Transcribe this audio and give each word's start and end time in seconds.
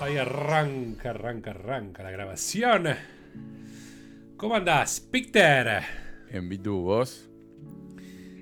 Ahí 0.00 0.16
arranca, 0.16 1.10
arranca, 1.10 1.50
arranca 1.50 2.02
la 2.02 2.10
grabación. 2.10 2.88
¿Cómo 4.36 4.56
andás, 4.56 5.00
Peter? 5.00 5.82
En 6.30 6.48
Bitu, 6.48 6.80
vos. 6.80 7.28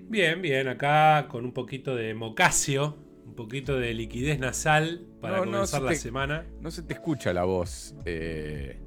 Bien, 0.09 0.41
bien, 0.41 0.69
acá 0.69 1.27
con 1.29 1.45
un 1.45 1.53
poquito 1.53 1.95
de 1.95 2.15
mocasio, 2.15 2.97
un 3.27 3.35
poquito 3.35 3.79
de 3.79 3.93
liquidez 3.93 4.39
nasal 4.39 5.07
para 5.21 5.37
No, 5.39 5.45
comenzar 5.45 5.83
la 5.83 5.91
te- 5.91 5.97
semana. 5.97 6.47
No 6.61 6.71
se 6.71 6.83
te 6.83 6.95
escucha 6.95 7.33
la 7.35 7.45
voz 7.45 7.95
eh, 8.07 8.81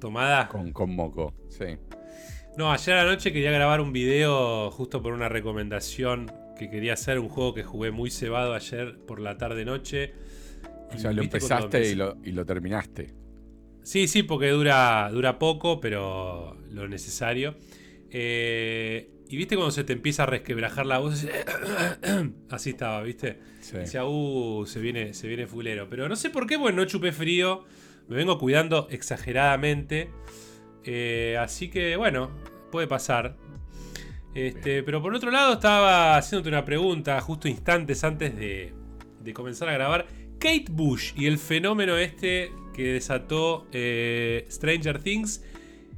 Tomada. 0.00 0.48
con, 0.48 0.72
con 0.72 0.94
moco. 0.96 1.34
Sí. 1.50 1.76
No, 2.56 2.72
ayer 2.72 2.94
a 2.96 3.04
la 3.04 3.10
noche 3.10 3.32
quería 3.32 3.50
grabar 3.50 3.80
un 3.82 3.92
video 3.92 4.70
justo 4.70 5.02
por 5.02 5.12
una 5.12 5.28
recomendación 5.28 6.32
que 6.58 6.70
quería 6.70 6.94
hacer, 6.94 7.18
un 7.18 7.28
juego 7.28 7.54
que 7.54 7.62
jugué 7.62 7.90
muy 7.90 8.10
cebado 8.10 8.54
ayer 8.54 8.96
por 9.06 9.20
la 9.20 9.36
tarde-noche. 9.36 10.12
O 10.94 10.98
sea, 10.98 11.12
lo 11.12 11.22
¿viste 11.22 11.40
cuando 11.40 11.66
empezaste 11.66 11.90
y 11.90 11.94
lo, 11.94 12.16
y 12.24 12.32
lo 12.32 12.44
terminaste. 12.44 13.14
Sí, 13.82 14.08
sí, 14.08 14.22
porque 14.22 14.48
dura, 14.48 15.10
dura 15.12 15.38
poco, 15.38 15.80
pero 15.80 16.56
lo 16.70 16.88
necesario. 16.88 17.54
Eh, 18.10 19.10
y 19.28 19.36
viste 19.36 19.56
cuando 19.56 19.72
se 19.72 19.84
te 19.84 19.92
empieza 19.92 20.22
a 20.22 20.26
resquebrajar 20.26 20.86
la 20.86 20.98
voz. 20.98 21.26
Así 22.50 22.70
estaba, 22.70 23.02
¿viste? 23.02 23.38
Sí. 23.60 23.76
Decía, 23.76 24.04
uh, 24.04 24.64
se 24.66 24.80
viene, 24.80 25.14
se 25.14 25.28
viene 25.28 25.46
fulero. 25.46 25.88
Pero 25.90 26.08
no 26.08 26.16
sé 26.16 26.30
por 26.30 26.46
qué, 26.46 26.56
bueno, 26.56 26.78
no 26.78 26.84
chupé 26.86 27.12
frío. 27.12 27.64
Me 28.08 28.16
vengo 28.16 28.38
cuidando 28.38 28.88
exageradamente. 28.90 30.10
Eh, 30.84 31.36
así 31.40 31.68
que, 31.68 31.96
bueno, 31.96 32.30
puede 32.70 32.86
pasar. 32.86 33.36
Este, 34.34 34.82
pero 34.82 35.00
por 35.00 35.14
otro 35.14 35.30
lado, 35.30 35.54
estaba 35.54 36.16
haciéndote 36.16 36.48
una 36.48 36.64
pregunta 36.64 37.20
justo 37.20 37.48
instantes 37.48 38.02
antes 38.02 38.36
de, 38.36 38.72
comenzar 39.32 39.68
a 39.68 39.72
grabar. 39.72 40.06
Kate 40.38 40.66
Bush 40.70 41.12
y 41.16 41.26
el 41.26 41.38
fenómeno 41.38 41.96
este 41.96 42.52
que 42.74 42.94
desató 42.94 43.66
eh, 43.72 44.46
Stranger 44.50 45.00
Things. 45.00 45.42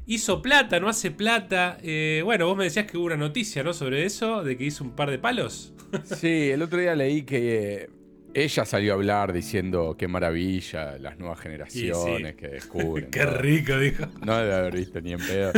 Hizo 0.07 0.41
plata, 0.41 0.79
no 0.79 0.89
hace 0.89 1.11
plata. 1.11 1.79
Eh, 1.83 2.21
bueno, 2.25 2.47
vos 2.47 2.57
me 2.57 2.65
decías 2.65 2.87
que 2.87 2.97
hubo 2.97 3.07
una 3.07 3.17
noticia, 3.17 3.65
¿no? 3.65 3.73
Sobre 3.73 4.05
eso, 4.05 4.45
de 4.45 4.57
que 4.57 4.65
hizo 4.65 4.85
un 4.85 4.93
par 4.93 5.11
de 5.11 5.19
palos. 5.19 5.73
Sí, 6.05 6.51
el 6.51 6.63
otro 6.63 6.79
día 6.79 6.95
leí 6.95 7.23
que 7.23 7.75
eh, 7.75 7.89
ella 8.37 8.67
salió 8.67 8.93
a 8.93 8.97
hablar 8.97 9.33
diciendo 9.33 9.97
qué 9.99 10.09
maravilla 10.09 10.99
las 10.99 11.19
nuevas 11.19 11.41
generaciones 11.41 12.35
que 12.35 12.49
descubren. 12.49 13.07
Qué 13.11 13.25
rico, 13.25 13.79
dijo. 13.79 14.05
No 14.27 14.37
debe 14.37 14.55
haber 14.55 14.77
visto 14.77 15.01
ni 15.01 15.13
en 15.13 15.19
pedo. 15.19 15.53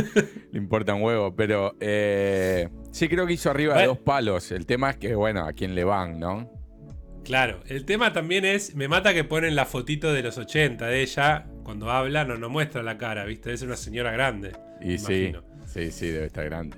Le 0.52 0.58
importa 0.58 0.94
un 0.94 1.02
huevo. 1.02 1.34
Pero 1.34 1.74
eh, 1.80 2.68
sí 2.92 3.08
creo 3.08 3.26
que 3.26 3.32
hizo 3.32 3.50
arriba 3.50 3.76
de 3.80 3.86
dos 3.86 3.98
palos. 3.98 4.52
El 4.52 4.64
tema 4.64 4.90
es 4.90 4.96
que, 4.96 5.16
bueno, 5.16 5.44
a 5.44 5.54
quién 5.54 5.74
le 5.74 5.82
van, 5.82 6.20
¿no? 6.20 6.52
Claro, 7.24 7.64
el 7.66 7.84
tema 7.84 8.12
también 8.12 8.44
es, 8.44 8.76
me 8.76 8.86
mata 8.86 9.12
que 9.12 9.24
ponen 9.24 9.56
la 9.56 9.66
fotito 9.66 10.12
de 10.12 10.22
los 10.22 10.38
80 10.38 10.86
de 10.86 11.02
ella, 11.02 11.46
cuando 11.64 11.90
habla 11.90 12.24
no, 12.24 12.38
no 12.38 12.48
muestra 12.48 12.84
la 12.84 12.96
cara, 12.96 13.24
¿viste? 13.24 13.52
Es 13.52 13.62
una 13.62 13.76
señora 13.76 14.12
grande. 14.12 14.52
Y 14.80 14.98
sí, 14.98 15.32
sí, 15.66 15.90
sí, 15.90 16.08
debe 16.08 16.26
estar 16.26 16.44
grande. 16.44 16.76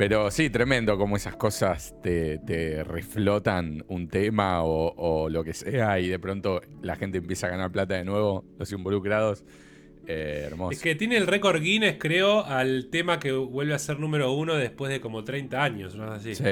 Pero 0.00 0.30
sí, 0.30 0.48
tremendo 0.48 0.96
como 0.96 1.16
esas 1.16 1.36
cosas 1.36 1.94
te, 2.02 2.38
te 2.38 2.82
reflotan 2.84 3.84
un 3.88 4.08
tema 4.08 4.64
o, 4.64 4.94
o 4.96 5.28
lo 5.28 5.44
que 5.44 5.52
sea 5.52 6.00
y 6.00 6.08
de 6.08 6.18
pronto 6.18 6.62
la 6.80 6.96
gente 6.96 7.18
empieza 7.18 7.48
a 7.48 7.50
ganar 7.50 7.70
plata 7.70 7.96
de 7.96 8.06
nuevo, 8.06 8.42
los 8.58 8.72
involucrados. 8.72 9.44
Eh, 10.06 10.44
hermoso. 10.46 10.72
Es 10.72 10.80
que 10.80 10.94
tiene 10.94 11.18
el 11.18 11.26
récord 11.26 11.60
Guinness, 11.60 11.96
creo, 11.98 12.42
al 12.46 12.88
tema 12.90 13.20
que 13.20 13.32
vuelve 13.32 13.74
a 13.74 13.78
ser 13.78 14.00
número 14.00 14.32
uno 14.32 14.54
después 14.54 14.90
de 14.90 15.02
como 15.02 15.22
30 15.22 15.62
años, 15.62 15.94
¿no? 15.94 16.10
Así. 16.10 16.34
Sí, 16.34 16.44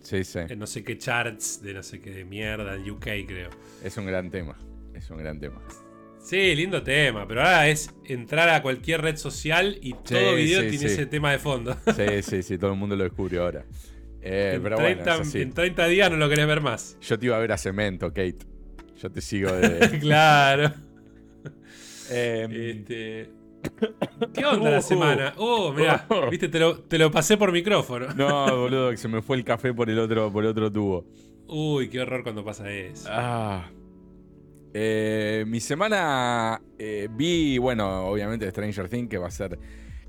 sí, 0.00 0.24
sí. 0.24 0.38
En 0.48 0.58
no 0.58 0.66
sé 0.66 0.82
qué 0.82 0.96
charts 0.96 1.60
de 1.60 1.74
no 1.74 1.82
sé 1.82 2.00
qué 2.00 2.10
de 2.10 2.24
mierda, 2.24 2.74
en 2.74 2.90
UK 2.90 3.06
creo. 3.26 3.50
Es 3.84 3.98
un 3.98 4.06
gran 4.06 4.30
tema. 4.30 4.56
Es 4.94 5.10
un 5.10 5.18
gran 5.18 5.38
tema. 5.38 5.60
Sí, 6.28 6.56
lindo 6.56 6.82
tema, 6.82 7.26
pero 7.28 7.40
ahora 7.42 7.68
es 7.68 7.94
entrar 8.04 8.48
a 8.48 8.60
cualquier 8.60 9.00
red 9.00 9.16
social 9.16 9.78
y 9.80 9.92
todo 9.92 10.34
video 10.34 10.62
sí, 10.62 10.70
tiene 10.70 10.88
sí. 10.88 10.94
ese 10.94 11.06
tema 11.06 11.30
de 11.30 11.38
fondo. 11.38 11.76
Sí, 11.94 12.22
sí, 12.22 12.42
sí, 12.42 12.58
todo 12.58 12.72
el 12.72 12.76
mundo 12.76 12.96
lo 12.96 13.04
descubrió 13.04 13.44
ahora. 13.44 13.64
Eh, 14.20 14.54
en, 14.56 14.62
pero 14.62 14.76
30, 14.76 15.04
bueno, 15.04 15.22
es 15.22 15.28
así. 15.28 15.40
en 15.42 15.52
30 15.52 15.86
días 15.86 16.10
no 16.10 16.16
lo 16.16 16.28
querés 16.28 16.48
ver 16.48 16.60
más. 16.60 16.98
Yo 17.00 17.16
te 17.16 17.26
iba 17.26 17.36
a 17.36 17.38
ver 17.38 17.52
a 17.52 17.58
Cemento, 17.58 18.08
Kate. 18.08 18.38
Yo 19.00 19.08
te 19.12 19.20
sigo 19.20 19.52
de... 19.52 19.98
claro. 20.00 20.72
Eh, 22.10 22.74
Este, 22.80 23.30
¿Qué 24.34 24.44
onda 24.44 24.70
la 24.70 24.78
Uh. 24.78 24.82
semana? 24.82 25.34
Oh, 25.36 25.72
mirá, 25.72 26.06
viste, 26.30 26.48
te 26.48 26.58
lo, 26.58 26.78
te 26.80 26.98
lo 26.98 27.10
pasé 27.12 27.36
por 27.36 27.52
micrófono. 27.52 28.08
no, 28.14 28.46
boludo, 28.62 28.90
que 28.90 28.96
se 28.96 29.06
me 29.06 29.22
fue 29.22 29.36
el 29.36 29.44
café 29.44 29.72
por 29.72 29.88
el 29.90 29.98
otro, 30.00 30.32
por 30.32 30.42
el 30.44 30.50
otro 30.50 30.72
tubo. 30.72 31.04
Uy, 31.46 31.88
qué 31.88 32.00
horror 32.00 32.24
cuando 32.24 32.44
pasa 32.44 32.68
eso. 32.72 33.08
Ah. 33.12 33.70
Eh, 34.78 35.46
mi 35.46 35.58
semana 35.58 36.60
eh, 36.78 37.08
vi, 37.10 37.56
bueno, 37.56 38.08
obviamente 38.08 38.50
Stranger 38.50 38.90
Things, 38.90 39.08
que 39.08 39.16
va 39.16 39.28
a 39.28 39.30
ser, 39.30 39.58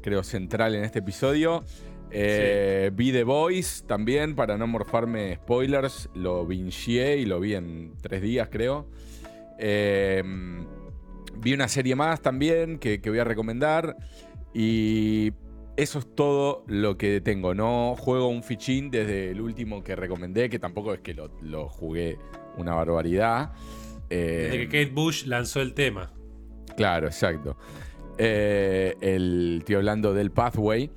creo, 0.01 0.23
central 0.23 0.75
en 0.75 0.83
este 0.83 0.99
episodio. 0.99 1.63
Eh, 2.11 2.91
Vi 2.93 3.13
The 3.13 3.23
Voice 3.23 3.85
también, 3.85 4.35
para 4.35 4.57
no 4.57 4.67
morfarme 4.67 5.35
spoilers. 5.35 6.09
Lo 6.15 6.45
bingeé 6.45 7.15
y 7.15 7.25
lo 7.25 7.39
vi 7.39 7.53
en 7.53 7.93
tres 8.01 8.21
días, 8.21 8.49
creo. 8.51 8.89
Vi 9.57 11.53
una 11.53 11.69
serie 11.69 11.95
más 11.95 12.21
también 12.21 12.77
que, 12.77 12.99
que 12.99 13.09
voy 13.09 13.19
a 13.19 13.23
recomendar. 13.23 13.95
Y 14.53 15.31
eso 15.77 15.99
es 15.99 16.13
todo 16.13 16.65
lo 16.67 16.97
que 16.97 17.21
tengo. 17.21 17.53
No 17.53 17.95
juego 17.97 18.27
un 18.27 18.43
fichín 18.43 18.91
desde 18.91 19.31
el 19.31 19.39
último 19.39 19.81
que 19.81 19.95
recomendé, 19.95 20.49
que 20.49 20.59
tampoco 20.59 20.93
es 20.93 20.99
que 20.99 21.13
lo, 21.13 21.31
lo 21.41 21.69
jugué 21.69 22.17
una 22.57 22.73
barbaridad. 22.73 23.53
Eh, 24.09 24.49
Desde 24.51 24.57
que 24.59 24.65
Kate 24.85 24.93
Bush 24.93 25.25
lanzó 25.25 25.61
el 25.61 25.73
tema. 25.73 26.13
Claro, 26.75 27.07
exacto. 27.07 27.57
Eh, 28.17 28.95
el, 29.01 29.57
estoy 29.59 29.75
hablando 29.75 30.13
del 30.13 30.31
Pathway. 30.31 30.89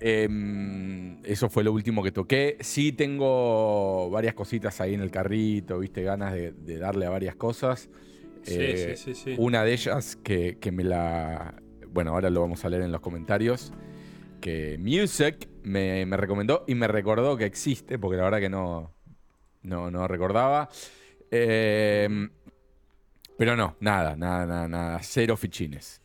Em, 0.00 1.22
eso 1.24 1.48
fue 1.48 1.62
lo 1.62 1.72
último 1.72 2.02
que 2.02 2.10
toqué. 2.10 2.56
Sí 2.60 2.92
tengo 2.92 4.10
varias 4.10 4.34
cositas 4.34 4.80
ahí 4.80 4.94
en 4.94 5.00
el 5.00 5.10
carrito, 5.10 5.78
viste, 5.78 6.02
ganas 6.02 6.32
de, 6.32 6.52
de 6.52 6.78
darle 6.78 7.06
a 7.06 7.10
varias 7.10 7.36
cosas. 7.36 7.88
Sí, 8.42 8.56
Eh, 8.58 8.94
sí, 8.96 9.14
sí, 9.14 9.22
sí. 9.24 9.34
Una 9.38 9.62
de 9.64 9.72
ellas 9.72 10.16
que, 10.16 10.58
que 10.60 10.72
me 10.72 10.82
la... 10.82 11.54
Bueno, 11.88 12.10
ahora 12.12 12.30
lo 12.30 12.40
vamos 12.40 12.64
a 12.64 12.68
leer 12.68 12.82
en 12.82 12.90
los 12.90 13.00
comentarios. 13.00 13.72
Que 14.40 14.76
Music 14.78 15.48
me, 15.62 16.04
me 16.06 16.16
recomendó 16.16 16.64
y 16.66 16.74
me 16.74 16.88
recordó 16.88 17.36
que 17.36 17.44
existe, 17.44 17.96
porque 18.00 18.16
la 18.16 18.24
verdad 18.24 18.40
que 18.40 18.50
no, 18.50 18.92
no, 19.62 19.90
no 19.92 20.08
recordaba. 20.08 20.68
Em, 21.30 22.28
pero 23.38 23.56
no, 23.56 23.76
nada, 23.80 24.16
nada, 24.16 24.46
nada, 24.46 24.68
nada. 24.68 25.00
Cero 25.02 25.36
fichines. 25.36 26.00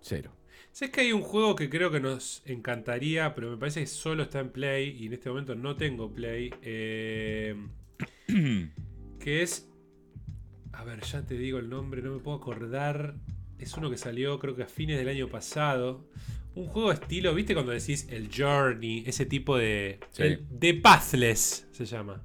Cero. 0.00 0.32
Sé 0.72 0.90
que 0.90 1.00
hay 1.02 1.12
un 1.12 1.22
juego 1.22 1.56
que 1.56 1.68
creo 1.68 1.90
que 1.90 2.00
nos 2.00 2.42
encantaría, 2.46 3.34
pero 3.34 3.50
me 3.50 3.56
parece 3.56 3.80
que 3.80 3.86
solo 3.86 4.22
está 4.22 4.38
en 4.40 4.50
Play 4.50 4.96
y 4.98 5.06
en 5.06 5.12
este 5.14 5.28
momento 5.28 5.54
no 5.54 5.76
tengo 5.76 6.12
Play. 6.12 6.54
eh, 6.62 7.54
que 9.20 9.42
es. 9.42 9.68
A 10.72 10.84
ver, 10.84 11.02
ya 11.02 11.22
te 11.26 11.34
digo 11.34 11.58
el 11.58 11.68
nombre, 11.68 12.00
no 12.02 12.12
me 12.12 12.20
puedo 12.20 12.36
acordar. 12.38 13.14
Es 13.58 13.74
uno 13.76 13.90
que 13.90 13.98
salió 13.98 14.38
creo 14.38 14.56
que 14.56 14.62
a 14.62 14.66
fines 14.66 14.96
del 14.98 15.08
año 15.08 15.28
pasado. 15.28 16.08
Un 16.54 16.66
juego 16.66 16.90
estilo, 16.92 17.34
¿viste 17.34 17.54
cuando 17.54 17.72
decís 17.72 18.06
el 18.10 18.28
Journey? 18.34 19.04
Ese 19.06 19.26
tipo 19.26 19.56
de. 19.58 20.00
Sí. 20.12 20.22
el- 20.22 20.46
The 20.58 20.74
Pathless 20.74 21.68
se 21.72 21.84
llama. 21.84 22.22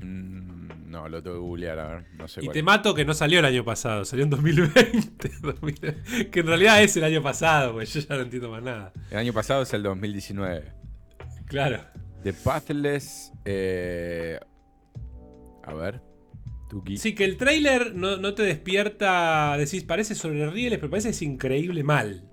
Mm, 0.00 0.90
no, 0.90 1.08
lo 1.08 1.22
tengo 1.22 1.36
que 1.36 1.40
googlear, 1.40 1.78
a 1.78 1.88
ver. 1.88 2.04
No 2.16 2.28
sé 2.28 2.40
Y 2.40 2.44
cuál 2.44 2.52
te 2.52 2.58
es. 2.60 2.64
mato 2.64 2.94
que 2.94 3.04
no 3.04 3.14
salió 3.14 3.38
el 3.40 3.44
año 3.44 3.64
pasado, 3.64 4.04
salió 4.04 4.24
en 4.24 4.30
2020. 4.30 5.30
2000, 5.42 6.30
que 6.30 6.40
en 6.40 6.46
realidad 6.46 6.82
es 6.82 6.96
el 6.96 7.04
año 7.04 7.22
pasado, 7.22 7.72
pues 7.74 7.92
yo 7.92 8.00
ya 8.00 8.16
no 8.16 8.22
entiendo 8.22 8.50
más 8.50 8.62
nada. 8.62 8.92
El 9.10 9.18
año 9.18 9.32
pasado 9.32 9.62
es 9.62 9.72
el 9.74 9.82
2019. 9.82 10.72
Claro. 11.46 11.82
The 12.22 12.32
Pathless. 12.32 13.32
eh, 13.44 14.38
a 15.64 15.74
ver. 15.74 16.00
Tuki. 16.68 16.96
Sí, 16.98 17.14
que 17.14 17.24
el 17.24 17.36
trailer 17.38 17.94
no, 17.94 18.16
no 18.18 18.34
te 18.34 18.42
despierta. 18.42 19.56
Decís, 19.56 19.84
parece 19.84 20.14
sobre 20.14 20.48
rieles, 20.50 20.78
pero 20.78 20.90
parece 20.90 21.08
que 21.08 21.12
es 21.12 21.22
increíble 21.22 21.82
mal. 21.82 22.24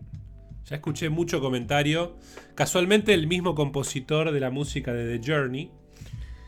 Ya 0.65 0.75
escuché 0.77 1.09
mucho 1.09 1.39
comentario. 1.39 2.17
Casualmente, 2.55 3.13
el 3.13 3.27
mismo 3.27 3.55
compositor 3.55 4.31
de 4.31 4.39
la 4.39 4.49
música 4.49 4.93
de 4.93 5.17
The 5.19 5.31
Journey. 5.31 5.71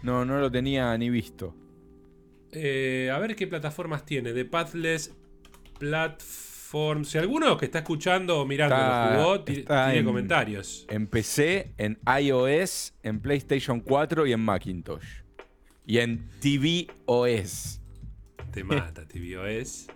No, 0.08 0.24
no 0.24 0.40
lo 0.40 0.50
tenía 0.50 0.98
ni 0.98 1.10
visto. 1.10 1.54
Eh, 2.54 3.12
a 3.14 3.20
ver 3.20 3.36
qué 3.36 3.46
plataformas 3.46 4.06
tiene. 4.06 4.32
The 4.32 4.46
Pathless 4.46 5.14
Platform. 5.78 7.04
Si 7.04 7.18
alguno 7.18 7.58
que 7.58 7.66
está 7.66 7.80
escuchando 7.80 8.40
o 8.40 8.46
mirando 8.46 8.74
Está- 8.78 9.14
lo 9.18 9.22
jugó, 9.22 9.44
tiene 9.44 9.98
en- 9.98 10.06
comentarios. 10.06 10.86
En 10.90 11.08
PC, 11.08 11.74
en 11.78 12.00
iOS, 12.22 12.94
en 13.04 13.20
PlayStation 13.20 13.82
4 13.82 14.26
y 14.26 14.32
en 14.32 14.40
Macintosh. 14.40 15.04
Y 15.86 15.98
en 15.98 16.30
tvOS. 16.40 17.82
Te 18.54 18.64
mata, 18.64 19.06
TVOS. 19.06 19.88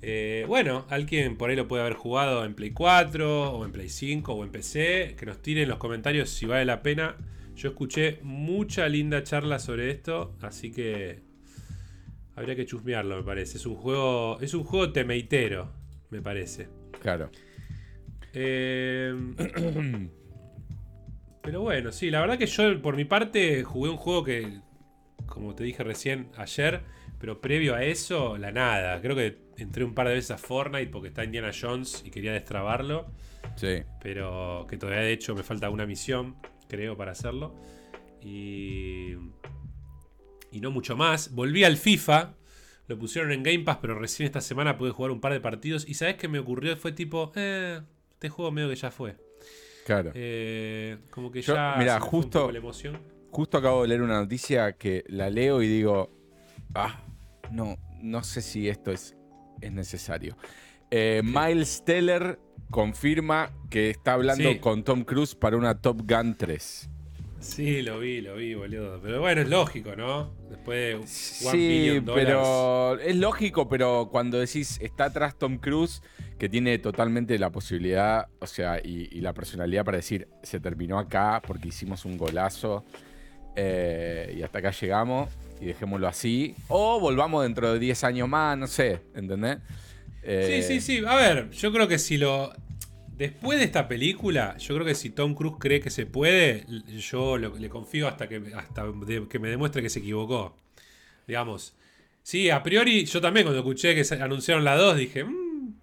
Eh, 0.00 0.46
bueno, 0.48 0.86
alguien 0.88 1.36
por 1.36 1.50
ahí 1.50 1.56
lo 1.56 1.68
puede 1.68 1.82
haber 1.82 1.94
jugado 1.96 2.46
en 2.46 2.54
Play 2.54 2.70
4, 2.72 3.52
o 3.52 3.64
en 3.66 3.72
Play 3.72 3.90
5, 3.90 4.32
o 4.32 4.42
en 4.42 4.50
PC. 4.50 5.16
Que 5.18 5.26
nos 5.26 5.42
tire 5.42 5.62
en 5.64 5.68
los 5.68 5.76
comentarios 5.78 6.30
si 6.30 6.46
vale 6.46 6.64
la 6.64 6.82
pena. 6.82 7.14
Yo 7.54 7.70
escuché 7.70 8.18
mucha 8.22 8.88
linda 8.88 9.22
charla 9.22 9.58
sobre 9.58 9.90
esto, 9.90 10.36
así 10.40 10.72
que 10.72 11.20
habría 12.34 12.56
que 12.56 12.66
chusmearlo, 12.66 13.16
me 13.16 13.22
parece. 13.22 13.58
Es 13.58 13.66
un 13.66 13.76
juego, 13.76 14.40
es 14.40 14.54
un 14.54 14.64
juego 14.64 14.92
temeitero, 14.92 15.72
me 16.10 16.22
parece. 16.22 16.68
Claro. 17.00 17.30
Eh, 18.32 19.14
pero 21.42 21.60
bueno, 21.60 21.92
sí, 21.92 22.10
la 22.10 22.20
verdad 22.20 22.38
que 22.38 22.46
yo 22.46 22.80
por 22.80 22.96
mi 22.96 23.04
parte 23.04 23.62
jugué 23.64 23.90
un 23.90 23.96
juego 23.96 24.24
que, 24.24 24.60
como 25.26 25.54
te 25.54 25.64
dije 25.64 25.84
recién 25.84 26.30
ayer, 26.36 26.80
pero 27.18 27.40
previo 27.40 27.74
a 27.74 27.84
eso, 27.84 28.38
la 28.38 28.50
nada. 28.50 29.00
Creo 29.00 29.14
que 29.14 29.38
entré 29.58 29.84
un 29.84 29.94
par 29.94 30.08
de 30.08 30.14
veces 30.14 30.32
a 30.32 30.38
Fortnite 30.38 30.88
porque 30.88 31.08
está 31.08 31.24
Indiana 31.24 31.50
Jones 31.58 32.02
y 32.04 32.10
quería 32.10 32.32
destrabarlo. 32.32 33.06
Sí. 33.56 33.82
Pero 34.02 34.66
que 34.68 34.76
todavía 34.76 35.02
de 35.02 35.12
hecho 35.12 35.34
me 35.34 35.42
falta 35.42 35.70
una 35.70 35.86
misión, 35.86 36.36
creo, 36.72 36.96
para 36.96 37.12
hacerlo. 37.12 37.54
Y. 38.20 39.12
Y 40.50 40.60
no 40.60 40.70
mucho 40.70 40.96
más. 40.96 41.32
Volví 41.34 41.64
al 41.64 41.76
FIFA. 41.76 42.34
Lo 42.88 42.98
pusieron 42.98 43.30
en 43.32 43.42
Game 43.42 43.60
Pass, 43.60 43.78
pero 43.80 43.98
recién 43.98 44.26
esta 44.26 44.40
semana 44.40 44.76
pude 44.76 44.90
jugar 44.90 45.12
un 45.12 45.20
par 45.20 45.32
de 45.32 45.40
partidos. 45.40 45.88
Y 45.88 45.94
sabes 45.94 46.16
qué 46.16 46.28
me 46.28 46.38
ocurrió? 46.40 46.76
Fue 46.76 46.92
tipo, 46.92 47.32
eh, 47.36 47.80
este 48.12 48.28
juego 48.28 48.50
medio 48.50 48.68
que 48.68 48.74
ya 48.76 48.90
fue. 48.90 49.16
Claro. 49.86 50.10
Eh, 50.14 50.98
como 51.10 51.30
que 51.30 51.42
Yo, 51.42 51.54
ya. 51.54 51.76
un 51.96 52.00
justo- 52.00 52.50
la 52.50 52.58
emoción. 52.58 52.98
Justo 53.30 53.56
acabo 53.56 53.82
de 53.82 53.88
leer 53.88 54.02
una 54.02 54.20
noticia 54.20 54.72
que 54.72 55.04
la 55.08 55.30
leo 55.30 55.62
y 55.62 55.66
digo, 55.68 56.10
ah, 56.74 57.00
no, 57.50 57.78
no 58.02 58.22
sé 58.24 58.42
si 58.42 58.68
esto 58.68 58.90
es, 58.92 59.16
es 59.62 59.72
necesario. 59.72 60.36
Eh, 60.90 61.22
Miles 61.24 61.82
Teller 61.84 62.38
confirma 62.72 63.52
que 63.70 63.90
está 63.90 64.14
hablando 64.14 64.50
Sí. 64.50 64.58
con 64.58 64.82
Tom 64.82 65.04
Cruise 65.04 65.36
para 65.36 65.56
una 65.56 65.80
Top 65.80 66.00
Gun 66.10 66.34
3. 66.36 66.88
Sí, 67.38 67.82
lo 67.82 67.98
vi, 68.00 68.20
lo 68.20 68.36
vi, 68.36 68.54
boludo. 68.54 69.00
Pero 69.02 69.20
bueno, 69.20 69.40
es 69.42 69.48
lógico, 69.48 69.94
¿no? 69.96 70.32
Después 70.48 71.00
de 71.00 71.06
Sí, 71.06 72.00
pero 72.14 72.98
es 73.00 73.16
lógico, 73.16 73.68
pero 73.68 74.08
cuando 74.12 74.38
decís 74.38 74.78
está 74.80 75.04
atrás 75.06 75.36
Tom 75.36 75.58
Cruise, 75.58 76.02
que 76.38 76.48
tiene 76.48 76.78
totalmente 76.78 77.38
la 77.38 77.50
posibilidad, 77.50 78.28
o 78.40 78.46
sea, 78.46 78.78
y, 78.82 79.08
y 79.12 79.20
la 79.20 79.32
personalidad 79.32 79.84
para 79.84 79.96
decir, 79.98 80.28
se 80.42 80.60
terminó 80.60 80.98
acá 80.98 81.42
porque 81.46 81.68
hicimos 81.68 82.04
un 82.04 82.16
golazo 82.16 82.84
eh, 83.56 84.34
y 84.38 84.42
hasta 84.42 84.60
acá 84.60 84.70
llegamos 84.70 85.28
y 85.60 85.66
dejémoslo 85.66 86.08
así. 86.08 86.54
O 86.68 87.00
volvamos 87.00 87.42
dentro 87.42 87.72
de 87.72 87.78
10 87.78 88.04
años 88.04 88.28
más, 88.28 88.56
no 88.56 88.66
sé, 88.66 89.00
¿entendés? 89.14 89.58
Eh, 90.22 90.62
Sí, 90.66 90.80
sí, 90.80 90.98
sí. 90.98 91.04
A 91.06 91.14
ver, 91.16 91.50
yo 91.50 91.72
creo 91.72 91.88
que 91.88 91.98
si 91.98 92.16
lo. 92.18 92.52
Después 93.16 93.58
de 93.58 93.64
esta 93.66 93.86
película, 93.88 94.56
yo 94.56 94.74
creo 94.74 94.86
que 94.86 94.94
si 94.94 95.10
Tom 95.10 95.34
Cruise 95.34 95.56
cree 95.58 95.80
que 95.80 95.90
se 95.90 96.06
puede, 96.06 96.64
yo 96.98 97.36
lo- 97.38 97.56
le 97.56 97.68
confío 97.68 98.08
hasta 98.08 98.28
que 98.28 98.42
hasta 98.56 98.84
de- 98.90 99.28
que 99.28 99.38
me 99.38 99.48
demuestre 99.48 99.82
que 99.82 99.90
se 99.90 99.98
equivocó. 100.00 100.56
Digamos. 101.26 101.74
Sí, 102.22 102.50
a 102.50 102.62
priori, 102.62 103.04
yo 103.04 103.20
también 103.20 103.44
cuando 103.44 103.60
escuché 103.60 103.94
que 103.94 104.04
se 104.04 104.14
anunciaron 104.20 104.64
la 104.64 104.76
2 104.76 104.96
dije. 104.96 105.24
"Mm". 105.24 105.74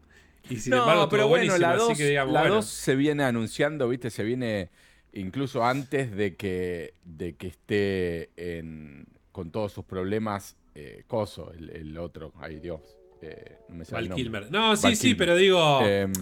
Y 0.49 0.57
sin 0.57 0.71
no, 0.71 0.77
embargo, 0.79 1.07
pero 1.09 1.27
bueno, 1.27 1.57
la 1.57 1.71
así 1.71 1.79
2 1.79 1.97
que 1.97 2.07
digamos, 2.09 2.33
la 2.33 2.41
bueno. 2.41 2.55
2 2.55 2.65
se 2.65 2.95
viene 2.95 3.23
anunciando, 3.23 3.87
¿viste? 3.87 4.09
Se 4.09 4.23
viene 4.23 4.69
incluso 5.13 5.63
antes 5.63 6.11
de 6.15 6.35
que, 6.35 6.93
de 7.05 7.35
que 7.35 7.47
esté 7.47 8.29
en- 8.35 9.05
con 9.31 9.51
todos 9.51 9.71
sus 9.71 9.85
problemas. 9.85 10.55
Eh, 10.75 11.03
Coso, 11.07 11.51
el, 11.53 11.69
el 11.69 11.97
otro, 11.97 12.33
ay 12.39 12.59
Dios. 12.59 12.81
Eh, 13.21 13.57
no 13.69 13.75
me 13.75 13.83
Val. 13.85 14.09
Kilmer. 14.13 14.51
No, 14.51 14.75
sí, 14.75 14.83
Val 14.83 14.95
sí, 14.95 15.01
Kilmer. 15.01 15.17
pero 15.17 15.35
digo. 15.35 15.85
Em, 15.85 16.13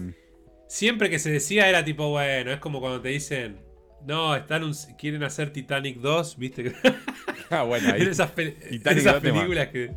Siempre 0.66 1.08
que 1.08 1.18
se 1.18 1.30
decía 1.30 1.68
era 1.68 1.82
tipo, 1.84 2.10
bueno, 2.10 2.52
es 2.52 2.58
como 2.60 2.80
cuando 2.80 3.00
te 3.00 3.08
dicen. 3.08 3.60
No, 4.06 4.36
están 4.36 4.64
un- 4.64 4.74
quieren 4.98 5.22
hacer 5.22 5.50
Titanic 5.52 5.98
2, 5.98 6.36
¿viste? 6.38 6.72
ah, 7.50 7.62
bueno, 7.62 7.92
ahí. 7.92 8.02
esas, 8.02 8.30
pe- 8.32 8.56
esas 8.70 9.04
2 9.04 9.22
te 9.22 9.32
películas 9.32 9.68
que, 9.68 9.90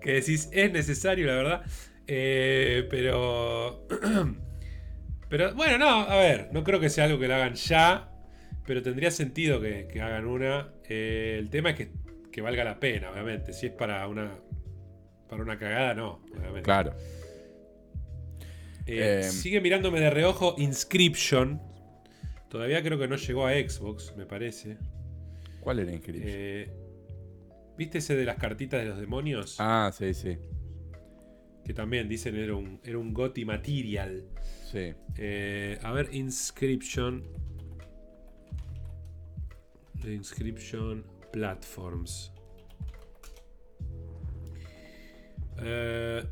que 0.00 0.12
decís 0.14 0.48
es 0.52 0.72
necesario, 0.72 1.26
la 1.26 1.34
verdad. 1.34 1.62
Eh, 2.06 2.86
pero. 2.90 3.86
pero 5.28 5.54
bueno, 5.54 5.78
no, 5.78 5.88
a 6.00 6.16
ver, 6.16 6.48
no 6.52 6.64
creo 6.64 6.80
que 6.80 6.88
sea 6.90 7.04
algo 7.04 7.18
que 7.18 7.28
lo 7.28 7.34
hagan 7.34 7.54
ya. 7.54 8.06
Pero 8.66 8.82
tendría 8.82 9.10
sentido 9.10 9.60
que, 9.60 9.86
que 9.92 10.00
hagan 10.00 10.26
una. 10.26 10.72
Eh, 10.88 11.36
el 11.38 11.50
tema 11.50 11.70
es 11.70 11.76
que, 11.76 11.90
que 12.32 12.40
valga 12.40 12.64
la 12.64 12.78
pena, 12.80 13.10
obviamente. 13.10 13.52
Si 13.52 13.66
es 13.66 13.72
para 13.72 14.06
una. 14.08 14.32
Para 15.30 15.42
una 15.42 15.56
cagada, 15.58 15.94
no, 15.94 16.20
obviamente. 16.32 16.62
Claro. 16.62 16.92
Eh, 18.86 19.20
Eh, 19.20 19.22
sigue 19.22 19.60
mirándome 19.60 20.00
de 20.00 20.10
reojo 20.10 20.56
Inscription. 20.58 21.62
Todavía 22.48 22.82
creo 22.82 22.98
que 22.98 23.06
no 23.06 23.14
llegó 23.16 23.46
a 23.46 23.52
Xbox, 23.52 24.14
me 24.16 24.26
parece. 24.26 24.76
¿Cuál 25.60 25.78
era 25.78 25.92
Inscription? 25.92 26.26
Eh, 26.28 26.72
¿Viste 27.78 27.98
ese 27.98 28.16
de 28.16 28.24
las 28.24 28.36
cartitas 28.36 28.82
de 28.82 28.88
los 28.88 28.98
demonios? 28.98 29.56
ah, 29.60 29.92
sí, 29.96 30.12
sí. 30.14 30.36
Que 31.64 31.72
también 31.72 32.08
dicen 32.08 32.34
era 32.36 32.56
un, 32.56 32.80
era 32.84 32.98
un 32.98 33.14
Gotti 33.14 33.44
Material. 33.44 34.24
Sí. 34.70 34.92
A 35.82 35.92
ver, 35.92 36.08
Inscription. 36.12 37.22
Inscription 40.04 41.04
Platforms. 41.32 42.32
Eh, 45.62 46.24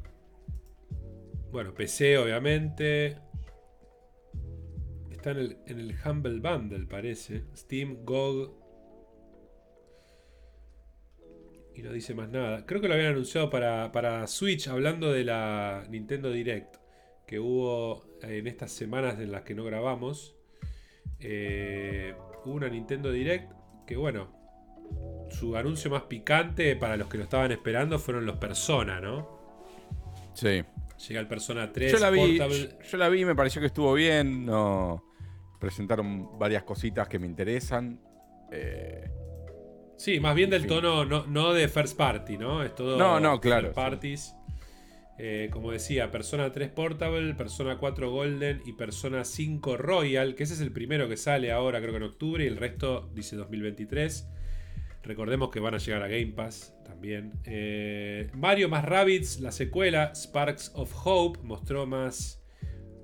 bueno, 1.51 1.75
PC 1.75 2.19
obviamente. 2.19 3.19
Está 5.11 5.33
en 5.33 5.39
el, 5.39 5.59
en 5.67 5.81
el 5.81 5.97
Humble 6.05 6.41
Bundle, 6.41 6.87
parece. 6.87 7.45
Steam, 7.57 8.05
GOG. 8.05 8.57
Y 11.75 11.83
no 11.83 11.93
dice 11.93 12.15
más 12.15 12.29
nada. 12.29 12.67
Creo 12.67 12.81
que 12.81 12.89
lo 12.89 12.95
habían 12.95 13.13
anunciado 13.13 13.51
para, 13.51 13.93
para 13.93 14.27
Switch, 14.27 14.69
hablando 14.69 15.13
de 15.13 15.25
la 15.25 15.87
Nintendo 15.89 16.31
Direct 16.31 16.77
que 17.29 17.39
hubo 17.39 18.07
en 18.23 18.47
estas 18.47 18.73
semanas 18.73 19.21
en 19.21 19.31
las 19.31 19.43
que 19.43 19.55
no 19.55 19.63
grabamos. 19.63 20.35
Eh, 21.21 22.15
hubo 22.45 22.55
una 22.55 22.69
Nintendo 22.69 23.13
Direct 23.13 23.53
que, 23.87 23.97
bueno, 23.97 24.38
su 25.31 25.57
anuncio 25.57 25.91
más 25.91 26.03
picante 26.03 26.77
para 26.77 26.97
los 26.97 27.09
que 27.09 27.19
lo 27.19 27.25
estaban 27.25 27.53
esperando 27.53 27.99
fueron 27.99 28.27
los 28.27 28.37
Persona, 28.39 29.01
¿no? 29.01 29.39
Sí. 30.35 30.63
Llega 31.09 31.21
el 31.21 31.29
Persona 31.29 31.73
3 31.73 31.93
Yo 31.93 31.99
la 31.99 32.11
vi, 32.11 32.39
Portable. 32.39 32.59
yo, 32.59 32.91
yo 32.91 32.99
la 32.99 33.09
vi, 33.09 33.25
me 33.25 33.35
pareció 33.35 33.61
que 33.61 33.69
estuvo 33.69 33.93
bien. 33.95 34.45
No, 34.45 35.05
presentaron 35.61 36.39
varias 36.39 36.65
cositas 36.65 37.09
que 37.09 37.19
me 37.19 37.27
interesan. 37.27 38.01
Eh, 38.51 39.09
Sí, 39.99 40.21
más 40.21 40.37
bien 40.37 40.49
del 40.49 40.67
tono 40.69 41.05
no, 41.05 41.27
no 41.27 41.53
de 41.53 41.67
first 41.67 41.97
party, 41.97 42.39
¿no? 42.39 42.63
Es 42.63 42.73
todo 42.73 42.97
No, 42.97 43.19
no, 43.19 43.41
claro, 43.41 43.73
third 43.73 43.75
parties. 43.75 44.35
Eh, 45.19 45.49
como 45.53 45.73
decía, 45.73 46.13
Persona 46.13 46.53
3 46.53 46.71
Portable, 46.71 47.35
Persona 47.35 47.79
4 47.79 48.09
Golden 48.09 48.63
y 48.65 48.75
Persona 48.75 49.25
5 49.25 49.77
Royal, 49.77 50.37
que 50.37 50.45
ese 50.45 50.55
es 50.55 50.61
el 50.61 50.71
primero 50.71 51.09
que 51.09 51.17
sale 51.17 51.51
ahora, 51.51 51.81
creo 51.81 51.91
que 51.91 51.97
en 51.97 52.03
octubre, 52.05 52.45
y 52.45 52.47
el 52.47 52.57
resto 52.57 53.11
dice 53.13 53.35
2023. 53.35 54.29
Recordemos 55.09 55.49
que 55.51 55.59
van 55.59 55.75
a 55.75 55.79
llegar 55.79 56.03
a 56.03 56.07
Game 56.07 56.33
Pass 56.37 56.75
también. 56.85 57.33
Eh, 57.47 58.29
Mario 58.35 58.69
más 58.69 58.85
Rabbids, 58.85 59.41
la 59.41 59.53
secuela, 59.53 60.13
Sparks 60.15 60.71
of 60.75 60.93
Hope, 61.03 61.39
mostró 61.43 61.87
más 61.87 62.43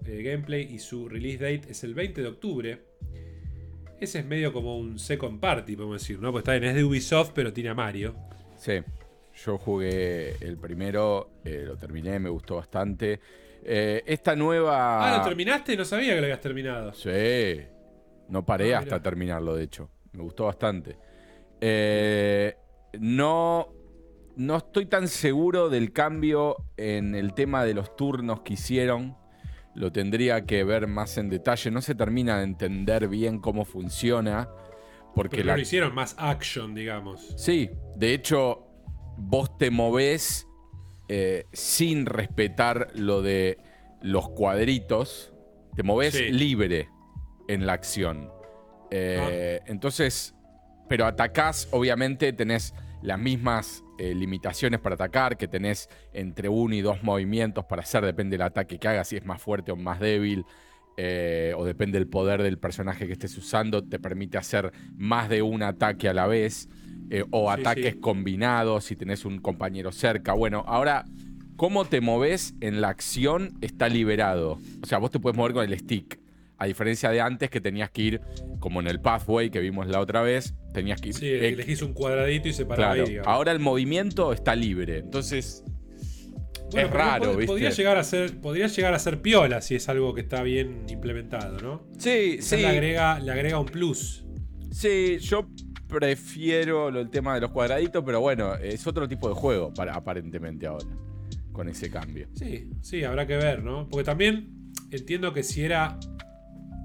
eh, 0.04 0.22
gameplay 0.22 0.62
y 0.70 0.80
su 0.80 1.08
release 1.08 1.38
date 1.42 1.70
es 1.72 1.82
el 1.82 1.94
20 1.94 2.20
de 2.20 2.28
octubre. 2.28 2.82
Ese 3.98 4.18
es 4.18 4.26
medio 4.26 4.52
como 4.52 4.76
un 4.78 4.98
second 4.98 5.40
party, 5.40 5.76
podemos 5.76 6.02
decir, 6.02 6.18
¿no? 6.20 6.30
Porque 6.30 6.40
está 6.40 6.52
bien, 6.52 6.64
es 6.64 6.74
de 6.74 6.84
Ubisoft, 6.84 7.30
pero 7.34 7.54
tiene 7.54 7.70
a 7.70 7.74
Mario. 7.74 8.14
sí. 8.58 8.74
Yo 9.44 9.58
jugué 9.58 10.36
el 10.42 10.58
primero, 10.58 11.40
eh, 11.44 11.64
lo 11.66 11.76
terminé, 11.76 12.20
me 12.20 12.28
gustó 12.28 12.54
bastante. 12.54 13.18
Esta 13.64 14.36
nueva. 14.36 15.12
Ah, 15.12 15.18
¿lo 15.18 15.24
terminaste? 15.24 15.76
No 15.76 15.84
sabía 15.84 16.14
que 16.14 16.20
lo 16.20 16.26
habías 16.26 16.40
terminado. 16.40 16.92
Sí. 16.94 17.62
No 18.28 18.46
paré 18.46 18.76
Ah, 18.76 18.78
hasta 18.78 19.02
terminarlo, 19.02 19.56
de 19.56 19.64
hecho. 19.64 19.90
Me 20.12 20.22
gustó 20.22 20.44
bastante. 20.44 20.96
Eh, 21.66 22.54
no, 23.00 23.68
no 24.36 24.56
estoy 24.58 24.84
tan 24.84 25.08
seguro 25.08 25.70
del 25.70 25.92
cambio 25.94 26.56
en 26.76 27.14
el 27.14 27.32
tema 27.32 27.64
de 27.64 27.72
los 27.72 27.96
turnos 27.96 28.42
que 28.42 28.52
hicieron. 28.52 29.16
Lo 29.74 29.90
tendría 29.90 30.44
que 30.44 30.62
ver 30.62 30.86
más 30.86 31.16
en 31.16 31.30
detalle. 31.30 31.70
No 31.70 31.80
se 31.80 31.94
termina 31.94 32.36
de 32.36 32.44
entender 32.44 33.08
bien 33.08 33.40
cómo 33.40 33.64
funciona. 33.64 34.50
Porque 35.14 35.38
Pero 35.38 35.46
la, 35.48 35.56
lo 35.56 35.62
hicieron 35.62 35.94
más 35.94 36.14
action, 36.18 36.74
digamos. 36.74 37.32
Sí, 37.38 37.70
de 37.96 38.12
hecho, 38.12 38.66
vos 39.16 39.56
te 39.56 39.70
movés 39.70 40.46
eh, 41.08 41.46
sin 41.52 42.04
respetar 42.04 42.88
lo 42.94 43.22
de 43.22 43.56
los 44.02 44.28
cuadritos. 44.28 45.32
Te 45.74 45.82
movés 45.82 46.12
Sí. 46.14 46.30
libre 46.30 46.90
en 47.48 47.64
la 47.64 47.72
acción. 47.72 48.30
Eh, 48.90 49.60
Entonces, 49.66 50.34
pero 50.88 51.06
atacás, 51.06 51.68
obviamente 51.70 52.32
tenés 52.32 52.74
las 53.02 53.18
mismas 53.18 53.82
eh, 53.98 54.14
limitaciones 54.14 54.80
para 54.80 54.94
atacar, 54.94 55.36
que 55.36 55.46
tenés 55.46 55.88
entre 56.12 56.48
uno 56.48 56.74
y 56.74 56.80
dos 56.80 57.02
movimientos 57.02 57.64
para 57.66 57.82
hacer, 57.82 58.04
depende 58.04 58.34
del 58.38 58.42
ataque 58.46 58.78
que 58.78 58.88
hagas, 58.88 59.08
si 59.08 59.16
es 59.16 59.24
más 59.24 59.40
fuerte 59.42 59.72
o 59.72 59.76
más 59.76 60.00
débil. 60.00 60.44
eh, 60.96 61.52
o 61.56 61.64
depende 61.64 61.98
del 61.98 62.06
poder 62.08 62.40
del 62.40 62.56
personaje 62.58 63.06
que 63.08 63.14
estés 63.14 63.36
usando, 63.36 63.82
te 63.82 63.98
permite 63.98 64.38
hacer 64.38 64.70
más 64.96 65.28
de 65.28 65.42
un 65.42 65.64
ataque 65.64 66.08
a 66.08 66.14
la 66.14 66.28
vez, 66.28 66.68
eh, 67.10 67.24
o 67.32 67.52
Sí, 67.52 67.60
ataques 67.60 67.94
sí. 67.94 68.00
combinados 68.00 68.84
si 68.84 68.94
tenés 68.94 69.24
un 69.24 69.38
compañero 69.40 69.90
cerca. 69.90 70.34
Bueno, 70.34 70.62
ahora, 70.68 71.04
cómo 71.56 71.84
te 71.84 72.00
moves 72.00 72.54
en 72.60 72.80
la 72.80 72.90
acción 72.90 73.58
está 73.60 73.88
liberado. 73.88 74.58
O 74.84 74.86
sea, 74.86 74.98
vos 74.98 75.10
te 75.10 75.18
puedes 75.18 75.36
mover 75.36 75.52
con 75.52 75.64
el 75.64 75.76
stick. 75.76 76.20
A 76.58 76.66
diferencia 76.66 77.10
de 77.10 77.20
antes 77.20 77.50
que 77.50 77.60
tenías 77.60 77.90
que 77.90 78.02
ir, 78.02 78.20
como 78.60 78.78
en 78.80 78.86
el 78.86 79.00
pathway 79.00 79.50
que 79.50 79.58
vimos 79.58 79.88
la 79.88 79.98
otra 79.98 80.22
vez, 80.22 80.54
tenías 80.74 81.00
que 81.00 81.08
ir. 81.08 81.14
Sí, 81.14 81.26
eh, 81.26 81.48
elegís 81.48 81.80
un 81.80 81.94
cuadradito 81.94 82.48
y 82.48 82.52
se 82.52 82.66
para 82.66 82.92
claro. 82.92 83.04
ahí. 83.06 83.16
Ahora 83.24 83.52
el 83.52 83.60
movimiento 83.60 84.32
está 84.34 84.54
libre. 84.54 84.98
Entonces, 84.98 85.64
Bueno, 86.72 86.88
es 86.88 86.92
raro, 86.92 87.24
pod- 87.32 87.36
¿viste? 87.36 87.46
Podría 87.46 87.70
llegar, 87.70 87.96
a 87.96 88.04
ser, 88.04 88.40
podría 88.40 88.66
llegar 88.66 88.92
a 88.94 88.98
ser 88.98 89.22
piola 89.22 89.62
si 89.62 89.76
es 89.76 89.88
algo 89.88 90.12
que 90.14 90.20
está 90.22 90.42
bien 90.42 90.84
implementado, 90.88 91.58
¿no? 91.60 91.82
sí, 91.98 92.32
Quizás 92.36 92.44
sí. 92.44 92.56
Le, 92.58 92.66
agrega, 92.66 93.18
le 93.20 93.30
agrega 93.32 93.58
un 93.58 93.66
plus. 93.66 94.24
Sí, 94.72 95.18
yo 95.20 95.46
prefiero 95.86 96.88
el 96.88 97.08
tema 97.08 97.34
de 97.36 97.40
los 97.42 97.50
cuadraditos, 97.52 98.02
pero 98.04 98.20
bueno, 98.20 98.56
es 98.56 98.84
otro 98.86 99.08
tipo 99.08 99.28
de 99.28 99.34
juego 99.34 99.72
para, 99.72 99.94
aparentemente 99.94 100.66
ahora, 100.66 100.86
con 101.52 101.68
ese 101.68 101.88
cambio. 101.90 102.26
Sí, 102.34 102.68
sí, 102.82 103.04
habrá 103.04 103.26
que 103.26 103.36
ver, 103.36 103.62
¿no? 103.62 103.88
Porque 103.88 104.04
también 104.04 104.72
entiendo 104.90 105.32
que 105.32 105.44
si 105.44 105.62
era 105.62 105.98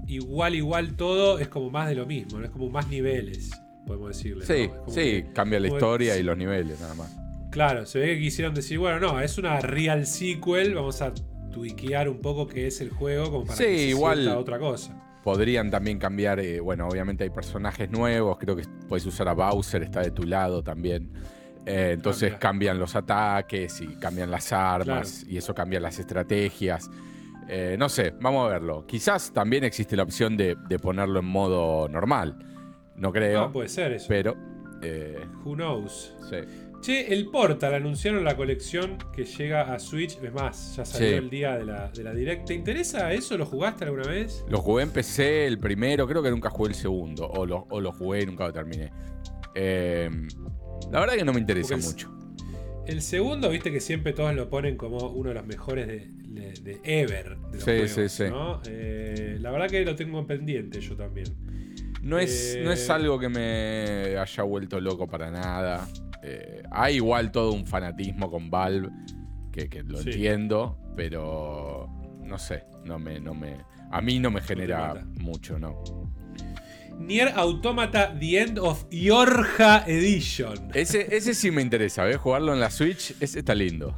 igual, 0.07 0.53
igual 0.55 0.95
todo, 0.95 1.39
es 1.39 1.47
como 1.47 1.71
más 1.71 1.89
de 1.89 1.95
lo 1.95 2.05
mismo, 2.05 2.37
¿no? 2.39 2.45
Es 2.45 2.51
como 2.51 2.69
más 2.69 2.87
niveles, 2.89 3.49
podemos 3.89 4.15
decirle. 4.15 4.45
Sí, 4.45 4.67
¿no? 4.67 4.79
Como 4.85 4.91
sí, 4.93 5.01
que- 5.01 5.31
cambia 5.33 5.59
la 5.59 5.67
historia 5.67 6.13
que- 6.13 6.19
y 6.19 6.23
los 6.23 6.37
niveles 6.37 6.79
nada 6.79 6.93
más. 6.93 7.15
Claro, 7.51 7.85
se 7.87 7.99
ve 7.99 8.05
que 8.15 8.19
quisieron 8.19 8.53
decir, 8.53 8.77
bueno, 8.79 8.99
no, 8.99 9.19
es 9.19 9.37
una 9.39 9.59
real 9.59 10.05
sequel, 10.05 10.75
vamos 10.75 11.01
a 11.01 11.11
tuiquear 11.51 12.07
un 12.07 12.19
poco 12.21 12.45
qué 12.47 12.67
es 12.67 12.79
el 12.81 12.91
juego 12.91 13.31
como 13.31 13.45
para 13.45 13.57
Sí, 13.57 13.63
que 13.63 13.77
se 13.77 13.83
igual- 13.87 14.27
otra 14.29 14.59
cosa. 14.59 14.95
Podrían 15.23 15.69
también 15.71 15.97
cambiar, 15.97 16.39
eh, 16.39 16.59
bueno, 16.59 16.87
obviamente 16.87 17.23
hay 17.23 17.29
personajes 17.31 17.89
nuevos, 17.89 18.37
creo 18.37 18.55
que 18.55 18.63
puedes 18.87 19.05
usar 19.05 19.27
a 19.27 19.33
Bowser, 19.33 19.83
está 19.83 20.01
de 20.01 20.11
tu 20.11 20.23
lado 20.23 20.63
también. 20.63 21.11
Eh, 21.65 21.91
entonces 21.93 22.29
Cambia. 22.31 22.39
cambian 22.39 22.79
los 22.79 22.95
ataques 22.95 23.81
y 23.81 23.87
cambian 23.95 24.31
las 24.31 24.53
armas 24.53 25.25
y 25.27 25.37
eso 25.37 25.53
cambia 25.53 25.79
las 25.79 25.99
estrategias. 25.99 26.89
Eh, 27.49 27.75
no 27.79 27.89
sé, 27.89 28.13
vamos 28.21 28.45
a 28.47 28.53
verlo. 28.53 28.85
Quizás 28.87 29.31
también 29.33 29.63
existe 29.63 29.95
la 29.97 30.03
opción 30.03 30.37
de, 30.37 30.55
de 30.67 30.77
ponerlo 30.79 31.19
en 31.19 31.25
modo 31.25 31.89
normal. 31.89 32.37
No 32.99 33.11
creo, 33.11 33.41
No, 33.41 33.51
puede 33.51 33.69
ser 33.69 33.93
eso. 33.93 34.05
pero... 34.09 34.35
eh, 34.81 35.25
Who 35.45 35.55
knows? 35.55 36.15
sí. 36.29 36.37
Che, 36.81 37.13
el 37.13 37.27
Portal 37.29 37.73
anunciaron 37.73 38.23
la 38.23 38.37
colección 38.37 38.97
que 39.13 39.25
llega 39.25 39.73
a 39.73 39.79
Switch. 39.79 40.17
Es 40.23 40.31
más, 40.31 40.77
ya 40.77 40.85
salió 40.85 41.09
Sí. 41.09 41.13
el 41.15 41.29
día 41.29 41.57
de 41.57 41.65
la, 41.65 41.89
de 41.89 42.03
la 42.05 42.13
Direct. 42.13 42.45
¿Te 42.47 42.53
interesa 42.53 43.11
eso? 43.11 43.37
¿Lo 43.37 43.45
jugaste 43.45 43.83
alguna 43.83 44.07
vez? 44.07 44.45
Lo 44.47 44.59
jugué 44.61 44.83
en 44.83 44.91
PC 44.91 45.45
el 45.45 45.59
primero, 45.59 46.07
creo 46.07 46.23
que 46.23 46.31
nunca 46.31 46.49
jugué 46.49 46.69
el 46.69 46.75
segundo. 46.75 47.27
O 47.27 47.45
lo, 47.45 47.67
o 47.69 47.81
lo 47.81 47.91
jugué 47.91 48.21
y 48.21 48.25
nunca 48.27 48.45
lo 48.47 48.53
terminé. 48.53 48.93
Eh, 49.55 50.09
la 50.89 51.01
verdad 51.01 51.15
que 51.15 51.25
no 51.25 51.33
me 51.33 51.41
interesa 51.41 51.75
es- 51.75 51.85
mucho. 51.85 52.15
El 52.87 53.01
segundo, 53.01 53.49
viste 53.49 53.71
que 53.73 53.81
siempre 53.81 54.13
todos 54.13 54.33
lo 54.33 54.49
ponen 54.49 54.77
como 54.77 55.09
uno 55.09 55.29
de 55.29 55.35
los 55.35 55.45
mejores 55.45 55.85
de, 55.85 56.07
de- 56.29 56.53
de 56.61 56.79
ever. 56.85 57.37
De 57.37 57.57
los 57.57 57.57
Sí, 57.57 57.71
juegos, 57.71 57.91
sí, 57.91 58.07
sí. 58.09 58.23
¿no? 58.29 58.61
Eh, 58.69 59.37
la 59.41 59.51
verdad 59.51 59.69
que 59.69 59.83
lo 59.83 59.95
tengo 59.97 60.25
pendiente 60.25 60.79
yo 60.79 60.95
también. 60.95 61.27
No 62.01 62.17
es, 62.19 62.55
Eh, 62.55 62.61
no 62.63 62.71
es 62.71 62.89
algo 62.89 63.19
que 63.19 63.29
me 63.29 64.17
haya 64.17 64.43
vuelto 64.43 64.79
loco 64.79 65.07
para 65.07 65.29
nada. 65.31 65.87
Eh, 66.23 66.63
hay 66.71 66.95
igual 66.95 67.31
todo 67.31 67.51
un 67.53 67.65
fanatismo 67.65 68.29
con 68.29 68.49
Valve, 68.49 68.89
que, 69.51 69.69
que 69.69 69.83
lo 69.83 69.97
Sí. 70.01 70.09
entiendo, 70.11 70.77
pero 70.95 71.87
no 72.23 72.37
sé, 72.37 72.65
no 72.85 72.99
me, 72.99 73.19
no 73.19 73.33
me, 73.33 73.57
a 73.91 74.01
mí 74.01 74.19
no 74.19 74.29
me 74.31 74.41
genera 74.41 75.05
mucho, 75.19 75.57
¿no? 75.59 75.81
Nier 76.99 77.29
Automata 77.35 78.13
The 78.19 78.41
End 78.41 78.59
of 78.59 78.85
Yorja 78.91 79.85
Edition. 79.87 80.69
Ese, 80.73 81.15
ese 81.15 81.33
sí 81.33 81.49
me 81.51 81.61
interesa, 81.61 82.03
¿ves? 82.03 82.17
Jugarlo 82.17 82.53
en 82.53 82.59
la 82.59 82.69
Switch, 82.69 83.15
ese 83.21 83.39
está 83.39 83.55
lindo. 83.55 83.97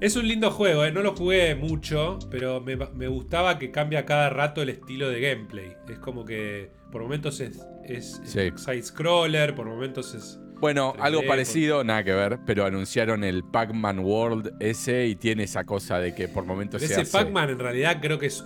Es 0.00 0.14
un 0.14 0.28
lindo 0.28 0.52
juego, 0.52 0.84
¿eh? 0.84 0.92
no 0.92 1.02
lo 1.02 1.16
jugué 1.16 1.56
mucho, 1.56 2.20
pero 2.30 2.60
me, 2.60 2.76
me 2.76 3.08
gustaba 3.08 3.58
que 3.58 3.72
cambia 3.72 4.06
cada 4.06 4.30
rato 4.30 4.62
el 4.62 4.68
estilo 4.68 5.10
de 5.10 5.20
gameplay. 5.20 5.72
Es 5.88 5.98
como 5.98 6.24
que 6.24 6.70
por 6.90 7.02
momentos 7.02 7.40
es, 7.40 7.60
es 7.84 8.20
Sí. 8.24 8.50
side-scroller, 8.56 9.54
por 9.54 9.66
momentos 9.66 10.14
es... 10.14 10.38
Bueno, 10.60 10.92
3D, 10.94 11.00
algo 11.02 11.20
por- 11.20 11.28
parecido, 11.28 11.84
nada 11.84 12.02
que 12.02 12.12
ver, 12.12 12.40
pero 12.44 12.64
anunciaron 12.64 13.22
el 13.22 13.44
Pac-Man 13.44 14.00
World 14.00 14.54
ese 14.60 15.06
y 15.06 15.14
tiene 15.14 15.44
esa 15.44 15.64
cosa 15.64 15.98
de 16.00 16.14
que 16.14 16.26
por 16.28 16.44
momentos 16.44 16.80
Pero 16.80 16.88
se 16.94 17.00
ese 17.02 17.02
hace- 17.16 17.24
Pac-Man 17.24 17.50
en 17.50 17.58
realidad 17.60 17.98
creo 18.00 18.18
que 18.18 18.26
es, 18.26 18.44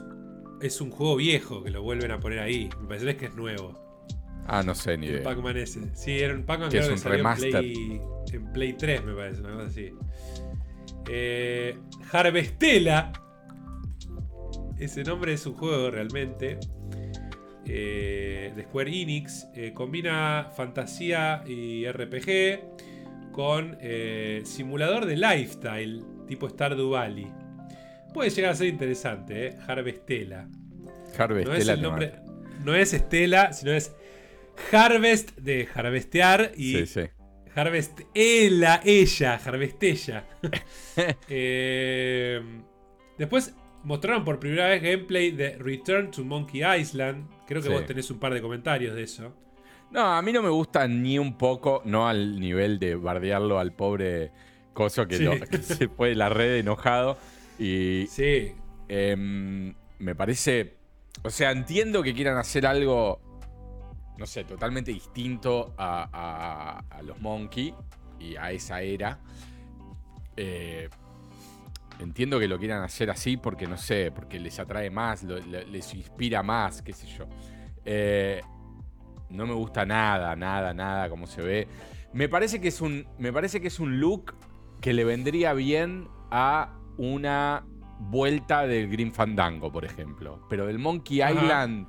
es 0.60 0.80
un 0.82 0.90
juego 0.90 1.16
viejo 1.16 1.62
que 1.64 1.70
lo 1.70 1.82
vuelven 1.82 2.10
a 2.10 2.20
poner 2.20 2.40
ahí. 2.40 2.68
Me 2.82 2.88
parece 2.88 3.16
que 3.16 3.26
es 3.26 3.34
nuevo. 3.34 3.80
Ah, 4.46 4.62
no 4.62 4.74
sé 4.74 4.98
ni 4.98 5.06
idea. 5.06 5.22
Pac-Man 5.22 5.56
ese. 5.56 5.94
Sí, 5.94 6.18
era 6.18 6.34
un 6.34 6.44
Pac-Man 6.44 6.68
Que 6.68 6.78
creo 6.78 6.82
es 6.82 6.88
que 6.88 6.92
un 6.94 6.98
salió 6.98 7.16
remaster. 7.18 7.46
En, 7.56 7.62
Play, 7.62 8.00
en 8.32 8.52
Play 8.52 8.72
3, 8.74 9.04
me 9.04 9.14
parece, 9.14 9.40
una 9.40 9.54
cosa 9.54 9.66
así. 9.68 9.90
Eh, 11.08 11.78
Harvestella. 12.12 13.12
Ese 14.78 15.04
nombre 15.04 15.32
es 15.32 15.46
un 15.46 15.54
juego 15.54 15.90
realmente. 15.90 16.58
Eh, 17.66 18.52
de 18.54 18.62
Square 18.64 18.90
Enix. 18.90 19.46
eh, 19.54 19.72
combina 19.74 20.50
fantasía 20.56 21.42
y 21.46 21.86
RPG 21.86 22.60
con 23.32 23.76
eh, 23.80 24.42
simulador 24.44 25.06
de 25.06 25.16
lifestyle 25.16 26.04
tipo 26.26 26.48
Stardew 26.48 26.90
Valley. 26.90 27.26
Puede 28.12 28.30
llegar 28.30 28.52
a 28.52 28.54
ser 28.54 28.66
interesante, 28.68 29.46
¿eh? 29.46 29.56
Harvestella. 29.66 30.48
Harvey 31.16 31.44
No 31.44 31.54
es 31.54 31.68
el 31.68 31.80
nombre. 31.82 32.12
No 32.64 32.74
es 32.74 32.92
Estela, 32.92 33.52
sino 33.52 33.72
es 33.72 33.92
Harvest 34.70 35.36
de 35.38 35.66
harvestear 35.74 36.52
y 36.56 36.74
Sí, 36.74 36.86
sí. 36.86 37.00
Harvest 37.54 38.00
ella, 38.14 38.80
ella, 38.84 39.40
Harvestella. 39.44 40.24
Eh, 41.28 42.40
después 43.18 43.54
mostraron 43.84 44.24
por 44.24 44.38
primera 44.38 44.68
vez 44.68 44.82
gameplay 44.82 45.30
de 45.32 45.56
Return 45.58 46.10
to 46.10 46.24
Monkey 46.24 46.62
Island. 46.80 47.26
Creo 47.46 47.60
que 47.62 47.68
Sí. 47.68 47.74
vos 47.74 47.86
tenés 47.86 48.10
un 48.10 48.18
par 48.18 48.32
de 48.34 48.40
comentarios 48.42 48.94
de 48.94 49.02
eso. 49.02 49.34
No, 49.90 50.00
a 50.06 50.22
mí 50.22 50.32
no 50.32 50.42
me 50.42 50.48
gusta 50.48 50.86
ni 50.88 51.18
un 51.18 51.36
poco, 51.36 51.82
no 51.84 52.08
al 52.08 52.40
nivel 52.40 52.78
de 52.78 52.94
bardearlo 52.94 53.58
al 53.58 53.72
pobre 53.72 54.30
coso 54.72 55.06
que, 55.06 55.16
Sí. 55.18 55.24
lo- 55.24 55.38
que 55.38 55.58
se 55.58 55.88
fue 55.88 56.10
de 56.10 56.14
la 56.14 56.28
red 56.30 56.56
enojado. 56.56 57.18
Y 57.58 58.06
Sí, 58.08 58.52
em, 58.88 59.74
me 59.98 60.14
parece. 60.14 60.76
O 61.22 61.30
sea, 61.30 61.50
entiendo 61.50 62.02
que 62.02 62.14
quieran 62.14 62.38
hacer 62.38 62.66
algo, 62.66 63.20
no 64.16 64.24
sé, 64.26 64.44
totalmente 64.44 64.90
distinto 64.92 65.74
a, 65.76 66.08
a- 66.10 66.96
a 66.98 67.02
los 67.02 67.20
Monkey 67.20 67.74
y 68.18 68.36
a 68.36 68.50
esa 68.52 68.80
era. 68.80 69.20
Eh, 70.36 70.88
entiendo 72.02 72.38
que 72.38 72.48
lo 72.48 72.58
quieran 72.58 72.82
hacer 72.82 73.10
así 73.10 73.36
porque, 73.36 73.66
no 73.66 73.76
sé, 73.76 74.10
porque 74.14 74.38
les 74.40 74.58
atrae 74.58 74.90
más, 74.90 75.22
lo- 75.22 75.38
les 75.38 75.94
inspira 75.94 76.42
más, 76.42 76.82
qué 76.82 76.92
sé 76.92 77.06
yo. 77.06 77.26
Eh, 77.84 78.40
no 79.30 79.46
me 79.46 79.54
gusta 79.54 79.84
nada, 79.86 80.36
nada, 80.36 80.74
nada 80.74 81.08
como 81.08 81.26
se 81.26 81.42
ve. 81.42 81.68
Me 82.12 82.28
parece 82.28 82.60
que 82.60 82.68
es 82.68 82.80
un. 82.80 83.06
Me 83.18 83.32
parece 83.32 83.60
que 83.60 83.68
es 83.68 83.80
un 83.80 83.98
look 84.00 84.34
que 84.80 84.92
le 84.92 85.04
vendría 85.04 85.54
bien 85.54 86.08
a 86.30 86.76
una 86.98 87.64
vuelta 87.98 88.66
del 88.66 88.88
Green 88.90 89.12
Fandango, 89.12 89.72
por 89.72 89.84
ejemplo. 89.84 90.44
Pero 90.50 90.66
del 90.66 90.78
Monkey 90.78 91.20
Ajá. 91.22 91.32
Island 91.32 91.86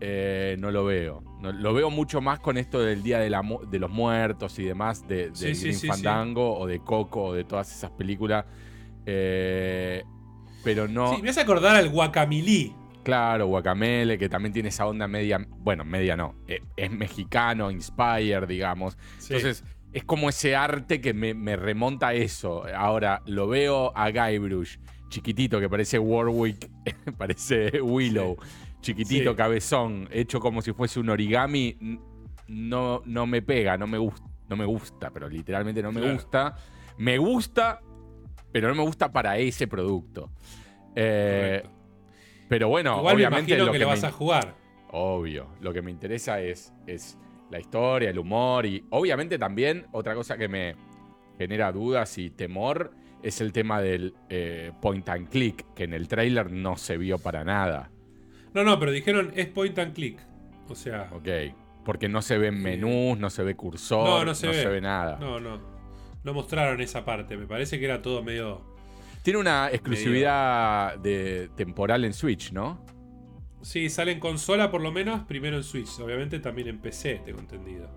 eh, 0.00 0.56
no 0.60 0.70
lo 0.70 0.84
veo. 0.84 1.24
No- 1.40 1.50
lo 1.50 1.74
veo 1.74 1.90
mucho 1.90 2.20
más 2.20 2.38
con 2.38 2.56
esto 2.56 2.78
del 2.80 3.02
Día 3.02 3.18
de, 3.18 3.30
la 3.30 3.42
de 3.68 3.78
los 3.80 3.90
Muertos 3.90 4.56
y 4.60 4.64
demás, 4.64 5.06
de, 5.08 5.30
sí, 5.34 5.42
Green 5.46 5.56
sí, 5.56 5.72
sí. 5.72 5.86
Fandango 5.88 6.56
o 6.56 6.66
de 6.68 6.78
Coco 6.80 7.24
o 7.24 7.32
de 7.34 7.42
todas 7.44 7.74
esas 7.74 7.90
películas. 7.90 8.44
Eh, 9.10 10.04
pero 10.62 10.86
no. 10.86 11.16
sí, 11.16 11.22
me 11.22 11.30
hace 11.30 11.40
acordar 11.40 11.76
al 11.76 11.88
Guacamilí. 11.88 12.74
Claro, 13.04 13.46
Guacamele, 13.46 14.18
que 14.18 14.28
también 14.28 14.52
tiene 14.52 14.68
esa 14.68 14.86
onda 14.86 15.08
media, 15.08 15.46
bueno, 15.60 15.82
media 15.82 16.14
no, 16.14 16.34
eh, 16.46 16.60
es 16.76 16.90
mexicano, 16.90 17.70
inspired, 17.70 18.46
digamos. 18.46 18.98
Sí. 19.16 19.34
Entonces, 19.34 19.64
es 19.94 20.04
como 20.04 20.28
ese 20.28 20.54
arte 20.54 21.00
que 21.00 21.14
me, 21.14 21.32
me 21.32 21.56
remonta 21.56 22.08
a 22.08 22.12
eso. 22.14 22.64
Ahora, 22.76 23.22
lo 23.24 23.48
veo 23.48 23.96
a 23.96 24.10
Guybrush, 24.10 24.76
chiquitito, 25.08 25.58
que 25.58 25.70
parece 25.70 25.98
Warwick, 25.98 26.68
parece 27.16 27.80
Willow, 27.80 28.36
chiquitito, 28.82 29.34
cabezón, 29.34 30.06
hecho 30.12 30.38
como 30.38 30.60
si 30.60 30.74
fuese 30.74 31.00
un 31.00 31.08
origami, 31.08 31.78
no, 32.46 33.00
no 33.06 33.26
me 33.26 33.40
pega, 33.40 33.78
no 33.78 33.86
me, 33.86 33.96
gusta, 33.96 34.28
no 34.50 34.56
me 34.56 34.66
gusta, 34.66 35.10
pero 35.10 35.30
literalmente 35.30 35.82
no 35.82 35.92
me 35.92 36.00
Claro. 36.00 36.14
gusta. 36.14 36.56
Me 36.98 37.16
gusta, 37.16 37.80
pero 38.52 38.68
no 38.68 38.74
me 38.74 38.82
gusta 38.82 39.10
para 39.12 39.38
ese 39.38 39.66
producto. 39.66 40.30
Eh, 40.94 41.62
pero 42.48 42.68
bueno, 42.68 42.98
Igual 42.98 43.16
me 43.16 43.20
obviamente 43.26 43.52
imagino 43.52 43.66
lo 43.66 43.72
que, 43.72 43.76
que 43.76 43.78
le 43.80 43.84
vas 43.84 44.02
me- 44.02 44.08
a 44.08 44.12
jugar. 44.12 44.54
Obvio. 44.90 45.48
Lo 45.60 45.72
que 45.72 45.82
me 45.82 45.90
interesa 45.90 46.40
es, 46.40 46.72
es 46.86 47.18
la 47.50 47.60
historia, 47.60 48.10
el 48.10 48.18
humor 48.18 48.66
y 48.66 48.84
obviamente 48.90 49.38
también 49.38 49.86
otra 49.92 50.14
cosa 50.14 50.36
que 50.36 50.48
me 50.48 50.74
genera 51.38 51.70
dudas 51.72 52.16
y 52.18 52.30
temor 52.30 52.92
es 53.22 53.40
el 53.40 53.52
tema 53.52 53.80
del 53.80 54.14
eh, 54.28 54.72
point 54.80 55.08
and 55.08 55.28
click, 55.28 55.64
que 55.74 55.84
en 55.84 55.92
el 55.92 56.08
trailer 56.08 56.50
no 56.50 56.76
se 56.76 56.96
vio 56.96 57.18
para 57.18 57.44
nada. 57.44 57.90
No, 58.54 58.64
no, 58.64 58.78
pero 58.78 58.90
dijeron 58.92 59.32
es 59.36 59.46
point 59.48 59.78
and 59.78 59.92
click. 59.94 60.18
O 60.68 60.74
sea. 60.74 61.10
Ok. 61.12 61.28
Porque 61.84 62.08
no 62.08 62.20
se 62.22 62.38
ven 62.38 62.60
menús, 62.62 63.18
no 63.18 63.30
se 63.30 63.42
ve 63.42 63.54
cursor, 63.56 64.06
no, 64.20 64.24
no, 64.26 64.34
se, 64.34 64.48
ve. 64.48 64.80
nada. 64.80 65.16
No, 65.18 65.40
no. 65.40 65.77
No 66.24 66.34
mostraron 66.34 66.80
esa 66.80 67.04
parte. 67.04 67.36
Me 67.36 67.46
parece 67.46 67.78
que 67.78 67.84
era 67.84 68.02
todo 68.02 68.22
medio. 68.22 68.62
Tiene 69.22 69.38
una 69.38 69.68
exclusividad 69.70 70.96
de 70.98 71.50
temporal 71.56 72.04
en 72.04 72.12
Switch, 72.12 72.52
¿no? 72.52 72.84
Sí, 73.62 73.90
sale 73.90 74.12
en 74.12 74.20
consola 74.20 74.70
por 74.70 74.80
lo 74.80 74.92
menos, 74.92 75.22
primero 75.24 75.56
en 75.56 75.64
Switch. 75.64 75.98
Obviamente 76.00 76.38
también 76.38 76.68
en 76.68 76.78
PC, 76.78 77.22
tengo 77.24 77.40
entendido. 77.40 77.90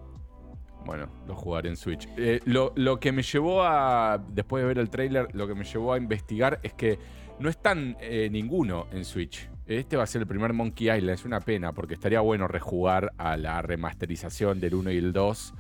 Bueno, 0.86 1.08
lo 1.28 1.36
jugaré 1.36 1.70
en 1.70 1.78
Switch. 1.78 2.08
Eh, 2.18 2.40
lo, 2.46 2.74
lo, 2.76 3.00
que 3.00 3.12
me 3.12 3.22
llevó 3.22 3.64
a, 3.64 4.24
después 4.30 4.64
de 4.64 4.68
ver 4.68 4.80
el 4.80 4.90
trailer, 4.90 5.28
lo 5.34 5.48
que 5.48 5.54
me 5.54 5.64
llevó 5.64 5.94
a 5.94 5.98
investigar 5.98 6.60
es 6.64 6.74
que 6.74 6.98
no 7.40 7.50
están 7.50 7.98
eh, 8.02 8.30
ninguno 8.32 8.88
en 8.92 9.06
Switch. 9.06 9.50
Este 9.68 9.96
va 9.96 10.04
a 10.04 10.08
ser 10.08 10.22
el 10.22 10.28
primer 10.28 10.54
Monkey 10.54 10.90
Island, 10.90 11.12
es 11.12 11.26
una 11.26 11.40
pena, 11.40 11.72
porque 11.72 11.94
estaría 11.94 12.20
bueno 12.20 12.48
rejugar 12.48 13.14
a 13.18 13.38
la 13.38 13.62
remasterización 13.62 14.60
del 14.60 14.76
1 14.76 14.92
y 14.92 14.98
el 14.98 15.14
2. 15.14 15.54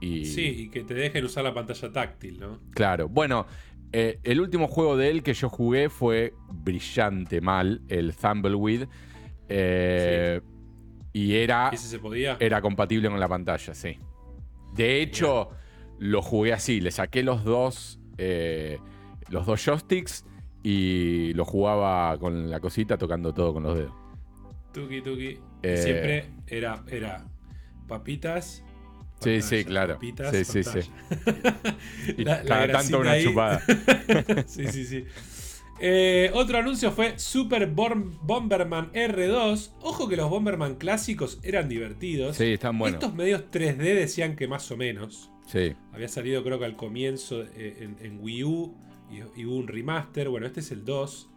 Y... 0.00 0.24
Sí, 0.26 0.42
y 0.42 0.68
que 0.70 0.84
te 0.84 0.94
dejen 0.94 1.24
usar 1.24 1.44
la 1.44 1.54
pantalla 1.54 1.90
táctil, 1.92 2.38
¿no? 2.38 2.60
Claro. 2.72 3.08
Bueno, 3.08 3.46
eh, 3.92 4.18
el 4.24 4.40
último 4.40 4.68
juego 4.68 4.96
de 4.96 5.10
él 5.10 5.22
que 5.22 5.34
yo 5.34 5.48
jugué 5.48 5.88
fue 5.88 6.34
brillante 6.48 7.40
mal, 7.40 7.82
el 7.88 8.14
Thumbleweed. 8.14 8.88
Eh, 9.48 10.40
y 11.12 11.36
era, 11.36 11.70
¿Ese 11.72 11.88
se 11.88 11.98
podía? 11.98 12.36
era 12.40 12.60
compatible 12.60 13.08
con 13.08 13.18
la 13.18 13.28
pantalla, 13.28 13.74
sí. 13.74 13.98
De 14.74 15.00
hecho, 15.00 15.50
lo 15.98 16.20
jugué 16.20 16.52
así, 16.52 16.80
le 16.80 16.90
saqué 16.90 17.22
los 17.22 17.44
dos, 17.44 17.98
eh, 18.18 18.78
los 19.30 19.46
dos 19.46 19.64
joysticks 19.64 20.26
y 20.62 21.32
lo 21.34 21.44
jugaba 21.44 22.18
con 22.18 22.50
la 22.50 22.60
cosita 22.60 22.98
tocando 22.98 23.32
todo 23.32 23.54
con 23.54 23.62
los 23.62 23.76
dedos. 23.76 23.94
Tuki, 24.74 25.00
tuki. 25.00 25.38
Eh, 25.62 25.76
siempre 25.78 26.26
era, 26.46 26.84
era 26.88 27.26
papitas. 27.88 28.62
Sí, 29.20 29.42
sí, 29.42 29.64
claro. 29.64 29.98
Sí, 30.00 30.44
sí, 30.44 30.62
sí. 30.64 30.80
y 32.16 32.24
cada 32.24 32.68
tanto 32.68 33.00
una 33.00 33.20
chupada. 33.20 33.62
sí, 34.46 34.66
sí, 34.68 34.84
sí. 34.84 35.04
Eh, 35.78 36.30
otro 36.32 36.58
anuncio 36.58 36.90
fue 36.90 37.18
Super 37.18 37.66
Bomberman 37.66 38.92
R2. 38.92 39.72
Ojo 39.82 40.08
que 40.08 40.16
los 40.16 40.30
Bomberman 40.30 40.76
clásicos 40.76 41.38
eran 41.42 41.68
divertidos. 41.68 42.36
Sí, 42.36 42.54
están 42.54 42.78
buenos. 42.78 43.02
Estos 43.02 43.14
medios 43.14 43.42
3D 43.50 43.76
decían 43.76 44.36
que 44.36 44.48
más 44.48 44.70
o 44.70 44.76
menos. 44.76 45.30
Sí. 45.46 45.74
Había 45.92 46.08
salido 46.08 46.42
creo 46.42 46.58
que 46.58 46.64
al 46.64 46.76
comienzo 46.76 47.42
eh, 47.42 47.90
en 48.00 48.18
Wii 48.20 48.44
U 48.44 48.74
y, 49.10 49.44
hubo 49.44 49.56
un 49.56 49.68
remaster. 49.68 50.28
Bueno, 50.28 50.46
este 50.46 50.60
es 50.60 50.70
el 50.72 50.84
2, 50.84 51.28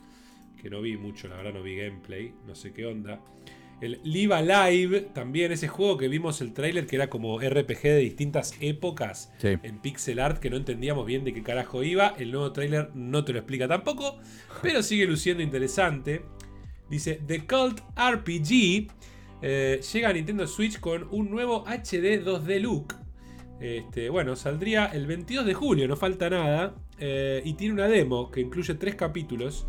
que 0.61 0.69
no 0.69 0.81
vi 0.81 0.97
mucho, 0.97 1.27
la 1.27 1.37
verdad 1.37 1.53
no 1.53 1.63
vi 1.63 1.75
gameplay, 1.75 2.33
no 2.47 2.55
sé 2.55 2.73
qué 2.73 2.85
onda. 2.85 3.21
El 3.81 3.99
Live 4.03 4.33
Alive, 4.35 5.01
también 5.13 5.51
ese 5.51 5.67
juego 5.67 5.97
que 5.97 6.09
vimos 6.09 6.41
el 6.41 6.53
trailer 6.53 6.85
que 6.85 6.97
era 6.97 7.09
como 7.09 7.39
RPG 7.39 7.81
de 7.83 7.97
distintas 7.97 8.53
épocas 8.59 9.31
en 9.41 9.79
pixel 9.79 10.19
art 10.19 10.39
que 10.39 10.49
no 10.49 10.57
entendíamos 10.57 11.05
bien 11.05 11.23
de 11.23 11.33
qué 11.33 11.43
carajo 11.43 11.83
iba. 11.83 12.13
El 12.17 12.31
nuevo 12.31 12.51
trailer 12.51 12.91
no 12.93 13.23
te 13.23 13.31
lo 13.31 13.39
explica 13.39 13.67
tampoco, 13.67 14.17
pero 14.61 14.83
sigue 14.83 15.05
luciendo 15.05 15.41
interesante. 15.43 16.23
Dice 16.89 17.21
The 17.25 17.45
Cult 17.45 17.81
RPG 17.95 18.87
eh, 19.41 19.79
llega 19.93 20.09
a 20.09 20.13
Nintendo 20.13 20.47
Switch 20.47 20.79
con 20.79 21.07
un 21.11 21.29
nuevo 21.29 21.63
HD 21.65 22.23
2D 22.23 22.59
look. 22.59 22.95
Este, 23.59 24.09
bueno, 24.09 24.35
saldría 24.35 24.87
el 24.87 25.05
22 25.05 25.45
de 25.45 25.53
julio, 25.53 25.87
no 25.87 25.95
falta 25.95 26.29
nada. 26.29 26.75
Eh, 26.97 27.41
y 27.45 27.53
tiene 27.53 27.75
una 27.75 27.87
demo 27.87 28.29
que 28.29 28.41
incluye 28.41 28.73
tres 28.73 28.95
capítulos 28.95 29.65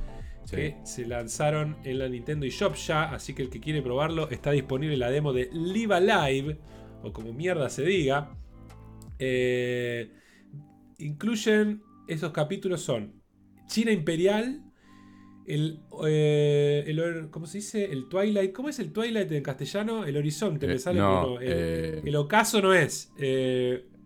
que 0.48 0.76
se 0.84 1.06
lanzaron 1.06 1.76
en 1.84 1.98
la 1.98 2.08
Nintendo 2.08 2.46
eShop 2.46 2.74
ya. 2.74 3.12
Así 3.12 3.34
que 3.34 3.42
el 3.42 3.50
que 3.50 3.60
quiere 3.60 3.82
probarlo 3.82 4.28
está 4.30 4.50
disponible 4.50 4.96
la 4.96 5.10
demo 5.10 5.32
de 5.32 5.48
Live 5.52 5.94
Alive, 5.94 6.58
o 7.02 7.12
como 7.12 7.32
mierda 7.32 7.68
se 7.70 7.82
diga. 7.82 8.36
Eh, 9.18 10.10
incluyen 10.98 11.82
esos 12.08 12.32
capítulos: 12.32 12.82
son 12.82 13.22
China 13.66 13.92
Imperial. 13.92 14.64
El, 15.46 15.80
eh, 16.06 17.28
¿Cómo 17.30 17.46
se 17.46 17.58
dice? 17.58 17.84
El 17.84 18.08
Twilight. 18.08 18.52
¿Cómo 18.52 18.68
es 18.68 18.78
el 18.78 18.92
Twilight 18.92 19.30
en 19.32 19.42
castellano? 19.42 20.04
El 20.04 20.16
horizonte. 20.16 20.66
me 20.66 20.78
sale 20.78 21.00
el, 21.00 22.16
ocaso 22.16 22.60
no 22.60 22.72
es. 22.74 23.12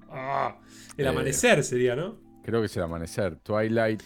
Ah, 0.08 0.60
el 0.96 1.06
amanecer 1.06 1.64
sería, 1.64 1.96
¿no? 1.96 2.20
Creo 2.42 2.60
que 2.60 2.66
es 2.66 2.76
el 2.76 2.82
amanecer. 2.82 3.36
Twilight. 3.36 4.02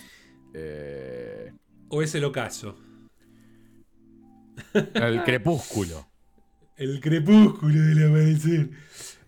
¿O 1.90 2.02
es 2.02 2.14
el 2.14 2.24
ocaso? 2.24 2.78
El 4.94 5.22
crepúsculo. 5.24 6.06
El 6.76 7.00
crepúsculo 7.00 7.74
del 7.74 8.06
amanecer. 8.06 8.70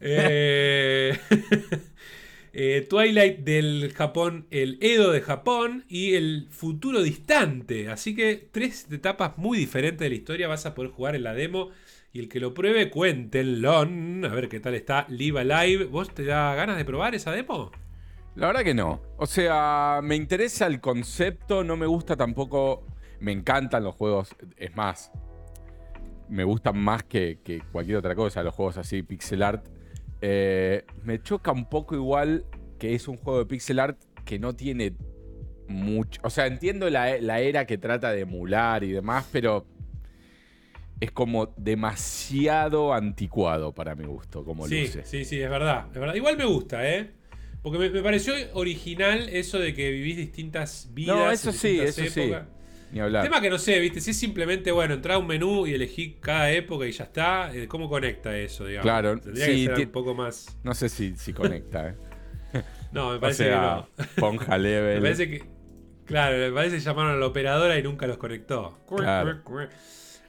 Eh, 0.01 1.19
eh, 2.53 2.87
Twilight 2.89 3.41
del 3.41 3.93
Japón, 3.93 4.47
el 4.53 4.79
Edo 4.81 5.11
de 5.11 5.21
Japón 5.21 5.85
y 5.89 6.15
el 6.15 6.47
futuro 6.51 7.03
distante. 7.03 7.89
Así 7.89 8.15
que 8.15 8.49
tres 8.53 8.87
etapas 8.93 9.37
muy 9.37 9.59
diferentes 9.59 9.99
de 9.99 10.11
la 10.11 10.15
historia 10.15 10.47
vas 10.47 10.65
a 10.65 10.77
poder 10.77 10.93
jugar 10.93 11.17
en 11.17 11.25
la 11.25 11.35
demo. 11.35 11.71
Y 12.13 12.21
el 12.21 12.29
que 12.29 12.39
lo 12.39 12.55
pruebe, 12.55 12.89
cuéntenlo. 12.89 13.79
A 13.79 13.85
ver 14.35 14.49
qué 14.49 14.61
tal 14.61 14.77
está 14.77 15.07
Live 15.09 15.41
Alive. 15.41 15.85
¿Vos 15.87 16.15
te 16.15 16.25
da 16.25 16.55
ganas 16.55 16.77
de 16.77 16.85
probar 16.85 17.17
esa 17.17 17.33
demo? 17.33 17.73
La 18.37 18.47
verdad 18.47 18.63
que 18.63 18.75
no. 18.75 19.01
O 19.17 19.27
sea, 19.27 20.01
me 20.03 20.17
interesa 20.17 20.67
el 20.67 20.81
concepto, 20.81 21.65
no 21.65 21.77
me 21.77 21.87
gusta 21.87 22.17
tampoco. 22.17 22.87
Me 23.19 23.33
encantan 23.33 23.85
los 23.85 23.95
juegos. 23.95 24.35
Es 24.57 24.75
más, 24.77 25.13
me 26.29 26.45
gustan 26.45 26.79
más 26.79 27.03
que, 27.03 27.39
cualquier 27.73 27.99
otra 27.99 28.15
cosa, 28.15 28.43
los 28.43 28.55
juegos 28.55 28.79
así, 28.79 29.03
pixel 29.03 29.43
art. 29.43 29.67
Eh, 30.23 30.85
me 31.03 31.21
choca 31.23 31.53
un 31.53 31.69
poco 31.69 31.95
igual 31.95 32.45
que 32.79 32.95
es 32.95 33.09
un 33.09 33.17
juego 33.17 33.41
de 33.41 33.47
pixel 33.47 33.79
art 33.79 34.01
que 34.25 34.39
no 34.39 34.55
tiene 34.55 34.95
mucho. 35.69 36.21
O 36.25 36.31
sea, 36.31 36.47
entiendo 36.47 36.89
la, 36.89 37.11
era 37.11 37.67
que 37.67 37.79
trata 37.79 38.13
de 38.13 38.21
emular 38.21 38.85
y 38.85 38.93
demás, 38.93 39.27
pero 39.33 39.67
es 41.01 41.11
como 41.11 41.53
demasiado 41.57 42.93
anticuado 42.93 43.75
para 43.75 43.95
mi 43.95 44.05
gusto, 44.05 44.45
como 44.45 44.69
sí, 44.69 44.83
luce. 44.83 45.05
Sí, 45.05 45.25
sí, 45.25 45.41
es 45.41 45.51
verdad, 45.51 45.87
es 45.93 45.99
verdad. 45.99 46.15
Igual 46.15 46.37
me 46.37 46.45
gusta, 46.45 46.89
¿eh? 46.89 47.11
Porque 47.63 47.91
me, 47.91 48.03
pareció 48.03 48.35
original 48.55 49.29
eso 49.29 49.59
de 49.59 49.75
que 49.75 49.91
vivís 49.91 50.17
distintas 50.17 50.89
vidas. 50.93 51.17
No, 51.17 51.31
eso 51.31 51.53
sí, 51.53 51.79
eso 51.81 52.03
sí. 52.07 52.33
Ni 52.93 52.99
hablar. 52.99 53.25
El 53.25 53.31
tema 53.31 53.41
que 53.41 53.51
no 53.51 53.59
sé, 53.59 53.79
¿viste? 53.79 54.01
Si 54.01 54.11
es 54.11 54.17
simplemente, 54.19 54.73
bueno, 54.73 54.95
entrar 54.95 55.17
a 55.17 55.19
un 55.19 55.27
menú 55.27 55.67
y 55.67 55.75
elegir 55.75 56.19
cada 56.21 56.51
época 56.51 56.87
y 56.87 56.93
ya 56.93 57.05
está, 57.05 57.55
eh, 57.55 57.69
¿cómo 57.69 57.89
conecta 57.89 58.37
eso, 58.37 58.67
digamos? 58.67 58.85
Claro, 58.85 59.21
Tendría 59.21 59.47
que 59.47 59.65
ser 59.65 59.87
un 59.87 59.93
poco 59.93 60.15
más. 60.15 60.59
No 60.65 60.75
sé 60.75 60.89
si, 60.89 61.15
si 61.17 61.33
conecta, 61.33 61.91
¿eh? 61.91 61.95
no, 62.93 63.13
me 63.13 63.19
parece 63.21 63.45
que 63.45 63.51
no. 63.51 63.89
Ponja 64.17 64.59
level. 64.59 64.97
me 64.97 65.03
parece 65.03 65.31
que. 65.31 65.45
Claro, 66.05 66.37
me 66.37 66.51
parece 66.51 66.77
que 66.77 66.83
llamaron 66.83 67.13
a 67.13 67.17
la 67.17 67.27
operadora 67.27 67.79
y 67.79 67.83
nunca 67.85 68.09
los 68.09 68.17
conectó. 68.17 68.81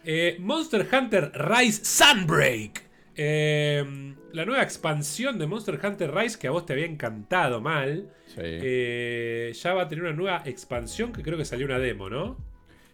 Eh, 0.04 0.38
Monster 0.40 0.88
Hunter 0.92 1.32
Rise 1.34 1.84
Sunbreak. 1.84 2.91
Eh, 3.16 4.16
la 4.32 4.46
nueva 4.46 4.64
expansión 4.64 5.38
de 5.38 5.48
Monster 5.48 5.80
Hunter 5.84 6.14
Rise, 6.14 6.40
que 6.40 6.48
a 6.48 6.52
vos 6.52 6.66
te 6.66 6.74
había 6.74 6.86
encantado 6.86 7.62
mal, 7.62 8.10
eh, 8.38 9.52
ya 9.54 9.74
va 9.74 9.84
a 9.84 9.88
tener 9.88 10.06
una 10.06 10.14
nueva 10.14 10.44
expansión 10.46 11.12
que 11.12 11.22
creo 11.22 11.38
que 11.38 11.46
salió 11.46 11.66
una 11.66 11.80
demo, 11.80 12.10
¿no? 12.10 12.38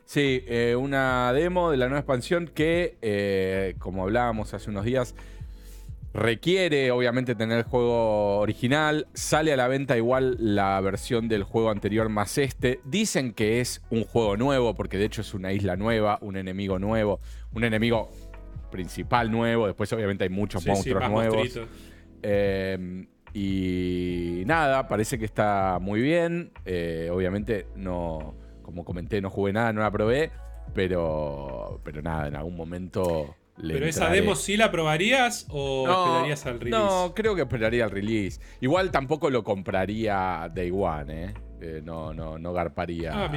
Sí, 0.05 0.43
eh, 0.47 0.75
una 0.75 1.31
demo 1.33 1.69
de 1.69 1.77
la 1.77 1.87
nueva 1.87 1.99
expansión 1.99 2.47
que, 2.47 3.75
como 3.79 4.03
hablábamos 4.03 4.53
hace 4.53 4.69
unos 4.69 4.85
días, 4.85 5.13
requiere 6.13 6.89
obviamente 6.89 7.35
tener 7.35 7.59
el 7.59 7.63
juego 7.63 8.39
original. 8.39 9.07
Sale 9.13 9.53
a 9.53 9.57
la 9.57 9.67
venta 9.67 9.97
igual 9.97 10.37
la 10.39 10.81
versión 10.81 11.27
del 11.27 11.43
juego 11.43 11.69
anterior 11.69 12.09
más 12.09 12.37
este. 12.39 12.79
Dicen 12.85 13.33
que 13.33 13.61
es 13.61 13.81
un 13.91 14.03
juego 14.03 14.35
nuevo, 14.35 14.73
porque 14.73 14.97
de 14.97 15.05
hecho 15.05 15.21
es 15.21 15.33
una 15.35 15.53
isla 15.53 15.75
nueva, 15.75 16.17
un 16.21 16.37
enemigo 16.37 16.79
nuevo, 16.79 17.19
un 17.53 17.63
enemigo 17.63 18.09
principal 18.69 19.31
nuevo. 19.31 19.67
Después, 19.67 19.91
obviamente, 19.93 20.23
hay 20.23 20.29
muchos 20.29 20.65
monstruos 20.65 21.09
nuevos. 21.09 21.59
Eh, 22.23 23.07
y 23.33 24.43
nada, 24.45 24.87
parece 24.87 25.19
que 25.19 25.25
está 25.25 25.77
muy 25.79 26.01
bien. 26.01 26.51
Eh, 26.65 27.09
obviamente, 27.11 27.67
no, 27.75 28.35
como 28.63 28.83
comenté, 28.83 29.21
no 29.21 29.29
jugué 29.29 29.53
nada, 29.53 29.73
no 29.73 29.81
la 29.81 29.91
probé. 29.91 30.31
Pero, 30.73 31.79
pero 31.83 32.01
nada, 32.01 32.27
en 32.27 32.35
algún 32.35 32.55
momento. 32.55 33.35
Le 33.57 33.73
¿Pero 33.73 33.87
esa 33.87 34.09
demo 34.09 34.35
sí 34.35 34.55
la 34.55 34.71
probarías 34.71 35.47
o 35.49 35.87
esperarías 35.87 36.45
al 36.45 36.59
release? 36.59 36.77
No, 36.77 37.13
creo 37.15 37.35
que 37.35 37.41
esperaría 37.41 37.85
al 37.85 37.91
release. 37.91 38.39
Igual 38.61 38.91
tampoco 38.91 39.29
lo 39.29 39.43
compraría 39.43 40.51
Day 40.53 40.71
One, 40.71 41.25
¿eh? 41.25 41.33
eh 41.61 41.81
no, 41.83 42.13
no, 42.13 42.37
no 42.37 42.53
garparía. 42.53 43.11
Ah, 43.13 43.31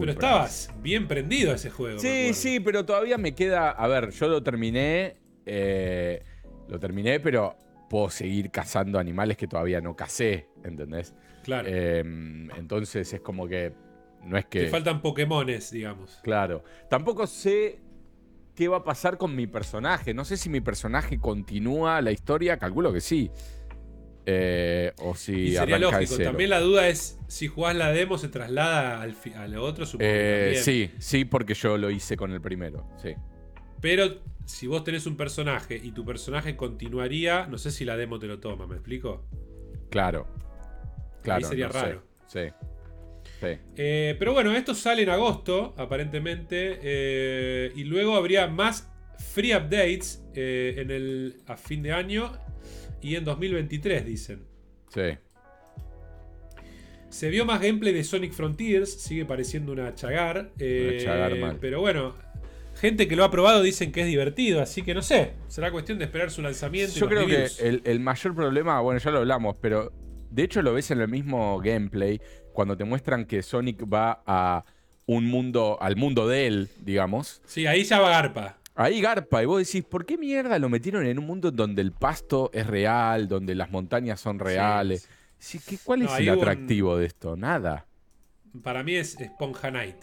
Pero 0.00 0.12
estabas 0.12 0.72
bien 0.82 1.08
prendido 1.08 1.52
a 1.52 1.56
ese 1.56 1.70
juego. 1.70 1.98
Sí, 1.98 2.34
sí, 2.34 2.60
pero 2.60 2.84
todavía 2.84 3.18
me 3.18 3.34
queda. 3.34 3.70
A 3.70 3.86
ver, 3.88 4.10
yo 4.10 4.28
lo 4.28 4.42
terminé. 4.42 5.14
Eh, 5.46 6.22
lo 6.68 6.78
terminé, 6.78 7.20
pero 7.20 7.56
puedo 7.90 8.08
seguir 8.10 8.50
cazando 8.50 8.98
animales 8.98 9.36
que 9.36 9.46
todavía 9.46 9.80
no 9.80 9.94
cacé, 9.94 10.48
¿entendés? 10.64 11.14
Claro. 11.42 11.68
Em, 11.68 12.50
entonces 12.52 13.12
es 13.12 13.20
como 13.20 13.46
que. 13.46 13.72
No 14.24 14.38
es 14.38 14.46
que. 14.46 14.60
Te 14.60 14.68
faltan 14.68 15.02
Pokémones, 15.02 15.70
digamos. 15.70 16.20
Claro. 16.22 16.62
Tampoco 16.88 17.26
sé 17.26 17.80
qué 18.54 18.68
va 18.68 18.78
a 18.78 18.84
pasar 18.84 19.18
con 19.18 19.34
mi 19.34 19.46
personaje. 19.46 20.14
No 20.14 20.24
sé 20.24 20.36
si 20.36 20.48
mi 20.48 20.60
personaje 20.60 21.18
continúa 21.18 22.00
la 22.00 22.12
historia, 22.12 22.56
calculo 22.56 22.92
que 22.92 23.00
sí. 23.00 23.30
Eh, 24.24 24.92
o 24.98 25.14
si 25.14 25.32
Y 25.32 25.52
sería 25.52 25.78
lógico. 25.78 26.16
También 26.18 26.50
la 26.50 26.60
duda 26.60 26.88
es 26.88 27.18
si 27.26 27.48
jugás 27.48 27.74
la 27.74 27.90
demo, 27.90 28.18
se 28.18 28.28
traslada 28.28 29.02
al, 29.02 29.56
otro, 29.56 29.86
supongo. 29.86 30.10
Eh, 30.10 30.52
también. 30.54 30.64
sí, 30.64 30.90
sí, 30.98 31.24
porque 31.24 31.54
yo 31.54 31.76
lo 31.76 31.90
hice 31.90 32.16
con 32.16 32.32
el 32.32 32.40
primero. 32.40 32.88
Sí. 33.02 33.14
Pero 33.80 34.20
si 34.44 34.66
vos 34.66 34.84
tenés 34.84 35.06
un 35.06 35.16
personaje 35.16 35.80
y 35.82 35.90
tu 35.90 36.04
personaje 36.04 36.56
continuaría, 36.56 37.46
no 37.46 37.58
sé 37.58 37.70
si 37.70 37.84
la 37.84 37.96
demo 37.96 38.18
te 38.18 38.26
lo 38.26 38.38
toma, 38.38 38.66
¿me 38.66 38.74
explico? 38.74 39.26
Claro. 39.90 40.28
Claro. 41.22 41.46
sería 41.46 41.66
no 41.66 41.72
sé. 41.72 41.80
raro. 41.80 42.02
Sí. 42.26 42.40
Sí. 43.40 43.58
Eh, 43.76 44.14
pero 44.18 44.32
bueno, 44.34 44.52
esto 44.52 44.72
sale 44.74 45.02
en 45.02 45.10
agosto, 45.10 45.74
aparentemente. 45.76 46.78
eh, 46.80 47.72
y 47.74 47.84
luego 47.84 48.14
habría 48.14 48.46
más 48.46 48.88
free 49.18 49.54
updates 49.54 50.22
en 50.34 50.90
el, 50.90 51.36
a 51.46 51.56
fin 51.56 51.82
de 51.82 51.92
año 51.92 52.32
y 53.02 53.16
en 53.16 53.24
2023, 53.24 54.06
dicen. 54.06 54.44
Sí. 54.88 55.18
Se 57.08 57.28
vio 57.28 57.44
más 57.44 57.60
gameplay 57.60 57.92
de 57.92 58.04
Sonic 58.04 58.32
Frontiers, 58.32 58.90
sigue 59.02 59.24
pareciendo 59.26 59.72
una 59.72 59.94
chagar. 59.94 60.50
eh, 60.58 60.90
Una 60.94 61.04
chagar 61.04 61.36
mal. 61.36 61.58
Pero 61.60 61.80
bueno, 61.80 62.14
gente 62.74 63.06
que 63.06 63.16
lo 63.16 63.24
ha 63.24 63.30
probado 63.30 63.62
dicen 63.62 63.92
que 63.92 64.00
es 64.00 64.06
divertido, 64.06 64.62
así 64.62 64.82
que 64.82 64.94
no 64.94 65.02
sé. 65.02 65.32
Será 65.48 65.70
cuestión 65.70 65.98
de 65.98 66.04
esperar 66.06 66.30
su 66.30 66.40
lanzamiento. 66.40 66.94
Yo 66.94 67.08
creo 67.08 67.26
que 67.26 67.48
el, 67.60 67.82
el 67.84 68.00
mayor 68.00 68.34
problema, 68.34 68.80
bueno, 68.80 68.98
ya 68.98 69.10
lo 69.10 69.18
hablamos, 69.18 69.56
pero 69.60 69.92
de 70.30 70.42
hecho 70.44 70.62
lo 70.62 70.72
ves 70.72 70.90
en 70.90 71.00
el 71.02 71.08
mismo 71.08 71.60
gameplay 71.60 72.18
cuando 72.54 72.76
te 72.78 72.84
muestran 72.84 73.26
que 73.26 73.42
Sonic 73.42 73.82
va 73.92 74.22
a 74.26 74.64
un 75.04 75.26
mundo, 75.26 75.76
al 75.82 75.96
mundo 75.96 76.26
de 76.28 76.46
él, 76.46 76.68
digamos. 76.80 77.42
Sí, 77.44 77.66
ahí 77.66 77.84
ya 77.84 78.00
va 78.00 78.08
Garpa. 78.08 78.58
Ahí 78.74 79.00
garpa, 79.02 79.42
y 79.42 79.46
vos 79.46 79.58
decís, 79.66 79.84
¿por 79.84 80.06
qué 80.06 80.16
mierda 80.16 80.58
lo 80.58 80.68
metieron 80.68 81.04
en 81.06 81.18
un 81.18 81.26
mundo 81.26 81.50
donde 81.50 81.82
el 81.82 81.92
pasto 81.92 82.50
es 82.54 82.66
real, 82.66 83.28
donde 83.28 83.54
las 83.54 83.70
montañas 83.70 84.20
son 84.20 84.38
reales? 84.38 85.08
Sí, 85.38 85.60
¿qué, 85.66 85.76
¿Cuál 85.82 86.00
No, 86.00 86.06
es 86.14 86.20
el 86.20 86.30
un- 86.30 86.38
atractivo 86.38 86.96
de 86.96 87.06
esto? 87.06 87.36
Nada. 87.36 87.86
Para 88.62 88.82
mí 88.82 88.94
es 88.94 89.18
Esponja 89.20 89.70
Night. 89.70 89.96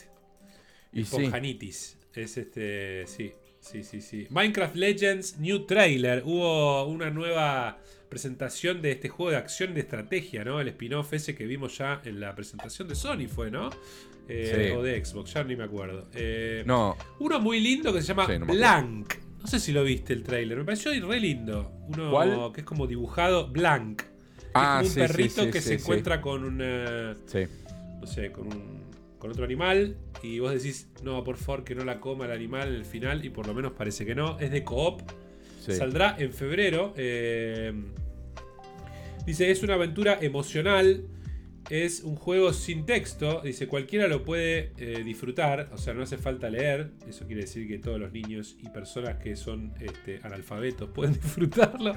Y 0.92 1.04
sí, 1.06 1.16
Esponjanitis. 1.18 1.98
Es 2.14 2.38
este. 2.38 3.06
Sí, 3.08 3.32
sí, 3.60 3.84
sí, 3.84 4.02
sí. 4.02 4.28
Minecraft 4.30 4.76
Legends 4.76 5.38
New 5.40 5.66
Trailer. 5.66 6.24
Hubo 6.26 6.86
una 6.86 7.10
nueva 7.12 7.78
presentación 8.10 8.82
de 8.82 8.92
este 8.94 9.08
juego 9.10 9.32
de 9.32 9.38
acción 9.38 9.74
de 9.76 9.82
estrategia, 9.82 10.44
¿no? 10.44 10.60
El 10.60 10.68
spin-off 10.70 11.14
ese 11.14 11.36
que 11.36 11.46
vimos 11.46 11.78
ya 11.78 12.02
en 12.06 12.20
la 12.20 12.34
presentación 12.36 12.88
de 12.88 12.96
Sony 12.96 13.28
fue, 13.28 13.52
¿no? 13.52 13.70
Eh, 14.32 14.70
Sí. 14.70 14.76
O 14.78 14.84
de 14.84 15.04
Xbox, 15.04 15.34
ya 15.34 15.44
ni 15.44 15.56
me 15.56 15.64
acuerdo. 15.64 16.08
Eh, 16.14 16.64
no, 16.66 16.96
Uno 17.20 17.40
muy 17.40 17.60
lindo 17.60 17.92
que 17.92 18.02
se 18.02 18.08
llama 18.10 18.28
Sí, 18.28 18.38
no. 18.40 18.46
Blank. 18.46 19.16
No 19.42 19.48
sé 19.48 19.60
si 19.60 19.72
lo 19.72 19.84
viste 19.84 20.14
el 20.14 20.24
trailer. 20.24 20.58
Me 20.60 20.66
pareció 20.66 20.92
re 21.08 21.20
lindo. 21.20 21.72
Uno 21.88 22.12
¿Cuál? 22.12 22.52
que 22.54 22.62
es 22.62 22.66
como 22.68 22.86
dibujado 22.88 23.48
Blank. 23.50 24.04
Ah, 24.54 24.82
es 24.84 24.90
como 24.94 25.04
un 25.04 25.08
sí, 25.10 25.14
perrito 25.14 25.52
que 25.52 25.62
se 25.62 25.74
encuentra 25.76 26.22
con 26.22 26.44
una 26.44 27.16
sí. 27.26 27.46
no 28.02 28.08
sé, 28.08 28.32
con 28.32 28.48
un 28.48 28.80
con 29.20 29.32
otro 29.32 29.44
animal 29.44 29.98
y 30.24 30.40
vos 30.40 30.54
decís, 30.54 30.88
no, 31.04 31.24
por 31.26 31.36
favor 31.36 31.66
que 31.66 31.76
no 31.76 31.84
la 31.84 32.00
coma 32.00 32.26
el 32.26 32.32
animal 32.32 32.70
en 32.70 32.76
el 32.76 32.86
final 32.86 33.26
y 33.26 33.30
por 33.30 33.48
lo 33.48 33.54
menos 33.54 33.74
parece 33.74 34.06
que 34.06 34.16
no, 34.16 34.40
es 34.40 34.50
de 34.50 34.64
coop, 34.64 35.02
sí. 35.60 35.74
saldrá 35.74 36.16
en 36.18 36.32
febrero. 36.32 36.94
eh, 36.96 37.74
dice, 39.26 39.52
es 39.52 39.62
una 39.62 39.74
aventura 39.76 40.18
emocional, 40.22 41.04
es 41.70 42.02
un 42.02 42.16
juego 42.16 42.52
sin 42.54 42.86
texto, 42.86 43.42
dice, 43.44 43.68
cualquiera 43.68 44.08
lo 44.08 44.24
puede 44.24 44.72
eh, 44.78 45.04
disfrutar, 45.04 45.70
o 45.72 45.78
sea, 45.78 45.94
no 45.94 46.04
hace 46.04 46.18
falta 46.18 46.50
leer, 46.50 46.92
eso 47.08 47.26
quiere 47.26 47.42
decir 47.42 47.68
que 47.68 47.78
todos 47.78 48.00
los 48.00 48.12
niños 48.12 48.58
y 48.62 48.70
personas 48.70 49.18
que 49.18 49.36
son 49.36 49.74
este, 49.80 50.20
analfabetos 50.24 50.90
pueden 50.90 51.14
disfrutarlo. 51.22 51.96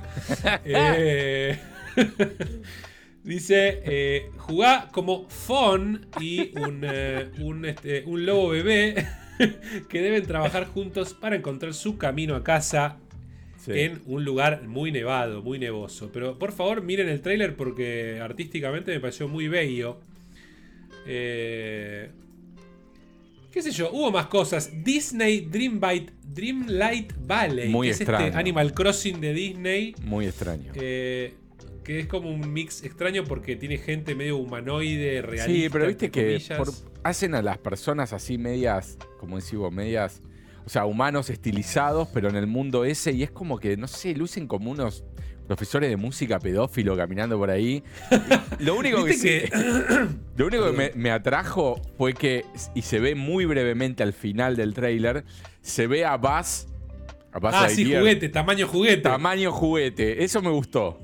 Eh, 0.65 1.59
Dice, 3.25 3.83
eh, 3.85 4.31
jugá 4.37 4.89
como 4.91 5.29
Fon 5.29 6.07
y 6.21 6.59
un, 6.59 6.81
eh, 6.83 7.31
este, 7.67 8.03
un 8.05 8.27
lobo 8.27 8.49
bebé 8.49 9.07
que 9.89 10.03
deben 10.03 10.27
trabajar 10.27 10.67
juntos 10.67 11.15
para 11.15 11.37
encontrar 11.37 11.73
su 11.73 11.97
camino 11.99 12.35
a 12.35 12.43
casa 12.43 12.99
sí. 13.65 13.73
en 13.75 14.03
un 14.07 14.25
lugar 14.25 14.63
muy 14.67 14.91
nevado, 14.93 15.43
muy 15.43 15.59
nevoso. 15.59 16.11
Pero 16.13 16.39
por 16.39 16.53
favor 16.53 16.83
miren 16.83 17.09
el 17.09 17.21
tráiler 17.21 17.57
porque 17.57 18.19
artísticamente 18.21 18.93
me 18.93 19.01
pareció 19.01 19.29
muy 19.29 19.49
bello. 19.49 19.99
Eh, 21.07 22.11
¿Qué 23.51 23.61
sé 23.63 23.71
yo? 23.71 23.91
Hubo 23.93 24.11
más 24.11 24.27
cosas. 24.27 24.71
Disney 24.83 25.41
Dreamlight, 25.43 26.11
Dreamlight 26.35 27.13
Valley, 27.27 27.69
Muy 27.69 27.89
que 27.89 27.91
es 27.93 28.01
extraño. 28.01 28.27
este 28.27 28.39
Animal 28.39 28.73
Crossing 28.73 29.21
de 29.21 29.35
Disney. 29.35 29.95
Muy 30.03 30.27
extraño. 30.27 30.73
Eh, 30.75 31.35
que 31.85 31.99
es 31.99 32.07
como 32.07 32.31
un 32.31 32.51
mix 32.53 32.83
extraño 32.85 33.25
porque 33.25 33.57
tiene 33.57 33.77
gente 33.77 34.15
medio 34.15 34.39
humanoide, 34.39 35.21
realista. 35.21 35.53
Sí, 35.53 35.69
pero 35.71 35.87
viste 35.87 36.11
que 36.11 36.41
por- 36.57 36.69
hacen 37.03 37.35
a 37.35 37.43
las 37.43 37.59
personas 37.59 38.13
así 38.15 38.39
medias, 38.39 38.97
como 39.19 39.37
decís 39.39 39.55
vos, 39.57 39.73
medias, 39.73 40.23
o 40.65 40.69
sea, 40.69 40.85
humanos 40.87 41.31
estilizados, 41.31 42.09
pero 42.15 42.29
en 42.29 42.37
el 42.37 42.47
mundo 42.47 42.85
ese, 42.85 43.13
y 43.13 43.23
es 43.23 43.31
como 43.31 43.59
que, 43.59 43.77
no 43.77 43.87
sé, 43.89 44.15
lucen 44.15 44.47
como 44.47 44.71
unos 44.71 45.05
profesores 45.47 45.91
de 45.91 45.97
música 45.97 46.39
pedófilo 46.39 46.97
caminando 46.97 47.37
por 47.37 47.51
ahí. 47.51 47.83
Y 48.59 48.65
Lo 48.65 48.77
único 48.77 49.05
que, 49.05 49.13
sí- 49.15 49.43
lo 50.37 50.47
único 50.47 50.67
que 50.67 50.73
me, 50.73 50.93
me 50.95 51.11
atrajo 51.11 51.81
fue 51.99 52.15
que, 52.15 52.45
y 52.75 52.83
se 52.83 53.01
ve 53.01 53.15
muy 53.15 53.45
brevemente 53.45 54.03
al 54.03 54.13
final 54.13 54.57
del 54.57 54.73
tráiler, 54.73 55.25
se 55.61 55.87
ve 55.87 56.05
a 56.05 56.17
Buzz, 56.17 56.67
a 57.33 57.39
Buzz 57.39 57.53
Ah, 57.55 57.69
sí, 57.69 57.85
juguete, 57.85 58.29
tamaño 58.29 58.67
juguete. 58.69 59.03
tamaño 59.03 59.51
juguete, 59.53 60.23
eso 60.25 60.41
me 60.43 60.51
gustó. 60.51 60.99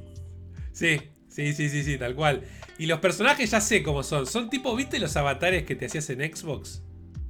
sí, 0.73 1.01
sí, 1.29 1.53
sí, 1.53 1.69
sí, 1.69 1.83
sí, 1.83 1.99
tal 1.99 2.15
cual. 2.15 2.43
Y 2.79 2.87
los 2.87 3.01
personajes 3.01 3.51
ya 3.51 3.61
sé 3.61 3.83
cómo 3.83 4.05
son. 4.05 4.25
Son 4.27 4.49
tipo, 4.51 4.75
¿viste 4.77 5.01
los 5.01 5.17
avatares 5.17 5.65
que 5.65 5.75
te 5.75 5.87
hacías 5.87 6.09
en 6.11 6.21
Xbox? 6.21 6.83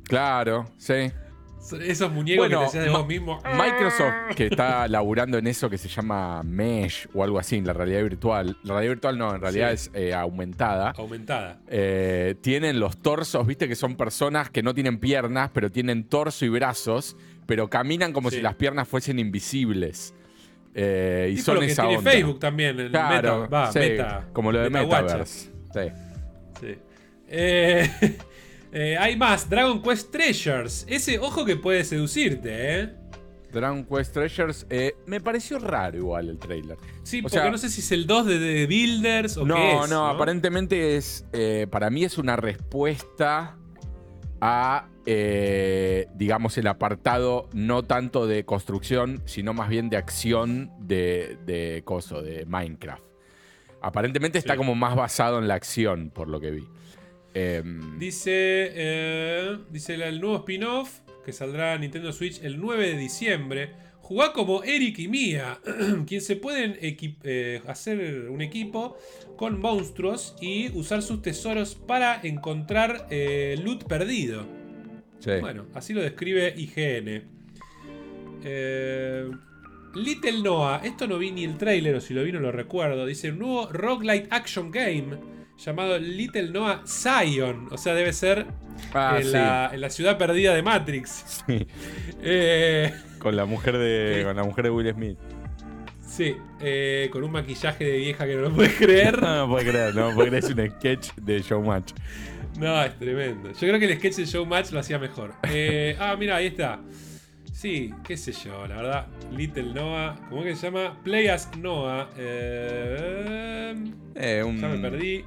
Claro, 0.04 0.70
sí. 0.76 1.10
Esos 1.82 2.10
muñecos 2.12 2.46
Bueno, 2.48 2.58
que 2.60 2.64
te 2.64 2.68
hacías 2.68 2.84
de 2.84 2.90
vos 2.90 3.06
mismo. 3.06 3.42
Microsoft, 3.44 4.34
que 4.36 4.46
está 4.46 4.88
laburando 4.88 5.36
en 5.38 5.46
eso 5.46 5.68
que 5.68 5.76
se 5.76 5.88
llama 5.88 6.42
Mesh 6.42 7.08
o 7.12 7.22
algo 7.24 7.38
así, 7.38 7.56
en 7.56 7.66
la 7.66 7.72
realidad 7.72 8.02
virtual. 8.02 8.56
La 8.62 8.74
realidad 8.74 8.92
virtual 8.92 9.18
no, 9.18 9.34
en 9.34 9.40
realidad 9.40 9.68
Sí. 9.70 9.74
es 9.74 9.90
eh, 9.94 10.14
aumentada. 10.14 10.92
Aumentada. 10.96 11.58
Eh, 11.68 12.36
tienen 12.40 12.80
los 12.80 12.98
torsos, 13.02 13.46
viste 13.46 13.68
que 13.68 13.74
son 13.74 13.96
personas 13.96 14.50
que 14.50 14.62
no 14.62 14.72
tienen 14.72 14.98
piernas, 14.98 15.50
pero 15.52 15.70
tienen 15.70 16.04
torso 16.04 16.44
y 16.44 16.48
brazos, 16.48 17.16
pero 17.46 17.68
caminan 17.68 18.12
como 18.12 18.30
Sí. 18.30 18.36
si 18.36 18.42
las 18.42 18.54
piernas 18.54 18.88
fuesen 18.88 19.18
invisibles. 19.18 20.14
Eh, 20.74 21.30
y 21.34 21.38
son 21.38 21.58
que 21.58 21.66
esa 21.66 21.82
tiene 21.82 21.98
onda. 21.98 22.10
Facebook 22.12 22.38
también. 22.38 22.78
El 22.78 22.90
Claro, 22.90 23.40
Meta, 23.42 23.46
va, 23.48 23.72
sí, 23.72 23.78
Meta. 23.80 24.28
como 24.32 24.52
lo 24.52 24.60
de 24.60 24.70
Meta 24.70 25.02
Metaverse. 25.02 25.50
Sí. 25.74 25.80
Sí. 26.60 26.78
Eh, 27.28 27.90
eh, 28.72 28.96
hay 28.98 29.16
más, 29.16 29.48
Dragon 29.48 29.82
Quest 29.82 30.10
Treasures. 30.10 30.84
Ese, 30.88 31.18
ojo 31.18 31.44
que 31.44 31.56
puede 31.56 31.84
seducirte, 31.84 32.80
¿eh? 32.80 32.94
Dragon 33.52 33.84
Quest 33.84 34.12
Treasures, 34.12 34.66
eh, 34.68 34.94
me 35.06 35.20
pareció 35.20 35.58
raro 35.58 35.96
igual 35.96 36.28
el 36.28 36.38
trailer. 36.38 36.76
Sí, 37.02 37.20
O 37.20 37.22
porque 37.22 37.38
sea- 37.38 37.50
no 37.50 37.56
sé 37.58 37.70
si 37.70 37.80
es 37.80 37.90
el 37.92 38.06
2 38.06 38.26
de, 38.26 38.38
de 38.38 38.66
Builders 38.66 39.36
o 39.38 39.46
no, 39.46 39.54
qué 39.54 39.72
es. 39.84 39.90
no, 39.90 40.06
aparentemente 40.06 40.96
es. 40.96 41.24
eh, 41.32 41.66
para 41.70 41.88
mí 41.88 42.04
es 42.04 42.18
una 42.18 42.36
respuesta 42.36 43.56
a. 44.40 44.88
eh, 45.06 46.06
digamos, 46.14 46.58
el 46.58 46.66
apartado 46.66 47.48
no 47.54 47.82
tanto 47.84 48.26
de 48.26 48.44
construcción, 48.44 49.22
sino 49.24 49.54
más 49.54 49.70
bien 49.70 49.88
de 49.88 49.96
acción 49.96 50.70
de, 50.80 51.38
de 51.46 51.80
coso, 51.86 52.20
de 52.20 52.44
Minecraft. 52.44 53.02
Aparentemente 53.80 54.36
está 54.38 54.56
como 54.56 54.74
más 54.74 54.94
basado 54.94 55.38
en 55.38 55.48
la 55.48 55.54
acción, 55.54 56.10
por 56.10 56.28
lo 56.28 56.40
que 56.40 56.50
vi. 56.50 56.68
Em, 57.38 57.98
Dice, 58.00 58.32
eh, 58.74 59.58
dice 59.70 59.94
el, 59.94 60.20
nuevo 60.20 60.38
spin-off 60.38 61.00
que 61.24 61.32
saldrá 61.32 61.74
en 61.74 61.82
Nintendo 61.82 62.12
Switch 62.12 62.42
el 62.42 62.60
9 62.60 62.88
de 62.88 62.98
diciembre. 62.98 63.70
Jugá 64.00 64.32
como 64.32 64.64
Eric 64.64 64.98
y 64.98 65.08
Mia, 65.08 65.60
quien 66.06 66.20
se 66.20 66.34
pueden 66.34 66.76
eh, 66.80 67.62
hacer 67.66 68.28
un 68.30 68.40
equipo 68.40 68.96
con 69.36 69.60
monstruos 69.60 70.34
y 70.40 70.70
usar 70.76 71.02
sus 71.02 71.22
tesoros 71.22 71.74
para 71.74 72.18
encontrar 72.22 73.06
eh, 73.10 73.60
loot 73.62 73.84
perdido. 73.84 74.44
sí. 75.20 75.32
Bueno, 75.40 75.66
así 75.74 75.92
lo 75.92 76.00
describe 76.00 76.54
IGN. 76.56 77.22
Eh, 78.44 79.30
Little 79.94 80.42
Noah, 80.42 80.80
esto 80.82 81.06
no 81.06 81.18
vi 81.18 81.30
ni 81.30 81.44
el 81.44 81.56
trailer 81.56 81.94
o 81.96 82.00
si 82.00 82.14
lo 82.14 82.24
vi 82.24 82.32
no 82.32 82.40
lo 82.40 82.50
recuerdo. 82.50 83.06
Dice 83.06 83.30
un 83.30 83.38
nuevo 83.38 83.68
roguelite 83.70 84.26
action 84.30 84.70
game 84.70 85.37
llamado 85.58 85.98
Little 85.98 86.50
Noah 86.50 86.82
Zion. 86.86 87.68
O 87.70 87.76
sea, 87.78 87.94
debe 87.94 88.12
ser 88.12 88.46
Ah, 88.94 89.16
en, 89.18 89.24
sí. 89.24 89.32
la, 89.32 89.70
en 89.72 89.80
la 89.80 89.90
ciudad 89.90 90.16
perdida 90.18 90.54
de 90.54 90.62
Matrix. 90.62 91.42
Sí. 91.46 91.66
Eh, 92.22 92.92
Con 93.18 93.34
la 93.36 93.44
mujer 93.44 93.76
de. 93.78 94.22
Con 94.26 94.36
la 94.36 94.44
mujer 94.44 94.64
de 94.64 94.70
Will 94.70 94.92
Smith. 94.92 95.18
sí, 96.06 96.36
eh, 96.60 97.08
con 97.12 97.22
un 97.24 97.30
maquillaje 97.32 97.84
de 97.84 97.96
vieja 97.98 98.26
que 98.26 98.34
no 98.36 98.42
lo 98.42 98.50
puedes 98.52 98.72
creer. 98.74 99.20
No, 99.22 99.46
no 99.46 99.48
puede 99.52 99.70
creer, 99.70 99.94
no 99.94 100.14
puede 100.14 100.28
creer, 100.30 100.44
es 100.44 100.50
un 100.50 100.70
sketch 100.78 101.14
de 101.16 101.40
Showmatch. 101.42 101.92
No, 102.58 102.82
es 102.82 102.96
tremendo. 102.98 103.50
Yo 103.52 103.58
creo 103.58 103.78
que 103.78 103.84
el 103.86 103.98
sketch 103.98 104.16
de 104.16 104.24
Showmatch 104.26 104.70
lo 104.72 104.80
hacía 104.80 104.98
mejor. 104.98 105.34
Eh, 105.48 105.96
ah, 106.00 106.16
mira, 106.18 106.36
ahí 106.36 106.46
está. 106.46 106.80
Sí, 107.52 107.92
qué 108.04 108.16
sé 108.16 108.30
yo, 108.32 108.66
la 108.68 108.76
verdad. 108.76 109.06
Little 109.32 109.72
Noah. 109.74 110.16
¿Cómo 110.28 110.44
que 110.44 110.54
se 110.54 110.66
llama? 110.68 110.96
Play 111.02 111.26
as 111.28 111.50
Noah. 111.56 112.08
Eh, 112.16 113.74
Eh, 114.14 114.42
un- 114.44 114.60
ya 114.60 114.68
me 114.68 114.78
perdí. 114.78 115.24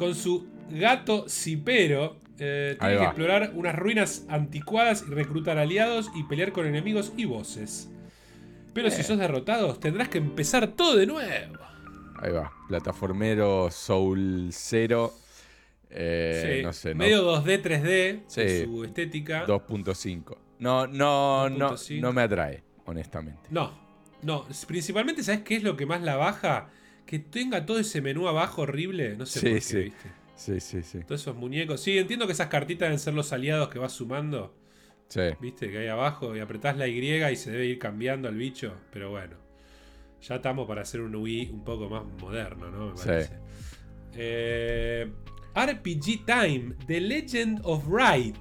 Con 0.00 0.14
su 0.14 0.46
gato 0.70 1.28
cipero. 1.28 2.16
eh, 2.42 2.74
tiene 2.80 2.96
que 2.96 3.04
explorar 3.04 3.52
unas 3.54 3.76
ruinas 3.76 4.24
anticuadas 4.30 5.04
y 5.06 5.10
reclutar 5.12 5.58
aliados 5.58 6.10
y 6.16 6.22
pelear 6.24 6.52
con 6.52 6.64
enemigos 6.64 7.12
y 7.18 7.26
voces. 7.26 7.90
Pero 8.72 8.88
Eh. 8.88 8.90
si 8.90 9.02
sos 9.02 9.18
derrotados, 9.18 9.78
tendrás 9.78 10.08
que 10.08 10.16
empezar 10.16 10.68
todo 10.68 10.96
de 10.96 11.06
nuevo. 11.06 11.58
Ahí 12.18 12.32
va. 12.32 12.50
Plataformero 12.66 13.70
Soul 13.70 14.48
Zero. 14.52 15.12
Eh, 15.90 16.56
Sí, 16.60 16.62
no 16.64 16.72
sé, 16.72 16.94
no. 16.94 16.98
medio 17.00 17.22
2D, 17.24 17.58
3D, 17.60 18.22
Sí. 18.26 18.64
su 18.64 18.84
estética. 18.84 19.44
2.5. 19.44 20.38
No, 20.60 20.86
no, 20.86 21.50
no, 21.50 21.72
2.5. 21.72 22.00
no 22.00 22.12
me 22.14 22.22
atrae, 22.22 22.62
honestamente. 22.86 23.48
No, 23.50 23.70
no. 24.22 24.46
Principalmente, 24.66 25.22
¿sabes 25.22 25.42
qué 25.42 25.56
es 25.56 25.62
lo 25.62 25.76
que 25.76 25.84
más 25.84 26.00
la 26.00 26.16
baja? 26.16 26.70
Que 27.10 27.18
tenga 27.18 27.66
todo 27.66 27.80
ese 27.80 28.00
menú 28.00 28.28
abajo 28.28 28.62
horrible. 28.62 29.16
No 29.16 29.26
sé 29.26 29.40
Sí, 29.40 29.46
por 29.46 29.54
qué, 29.56 29.60
sí. 29.62 29.76
¿viste? 29.78 30.10
Sí, 30.36 30.60
sí, 30.60 30.82
sí. 30.84 31.00
Todos 31.00 31.22
esos 31.22 31.34
muñecos. 31.34 31.80
Sí, 31.80 31.98
entiendo 31.98 32.24
que 32.28 32.34
esas 32.34 32.46
cartitas 32.46 32.86
deben 32.86 33.00
ser 33.00 33.14
los 33.14 33.32
aliados 33.32 33.68
que 33.68 33.80
vas 33.80 33.90
sumando. 33.90 34.54
Sí. 35.08 35.22
¿Viste? 35.40 35.72
Que 35.72 35.78
hay 35.78 35.88
abajo. 35.88 36.36
Y 36.36 36.38
apretás 36.38 36.76
la 36.76 36.86
Y 36.86 37.00
y 37.00 37.34
se 37.36 37.50
debe 37.50 37.66
ir 37.66 37.80
cambiando 37.80 38.28
al 38.28 38.36
bicho. 38.36 38.76
Pero 38.92 39.10
bueno. 39.10 39.34
Ya 40.22 40.36
estamos 40.36 40.68
para 40.68 40.82
hacer 40.82 41.00
un 41.00 41.16
Wii 41.16 41.50
un 41.50 41.64
poco 41.64 41.88
más 41.88 42.04
moderno, 42.20 42.70
¿no? 42.70 42.90
Me 42.92 42.96
Sí. 42.96 43.04
parece. 43.08 43.32
Eh, 44.14 45.10
RPG 45.56 46.24
Time. 46.24 46.74
The 46.86 47.00
Legend 47.00 47.60
of 47.64 47.88
Wright. 47.88 48.36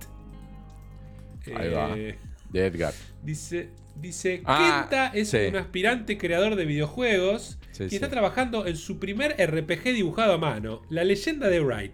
Ahí 1.56 1.70
va. 1.74 1.98
Eh, 1.98 2.20
De 2.52 2.68
Edgar. 2.68 2.94
Dice, 3.24 3.72
dice 3.96 4.44
Ah, 4.46 4.86
Kenta 4.88 5.08
es 5.08 5.30
sí. 5.32 5.38
un 5.50 5.56
aspirante 5.56 6.20
creador 6.20 6.56
de 6.56 6.66
videojuegos 6.66 7.58
Sí, 7.80 7.86
y 7.86 7.90
sí. 7.90 7.96
está 7.96 8.10
trabajando 8.10 8.68
en 8.68 8.76
su 8.76 9.00
primer 9.00 9.32
RPG 9.40 9.94
dibujado 9.96 10.34
a 10.34 10.38
mano, 10.38 10.82
La 10.90 11.04
leyenda 11.04 11.48
de 11.48 11.62
Wright. 11.62 11.94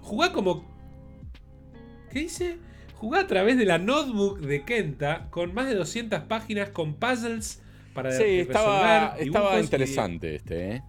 Jugá 0.00 0.32
como... 0.32 0.64
¿Qué 2.10 2.20
dice? 2.20 2.56
Jugá 2.94 3.20
a 3.20 3.26
través 3.26 3.58
de 3.58 3.66
la 3.66 3.76
notebook 3.78 4.40
de 4.40 4.64
Kenta 4.64 5.28
con 5.30 5.52
más 5.52 5.68
de 5.68 5.74
200 5.74 6.20
páginas 6.22 6.70
con 6.70 6.94
puzzles 6.94 7.62
para 7.92 8.10
Sí, 8.12 8.22
resolver, 8.22 8.40
estaba, 8.40 9.16
estaba 9.18 9.58
y- 9.58 9.62
interesante 9.62 10.34
este, 10.36 10.70
¿eh? 10.76 10.82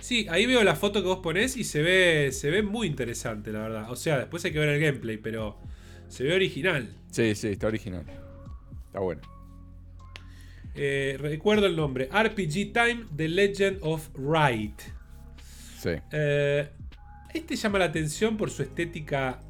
Sí, 0.00 0.26
ahí 0.28 0.44
veo 0.44 0.62
la 0.62 0.76
foto 0.76 1.00
que 1.00 1.08
vos 1.08 1.20
ponés 1.20 1.56
y 1.56 1.64
se 1.64 1.80
ve, 1.80 2.30
se 2.32 2.50
ve 2.50 2.62
muy 2.62 2.86
interesante, 2.86 3.50
la 3.52 3.60
verdad. 3.60 3.90
O 3.90 3.96
sea, 3.96 4.18
después 4.18 4.44
hay 4.44 4.52
que 4.52 4.58
ver 4.58 4.68
el 4.68 4.80
gameplay, 4.80 5.16
pero 5.16 5.58
se 6.08 6.24
ve 6.24 6.34
original. 6.34 6.94
Sí, 7.10 7.34
sí, 7.34 7.48
está 7.48 7.68
original. 7.68 8.04
Está 8.88 9.00
bueno. 9.00 9.22
Eh, 10.74 11.16
recuerdo 11.20 11.66
el 11.66 11.76
nombre, 11.76 12.08
RPG 12.12 12.72
Time, 12.72 13.06
The 13.16 13.28
Legend 13.28 13.78
of 13.82 14.08
Wright. 14.16 14.80
Sí. 15.78 15.90
Eh, 16.12 16.68
este 17.32 17.56
llama 17.56 17.78
la 17.78 17.84
atención 17.86 18.36
por 18.36 18.50
su 18.50 18.62
estética 18.62 19.40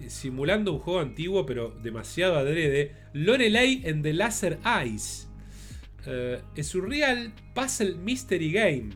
eh, 0.00 0.08
simulando 0.10 0.72
un 0.72 0.78
juego 0.80 1.00
antiguo, 1.00 1.46
pero 1.46 1.70
demasiado 1.82 2.36
adrede. 2.36 2.92
Lorelei 3.12 3.82
en 3.84 4.02
The 4.02 4.12
Laser 4.14 4.58
Eyes. 4.64 5.28
Eh, 6.06 6.40
es 6.56 6.74
un 6.74 6.90
real 6.90 7.32
puzzle 7.54 7.94
mystery 7.94 8.50
game, 8.50 8.90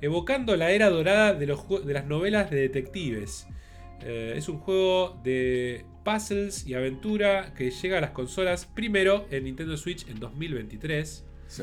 evocando 0.00 0.56
la 0.56 0.72
era 0.72 0.90
dorada 0.90 1.34
de, 1.34 1.46
los 1.46 1.60
jue- 1.60 1.82
de 1.84 1.92
las 1.92 2.06
novelas 2.06 2.50
de 2.50 2.56
detectives. 2.62 3.46
Es 4.02 4.48
un 4.48 4.56
juego 4.58 5.20
de 5.22 5.84
puzzles 6.14 6.66
y 6.66 6.74
aventura 6.74 7.52
que 7.54 7.70
llega 7.70 7.98
a 7.98 8.00
las 8.00 8.10
consolas 8.10 8.66
primero 8.66 9.26
en 9.30 9.44
Nintendo 9.44 9.76
Switch 9.76 10.08
en 10.08 10.18
2023. 10.20 11.24
Sí. 11.46 11.62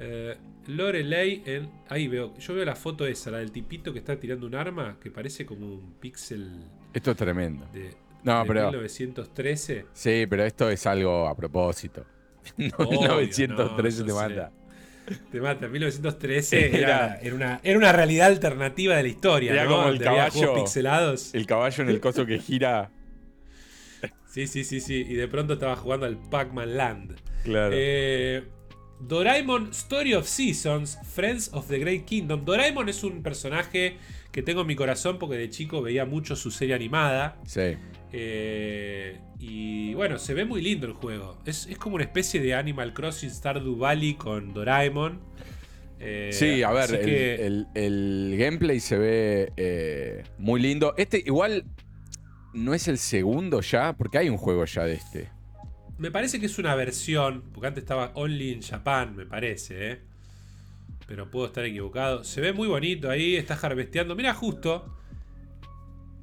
Eh, 0.00 0.36
Lorelei 0.66 1.42
en. 1.46 1.70
Ahí 1.88 2.08
veo. 2.08 2.36
Yo 2.38 2.54
veo 2.54 2.64
la 2.64 2.76
foto 2.76 3.06
esa, 3.06 3.30
la 3.30 3.38
del 3.38 3.50
tipito 3.52 3.92
que 3.92 3.98
está 3.98 4.18
tirando 4.18 4.46
un 4.46 4.54
arma 4.54 4.98
que 5.00 5.10
parece 5.10 5.44
como 5.46 5.66
un 5.66 5.94
pixel 6.00 6.50
Esto 6.92 7.12
es 7.12 7.16
tremendo. 7.16 7.66
de, 7.72 7.94
No, 8.22 8.42
de 8.42 8.48
pero. 8.48 8.60
1913. 8.70 9.86
Sí, 9.92 10.26
pero 10.28 10.44
esto 10.44 10.70
es 10.70 10.86
algo 10.86 11.26
a 11.26 11.34
propósito. 11.36 12.04
Obvio, 12.78 13.08
913 13.08 14.00
no, 14.00 14.06
te 14.06 14.12
mata. 14.12 14.52
Te 15.32 15.40
mata. 15.40 15.68
1913 15.68 16.76
era, 16.82 17.16
Era- 17.16 17.34
una, 17.34 17.60
era 17.62 17.78
una 17.78 17.92
realidad 17.92 18.26
alternativa 18.28 18.96
de 18.96 19.02
la 19.02 19.08
historia. 19.08 19.52
Era 19.52 19.64
¿no? 19.64 19.70
como 19.76 19.88
el 19.88 19.98
caballo. 20.00 20.54
pixelados. 20.54 21.34
El 21.34 21.46
caballo 21.46 21.82
en 21.82 21.90
el 21.90 22.00
coso 22.00 22.26
que 22.26 22.38
gira. 22.38 22.90
Sí, 24.26 24.46
sí, 24.46 24.64
sí, 24.64 24.80
sí. 24.80 25.04
Y 25.08 25.14
de 25.14 25.26
pronto 25.28 25.54
estaba 25.54 25.74
jugando 25.76 26.06
al 26.06 26.16
Pac-Man 26.18 26.76
Land. 26.76 27.16
Claro. 27.44 27.70
Eh, 27.74 28.44
Doraemon 29.00 29.70
Story 29.70 30.14
of 30.14 30.26
Seasons, 30.26 30.98
Friends 31.14 31.50
of 31.52 31.68
the 31.68 31.78
Great 31.78 32.04
Kingdom. 32.04 32.44
Doraemon 32.44 32.88
es 32.88 33.02
un 33.04 33.22
personaje 33.22 33.96
que 34.32 34.42
tengo 34.42 34.60
en 34.62 34.66
mi 34.66 34.76
corazón 34.76 35.18
porque 35.18 35.36
de 35.36 35.48
chico 35.50 35.80
veía 35.82 36.04
mucho 36.04 36.36
su 36.36 36.50
serie 36.50 36.74
animada. 36.74 37.36
sí. 37.46 37.76
Eh, 38.12 39.18
y 39.38 39.92
bueno, 39.94 40.18
se 40.18 40.32
ve 40.34 40.44
muy 40.44 40.60
lindo 40.62 40.86
el 40.86 40.94
juego. 40.94 41.38
Es, 41.46 41.66
es 41.66 41.76
como 41.78 41.94
una 41.96 42.04
especie 42.04 42.40
de 42.40 42.54
Animal 42.54 42.92
Crossing 42.94 43.30
Stardew 43.30 43.76
Valley 43.76 44.14
con 44.14 44.52
Doraemon. 44.54 45.20
Eh, 46.00 46.30
Sí, 46.32 46.62
a 46.62 46.70
ver, 46.72 46.90
el, 46.94 47.04
que- 47.04 47.34
el- 47.46 47.66
el 47.74 48.34
gameplay 48.38 48.80
se 48.80 48.96
ve 48.98 49.52
eh, 49.56 50.22
muy 50.38 50.60
lindo. 50.60 50.94
Este 50.96 51.22
igual 51.24 51.64
no 52.54 52.74
es 52.74 52.88
el 52.88 52.98
segundo 52.98 53.60
ya, 53.60 53.94
porque 53.96 54.18
hay 54.18 54.28
un 54.28 54.36
juego 54.38 54.64
ya 54.64 54.84
de 54.84 54.94
este. 54.94 55.30
Me 55.98 56.10
parece 56.10 56.38
que 56.40 56.46
es 56.46 56.58
una 56.58 56.74
versión, 56.74 57.42
porque 57.52 57.66
antes 57.68 57.82
estaba 57.82 58.12
Only 58.14 58.52
in 58.52 58.62
Japan, 58.62 59.16
me 59.16 59.26
parece, 59.26 59.90
¿eh? 59.92 60.00
Pero 61.06 61.30
puedo 61.30 61.46
estar 61.46 61.64
equivocado. 61.64 62.22
Se 62.24 62.40
ve 62.40 62.52
muy 62.52 62.68
bonito 62.68 63.10
ahí, 63.10 63.34
está 63.36 63.54
harvesteando. 63.54 64.14
Mira, 64.14 64.34
justo. 64.34 64.94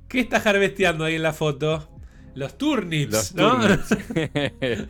¿Qué 0.07 0.19
está 0.21 0.37
harvesteando 0.37 1.03
ahí 1.05 1.15
en 1.15 1.23
la 1.23 1.33
foto? 1.33 1.89
Los 2.35 2.57
turnips, 2.57 3.11
Los 3.11 3.35
¿no? 3.35 3.59
turnips. 3.59 3.89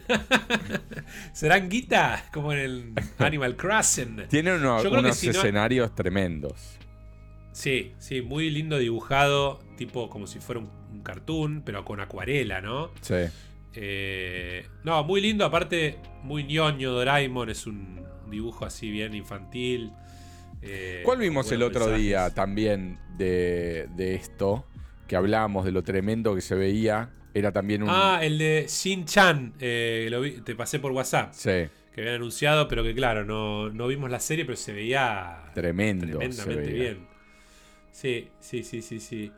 ¿Serán 1.34 1.70
guita? 1.70 2.26
Como 2.34 2.52
en 2.54 2.60
el 2.60 2.94
Animal 3.20 3.56
Crossing. 3.56 4.26
Tiene 4.30 4.56
uno- 4.56 4.82
unos 4.82 5.16
si 5.18 5.28
no- 5.28 5.32
escenarios 5.34 5.94
tremendos. 5.96 6.78
Sí, 7.52 7.94
sí, 8.00 8.22
muy 8.22 8.50
lindo 8.50 8.78
dibujado, 8.78 9.60
tipo 9.78 10.10
como 10.10 10.28
si 10.28 10.40
fuera 10.40 10.60
un, 10.62 10.70
un 10.96 11.04
cartoon, 11.04 11.62
pero 11.66 11.84
con 11.86 12.00
acuarela, 12.00 12.62
¿no? 12.62 12.92
Sí. 13.02 13.16
Eh, 13.74 14.66
no, 14.84 15.04
muy 15.04 15.22
lindo, 15.22 15.46
aparte, 15.46 15.98
muy 16.24 16.44
ñoño 16.46 16.92
Doraemon, 16.92 17.50
es 17.50 17.68
un 17.68 18.06
dibujo 18.30 18.66
así 18.66 18.90
bien 18.90 19.14
infantil. 19.14 19.92
eh, 20.62 21.02
¿Cuál 21.04 21.20
vimos 21.20 21.52
el 21.52 21.62
otro 21.62 21.96
día 21.96 22.30
también 22.34 22.98
de, 23.18 23.88
de 23.96 24.16
esto? 24.16 24.66
Que 25.08 25.16
hablábamos 25.16 25.66
de 25.66 25.72
lo 25.72 25.84
tremendo 25.84 26.34
que 26.34 26.42
se 26.42 26.56
veía. 26.56 27.12
Era 27.34 27.52
también 27.52 27.84
un. 27.84 27.90
Ah, 27.92 28.20
el 28.24 28.38
de 28.38 28.66
Shin 28.68 29.06
Chan, 29.06 29.54
eh, 29.60 30.08
lo 30.10 30.22
vi- 30.22 30.40
te 30.42 30.56
pasé 30.56 30.80
por 30.80 30.94
WhatsApp, 30.94 31.34
sí, 31.34 31.68
que 31.94 32.02
habían 32.02 32.16
anunciado, 32.16 32.68
pero 32.70 32.82
que 32.82 32.96
claro, 32.96 33.26
no, 33.26 33.70
no 33.70 33.88
vimos 33.88 34.10
la 34.10 34.22
serie, 34.22 34.46
pero 34.46 34.56
se 34.56 34.72
veía 34.72 35.52
tremendo. 35.54 36.06
se 36.06 36.12
tremendamente 36.18 36.72
veía. 36.72 36.84
bien. 36.94 37.08
Sí, 37.92 38.30
sí, 38.40 38.64
sí, 38.64 38.82
sí, 38.82 39.00
sí. 39.02 39.32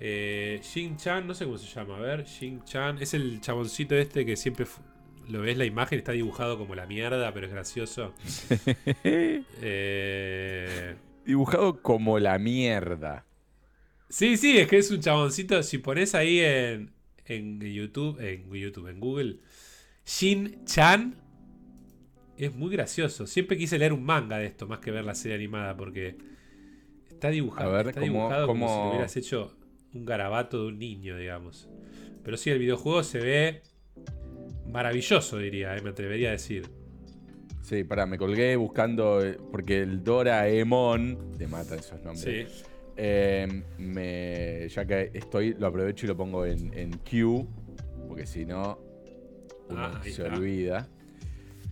Eh, 0.00 0.60
Shin 0.62 0.96
Chan, 0.96 1.26
no 1.26 1.34
sé 1.34 1.44
cómo 1.44 1.56
se 1.58 1.66
llama, 1.72 1.96
a 1.96 2.00
ver, 2.00 2.24
Shin 2.24 2.62
Chan, 2.64 2.98
es 3.00 3.14
el 3.14 3.40
chaboncito 3.40 3.94
este 3.96 4.26
que 4.26 4.36
siempre 4.36 4.66
lo 5.28 5.40
ves 5.40 5.56
la 5.56 5.64
imagen, 5.64 5.98
está 5.98 6.12
dibujado 6.12 6.58
como 6.58 6.74
la 6.74 6.86
mierda, 6.86 7.32
pero 7.32 7.46
es 7.46 7.52
gracioso. 7.52 8.12
Eh, 9.04 10.96
Dibujado 11.24 11.80
como 11.80 12.18
la 12.18 12.38
mierda. 12.38 13.24
sí, 14.08 14.36
sí, 14.36 14.58
es 14.58 14.68
que 14.68 14.78
es 14.78 14.90
un 14.90 15.00
chaboncito, 15.00 15.62
si 15.62 15.78
pones 15.78 16.14
ahí 16.14 16.40
en, 16.40 16.92
en 17.24 17.60
YouTube, 17.60 18.20
en 18.20 18.50
YouTube, 18.52 18.88
en 18.88 19.00
Google, 19.00 19.38
Shin 20.04 20.64
Chan, 20.66 21.16
es 22.36 22.54
muy 22.54 22.70
gracioso. 22.72 23.26
Siempre 23.26 23.56
quise 23.56 23.78
leer 23.78 23.92
un 23.94 24.04
manga 24.04 24.36
de 24.38 24.46
esto, 24.46 24.66
más 24.66 24.80
que 24.80 24.90
ver 24.90 25.04
la 25.04 25.14
serie 25.14 25.36
animada, 25.36 25.76
porque 25.76 26.16
está 27.08 27.30
dibujado, 27.30 27.72
ver, 27.72 27.86
está 27.88 28.00
¿cómo- 28.00 28.12
dibujado 28.12 28.46
como 28.46 28.68
si 28.68 28.74
lo 28.74 28.88
hubieras 28.90 29.16
hecho 29.16 29.56
un 29.94 30.04
garabato 30.04 30.62
de 30.62 30.68
un 30.68 30.78
niño, 30.78 31.16
digamos. 31.16 31.68
Pero 32.22 32.36
sí, 32.36 32.50
el 32.50 32.58
videojuego 32.58 33.02
se 33.02 33.18
ve 33.20 33.62
maravilloso, 34.70 35.38
diría, 35.38 35.76
eh, 35.76 35.82
me 35.82 35.90
atrevería 35.90 36.28
a 36.30 36.32
decir. 36.32 36.68
Sí, 37.62 37.84
pará, 37.84 38.06
me 38.06 38.18
colgué 38.18 38.56
buscando. 38.56 39.24
eh, 39.24 39.38
Porque 39.50 39.80
el 39.80 40.02
Doraemon. 40.04 41.32
Te 41.38 41.46
matan 41.46 41.78
esos 41.78 42.02
nombres. 42.02 42.48
Sí. 42.50 42.62
Eh, 42.96 43.62
me, 43.78 44.68
ya 44.68 44.84
que 44.86 45.10
estoy, 45.14 45.54
lo 45.58 45.66
aprovecho 45.68 46.06
y 46.06 46.08
lo 46.08 46.16
pongo 46.16 46.44
en, 46.44 46.72
en 46.76 46.92
Q. 46.98 47.46
Porque 48.08 48.26
si 48.26 48.44
no, 48.44 48.78
uno 49.70 49.78
Ah, 49.80 50.00
se 50.02 50.10
está. 50.10 50.24
olvida. 50.34 50.88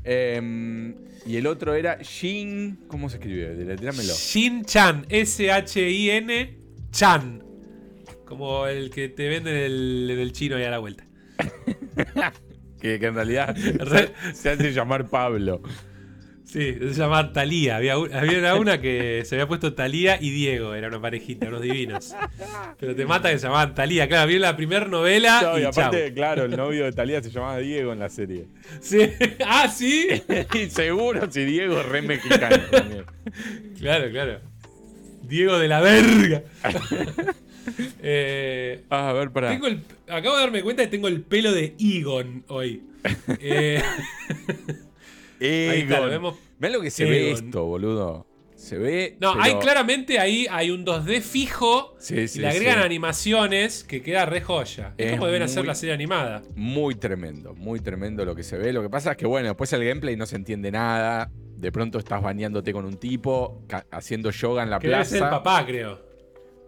Eh, 0.04 0.94
y 1.26 1.36
el 1.36 1.46
otro 1.46 1.74
era 1.74 1.98
Shin. 2.02 2.84
¿Cómo 2.88 3.08
se 3.10 3.16
escribe? 3.18 3.54
Deletréamelo. 3.54 4.12
Shin 4.14 4.64
Chan, 4.64 5.06
S-H-I-N 5.08 6.58
Chan. 6.90 7.44
Como 8.32 8.66
el 8.66 8.88
que 8.88 9.10
te 9.10 9.28
venden 9.28 9.54
en 9.54 9.62
el, 9.62 10.08
en 10.10 10.18
el 10.18 10.32
chino 10.32 10.56
ahí 10.56 10.64
a 10.64 10.70
la 10.70 10.78
vuelta. 10.78 11.04
que, 12.80 12.98
que 12.98 13.06
en 13.06 13.14
realidad 13.14 13.54
se, 14.32 14.48
hace 14.48 14.72
llamar 14.72 15.06
Pablo. 15.08 15.60
Sí, 16.42 16.78
se 16.80 16.94
llama 16.94 17.34
Talía. 17.34 17.76
Había, 17.76 17.92
había 17.92 18.54
una 18.54 18.80
que 18.80 19.22
se 19.26 19.34
había 19.34 19.46
puesto 19.46 19.74
Talía 19.74 20.16
y 20.18 20.30
Diego, 20.30 20.74
era 20.74 20.88
una 20.88 20.98
parejita, 20.98 21.48
unos 21.48 21.60
divinos. 21.60 22.14
Pero 22.80 22.96
te 22.96 23.04
mata 23.04 23.30
que 23.30 23.36
se 23.38 23.48
llamaban 23.48 23.74
Talía. 23.74 24.08
Claro, 24.08 24.26
vi 24.26 24.38
la 24.38 24.56
primera 24.56 24.86
novela 24.86 25.42
No, 25.42 25.58
y 25.58 25.62
y, 25.62 25.64
aparte, 25.66 26.06
chau. 26.06 26.14
claro, 26.14 26.44
el 26.46 26.56
novio 26.56 26.86
de 26.86 26.92
Talía 26.92 27.22
se 27.22 27.28
llamaba 27.28 27.58
Diego 27.58 27.92
en 27.92 27.98
la 27.98 28.08
serie. 28.08 28.46
Sí. 28.80 29.10
Ah, 29.46 29.68
sí. 29.68 30.08
y 30.54 30.70
seguro 30.70 31.30
si 31.30 31.44
Diego 31.44 31.78
es 31.80 31.84
re 31.86 32.00
mexicano 32.00 32.56
también. 32.70 33.04
Claro, 33.78 34.10
claro. 34.10 34.40
Diego 35.22 35.58
de 35.58 35.68
la 35.68 35.80
verga. 35.82 36.42
Eh, 38.02 38.82
Ah, 38.90 39.10
a 39.10 39.12
ver, 39.12 39.30
pará. 39.30 39.50
tengo 39.50 39.66
el- 39.66 39.80
acabo 40.08 40.36
de 40.36 40.42
darme 40.42 40.62
cuenta 40.62 40.82
que 40.84 40.88
tengo 40.88 41.08
el 41.08 41.22
pelo 41.22 41.52
de 41.52 41.74
Egon 41.78 42.44
hoy. 42.48 42.82
Eh, 43.40 43.80
ahí 45.40 45.80
está, 45.82 46.00
lo 46.00 46.12
Egon. 46.12 46.34
Mirá 46.58 46.72
lo 46.74 46.80
que 46.80 46.90
se 46.90 47.04
ve 47.04 47.32
esto, 47.32 47.64
boludo. 47.64 48.26
Se 48.54 48.78
ve. 48.78 49.16
No, 49.20 49.32
pero- 49.32 49.42
hay 49.44 49.54
claramente 49.56 50.20
ahí 50.20 50.46
hay 50.48 50.70
un 50.70 50.84
2D 50.86 51.20
fijo 51.20 51.96
Sí, 51.98 52.28
sí, 52.28 52.38
y 52.38 52.42
le 52.42 52.48
agregan 52.48 52.78
sí. 52.78 52.84
animaciones 52.84 53.82
que 53.82 54.02
queda 54.02 54.24
re 54.24 54.40
joya. 54.40 54.94
Es, 54.96 55.06
Es 55.06 55.12
como 55.14 55.26
deben 55.26 55.42
hacer 55.42 55.62
muy- 55.62 55.66
la 55.66 55.74
serie 55.74 55.92
animada. 55.94 56.42
Muy 56.54 56.94
tremendo, 56.94 57.54
muy 57.54 57.80
tremendo 57.80 58.24
lo 58.24 58.36
que 58.36 58.44
se 58.44 58.56
ve. 58.56 58.72
Lo 58.72 58.80
que 58.82 58.88
pasa 58.88 59.12
es 59.12 59.16
que, 59.16 59.26
bueno, 59.26 59.48
después 59.48 59.72
el 59.72 59.84
gameplay 59.84 60.14
no 60.16 60.26
se 60.26 60.36
entiende 60.36 60.70
nada. 60.70 61.28
De 61.56 61.72
pronto 61.72 61.98
estás 61.98 62.22
bañándote 62.22 62.72
con 62.72 62.84
un 62.84 62.96
tipo, 62.98 63.62
haciendo 63.90 64.30
yoga 64.30 64.62
en 64.62 64.70
la 64.70 64.78
Que 64.78 64.88
debe 64.88 65.04
ser 65.04 65.14
el 65.16 65.20
plaza. 65.22 65.42
papá, 65.42 65.66
creo. 65.66 66.11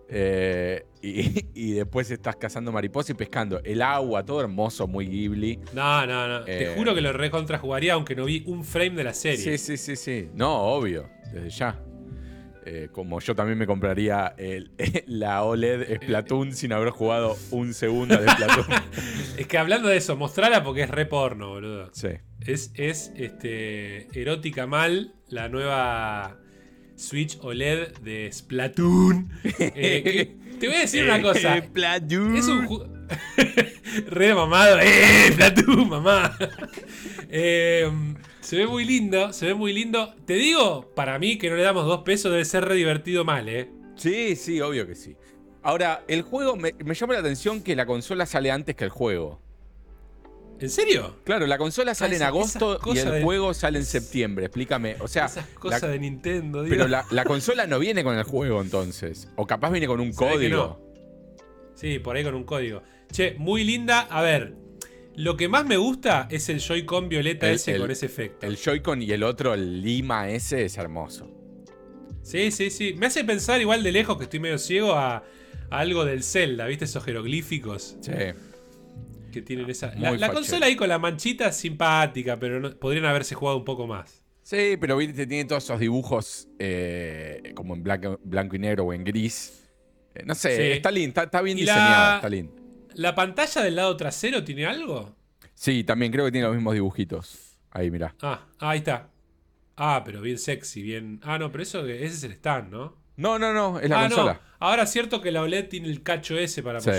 Eh, 0.09 0.85
y, 1.03 1.47
y 1.55 1.73
después 1.73 2.11
estás 2.11 2.37
cazando 2.37 2.73
mariposas 2.73 3.11
y 3.11 3.15
pescando. 3.15 3.61
El 3.65 3.83
agua, 3.83 4.25
todo 4.25 4.41
hermoso, 4.41 4.87
muy 4.87 5.07
Ghibli. 5.07 5.61
No, 5.73 6.07
no, 6.07 6.29
no. 6.29 6.47
Eh. 6.47 6.59
Te 6.59 6.75
juro 6.77 6.95
que 6.95 7.01
lo 7.01 7.13
recontra 7.13 7.59
jugaría 7.59 7.95
aunque 7.95 8.15
no 8.15 8.25
vi 8.25 8.43
un 8.47 8.65
frame 8.65 8.91
de 8.97 9.05
la 9.05 9.15
serie. 9.15 9.39
Sí, 9.39 9.59
sí, 9.59 9.77
sí, 9.77 9.97
sí. 9.97 10.29
No, 10.35 10.55
obvio, 10.63 11.09
desde 11.33 11.51
ya. 11.51 11.81
Eh, 12.67 12.89
como 12.93 13.21
yo 13.21 13.35
también 13.35 13.59
me 13.59 13.67
compraría 13.67 14.35
el- 14.39 14.71
la 15.07 15.43
OLED 15.43 15.97
Splatoon 16.03 16.53
sin 16.55 16.73
haber 16.73 16.89
jugado 16.91 17.37
un 17.51 17.75
segundo 17.75 18.17
de 18.17 18.27
Splatoon. 18.29 18.67
Es 19.37 19.47
que 19.47 19.59
hablando 19.59 19.89
de 19.89 19.97
eso, 19.99 20.17
mostrala 20.17 20.63
porque 20.65 20.83
es 20.85 20.91
re 20.91 21.05
porno, 21.07 21.49
boludo. 21.51 21.91
sí. 21.93 22.09
Es, 22.41 22.71
es 22.75 23.11
este, 23.17 24.09
erótica 24.21 24.67
mal 24.67 25.15
la 25.29 25.49
nueva 25.49 26.39
Switch 26.97 27.39
OLED 27.43 27.99
de 27.99 28.31
Splatoon. 28.33 29.31
Eh, 29.59 30.37
te 30.59 30.67
voy 30.69 30.77
a 30.77 30.81
decir 30.81 31.05
una 31.05 31.21
cosa. 31.21 31.61
Splatoon. 31.61 32.37
Es 32.37 32.47
un 32.47 32.67
juego. 32.67 32.89
Re 34.09 34.35
mamado. 34.35 34.79
¡Eh! 34.81 35.31
Splatoon, 35.33 35.89
mamá. 35.89 36.37
Eh, 37.37 37.91
se 38.41 38.59
ve 38.59 38.67
muy 38.69 38.85
lindo, 38.85 39.33
se 39.33 39.47
ve 39.47 39.55
muy 39.55 39.73
lindo. 39.73 40.15
Te 40.25 40.35
digo, 40.35 40.93
para 40.95 41.19
mí 41.19 41.37
que 41.37 41.51
no 41.51 41.57
le 41.57 41.63
damos 41.63 41.85
dos 41.85 42.03
pesos 42.03 42.31
debe 42.31 42.45
ser 42.45 42.65
re 42.65 42.77
divertido 42.77 43.25
mal, 43.25 43.49
¿eh? 43.49 43.71
Sí, 43.97 44.37
sí, 44.37 44.61
obvio 44.61 44.87
que 44.87 44.95
sí. 44.95 45.17
Ahora, 45.61 46.05
el 46.07 46.23
juego 46.23 46.55
me, 46.55 46.75
me 46.85 46.95
llama 46.95 47.15
la 47.15 47.21
atención 47.21 47.61
que 47.61 47.75
la 47.75 47.87
consola 47.87 48.25
sale 48.27 48.53
antes 48.53 48.77
que 48.77 48.85
el 48.85 48.91
juego. 48.91 49.41
¿En 50.61 50.71
serio? 50.71 51.17
Claro, 51.25 51.47
la 51.47 51.59
consola 51.59 51.95
sale 51.95 52.13
en 52.17 52.23
esa- 52.23 52.29
agosto 52.29 52.79
y 52.95 52.99
el 52.99 53.11
de- 53.11 53.23
juego 53.23 53.53
sale 53.55 53.79
en 53.79 53.85
septiembre. 53.85 54.47
Explícame. 54.47 54.97
O 55.01 55.09
sea, 55.09 55.27
Esas 55.27 55.47
cosas 55.49 55.83
la- 55.83 55.89
de 55.89 55.99
Nintendo, 55.99 56.63
Dios. 56.63 56.75
pero 56.77 56.89
la, 56.89 57.05
la 57.11 57.25
consola 57.25 57.67
no 57.67 57.79
viene 57.79 58.05
con 58.05 58.17
el 58.17 58.23
juego 58.25 58.61
entonces. 58.63 59.29
O 59.37 59.47
capaz 59.47 59.71
viene 59.71 59.87
con 59.87 60.01
un 60.01 60.13
código. 60.13 60.81
Sí, 61.75 61.99
por 61.99 62.17
ahí 62.17 62.23
con 62.25 62.35
un 62.35 62.45
código. 62.45 62.83
Che, 63.11 63.35
muy 63.39 63.65
linda. 63.65 64.01
A 64.03 64.23
ver, 64.23 64.55
lo 65.17 65.37
que 65.37 65.49
más 65.49 65.67
me 65.67 65.77
gusta 65.77 66.29
es 66.31 66.49
el 66.49 66.61
Joy-Con 66.61 67.09
violeta 67.09 67.49
El- 67.49 67.57
ese 67.57 67.73
el- 67.73 67.81
con 67.81 67.91
ese 67.91 68.07
efecto. 68.07 68.47
El 68.47 68.57
Joy-Con 68.57 69.03
y 69.03 69.11
el 69.11 69.23
otro, 69.25 69.55
el 69.55 69.83
Lima 69.83 70.31
ese, 70.31 70.65
es 70.65 70.79
hermoso. 70.79 71.31
Sí, 72.23 72.51
sí, 72.53 72.71
sí. 72.71 72.95
Me 72.97 73.07
hace 73.07 73.23
pensar 73.25 73.61
igual 73.61 73.83
de 73.83 73.93
lejos 73.93 74.17
que 74.17 74.25
estoy 74.25 74.41
medio 74.41 74.59
ciego 74.59 74.93
a, 74.95 75.17
a 75.71 75.79
algo 75.79 76.05
del 76.05 76.23
Zelda, 76.23 76.67
¿viste? 76.67 76.87
Esos 76.87 77.05
jeroglíficos 77.05 77.97
Sí. 78.01 78.13
Que 79.35 79.43
tienen 79.43 79.69
esa. 79.69 79.93
Muy 79.97 80.17
La, 80.19 80.33
consola 80.33 80.67
ahí 80.67 80.77
con 80.77 80.89
la 80.89 80.99
manchita 80.99 81.49
es 81.49 81.57
simpática, 81.57 82.39
pero 82.39 82.61
no- 82.61 82.71
podrían 82.79 83.05
haberse 83.05 83.35
jugado 83.35 83.59
un 83.59 83.65
poco 83.65 83.87
más. 83.87 84.23
Sí, 84.43 84.77
pero 84.81 84.97
viste, 84.97 85.27
tiene 85.27 85.45
todos 85.47 85.65
esos 85.65 85.81
dibujos 85.81 86.49
eh, 86.59 87.53
como 87.55 87.75
en 87.75 87.83
blanco, 87.83 88.21
blanco 88.25 88.57
y 88.57 88.59
negro 88.59 88.85
o 88.85 88.93
en 88.93 89.03
gris. 89.05 89.69
Eh, 90.15 90.23
no 90.25 90.35
sé, 90.35 90.57
Sí. 90.57 90.63
está 90.77 90.91
lindo, 90.91 91.09
está, 91.09 91.23
está 91.25 91.41
bien 91.43 91.59
Y 91.59 91.63
diseñada, 91.63 92.09
la- 92.11 92.17
está 92.17 92.29
lindo. 92.29 92.53
¿La 92.95 93.15
pantalla 93.15 93.63
del 93.63 93.75
lado 93.77 93.97
trasero 93.97 94.45
tiene 94.45 94.67
algo? 94.67 95.17
Sí, 95.55 95.83
también 95.85 96.13
creo 96.13 96.25
que 96.27 96.33
tiene 96.33 96.47
los 96.47 96.55
mismos 96.57 96.75
dibujitos. 96.75 97.57
Ahí, 97.71 97.91
mirá. 97.91 98.15
Ah, 98.23 98.47
ahí 98.61 98.79
está. 98.79 99.11
Ah, 99.77 100.03
pero 100.05 100.21
bien 100.21 100.39
sexy, 100.39 100.83
bien. 100.83 101.21
Ah, 101.25 101.39
no, 101.39 101.51
pero 101.51 101.63
eso 101.63 101.85
ese 101.87 102.05
es 102.05 102.23
el 102.25 102.33
stand, 102.33 102.71
¿no? 102.71 102.97
No, 103.17 103.39
no, 103.39 103.53
no, 103.53 103.81
es 103.81 103.89
la 103.89 104.01
ah, 104.05 104.09
consola. 104.09 104.33
no. 104.35 104.41
Ahora 104.61 104.83
es 104.85 104.91
cierto 104.91 105.21
que 105.21 105.31
la 105.33 105.43
OLED 105.43 105.69
tiene 105.69 105.89
el 105.89 106.03
cacho 106.03 106.37
ese 106.39 106.63
para 106.63 106.81
Sí. 106.81 106.91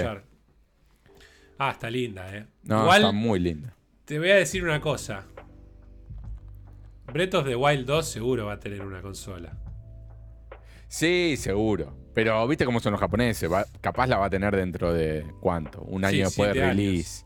Ah, 1.58 1.72
está 1.72 1.90
linda, 1.90 2.36
eh. 2.36 2.46
No, 2.64 2.82
Igual 2.84 3.02
está 3.02 3.12
muy 3.12 3.40
linda. 3.40 3.74
te 4.06 4.20
voy 4.20 4.32
a 4.32 4.36
decir 4.36 4.64
una 4.64 4.82
cosa. 4.82 5.26
Breath 7.14 7.34
of 7.36 7.46
the 7.46 7.56
Wild 7.56 7.86
2 7.86 8.06
seguro 8.08 8.46
va 8.48 8.54
a 8.54 8.60
tener 8.60 8.82
una 8.82 9.02
consola. 9.02 9.54
Sí, 10.88 11.36
seguro. 11.38 11.96
Pero 12.14 12.48
viste 12.48 12.66
cómo 12.66 12.80
son 12.80 12.92
los 12.94 13.00
japoneses. 13.02 13.52
va- 13.52 13.66
capaz 13.82 14.08
la 14.08 14.18
va 14.18 14.26
a 14.26 14.30
tener 14.30 14.56
dentro 14.56 14.94
de 14.94 15.26
cuánto? 15.42 15.82
Un 15.82 16.02
Sí, 16.02 16.08
año 16.08 16.26
después 16.26 16.54
de 16.54 16.62
años. 16.64 16.76
release. 16.76 17.26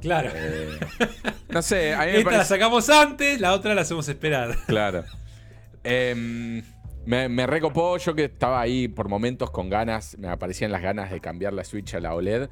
Claro. 0.00 0.30
Eh, 0.34 0.78
no 1.50 1.60
sé, 1.62 1.94
a 1.94 2.06
mí 2.06 2.12
Esta 2.14 2.30
la 2.38 2.44
sacamos 2.44 2.88
antes, 2.88 3.40
la 3.40 3.52
otra 3.52 3.74
la 3.74 3.82
hacemos 3.82 4.08
esperar. 4.08 4.56
Claro. 4.66 5.04
Em, 5.84 6.62
me, 7.06 7.28
me 7.28 7.46
recopó, 7.46 7.96
yo 7.98 8.14
que 8.14 8.24
estaba 8.24 8.60
ahí 8.60 8.88
por 8.88 9.08
momentos 9.08 9.50
con 9.50 9.68
ganas, 9.68 10.16
me 10.18 10.28
aparecían 10.28 10.70
las 10.72 10.82
ganas 10.82 11.10
de 11.10 11.20
cambiar 11.20 11.52
la 11.52 11.64
Switch 11.64 11.94
a 11.94 12.00
la 12.00 12.14
OLED. 12.14 12.48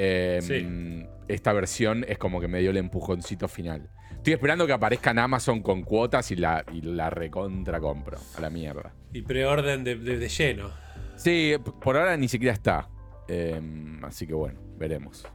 Em, 0.00 0.42
Sí. 0.42 1.06
Esta 1.26 1.52
versión 1.52 2.04
es 2.08 2.16
como 2.16 2.40
que 2.40 2.48
me 2.48 2.60
dio 2.60 2.70
el 2.70 2.76
empujoncito 2.78 3.48
final. 3.48 3.90
Estoy 4.12 4.32
esperando 4.32 4.66
que 4.66 4.72
aparezca 4.72 5.10
en 5.10 5.18
Amazon 5.18 5.60
con 5.60 5.82
cuotas 5.82 6.30
y 6.30 6.36
la, 6.36 6.64
y 6.72 6.80
la 6.80 7.10
recontra 7.10 7.80
compro. 7.80 8.16
A 8.36 8.40
la 8.40 8.48
mierda. 8.48 8.94
Y 9.12 9.22
preorden 9.22 9.84
de, 9.84 9.96
de- 9.96 10.18
de 10.18 10.28
lleno. 10.28 10.70
Sí, 11.16 11.54
por 11.82 11.96
ahora 11.96 12.16
ni 12.16 12.28
siquiera 12.28 12.54
está. 12.54 12.88
Em, 13.28 14.02
así 14.04 14.26
que 14.26 14.32
bueno, 14.34 14.58
veremos. 14.78 15.26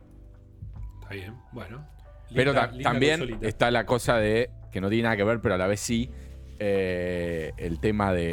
Está 1.01 1.13
bien, 1.13 1.35
bueno. 1.51 1.85
Pero 2.33 2.53
ta- 2.53 2.71
también 2.81 3.19
consolita. 3.19 3.47
está 3.47 3.69
la 3.69 3.85
cosa 3.85 4.17
de, 4.17 4.49
que 4.71 4.81
no 4.81 4.89
tiene 4.89 5.03
nada 5.03 5.17
que 5.17 5.23
ver, 5.25 5.41
pero 5.41 5.55
a 5.55 5.57
la 5.59 5.67
vez 5.67 5.79
sí, 5.81 6.09
eh, 6.57 7.51
el 7.57 7.79
tema 7.79 8.13
de, 8.13 8.31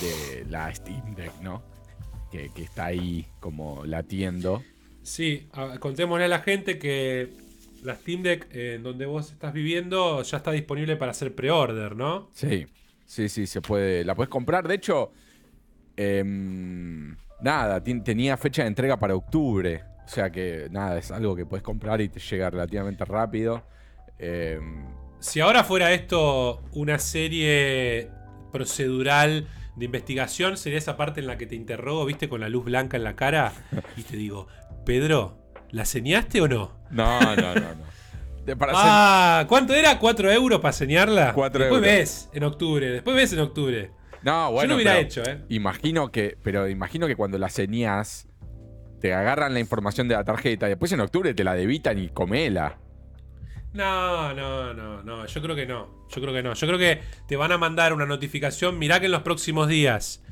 de 0.00 0.44
la 0.48 0.72
Steam 0.72 1.14
Deck, 1.16 1.32
¿no? 1.40 1.62
Que, 2.30 2.50
que 2.54 2.62
está 2.62 2.86
ahí 2.86 3.26
como 3.40 3.84
latiendo. 3.84 4.62
Sí, 5.02 5.48
a- 5.52 5.78
contémosle 5.78 6.24
a 6.26 6.28
la 6.28 6.40
gente 6.40 6.78
que 6.78 7.32
la 7.82 7.96
Steam 7.96 8.22
Deck 8.22 8.48
eh, 8.52 8.74
en 8.76 8.82
donde 8.82 9.06
vos 9.06 9.32
estás 9.32 9.52
viviendo 9.52 10.22
ya 10.22 10.36
está 10.38 10.52
disponible 10.52 10.96
para 10.96 11.10
hacer 11.12 11.34
pre-order, 11.34 11.96
¿no? 11.96 12.30
Sí, 12.32 12.66
sí, 13.04 13.28
sí, 13.28 13.46
se 13.46 13.60
puede, 13.60 14.04
la 14.04 14.14
puedes 14.14 14.30
comprar. 14.30 14.66
De 14.66 14.74
hecho, 14.74 15.12
em, 15.96 17.16
nada, 17.40 17.82
tenía 17.82 18.36
fecha 18.36 18.62
de 18.62 18.68
entrega 18.68 18.98
para 18.98 19.16
octubre. 19.16 19.84
O 20.06 20.08
sea 20.08 20.30
que 20.30 20.68
nada, 20.70 20.98
es 20.98 21.10
algo 21.10 21.36
que 21.36 21.46
puedes 21.46 21.62
comprar 21.64 22.00
y 22.00 22.08
te 22.08 22.20
llega 22.20 22.50
relativamente 22.50 23.04
rápido. 23.04 23.64
Em, 24.18 24.98
Si 25.20 25.40
ahora 25.40 25.64
fuera 25.64 25.92
esto 25.92 26.62
una 26.72 26.98
serie 26.98 28.10
procedural 28.50 29.46
de 29.76 29.84
investigación, 29.84 30.56
sería 30.56 30.78
esa 30.78 30.96
parte 30.96 31.20
en 31.20 31.26
la 31.26 31.38
que 31.38 31.46
te 31.46 31.54
interrogo, 31.54 32.04
viste, 32.04 32.28
con 32.28 32.40
la 32.40 32.48
luz 32.48 32.64
blanca 32.64 32.96
en 32.96 33.04
la 33.04 33.16
cara 33.16 33.52
y 33.96 34.02
te 34.02 34.16
digo, 34.16 34.48
Pedro, 34.84 35.38
¿la 35.70 35.84
señaste 35.84 36.40
o 36.40 36.48
no? 36.48 36.76
no, 36.90 37.20
no, 37.36 37.54
no, 37.54 37.60
no. 37.60 37.92
De- 38.44 38.56
para 38.56 38.72
hacer- 38.72 38.84
Ah, 38.86 39.44
¿cuánto 39.48 39.72
era? 39.74 40.00
¿4 40.00 40.32
euros 40.32 40.60
para 40.60 40.72
señarla? 40.72 41.32
Cuatro 41.32 41.60
después 41.62 41.78
euros. 41.82 41.94
ves 41.96 42.30
en 42.32 42.42
octubre, 42.44 42.90
después 42.90 43.14
ves 43.16 43.32
en 43.32 43.38
octubre. 43.40 43.90
No, 44.22 44.50
bueno. 44.52 44.62
Yo 44.64 44.68
lo 44.70 44.74
hubiera 44.76 44.92
pero 44.94 45.06
hecho, 45.06 45.22
¿eh? 45.24 45.44
Imagino 45.48 46.10
que, 46.10 46.36
pero 46.42 46.68
imagino 46.68 47.06
que 47.06 47.14
cuando 47.16 47.38
la 47.38 47.48
señas, 47.48 48.28
te 49.00 49.14
agarran 49.14 49.52
la 49.54 49.60
información 49.60 50.08
de 50.08 50.14
la 50.16 50.24
tarjeta 50.24 50.66
y 50.66 50.70
después 50.70 50.90
en 50.92 51.00
octubre 51.00 51.34
te 51.34 51.44
la 51.44 51.54
debitan 51.54 51.98
y 51.98 52.08
comela. 52.08 52.78
No, 53.72 54.34
no, 54.34 54.74
no, 54.74 55.02
no. 55.02 55.26
Yo 55.26 55.40
creo 55.42 55.56
que 55.56 55.66
no. 55.66 56.06
Yo 56.14 56.20
creo 56.20 56.34
que 56.34 56.42
no. 56.42 56.52
Yo 56.54 56.66
creo 56.66 56.78
que 56.78 57.00
te 57.26 57.36
van 57.36 57.52
a 57.52 57.58
mandar 57.58 57.92
una 57.92 58.06
notificación. 58.06 58.78
Mirá 58.78 59.00
que 59.00 59.06
en 59.06 59.12
los 59.12 59.22
próximos 59.22 59.66
días 59.68 60.22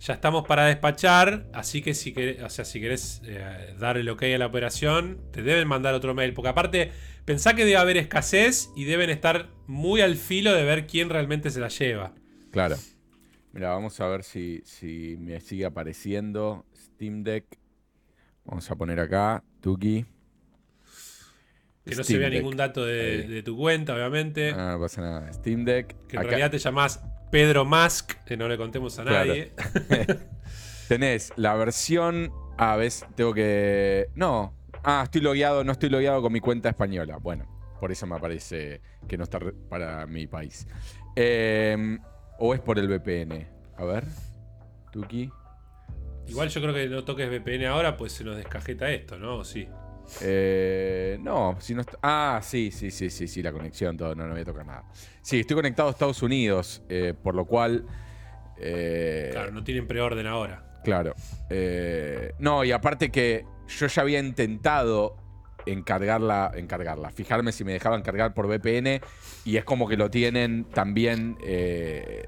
ya 0.00 0.14
estamos 0.14 0.46
para 0.46 0.64
despachar. 0.66 1.46
Así 1.52 1.82
que 1.82 1.94
si 1.94 2.12
querés, 2.12 2.42
o 2.42 2.48
sea, 2.48 2.64
si 2.64 2.80
querés 2.80 3.20
eh, 3.24 3.74
dar 3.78 3.98
el 3.98 4.08
ok 4.08 4.22
a 4.34 4.38
la 4.38 4.46
operación, 4.46 5.20
te 5.30 5.42
deben 5.42 5.68
mandar 5.68 5.94
otro 5.94 6.14
mail. 6.14 6.32
Porque 6.32 6.48
aparte, 6.48 6.90
pensá 7.24 7.54
que 7.54 7.64
debe 7.64 7.76
haber 7.76 7.98
escasez 7.98 8.70
y 8.74 8.84
deben 8.84 9.10
estar 9.10 9.50
muy 9.66 10.00
al 10.00 10.16
filo 10.16 10.54
de 10.54 10.64
ver 10.64 10.86
quién 10.86 11.10
realmente 11.10 11.50
se 11.50 11.60
la 11.60 11.68
lleva. 11.68 12.14
Claro. 12.50 12.76
Mira, 13.52 13.70
vamos 13.70 14.00
a 14.00 14.06
ver 14.06 14.22
si, 14.22 14.62
si 14.64 15.16
me 15.18 15.38
sigue 15.40 15.66
apareciendo 15.66 16.64
Steam 16.74 17.22
Deck. 17.22 17.44
Vamos 18.44 18.70
a 18.70 18.76
poner 18.76 19.00
acá, 19.00 19.44
Tuki. 19.60 20.06
Que 21.84 21.94
no 21.94 22.04
se 22.04 22.16
vea 22.16 22.30
Deck. 22.30 22.38
ningún 22.38 22.56
dato 22.56 22.84
de, 22.86 23.42
tu 23.44 23.56
cuenta, 23.56 23.94
obviamente. 23.94 24.52
Ah, 24.52 24.72
no 24.72 24.80
pasa 24.80 25.02
nada. 25.02 25.32
Steam 25.32 25.64
Deck. 25.64 25.94
que 26.06 26.16
en 26.16 26.20
Acá 26.20 26.28
realidad 26.28 26.50
te 26.50 26.58
llamás 26.58 27.02
Pedro 27.30 27.64
Musk, 27.64 28.12
que 28.24 28.36
no 28.36 28.48
le 28.48 28.56
contemos 28.56 28.98
a 28.98 29.04
Claro. 29.04 29.28
nadie. 29.28 29.52
tenés 30.88 31.32
la 31.36 31.54
versión. 31.54 32.32
Ah, 32.58 32.76
ves, 32.76 33.06
tengo 33.14 33.32
que. 33.32 34.08
No. 34.14 34.54
Ah, 34.82 35.02
estoy 35.04 35.20
logueado, 35.20 35.62
no 35.64 35.72
estoy 35.72 35.90
logueado 35.90 36.22
con 36.22 36.32
mi 36.32 36.40
cuenta 36.40 36.68
española. 36.68 37.18
Bueno, 37.18 37.46
por 37.78 37.92
eso 37.92 38.06
me 38.06 38.16
aparece 38.16 38.80
que 39.06 39.16
no 39.16 39.24
está 39.24 39.38
para 39.68 40.06
mi 40.06 40.26
país. 40.26 40.66
Eh, 41.16 41.98
o 42.38 42.54
es 42.54 42.60
por 42.60 42.78
el 42.78 42.88
VPN. 42.88 43.46
A 43.76 43.84
ver. 43.84 44.04
Tuki. 44.92 45.30
Igual 46.26 46.48
yo 46.48 46.60
creo 46.60 46.74
que 46.74 46.88
no 46.88 47.04
toques 47.04 47.28
VPN 47.28 47.66
ahora, 47.66 47.96
pues 47.96 48.12
se 48.12 48.24
nos 48.24 48.36
descajeta 48.36 48.90
esto, 48.90 49.18
¿no? 49.18 49.36
¿O 49.38 49.44
sí? 49.44 49.68
Eh, 50.22 51.18
no, 51.20 51.56
si 51.60 51.74
no 51.74 51.82
Ah, 52.02 52.40
sí, 52.42 52.70
sí, 52.70 52.90
sí, 52.90 53.10
sí, 53.10 53.28
sí, 53.28 53.42
la 53.42 53.52
conexión, 53.52 53.96
todo, 53.96 54.14
no, 54.14 54.24
no 54.26 54.32
voy 54.32 54.42
a 54.42 54.44
tocar 54.44 54.66
nada. 54.66 54.84
Sí, 55.22 55.40
estoy 55.40 55.56
conectado 55.56 55.88
a 55.88 55.92
Estados 55.92 56.22
Unidos, 56.22 56.82
eh, 56.88 57.14
por 57.22 57.34
lo 57.34 57.44
cual. 57.44 57.86
eh, 58.58 59.30
Claro, 59.32 59.52
no 59.52 59.62
tienen 59.64 59.86
preorden 59.86 60.26
ahora. 60.26 60.80
Claro. 60.84 61.14
Eh, 61.50 62.32
no, 62.38 62.64
y 62.64 62.72
aparte 62.72 63.10
que 63.10 63.44
yo 63.68 63.86
ya 63.86 64.02
había 64.02 64.18
intentado 64.18 65.16
encargarla, 65.66 66.52
encargarla, 66.54 67.10
fijarme 67.10 67.52
si 67.52 67.64
me 67.64 67.72
dejaban 67.72 68.02
cargar 68.02 68.32
por 68.34 68.46
VPN 68.46 69.00
y 69.44 69.56
es 69.56 69.64
como 69.64 69.86
que 69.88 69.96
lo 69.96 70.10
tienen 70.10 70.64
también, 70.64 71.36
eh, 71.44 72.24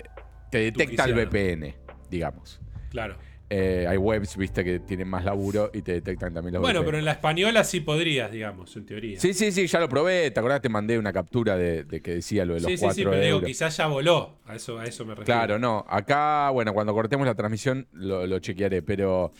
te 0.51 0.59
detecta 0.59 1.05
el. 1.05 1.15
VPN, 1.15 1.75
digamos. 2.11 2.61
Claro. 2.91 3.17
Eh, 3.55 3.87
hay 3.87 3.99
webs, 3.99 4.39
viste, 4.39 4.65
que 4.65 4.79
tienen 4.79 5.07
más 5.09 5.27
laburo 5.27 5.71
y 5.75 5.83
te 5.83 5.93
detectan 5.93 6.33
también 6.33 6.55
los 6.55 6.63
Bueno, 6.63 6.83
pero 6.87 6.97
en 6.97 7.05
la 7.05 7.13
española 7.13 7.65
sí 7.65 7.81
podrías, 7.81 8.33
digamos, 8.33 8.75
en 8.77 8.87
teoría. 8.87 9.21
Sí, 9.21 9.35
sí, 9.35 9.53
sí, 9.53 9.67
ya 9.67 9.79
lo 9.79 9.91
probé. 9.91 10.31
¿Te 10.31 10.41
acordás? 10.41 10.63
Te 10.63 10.71
mandé 10.71 10.99
una 10.99 11.13
captura 11.13 11.59
de, 11.59 11.85
de 11.85 12.01
que 12.01 12.15
decía 12.15 12.47
lo 12.47 12.55
de 12.55 12.61
los 12.61 12.71
sí, 12.71 12.79
sí, 12.79 12.85
4 12.85 12.95
sí, 12.95 13.05
pero 13.05 13.23
digo, 13.23 13.43
quizás 13.43 13.77
ya 13.77 13.89
voló. 13.89 14.39
A 14.47 14.55
eso, 14.55 14.79
a 14.79 14.87
eso 14.87 15.05
me 15.05 15.15
refiero. 15.15 15.27
Claro, 15.27 15.59
no. 15.59 15.85
Acá, 15.87 16.49
bueno, 16.49 16.73
cuando 16.73 16.95
cortemos 16.95 17.27
la 17.27 17.35
transmisión 17.35 17.87
lo, 17.93 18.27
lo 18.27 18.39
chequearé, 18.39 18.81
pero 18.81 19.33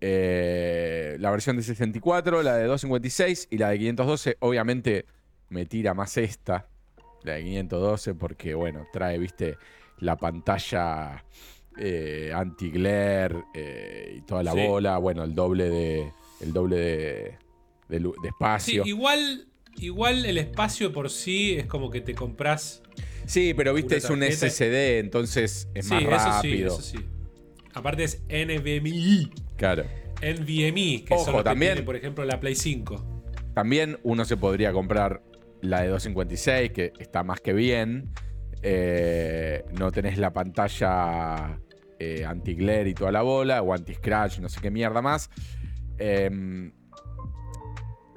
eh, 0.00 1.16
la 1.20 1.30
versión 1.30 1.56
de 1.56 1.62
64, 1.62 2.42
la 2.42 2.56
de 2.56 2.64
256 2.64 3.46
y 3.48 3.58
la 3.58 3.68
de 3.68 3.78
512, 3.78 4.38
obviamente 4.40 5.06
me 5.50 5.66
tira 5.66 5.94
más 5.94 6.16
esta, 6.16 6.66
la 7.22 7.34
de 7.34 7.44
512, 7.44 8.14
porque, 8.16 8.54
bueno, 8.54 8.88
trae, 8.92 9.18
viste, 9.18 9.56
la 9.98 10.16
pantalla 10.16 11.24
eh, 11.78 12.32
anti-glare 12.34 13.36
eh, 13.54 14.14
y 14.18 14.20
toda 14.22 14.42
la 14.42 14.52
Sí. 14.52 14.66
bola, 14.66 14.98
bueno, 14.98 15.24
el 15.24 15.34
doble 15.34 15.68
de, 15.68 16.12
el 16.40 16.52
doble 16.52 16.76
de, 16.76 17.38
de 17.88 17.98
Sí, 18.00 18.08
espacio. 18.28 18.84
igual, 18.86 19.46
igual 19.78 20.24
el 20.26 20.38
espacio 20.38 20.92
por 20.92 21.10
sí 21.10 21.54
es 21.58 21.66
como 21.66 21.90
que 21.90 22.00
te 22.00 22.14
compras. 22.14 22.82
Sí, 23.26 23.54
pero 23.54 23.72
viste, 23.74 23.96
es 23.96 24.10
un. 24.10 24.22
SSD, 24.22 24.98
entonces 24.98 25.68
es 25.74 25.86
sí, 25.86 25.94
más 25.94 26.02
eso 26.02 26.10
rápido. 26.10 26.78
sí, 26.80 26.96
eso 26.96 26.98
sí. 27.02 27.06
Aparte 27.74 28.04
es 28.04 28.22
NVMe. 28.28 29.30
Claro. 29.56 29.84
NVMe, 30.20 31.04
que 31.04 31.14
Ojo, 31.14 31.24
son 31.24 31.32
los 31.34 31.42
que 31.42 31.50
también- 31.50 31.72
tiene, 31.74 31.86
por 31.86 31.96
ejemplo, 31.96 32.24
la 32.24 32.38
Play 32.40 32.54
5. 32.54 33.24
También 33.54 33.98
uno 34.02 34.24
se 34.24 34.36
podría 34.36 34.72
comprar 34.72 35.22
la 35.60 35.82
de 35.82 35.88
256, 35.88 36.72
que 36.72 36.92
está 36.98 37.22
más 37.22 37.40
que 37.40 37.52
bien. 37.52 38.10
Eh, 38.62 39.64
no 39.78 39.90
tenés 39.90 40.18
la 40.18 40.32
pantalla 40.32 41.58
eh, 41.98 42.24
anti-glare 42.24 42.90
y 42.90 42.94
toda 42.94 43.12
la 43.12 43.22
bola, 43.22 43.62
o 43.62 43.72
anti-scratch, 43.74 44.38
no 44.38 44.48
sé 44.48 44.60
qué 44.60 44.70
mierda 44.70 45.02
más. 45.02 45.30
Em, 45.98 46.72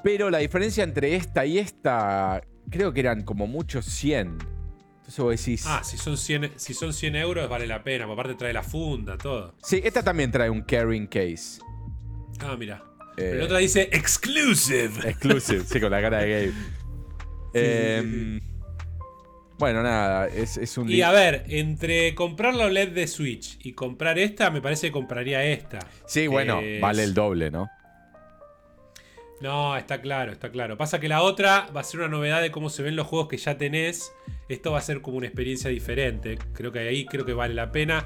pero 0.03 0.29
la 0.29 0.37
diferencia 0.37 0.83
entre 0.83 1.15
esta 1.15 1.45
y 1.45 1.57
esta, 1.57 2.41
creo 2.69 2.93
que 2.93 2.99
eran 2.99 3.23
como 3.23 3.47
muchos 3.47 3.85
100. 3.85 4.37
Entonces 4.97 5.19
vos 5.19 5.31
decís. 5.37 5.65
Ah, 5.67 5.81
si 5.83 5.97
son 5.97 6.17
100, 6.17 6.53
si 6.55 6.73
son 6.73 6.93
100 6.93 7.15
euros 7.15 7.47
vale 7.49 7.67
la 7.67 7.83
pena. 7.83 8.05
Aparte 8.05 8.33
trae 8.35 8.53
la 8.53 8.63
funda, 8.63 9.17
todo. 9.17 9.53
Sí, 9.63 9.81
esta 9.83 10.01
también 10.03 10.31
trae 10.31 10.49
un 10.49 10.61
carrying 10.63 11.05
case. 11.07 11.59
Ah, 12.39 12.55
mira. 12.57 12.83
Eh, 13.17 13.29
Pero 13.29 13.37
la 13.37 13.45
otra 13.45 13.57
dice 13.59 13.89
exclusive. 13.93 15.09
Exclusive, 15.09 15.63
sí, 15.63 15.79
con 15.79 15.91
la 15.91 16.01
cara 16.01 16.19
de 16.19 16.29
Gabe. 16.29 16.51
sí, 16.51 16.55
Em, 17.53 18.39
Bueno, 19.57 19.81
nada, 19.83 20.27
es, 20.27 20.57
es 20.57 20.77
un 20.77 20.89
Y 20.89 21.01
a 21.01 21.11
ver, 21.11 21.45
entre 21.47 22.13
comprar 22.13 22.55
la 22.55 22.65
OLED 22.65 22.89
de 22.89 23.07
Switch 23.07 23.57
y 23.63 23.71
comprar 23.73 24.19
esta, 24.19 24.49
me 24.51 24.61
parece 24.61 24.87
que 24.87 24.91
compraría 24.91 25.43
esta. 25.45 25.79
Sí, 26.05 26.27
bueno, 26.27 26.59
Es- 26.61 26.81
vale 26.81 27.03
el 27.03 27.13
doble, 27.13 27.51
¿no? 27.51 27.69
No, 29.41 29.75
está 29.77 30.01
claro, 30.01 30.31
está 30.31 30.49
claro. 30.49 30.77
Pasa 30.77 30.99
que 30.99 31.07
la 31.09 31.21
otra 31.21 31.67
va 31.75 31.81
a 31.81 31.83
ser 31.83 31.99
una 31.99 32.09
novedad 32.09 32.41
de 32.41 32.51
cómo 32.51 32.69
se 32.69 32.83
ven 32.83 32.95
los 32.95 33.05
juegos 33.07 33.27
que 33.27 33.37
ya 33.37 33.57
tenés. 33.57 34.11
Esto 34.47 34.71
va 34.71 34.79
a 34.79 34.81
ser 34.81 35.01
como 35.01 35.17
una 35.17 35.27
experiencia 35.27 35.69
diferente. 35.69 36.37
Creo 36.53 36.71
que 36.71 36.79
ahí 36.79 37.05
creo 37.05 37.25
que 37.25 37.33
vale 37.33 37.53
la 37.53 37.71
pena. 37.71 38.05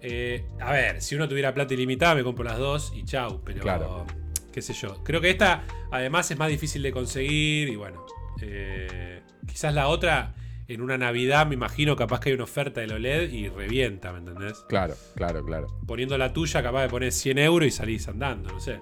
Eh, 0.00 0.44
a 0.60 0.72
ver, 0.72 1.00
si 1.02 1.14
uno 1.14 1.28
tuviera 1.28 1.52
plata 1.54 1.74
ilimitada, 1.74 2.14
me 2.14 2.24
compro 2.24 2.44
las 2.44 2.58
dos 2.58 2.92
y 2.96 3.04
chau. 3.04 3.42
Pero, 3.44 3.60
Claro. 3.60 4.06
qué 4.52 4.62
sé 4.62 4.72
yo. 4.72 5.02
Creo 5.04 5.20
que 5.20 5.30
esta, 5.30 5.64
además, 5.90 6.30
es 6.30 6.38
más 6.38 6.48
difícil 6.48 6.82
de 6.82 6.92
conseguir. 6.92 7.68
Y 7.68 7.76
bueno, 7.76 8.04
eh, 8.40 9.20
quizás 9.46 9.74
la 9.74 9.88
otra, 9.88 10.34
en 10.66 10.80
una 10.80 10.96
Navidad, 10.98 11.46
me 11.46 11.54
imagino, 11.54 11.96
capaz 11.96 12.20
que 12.20 12.30
hay 12.30 12.34
una 12.34 12.44
oferta 12.44 12.80
del 12.80 12.92
OLED 12.92 13.30
y 13.32 13.48
revienta, 13.48 14.12
¿me 14.12 14.18
entendés? 14.18 14.64
Claro, 14.68 14.94
claro, 15.14 15.44
claro, 15.44 15.66
Poniendo 15.86 16.16
la 16.16 16.32
tuya, 16.32 16.62
capaz 16.62 16.82
de 16.82 16.88
poner 16.88 17.12
100 17.12 17.38
euros 17.38 17.68
y 17.68 17.70
salís 17.70 18.08
andando, 18.08 18.50
no 18.50 18.60
sé. 18.60 18.80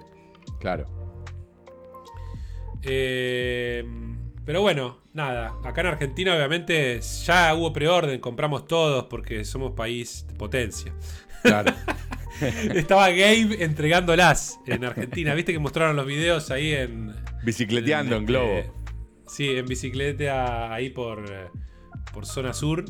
claro. 0.60 0.86
Eh, 2.84 3.84
pero 4.44 4.60
bueno, 4.60 4.98
nada. 5.12 5.54
Acá 5.64 5.82
en 5.82 5.86
Argentina, 5.88 6.34
obviamente, 6.34 7.00
ya 7.00 7.54
hubo 7.54 7.72
preorden, 7.72 8.18
compramos 8.20 8.66
todos 8.66 9.04
porque 9.04 9.44
somos 9.44 9.72
país 9.72 10.26
de 10.26 10.34
potencia. 10.34 10.92
Claro. 11.42 11.72
Estaba 12.74 13.10
Gabe 13.10 13.62
entregándolas 13.62 14.58
en 14.66 14.84
Argentina. 14.84 15.34
Viste 15.36 15.52
que 15.52 15.60
mostraron 15.60 15.94
los 15.94 16.06
videos 16.06 16.50
ahí 16.50 16.72
en. 16.72 17.14
Bicicleteando 17.44 18.16
en 18.16 18.22
este, 18.22 18.32
globo. 18.32 18.82
Sí, 19.28 19.48
en 19.50 19.66
bicicleta 19.66 20.72
ahí 20.74 20.90
por, 20.90 21.24
eh, 21.30 21.48
por 22.12 22.26
zona 22.26 22.52
sur. 22.52 22.84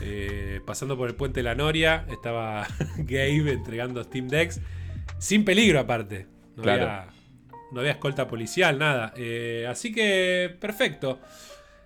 eh, 0.00 0.60
pasando 0.66 0.96
por 0.96 1.08
el 1.10 1.14
puente 1.14 1.40
de 1.40 1.44
la 1.44 1.54
Noria. 1.54 2.06
Estaba 2.10 2.66
Gabe 2.98 3.52
entregando 3.52 4.02
Steam 4.02 4.28
Decks. 4.28 4.60
Sin 5.18 5.44
peligro, 5.44 5.80
aparte. 5.80 6.26
No, 6.56 6.62
Claro. 6.62 6.82
había, 6.84 7.08
no 7.72 7.80
había 7.80 7.92
escolta 7.92 8.26
policial, 8.28 8.78
nada. 8.78 9.12
Eh, 9.16 9.66
así 9.68 9.92
que, 9.92 10.56
perfecto. 10.60 11.20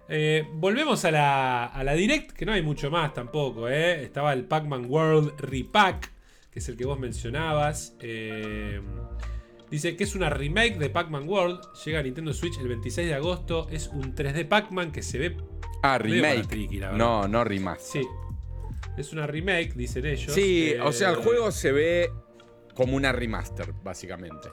Eh, 0.09 0.47
volvemos 0.55 1.05
a 1.05 1.11
la, 1.11 1.66
a 1.66 1.85
la 1.85 1.93
Direct, 1.95 2.33
que 2.33 2.47
no 2.47 2.53
hay 2.53 2.62
mucho 2.62 2.91
más 2.91 3.12
tampoco. 3.14 3.68
eh. 3.68 4.03
Estaba 4.05 4.33
el 4.33 4.45
Pac-Man 4.45 4.87
World 4.89 5.39
Repack, 5.39 6.11
que 6.51 6.61
es 6.61 6.68
el 6.68 6.76
que 6.76 6.87
vos 6.87 6.99
mencionabas. 6.99 7.95
Eh, 8.01 8.81
dice 9.70 9.97
que 9.97 10.05
es 10.05 10.14
una 10.14 10.31
remake 10.31 10.79
de 10.79 10.89
Pac-Man 10.89 11.29
World. 11.29 11.61
Llega 11.85 11.99
a 11.99 12.03
Nintendo 12.03 12.33
Switch 12.33 12.59
el 12.59 12.68
26 12.68 13.09
de 13.09 13.14
agosto. 13.14 13.66
Es 13.70 13.89
un 13.89 14.14
3D 14.14 14.47
Pac-Man 14.47 14.93
que 14.93 15.03
se 15.03 15.18
ve. 15.18 15.37
Ah, 15.83 15.99
remake. 15.99 16.81
No, 16.95 17.26
no 17.29 17.45
remaster. 17.45 18.03
Sí. 18.03 18.09
Es 18.97 19.12
una 19.12 19.26
remake, 19.26 19.74
dicen 19.74 20.05
ellos. 20.07 20.33
Sí, 20.33 20.70
Eh, 20.72 20.81
o 20.81 20.93
sea, 20.93 21.11
el 21.11 21.16
juego 21.16 21.51
se 21.53 21.70
ve 21.72 22.11
como 22.74 22.97
una 22.97 23.12
remaster, 23.12 23.72
básicamente. 23.85 24.49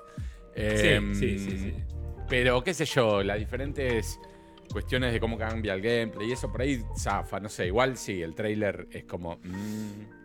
Sí, 0.56 0.62
Em, 0.88 1.16
sí, 1.16 1.40
sí, 1.40 1.58
sí. 1.58 1.74
Pero, 2.30 2.64
qué 2.64 2.74
sé 2.74 2.86
yo, 2.86 3.22
las 3.24 3.38
diferentes 3.40 4.20
cuestiones 4.72 5.14
de 5.14 5.20
cómo 5.20 5.38
cambia 5.38 5.74
el 5.74 5.82
gameplay 5.82 6.30
y 6.30 6.32
eso 6.32 6.52
por 6.52 6.62
ahí 6.62 6.82
zafa, 6.98 7.40
no 7.40 7.50
sé. 7.50 7.68
Igual 7.68 7.98
sí, 7.98 8.22
el 8.22 8.34
trailer 8.36 8.88
es 8.92 9.04
como. 9.06 9.38
mm, 9.44 10.16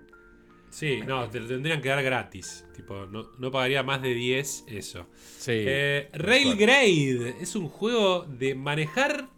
Sí, 0.71 1.01
no, 1.05 1.29
te 1.29 1.41
lo 1.41 1.49
tendrían 1.49 1.81
que 1.83 1.89
dar 1.89 2.01
gratis. 2.03 2.65
Tipo, 2.77 3.05
no, 3.07 3.33
no 3.39 3.51
pagaría 3.51 3.83
más 3.83 4.01
de 4.03 4.15
10 4.15 4.65
eso. 4.69 5.09
sí. 5.39 5.51
Eh, 5.67 6.09
Railgrade 6.13 7.35
es 7.41 7.57
un 7.57 7.69
juego 7.69 8.25
de 8.25 8.55
manejar 8.55 9.29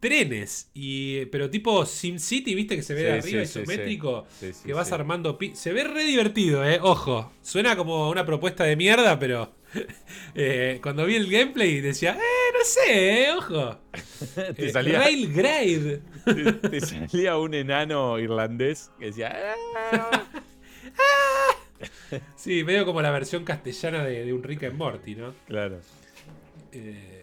trenes. 0.00 0.70
Y, 0.74 1.26
pero 1.26 1.50
tipo 1.50 1.84
SimCity, 1.86 2.54
viste 2.54 2.76
que 2.76 2.82
se 2.82 2.94
ve 2.94 3.02
de 3.04 3.12
arriba 3.12 3.44
sí, 3.44 3.58
isométrico. 3.60 4.26
sí. 4.40 4.52
Que 4.66 4.72
vas 4.72 4.92
armando. 4.92 5.38
Se 5.54 5.72
ve 5.72 5.84
re 5.84 6.04
divertido, 6.04 6.64
eh. 6.68 6.78
Ojo. 6.82 7.32
Suena 7.42 7.76
como 7.76 8.08
una 8.10 8.24
propuesta 8.26 8.64
de 8.64 8.76
mierda, 8.76 9.18
pero. 9.18 9.52
eh, 10.34 10.78
cuando 10.82 11.04
vi 11.04 11.16
el 11.16 11.30
gameplay 11.30 11.80
decía, 11.80 12.12
eh, 12.12 12.52
no 12.58 12.64
sé, 12.64 13.24
eh, 13.24 13.32
ojo. 13.32 13.78
Te 14.56 14.66
Eh, 14.66 14.70
salía- 14.72 14.98
Railgrade. 15.00 16.00
te, 16.24 16.52
te 16.68 16.80
salía 16.80 17.36
un 17.36 17.52
enano 17.54 18.18
irlandés 18.18 18.90
que 18.98 19.06
decía. 19.06 19.36
"Ah". 19.92 20.24
Sí, 22.36 22.64
medio 22.64 22.84
como 22.86 23.02
la 23.02 23.10
versión 23.10 23.44
castellana 23.44 24.02
de, 24.04 24.24
de 24.24 24.32
un 24.32 24.42
Rick 24.42 24.64
and 24.64 24.76
Morty, 24.76 25.14
¿no? 25.14 25.34
Claro. 25.46 25.80
Eh, 26.72 27.17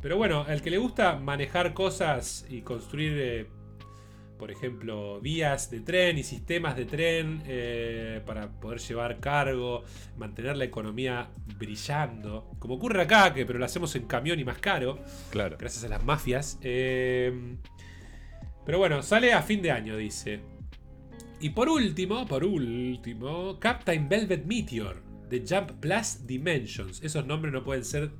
pero 0.00 0.16
bueno, 0.16 0.44
al 0.48 0.62
que 0.62 0.70
le 0.70 0.78
gusta 0.78 1.16
manejar 1.16 1.74
cosas 1.74 2.46
y 2.48 2.62
construir 2.62 3.12
eh, 3.16 3.46
por 4.40 4.50
ejemplo, 4.50 5.20
vías 5.20 5.70
de 5.70 5.80
tren 5.80 6.16
y 6.16 6.22
sistemas 6.22 6.74
de 6.74 6.86
tren 6.86 7.42
eh, 7.46 8.22
para 8.24 8.48
poder 8.48 8.80
llevar 8.80 9.20
cargo, 9.20 9.84
mantener 10.16 10.56
la 10.56 10.64
economía 10.64 11.28
brillando. 11.58 12.50
Como 12.58 12.76
ocurre 12.76 13.02
acá, 13.02 13.34
que 13.34 13.44
pero 13.44 13.58
lo 13.58 13.66
hacemos 13.66 13.94
en 13.96 14.06
camión 14.06 14.40
y 14.40 14.44
más 14.44 14.56
caro. 14.56 14.98
Claro. 15.30 15.58
Gracias 15.60 15.84
a 15.84 15.88
las 15.88 16.02
mafias. 16.02 16.58
Eh, 16.62 17.58
pero 18.64 18.78
bueno, 18.78 19.02
sale 19.02 19.34
a 19.34 19.42
fin 19.42 19.60
de 19.60 19.72
año, 19.72 19.98
dice. 19.98 20.40
Y 21.38 21.50
por 21.50 21.68
último, 21.68 22.26
por 22.26 22.42
último, 22.42 23.58
Captain 23.60 24.08
Velvet 24.08 24.46
Meteor 24.46 25.02
de 25.28 25.44
Jump 25.46 25.72
Plus 25.80 26.26
Dimensions. 26.26 27.02
Esos 27.02 27.26
nombres 27.26 27.52
no 27.52 27.62
pueden 27.62 27.84
ser 27.84 28.10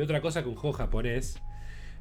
de 0.00 0.04
otra 0.04 0.22
cosa 0.22 0.42
que 0.42 0.48
un 0.48 0.54
juego 0.54 0.76
japonés. 0.76 1.38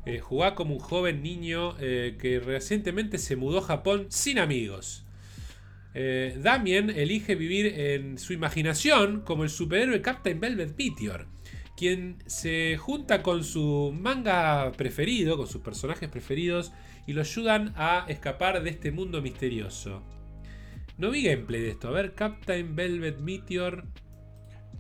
Eh, 0.06 0.20
jugá 0.20 0.56
como 0.56 0.74
un 0.74 0.80
joven 0.80 1.22
niño 1.22 1.76
eh, 1.80 2.16
que 2.20 2.40
recientemente 2.40 3.18
se 3.18 3.36
mudó 3.36 3.60
a 3.60 3.62
Japón 3.62 4.06
sin 4.10 4.40
amigos. 4.40 5.06
Eh, 5.94 6.40
Damien 6.42 6.90
elige 6.90 7.36
vivir 7.36 7.66
en 7.66 8.18
su 8.18 8.32
imaginación 8.32 9.22
como 9.22 9.44
el 9.44 9.50
superhéroe 9.50 10.02
Captain 10.02 10.40
Velvet 10.40 10.78
Meteor, 10.78 11.28
quien 11.76 12.24
se 12.26 12.78
junta 12.78 13.22
con 13.22 13.44
su 13.44 13.94
manga 13.94 14.72
preferido, 14.78 15.36
con 15.36 15.48
sus 15.48 15.62
personajes 15.62 16.08
preferidos, 16.08 16.72
y 17.06 17.12
lo 17.12 17.22
ayudan 17.22 17.74
a 17.76 18.06
escapar 18.08 18.64
de 18.64 18.70
este 18.70 18.92
mundo 18.92 19.22
misterioso. 19.22 20.04
No 20.98 21.12
vi 21.12 21.24
gameplay 21.24 21.62
de 21.62 21.72
esto. 21.72 21.90
A 21.90 21.92
ver, 21.92 22.14
Captain 22.14 22.76
Velvet 22.76 23.20
Meteor. 23.20 23.84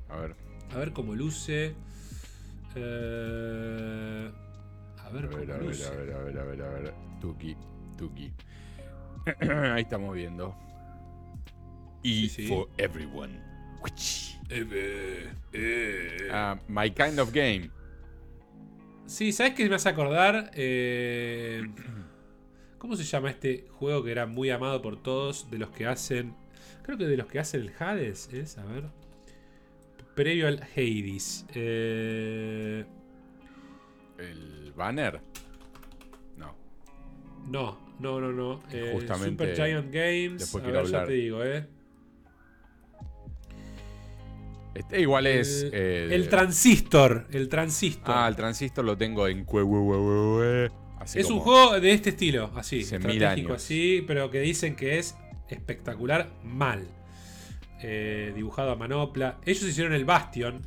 A 0.07 0.15
ver. 0.17 0.35
A 0.73 0.77
ver 0.77 0.93
cómo 0.93 1.15
luce. 1.15 1.75
Eh, 2.81 4.31
a 4.97 5.09
ver 5.09 5.25
A 5.25 5.27
ver, 5.27 5.51
a 5.51 5.57
ver, 5.57 5.83
a 5.83 5.89
ver, 5.91 6.13
a 6.13 6.19
ver, 6.19 6.37
a 6.39 6.43
ver, 6.43 6.61
a 6.61 6.69
ver. 6.69 6.93
Tuki, 7.19 7.55
Tuki. 7.97 8.31
Ahí 9.73 9.81
estamos 9.81 10.15
viendo. 10.15 10.55
E 12.03 12.07
Sí, 12.07 12.29
sí. 12.29 12.47
for 12.47 12.69
everyone. 12.77 13.39
Eh, 14.49 15.29
eh. 15.53 16.29
Ah, 16.31 16.59
my 16.67 16.89
kind 16.91 17.19
of 17.19 17.31
game. 17.31 17.69
Sí, 19.05 19.31
¿sabes 19.31 19.53
qué 19.53 19.67
me 19.67 19.75
hace 19.75 19.89
acordar? 19.89 20.51
Eh, 20.53 21.63
¿Cómo 22.77 22.95
se 22.95 23.03
llama 23.03 23.29
este 23.29 23.67
juego 23.71 24.03
que 24.03 24.11
era 24.11 24.25
muy 24.25 24.49
amado 24.49 24.81
por 24.81 25.01
todos? 25.01 25.51
De 25.51 25.57
los 25.57 25.69
que 25.71 25.85
hacen. 25.85 26.33
Creo 26.83 26.97
que 26.97 27.05
de 27.05 27.17
los 27.17 27.27
que 27.27 27.39
hacen 27.39 27.61
el 27.61 27.73
Hades, 27.77 28.29
¿es? 28.33 28.57
A 28.57 28.65
ver. 28.65 28.85
Previo 30.19 30.49
al 30.49 30.61
Hades. 30.75 31.45
Eh, 31.55 32.83
El 34.17 34.73
banner. 34.75 35.21
No. 36.35 36.53
no, 37.47 37.79
no, 37.99 38.19
no, 38.19 38.31
no. 38.33 38.63
Eh, 38.69 38.89
Justamente 38.91 39.29
Super 39.29 39.55
Giant 39.55 39.93
Games. 39.93 40.39
después 40.39 40.61
a 40.61 40.67
ver, 40.67 40.75
ya 40.75 40.79
hablar. 40.81 41.07
te 41.07 41.13
digo, 41.13 41.41
¿eh? 41.45 41.65
Este 44.75 44.99
igual 44.99 45.25
es. 45.25 45.63
el, 45.63 45.71
eh, 45.73 46.07
el 46.11 46.27
transistor. 46.27 47.25
El 47.31 47.47
transistor. 47.47 48.13
Ah, 48.13 48.27
el 48.27 48.35
transistor 48.35 48.83
lo 48.83 48.97
tengo 48.97 49.25
en. 49.25 49.45
Así 50.99 51.19
es 51.19 51.29
un 51.29 51.39
juego 51.39 51.79
de 51.79 51.93
este 51.93 52.09
estilo, 52.09 52.51
así, 52.55 52.81
estratégico 52.81 53.53
así, 53.53 54.03
pero 54.05 54.29
que 54.29 54.41
dicen 54.41 54.75
que 54.75 54.99
es 54.99 55.15
espectacular 55.47 56.29
mal. 56.43 56.85
Eh, 57.81 58.33
dibujado 58.35 58.71
a 58.71 58.75
manopla. 58.75 59.39
Ellos 59.45 59.63
hicieron 59.63 59.93
el 59.93 60.05
Bastion 60.05 60.65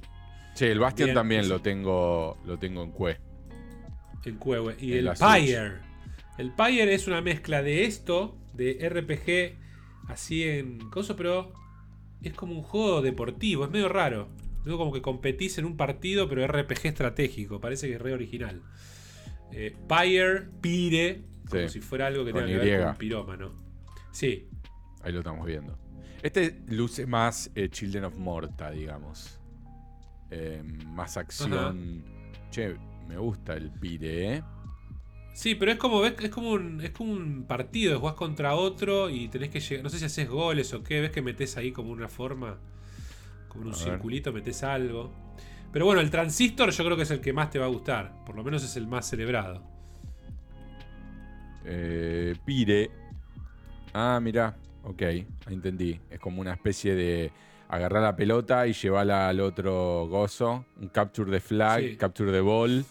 Sí, 0.55 0.67
el 0.67 0.79
Bastion 0.79 1.07
Bien, 1.07 1.15
también 1.15 1.49
lo 1.49 1.61
tengo. 1.61 2.39
Lo 2.45 2.59
tengo 2.59 2.83
en 2.83 2.91
Cue. 2.91 3.19
en 4.25 4.37
Cue 4.37 4.77
y 4.79 4.93
En 4.99 5.07
el. 5.07 5.13
Pyre. 5.15 5.73
El 6.39 6.53
Pyre 6.53 6.95
es 6.95 7.07
una 7.07 7.21
mezcla 7.21 7.63
de 7.63 7.85
esto, 7.85 8.37
de 8.55 8.89
RPG, 8.89 10.11
así 10.11 10.45
en 10.45 10.79
coso, 10.91 11.15
pero 11.15 11.53
es 12.23 12.33
como 12.33 12.55
un 12.55 12.63
juego 12.63 13.03
deportivo, 13.03 13.65
es 13.65 13.71
medio 13.71 13.89
raro. 13.89 14.29
Luego 14.65 14.79
como 14.79 14.93
que 14.93 15.03
competís 15.03 15.59
en 15.59 15.65
un 15.65 15.77
partido, 15.77 16.29
pero 16.29 16.47
RPG 16.47 16.87
estratégico, 16.87 17.61
parece 17.61 17.89
que 17.89 17.95
es 17.95 18.01
re 18.01 18.15
original. 18.15 18.63
Eh, 19.53 19.77
Pyre, 19.89 20.49
Pire, 20.61 21.23
como 21.49 21.63
Sí, 21.63 21.69
si 21.69 21.81
fuera 21.81 22.07
algo 22.07 22.25
que 22.25 22.33
tenga 22.33 22.47
que 22.47 22.57
ver 22.57 22.85
con 22.85 22.97
pirómano. 22.97 23.53
Sí, 24.13 24.49
Ahí 25.03 25.13
lo 25.13 25.19
estamos 25.19 25.45
viendo. 25.45 25.77
Este 26.23 26.63
luce 26.69 27.05
más 27.07 27.51
eh, 27.55 27.69
Children 27.69 28.05
of 28.05 28.17
Morta, 28.17 28.71
digamos. 28.71 29.41
Eh, 30.31 30.63
más 30.87 31.17
acción. 31.17 32.05
Che, 32.51 32.77
me 33.09 33.19
gusta 33.19 33.55
el 33.55 33.71
pire, 33.71 34.37
¿eh? 34.37 34.43
Sí, 35.35 35.55
pero 35.55 35.73
es 35.73 35.79
como 35.79 36.01
ves, 36.01 36.15
es 36.21 36.31
como 36.31 36.53
un, 36.53 36.81
es 36.81 36.91
como 36.91 37.13
un 37.13 37.45
partido, 37.45 37.99
jugás 37.99 38.15
contra 38.15 38.55
otro 38.55 39.09
y 39.11 39.29
tenés 39.29 39.49
que 39.49 39.61
llegar. 39.61 39.83
No 39.83 39.91
sé 39.91 39.99
si 39.99 40.05
haces 40.05 40.29
goles 40.29 40.73
o 40.75 40.83
qué, 40.83 41.01
ves 41.01 41.11
que 41.11 41.23
metes 41.23 41.57
ahí 41.57 41.73
como 41.73 41.91
una 41.91 42.09
forma, 42.09 42.59
como 43.49 43.63
en 43.63 43.69
un 43.69 43.75
circulito, 43.75 44.33
metes 44.33 44.63
algo. 44.63 45.11
Pero 45.73 45.87
bueno, 45.87 46.03
el 46.03 46.11
transistor 46.11 46.71
yo 46.71 46.85
creo 46.85 46.97
que 46.97 47.05
es 47.05 47.11
el 47.11 47.21
que 47.21 47.33
más 47.33 47.51
te 47.51 47.59
va 47.59 47.65
a 47.65 47.69
gustar. 47.69 48.25
Por 48.25 48.37
lo 48.37 48.45
menos 48.45 48.63
es 48.63 48.77
el 48.77 48.87
más 48.87 49.09
celebrado. 49.09 49.63
Eh, 51.65 52.37
Pire. 52.45 52.91
Ah, 53.95 54.21
mira. 54.23 54.55
Ok, 54.85 55.03
entendí. 55.49 56.01
Es 56.11 56.19
como 56.19 56.41
una 56.41 56.53
especie 56.53 56.95
de 56.95 57.33
agarrar 57.69 58.03
la 58.03 58.17
pelota 58.17 58.67
y 58.67 58.73
llevarla 58.73 59.29
al 59.29 59.41
otro 59.41 60.07
gozo. 60.09 60.65
Un 60.81 60.89
capture 60.89 61.31
de 61.31 61.41
flag, 61.41 61.81
Sí. 61.83 61.97
capture 61.97 62.33
de 62.33 62.41
ball. 62.41 62.85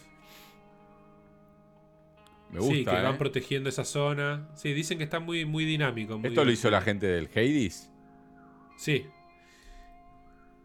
Me 2.50 2.58
gusta. 2.58 2.74
sí, 2.74 2.84
que 2.84 2.90
¿eh? 2.90 3.02
van 3.02 3.18
protegiendo 3.18 3.68
esa 3.68 3.84
zona. 3.84 4.48
Sí, 4.54 4.72
dicen 4.74 4.98
que 4.98 5.04
está 5.04 5.20
muy, 5.20 5.44
muy 5.46 5.64
dinámico. 5.64 6.18
muy 6.18 6.28
Esto 6.28 6.44
lo 6.44 6.50
hizo 6.50 6.70
la 6.70 6.82
gente 6.82 7.06
del 7.06 7.28
Hades. 7.34 7.90
Sí. 8.76 9.06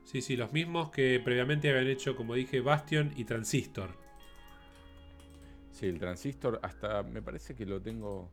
Sí, 0.04 0.22
sí, 0.22 0.36
los 0.38 0.52
mismos 0.54 0.90
que 0.90 1.20
previamente 1.24 1.70
habían 1.70 1.88
hecho, 1.88 2.16
como 2.16 2.34
dije, 2.34 2.62
Bastion 2.62 3.14
y 3.16 3.26
Transistor. 3.26 3.98
Sí, 5.72 5.86
el 5.86 6.00
transistor 6.00 6.60
hasta 6.64 7.04
me 7.04 7.22
parece 7.22 7.54
que 7.54 7.66
lo 7.66 7.80
tengo. 7.82 8.32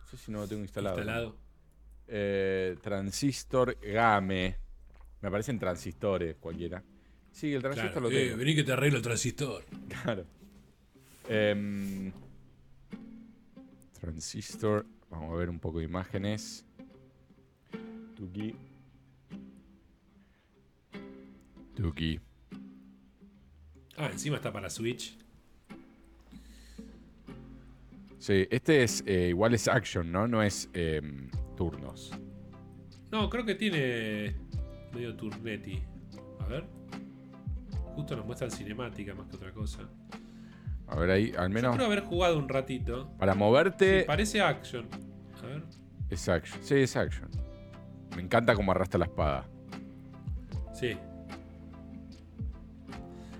No 0.00 0.06
sé 0.06 0.16
si 0.16 0.32
no 0.32 0.38
lo 0.38 0.48
tengo 0.48 0.62
instalado. 0.62 0.96
Instalado. 0.98 1.36
Eh, 2.08 2.76
transistor 2.82 3.78
Game. 3.80 4.56
Me 5.20 5.28
aparecen 5.28 5.58
transistores 5.58 6.36
cualquiera. 6.36 6.82
Sí, 7.30 7.52
el 7.52 7.60
transistor 7.62 7.92
Claro. 7.92 8.08
lo 8.08 8.16
Eh, 8.16 8.24
tengo. 8.26 8.36
vení 8.38 8.54
que 8.54 8.64
te 8.64 8.72
arreglo 8.72 8.96
el 8.98 9.02
transistor. 9.02 9.64
Claro. 10.02 10.24
Em, 11.28 12.10
transistor. 14.00 14.86
Vamos 15.10 15.32
a 15.34 15.36
ver 15.36 15.50
un 15.50 15.58
poco 15.58 15.78
de 15.78 15.84
imágenes. 15.84 16.64
Tuki. 18.16 18.54
Tuki. 21.76 22.20
Ah, 23.96 24.08
encima 24.12 24.36
está 24.36 24.52
para 24.52 24.70
Switch. 24.70 25.16
Sí, 28.18 28.46
este 28.50 28.82
es 28.82 29.04
eh, 29.06 29.28
igual 29.28 29.54
es 29.54 29.68
action, 29.68 30.10
¿no? 30.10 30.26
No 30.26 30.42
es 30.42 30.68
em, 30.72 31.30
turnos. 31.56 32.10
No, 33.12 33.30
creo 33.30 33.44
que 33.44 33.54
tiene 33.54 34.36
medio 34.92 35.14
turnetti. 35.16 35.82
A 36.40 36.46
ver. 36.46 36.64
Justo 37.94 38.16
nos 38.16 38.26
muestran 38.26 38.50
cinemática 38.50 39.14
más 39.14 39.28
que 39.28 39.36
otra 39.36 39.52
cosa. 39.52 39.88
A 40.88 40.98
ver 40.98 41.10
ahí, 41.10 41.32
al 41.36 41.48
Yo 41.48 41.54
menos 41.54 41.74
creo 41.74 41.86
haber 41.86 42.02
jugado 42.02 42.38
un 42.38 42.48
ratito. 42.48 43.10
para 43.18 43.32
Sí, 43.34 43.38
moverte 43.38 44.04
parece 44.04 44.40
action. 44.40 44.86
A 45.42 45.46
ver. 45.46 45.62
es 46.10 46.28
action. 46.28 46.62
Sí, 46.62 46.74
es 46.76 46.96
action. 46.96 47.28
Me 48.16 48.22
encanta 48.22 48.54
cómo 48.54 48.72
arrastra 48.72 48.98
la 48.98 49.04
espada. 49.06 49.48
Sí. 50.72 50.96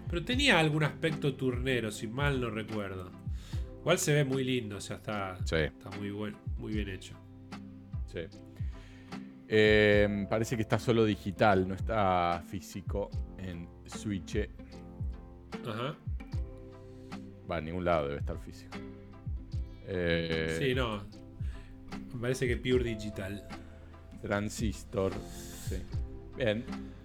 Pero 0.08 0.24
tenía 0.24 0.58
algún 0.58 0.84
aspecto 0.84 1.34
turnero, 1.34 1.90
si 1.90 2.06
mal 2.06 2.40
no 2.40 2.50
recuerdo. 2.50 3.10
Igual 3.80 3.98
se 3.98 4.12
ve 4.12 4.24
muy 4.24 4.44
lindo, 4.44 4.76
o 4.76 4.80
sea, 4.80 4.96
está, 4.96 5.36
Sí, 5.44 5.56
está 5.56 5.90
muy, 5.98 6.10
buen, 6.10 6.36
muy 6.58 6.72
bien 6.72 6.88
hecho. 6.88 7.14
sí. 8.06 8.20
Em, 9.50 10.26
parece 10.28 10.56
que 10.56 10.62
está 10.62 10.78
solo 10.78 11.06
digital, 11.06 11.66
no 11.66 11.74
está 11.74 12.42
físico 12.48 13.08
en 13.38 13.66
Switch. 13.86 14.46
Ajá. 15.66 15.96
Va, 17.50 17.58
en 17.58 17.64
ningún 17.64 17.84
lado 17.86 18.08
debe 18.08 18.20
estar 18.20 18.38
físico. 18.40 18.76
Eh, 19.86 20.54
Sí, 20.60 20.74
no. 20.74 21.02
Me 22.14 22.20
parece 22.20 22.46
que 22.46 22.58
pure 22.58 22.84
digital. 22.84 23.46
Transistor. 24.20 25.12
Sí. 25.14 25.76
Bien. 26.36 26.62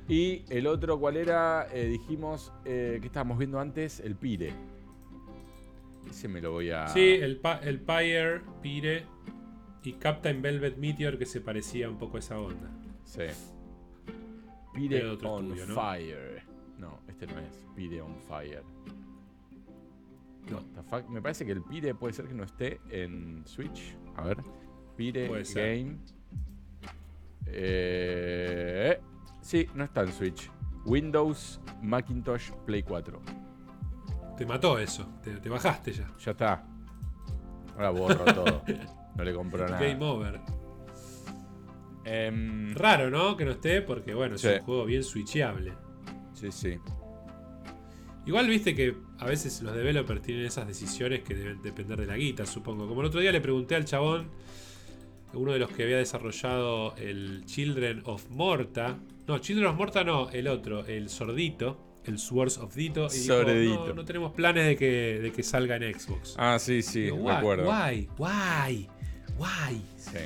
Y 0.10 0.44
el 0.50 0.68
otro, 0.68 1.00
¿cuál 1.00 1.16
era? 1.16 1.68
Eh, 1.72 1.86
dijimos 1.86 2.52
eh, 2.66 2.98
que 3.00 3.08
estábamos 3.08 3.38
viendo 3.38 3.58
antes, 3.58 4.02
el 4.02 4.16
Pire. 4.18 4.52
Ese 6.10 6.28
me 6.28 6.42
lo 6.42 6.52
voy 6.52 6.70
a. 6.72 6.88
Sí, 6.88 7.02
el, 7.22 7.38
pa- 7.38 7.60
el 7.60 7.80
Pyre, 7.80 8.42
Pire 8.62 9.06
y 9.84 9.94
Captain 9.94 10.42
Velvet 10.42 10.78
Meteor 10.78 11.18
que 11.18 11.26
se 11.26 11.42
parecía 11.42 11.90
un 11.90 11.98
poco 11.98 12.18
a 12.18 12.20
esa 12.20 12.40
onda. 12.40 12.70
Sí. 13.04 13.24
Pire 14.74 15.06
on 15.08 15.14
estudio, 15.52 15.66
¿no? 15.68 15.76
Fire. 15.76 16.44
No, 16.78 17.00
este 17.08 17.28
no 17.28 17.40
es. 17.40 17.66
Pire 17.76 18.02
on 18.02 18.16
Fire. 18.28 18.64
No. 20.50 20.58
What 20.58 20.64
the 20.76 20.84
fuck? 20.84 21.10
Me 21.10 21.22
parece 21.22 21.46
que 21.46 21.52
el 21.54 21.62
Pire 21.64 21.94
puede 21.96 22.14
ser 22.14 22.26
que 22.28 22.34
no 22.34 22.44
esté 22.44 22.80
en 22.90 23.44
Switch. 23.46 23.96
A 24.16 24.24
ver. 24.26 24.38
Puede 24.96 25.46
ser. 25.46 25.78
Game. 25.84 25.98
Eh, 27.48 29.00
sí, 29.42 29.68
no 29.76 29.84
está 29.84 30.02
en 30.02 30.12
Switch. 30.14 30.50
Windows, 30.86 31.62
Macintosh, 31.82 32.52
Play 32.66 32.84
4. 32.84 33.22
Te 34.38 34.46
mató 34.46 34.78
eso. 34.80 35.08
Te, 35.24 35.32
te 35.38 35.50
bajaste 35.50 35.92
ya. 35.94 36.12
Ya 36.20 36.32
está. 36.32 36.66
Ahora 37.76 37.90
borro 37.90 38.26
todo. 38.26 38.64
No 39.16 39.24
le 39.24 39.32
compro 39.32 39.68
nada. 39.68 39.80
Game 39.80 40.04
over. 40.04 40.42
Em, 42.04 42.74
Raro, 42.74 43.12
¿no? 43.12 43.38
Que 43.38 43.46
no 43.46 43.52
esté, 43.52 43.84
porque 43.84 44.16
bueno, 44.16 44.36
es 44.36 44.44
un 44.44 44.60
juego 44.62 44.86
bien 44.86 45.04
switcheable. 45.04 45.74
sí, 46.34 46.52
sí. 46.52 46.80
Igual 48.26 48.48
viste 48.48 48.74
que 48.74 48.96
a 49.20 49.26
veces 49.26 49.62
los 49.62 49.76
developers 49.76 50.22
tienen 50.22 50.46
esas 50.46 50.66
decisiones 50.66 51.22
que 51.24 51.36
deben 51.36 51.62
depender 51.62 52.00
de 52.00 52.08
la 52.08 52.16
guita, 52.16 52.46
supongo. 52.46 52.88
Como 52.88 53.02
el 53.02 53.08
otro 53.08 53.20
día 53.20 53.32
le 53.32 53.42
pregunté 53.42 53.76
al 53.76 53.84
chabón, 53.86 54.30
uno 55.34 55.52
de 55.52 55.60
los 55.60 55.70
que 55.72 55.84
había 55.84 55.98
desarrollado 55.98 56.96
el 56.96 57.44
Children 57.46 58.04
of 58.06 58.30
Morta. 58.30 58.98
No, 59.28 59.40
Children 59.40 59.68
of 59.68 59.78
Morta 59.78 60.04
no, 60.04 60.30
el 60.30 60.48
otro, 60.48 60.86
el 60.86 61.10
Sordito, 61.10 61.78
el 62.06 62.20
Swords 62.20 62.58
of 62.58 62.76
Dito. 62.76 63.08
Y 63.08 63.20
dijo, 63.20 63.26
Sordito. 63.36 63.88
no, 63.88 63.94
no 63.94 64.06
tenemos 64.06 64.32
planes 64.34 64.66
de 64.66 64.76
que, 64.76 65.20
de 65.22 65.32
que 65.32 65.44
salga 65.44 65.76
en 65.78 65.98
Xbox. 66.00 66.36
Ah, 66.38 66.58
sí, 66.60 66.82
sí, 66.82 67.04
Digo, 67.04 67.18
me 67.18 67.24
"Why? 67.24 67.32
acuerdo. 67.32 67.70
Why? 67.70 68.10
Why? 68.18 68.90
Why? 69.38 69.82
Sí. 69.98 70.18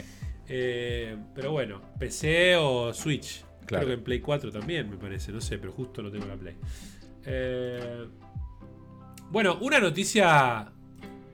Eh, 0.49 1.17
pero 1.35 1.51
bueno, 1.51 1.81
PC 1.99 2.55
o 2.57 2.93
Switch. 2.93 3.43
Claro. 3.65 3.85
Creo 3.85 3.87
que 3.87 3.93
en 3.99 4.03
Play 4.03 4.19
4 4.21 4.51
también, 4.51 4.89
me 4.89 4.97
parece. 4.97 5.31
No 5.31 5.41
sé, 5.41 5.57
pero 5.57 5.73
justo 5.73 6.01
no 6.01 6.09
tengo 6.11 6.25
la 6.25 6.35
Play. 6.35 6.55
Eh, 7.25 8.07
bueno, 9.29 9.57
una 9.61 9.79
noticia 9.79 10.71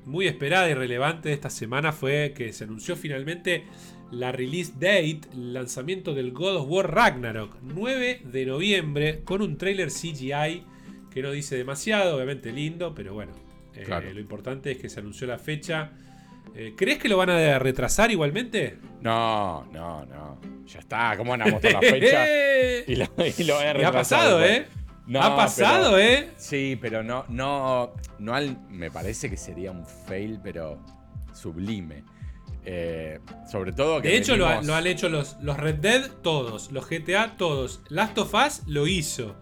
muy 0.05 0.27
esperada 0.27 0.69
y 0.69 0.73
relevante 0.73 1.29
de 1.29 1.35
esta 1.35 1.49
semana 1.49 1.91
fue 1.93 2.33
que 2.35 2.51
se 2.51 2.63
anunció 2.63 2.95
finalmente 2.95 3.65
la 4.13 4.31
release 4.31 4.73
date, 4.75 5.21
lanzamiento 5.35 6.13
del 6.13 6.31
God 6.31 6.57
of 6.57 6.67
War 6.69 6.93
Ragnarok, 6.93 7.57
9 7.61 8.21
de 8.25 8.45
noviembre, 8.45 9.21
con 9.23 9.41
un 9.41 9.57
trailer 9.57 9.89
CGI 9.89 10.63
que 11.11 11.21
no 11.21 11.31
dice 11.31 11.55
demasiado, 11.57 12.15
obviamente 12.15 12.51
lindo, 12.51 12.93
pero 12.95 13.13
bueno, 13.13 13.33
eh, 13.75 13.83
Claro. 13.83 14.11
lo 14.13 14.19
importante 14.19 14.71
es 14.71 14.77
que 14.77 14.89
se 14.89 14.99
anunció 14.99 15.27
la 15.27 15.37
fecha. 15.37 15.91
Eh, 16.55 16.73
¿Crees 16.75 16.99
que 16.99 17.09
lo 17.09 17.17
van 17.17 17.29
a 17.31 17.57
retrasar 17.59 18.11
igualmente? 18.11 18.77
No, 19.01 19.65
no, 19.71 20.05
no. 20.05 20.39
Ya 20.67 20.79
está. 20.79 21.15
¿Cómo 21.17 21.31
van 21.31 21.41
a 21.43 21.45
mostrar 21.47 21.73
la 21.73 21.79
fecha? 21.81 22.25
Y 22.87 22.95
lo, 22.95 23.05
y 23.37 23.43
lo 23.43 23.55
van 23.55 23.63
a 23.63 23.65
Y 23.65 23.69
ha 23.69 23.73
retrasar 23.73 23.93
pasado, 23.93 24.37
después? 24.39 24.59
¿eh? 24.59 24.67
No, 25.07 25.21
ha 25.21 25.35
pasado, 25.35 25.91
pero- 25.95 25.97
¿eh? 25.99 26.29
Sí, 26.37 26.77
pero 26.81 27.01
no, 27.03 27.25
no, 27.29 27.93
no 28.19 28.33
al- 28.33 28.57
me 28.69 28.89
parece 28.91 29.29
que 29.29 29.37
sería 29.37 29.71
un 29.71 29.85
fail, 29.85 30.39
pero 30.43 30.79
sublime. 31.33 32.03
Eh, 32.65 33.19
sobre 33.51 33.73
todo 33.73 34.01
que 34.01 34.07
De 34.09 34.17
hecho, 34.17 34.37
lo, 34.37 34.45
ha- 34.47 34.51
venimos- 34.61 34.67
lo 34.67 34.75
han 34.75 34.87
hecho 34.87 35.09
los, 35.09 35.37
los 35.41 35.57
Red 35.57 35.75
Dead 35.75 36.09
todos, 36.21 36.71
los 36.71 36.87
GTA 36.89 37.35
todos. 37.37 37.81
Last 37.89 38.17
of 38.17 38.33
Us 38.33 38.61
lo 38.67 38.87
hizo. 38.87 39.35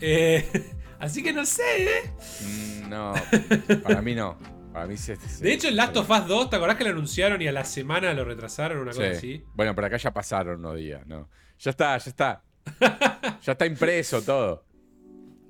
Eh, 0.00 0.46
así 0.98 1.22
que 1.22 1.32
no 1.32 1.44
sé, 1.46 1.62
¿eh? 1.84 2.12
Mm, 2.42 2.88
No, 2.90 3.14
para 3.82 4.02
mí 4.02 4.14
no. 4.14 4.38
Para 4.72 4.86
mí 4.86 4.96
se, 4.96 5.16
se- 5.16 5.42
De 5.42 5.52
hecho, 5.52 5.68
el 5.68 5.76
Last 5.76 5.96
of 5.96 6.08
Us 6.10 6.26
2, 6.28 6.50
¿te 6.50 6.56
acordás 6.56 6.76
que 6.76 6.84
lo 6.84 6.90
anunciaron 6.90 7.40
y 7.42 7.48
a 7.48 7.52
la 7.52 7.64
semana 7.64 8.12
lo 8.14 8.24
retrasaron? 8.24 8.78
Una 8.78 8.92
Sí. 8.92 8.98
cosa 8.98 9.10
así. 9.10 9.44
Bueno, 9.54 9.74
pero 9.74 9.86
acá 9.88 9.96
ya 9.96 10.12
pasaron 10.12 10.60
unos 10.60 10.76
días, 10.76 11.04
¿no? 11.06 11.28
Ya 11.58 11.70
está, 11.70 11.96
ya 11.98 12.10
está. 12.10 12.44
ya 13.42 13.52
está 13.52 13.66
impreso 13.66 14.22
todo. 14.22 14.64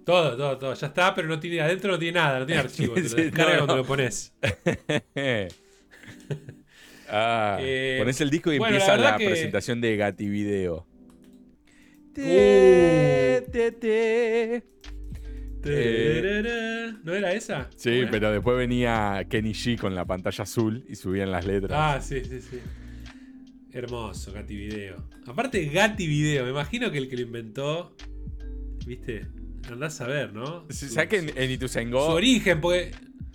Todo, 0.07 0.37
todo, 0.37 0.59
todo. 0.59 0.75
Ya 0.75 0.87
está, 0.87 1.15
pero 1.15 1.29
no 1.29 1.39
tiene 1.39 1.61
adentro 1.61 1.93
no 1.93 1.99
tiene 1.99 2.19
nada, 2.19 2.39
no 2.39 2.47
tiene 2.47 2.61
archivo. 2.63 2.95
Te 2.95 3.03
lo 3.03 3.09
Sí, 3.11 3.15
descarga 3.17 3.53
no, 3.53 3.59
cuando 3.59 3.75
no. 3.75 3.83
lo 3.83 3.87
pones. 3.87 4.33
Ah, 7.11 7.59
Eh, 7.61 7.97
pones 7.99 8.21
el 8.21 8.31
disco 8.31 8.53
y 8.53 8.59
bueno, 8.59 8.75
empieza 8.77 8.97
la, 8.97 9.17
que- 9.17 9.27
presentación 9.27 9.81
de 9.81 9.97
Gati 9.97 10.29
Video. 10.29 10.87
Eh, 15.63 16.93
¿No 17.05 17.15
era 17.15 17.33
esa? 17.33 17.69
Sí, 17.77 18.03
pero 18.11 18.33
después 18.33 18.57
venía 18.57 19.25
Kenny 19.29 19.53
G 19.53 19.79
con 19.79 19.95
la 19.95 20.05
pantalla 20.05 20.43
azul 20.43 20.85
y 20.89 20.95
subían 20.95 21.31
las 21.31 21.45
letras. 21.47 21.73
Ah, 21.75 22.01
sí, 22.01 22.23
sí, 22.25 22.41
sí. 22.41 22.59
Hermoso, 23.73 24.33
Gatti 24.33 24.57
Video. 24.57 25.07
Aparte, 25.27 25.65
Gatti 25.67 26.07
Video, 26.07 26.45
me 26.45 26.51
imagino 26.51 26.91
que 26.91 26.99
el 26.99 27.09
que 27.09 27.17
lo 27.17 27.23
inventó, 27.23 27.95
viste, 28.87 29.27
andás 29.71 30.01
a 30.01 30.07
ver, 30.09 30.33
¿no? 30.33 30.67
¿Sabes 30.71 31.09
que 31.09 31.19
en, 31.19 31.31
en 31.37 31.69
Su 31.69 31.79
origen, 31.99 32.61
porque. 32.61 32.91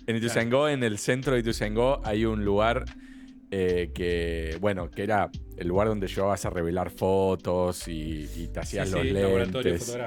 en 0.06 0.16
Ituzaingó, 0.16 0.68
en 0.68 0.82
el 0.82 0.98
centro 0.98 1.34
de 1.34 1.40
Ituzaingó, 1.40 2.02
hay 2.04 2.24
un 2.26 2.44
lugar 2.44 2.84
eh, 3.50 3.90
que, 3.94 4.56
bueno, 4.60 4.90
que 4.90 5.02
era 5.04 5.30
el 5.56 5.68
lugar 5.68 5.88
donde 5.88 6.08
llevabas 6.08 6.44
a 6.44 6.50
revelar 6.50 6.90
fotos 6.90 7.86
y, 7.88 8.28
y 8.36 8.48
te 8.48 8.60
hacías 8.60 8.88
Sí, 8.88 8.94
los 8.94 9.02
sí, 9.02 9.10
lentes. 9.12 9.98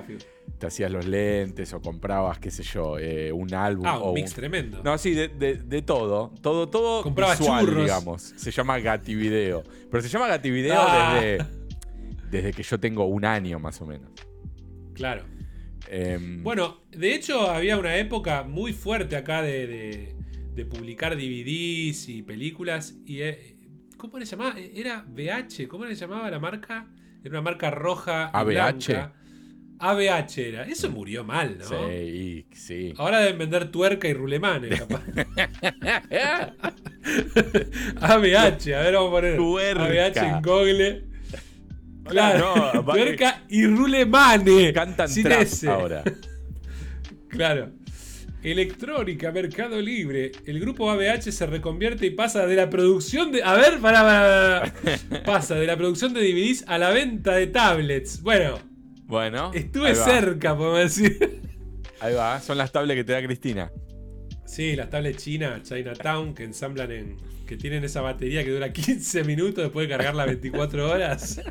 Te 0.58 0.68
hacías 0.68 0.92
los 0.92 1.06
lentes 1.06 1.72
o 1.74 1.80
comprabas, 1.82 2.38
qué 2.40 2.52
sé 2.52 2.64
yo, 2.64 2.98
eh, 3.00 3.32
un 3.32 3.54
álbum. 3.54 3.86
Ah, 3.88 4.00
o 4.00 4.10
un 4.10 4.16
mix 4.16 4.34
tremendo. 4.34 4.82
No, 4.84 4.98
sí, 4.98 5.14
de, 5.14 5.30
de- 5.30 5.56
de 5.56 5.82
todo. 5.82 6.34
Todo, 6.42 6.68
todo 6.68 7.02
Compraba 7.04 7.36
visual, 7.36 7.66
churros. 7.66 7.84
digamos. 7.84 8.22
Se 8.22 8.52
llama 8.52 8.78
Gati 8.80 9.16
Video. 9.16 9.64
Pero 9.90 10.04
se 10.04 10.10
llama 10.10 10.28
Gati 10.28 10.52
Video 10.52 10.76
Ah. 10.78 11.18
desde, 11.22 11.46
desde 12.30 12.52
que 12.52 12.64
yo 12.64 12.78
tengo 12.80 13.06
un 13.06 13.24
año 13.24 13.58
más 13.60 13.82
o 13.82 13.86
menos. 13.86 14.12
Claro. 14.94 15.24
Em, 15.88 16.44
Bueno, 16.44 16.82
de 16.92 17.16
hecho, 17.16 17.50
había 17.50 17.78
una 17.78 17.96
época 17.96 18.44
muy 18.44 18.74
fuerte 18.74 19.16
acá 19.16 19.42
de, 19.42 19.66
de- 19.66 20.16
de 20.60 20.66
publicar 20.66 21.16
DVDs 21.16 22.10
y 22.10 22.22
películas. 22.22 22.96
Y, 23.06 23.22
eh, 23.22 23.56
¿Cómo 23.98 24.20
le 24.20 24.26
llamaba? 24.26 24.56
Era 24.60 25.06
VH. 25.08 25.68
¿Cómo 25.68 25.86
le 25.86 25.96
llamaba 25.96 26.30
la 26.30 26.40
marca? 26.40 26.88
Era 27.24 27.32
una 27.32 27.42
marca 27.42 27.72
roja. 27.72 28.26
ABH. 28.28 28.46
blanca. 28.46 29.14
ABH 29.80 30.38
era. 30.38 30.64
Eso 30.64 30.90
murió 30.90 31.24
mal, 31.24 31.58
¿no? 31.58 31.66
Sí, 31.90 32.46
sí. 32.52 32.94
Ahora 32.98 33.20
deben 33.22 33.38
vender 33.38 33.72
tuerca 33.72 34.10
y 34.10 34.14
rulemanes, 34.14 34.78
capaz. 34.88 35.02
ABH, 38.02 38.74
a 38.76 38.82
ver, 38.82 38.94
vamos 38.94 39.08
a 39.10 39.12
poner. 39.12 39.38
Tuerca. 39.38 39.86
ABH 39.86 40.18
en 40.36 40.42
Google. 40.42 41.06
Claro, 42.04 42.72
No, 42.74 42.84
tuerca 42.86 43.44
y 43.50 43.66
rulemane. 43.66 44.74
Cantan 44.74 45.08
sin 45.08 45.24
trap 45.24 45.42
ese. 45.42 45.70
ahora. 45.70 46.04
Claro. 47.30 47.72
Electrónica, 48.44 49.32
Mercado 49.32 49.82
Libre. 49.82 50.32
El 50.46 50.60
grupo 50.60 50.90
ABH 50.90 51.32
se 51.32 51.46
reconvierte 51.46 52.06
y 52.06 52.12
pasa 52.12 52.46
de 52.46 52.56
la 52.56 52.70
producción 52.70 53.32
de. 53.32 53.44
A 53.44 53.56
ver, 53.56 53.80
para, 53.80 54.02
para. 54.02 55.24
Pasa 55.26 55.56
de 55.56 55.66
la 55.68 55.76
producción 55.78 56.14
de 56.14 56.22
DVDs 56.22 56.64
a 56.68 56.78
la 56.78 56.90
venta 56.92 57.34
de 57.36 57.48
tablets. 57.48 58.22
Bueno, 58.22 58.60
Bueno. 59.06 59.52
estuve 59.54 59.94
cerca, 59.96 60.56
podemos 60.58 60.80
decir. 60.80 61.42
Ahí 62.00 62.14
va. 62.14 62.40
Son 62.40 62.58
las 62.58 62.72
tablets 62.72 63.00
que 63.00 63.04
te 63.04 63.12
da 63.14 63.22
Cristina. 63.22 63.72
Sí, 64.46 64.76
las 64.76 64.90
tablets 64.90 65.24
chinas, 65.24 65.62
Chinatown, 65.64 66.34
que 66.34 66.44
ensamblan 66.46 66.92
en. 66.92 67.18
Que 67.50 67.58
tienen 67.58 67.84
esa 67.84 68.02
batería 68.02 68.44
que 68.46 68.52
dura 68.52 68.72
15 68.74 69.24
minutos 69.24 69.64
después 69.64 69.88
de 69.88 69.96
cargarla 69.98 70.26
24 70.26 70.90
horas. 70.90 71.42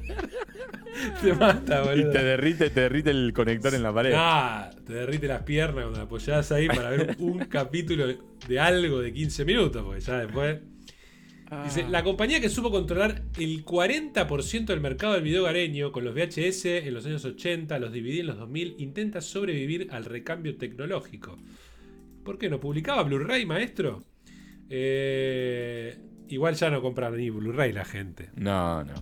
te 1.22 1.32
mata, 1.34 1.82
Y 1.84 1.88
boludo. 1.88 2.12
te 2.12 2.22
derrite, 2.22 2.70
te 2.70 2.80
derrite 2.82 3.11
el 3.11 3.32
conector 3.32 3.74
en 3.74 3.82
la 3.82 3.92
pared. 3.92 4.12
Ah, 4.14 4.70
te 4.86 4.92
derrite 4.92 5.26
las 5.26 5.42
piernas 5.42 5.82
cuando 5.84 5.99
la 5.99 6.05
apoyás 6.05 6.53
ahí 6.53 6.68
para 6.68 6.90
ver 6.90 7.16
un 7.18 7.40
capítulo 7.46 8.07
de 8.49 8.61
algo 8.61 9.01
de 9.01 9.12
15 9.12 9.44
minutos, 9.44 9.82
porque 9.84 10.01
ya 10.01 10.18
después. 10.20 10.59
Dice, 11.64 11.82
Ah. 11.86 11.88
la 11.88 12.05
compañía 12.05 12.42
que 12.42 12.51
supo 12.51 12.70
controlar 12.70 13.22
el 13.38 13.64
40% 13.64 14.66
del 14.66 14.80
mercado 14.82 15.14
del 15.14 15.22
video 15.22 15.44
gareño 15.44 15.92
con 15.92 16.05
los 16.05 16.14
VHS 16.14 16.66
en 16.86 16.92
los 16.92 17.07
años 17.07 17.24
80, 17.24 17.78
los 17.78 17.90
DVD 17.90 18.20
en 18.20 18.26
los 18.26 18.36
2000, 18.38 18.74
intenta 18.78 19.22
sobrevivir 19.22 19.88
al 19.90 20.05
recambio 20.05 20.57
tecnológico. 20.59 21.38
¿Por 22.22 22.36
qué 22.38 22.51
no 22.51 22.61
publicaba 22.61 23.03
Blu-ray, 23.03 23.46
maestro? 23.46 24.05
Eh, 24.70 25.96
igual 26.28 26.54
ya 26.54 26.70
no 26.70 26.80
compran 26.82 27.16
ni 27.16 27.30
Blu-ray 27.30 27.72
la 27.72 27.84
gente. 27.84 28.30
No, 28.36 28.84
no. 28.84 28.94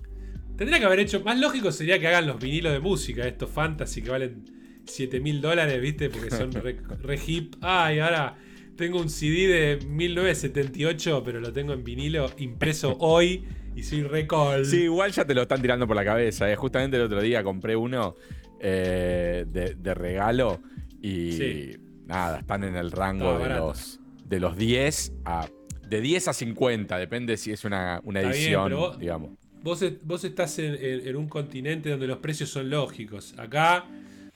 Tendría 0.56 0.78
que 0.78 0.84
haber 0.86 1.00
hecho. 1.00 1.20
Más 1.22 1.38
lógico 1.38 1.70
sería 1.72 1.98
que 1.98 2.06
hagan 2.08 2.26
los 2.26 2.40
vinilos 2.40 2.72
de 2.72 2.80
música, 2.80 3.26
estos 3.26 3.50
fantasy 3.50 4.00
que 4.02 4.10
valen 4.10 4.44
7 4.86 5.20
mil 5.20 5.40
dólares, 5.40 5.80
¿viste? 5.80 6.08
Porque 6.08 6.30
son 6.30 6.52
re, 6.52 6.76
re 7.02 7.18
hip. 7.26 7.56
Ay, 7.60 7.98
ahora 7.98 8.36
tengo 8.76 9.00
un 9.00 9.08
CD 9.10 9.46
de 9.48 9.86
1978, 9.86 11.22
pero 11.24 11.40
lo 11.40 11.52
tengo 11.52 11.72
en 11.72 11.82
vinilo 11.84 12.30
impreso 12.38 12.96
hoy 13.00 13.44
y 13.74 13.82
soy 13.82 14.02
recol. 14.04 14.64
Sí, 14.64 14.82
igual 14.84 15.12
ya 15.12 15.24
te 15.26 15.34
lo 15.34 15.42
están 15.42 15.60
tirando 15.60 15.86
por 15.86 15.96
la 15.96 16.04
cabeza. 16.04 16.50
eh. 16.50 16.56
Justamente 16.56 16.96
el 16.96 17.02
otro 17.02 17.20
día 17.20 17.42
compré 17.42 17.76
uno 17.76 18.14
eh, 18.60 19.44
de, 19.48 19.74
de 19.74 19.94
regalo 19.94 20.60
y 21.02 21.32
Sí. 21.32 21.76
nada, 22.06 22.38
están 22.38 22.64
en 22.64 22.76
el 22.76 22.90
rango 22.92 23.38
de 23.38 23.48
los, 23.50 24.00
de 24.24 24.40
los 24.40 24.56
10 24.56 25.12
a. 25.26 25.46
De 25.88 26.00
10 26.00 26.28
a 26.28 26.32
50, 26.32 26.98
depende 26.98 27.36
si 27.36 27.52
es 27.52 27.64
una, 27.64 28.00
una 28.04 28.20
bien, 28.20 28.32
edición, 28.32 28.72
vos- 28.74 28.98
digamos. 28.98 29.30
Vos, 29.62 29.82
est- 29.82 30.00
vos 30.02 30.22
estás 30.24 30.58
en, 30.58 30.74
en- 30.74 31.08
en 31.08 31.16
un 31.16 31.28
continente 31.28 31.90
donde 31.90 32.06
los 32.06 32.18
precios 32.18 32.50
son 32.50 32.70
lógicos. 32.70 33.34
Acá 33.38 33.84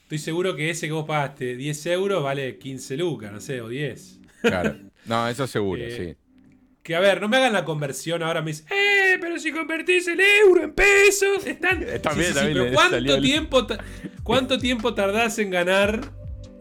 estoy 0.02 0.18
seguro 0.18 0.54
que 0.56 0.70
ese 0.70 0.86
que 0.86 0.92
vos 0.92 1.06
pagaste 1.06 1.56
10 1.56 1.86
euros 1.86 2.22
vale 2.22 2.56
15 2.58 2.96
lucas, 2.96 3.32
no 3.32 3.40
sé, 3.40 3.60
o 3.60 3.68
10. 3.68 4.18
Claro. 4.42 4.76
No, 5.06 5.26
eso 5.28 5.46
seguro, 5.46 5.82
Eh, 5.82 5.96
sí. 5.96 6.16
Que 6.82 6.94
a 6.94 7.00
ver, 7.00 7.20
no 7.22 7.28
me 7.28 7.38
hagan 7.38 7.54
la 7.54 7.64
conversión 7.64 8.22
ahora, 8.22 8.42
me 8.42 8.50
dicen, 8.50 8.66
¡eh! 8.70 9.16
pero 9.20 9.38
si 9.38 9.50
convertís 9.50 10.06
el 10.08 10.20
euro 10.20 10.62
en 10.62 10.72
pesos, 10.72 11.46
están. 11.46 11.82
Está 11.82 12.12
bien, 12.12 12.26
sí, 12.26 12.32
sí, 12.32 12.38
está 12.38 12.42
bien, 12.46 12.58
pero 12.58 12.74
¿cuánto 12.74 12.96
el- 12.96 13.22
tiempo, 13.22 13.66
¿cuánto 14.22 14.58
tiempo 14.58 14.94
tardás 14.94 15.38
en 15.38 15.50
ganar 15.50 16.00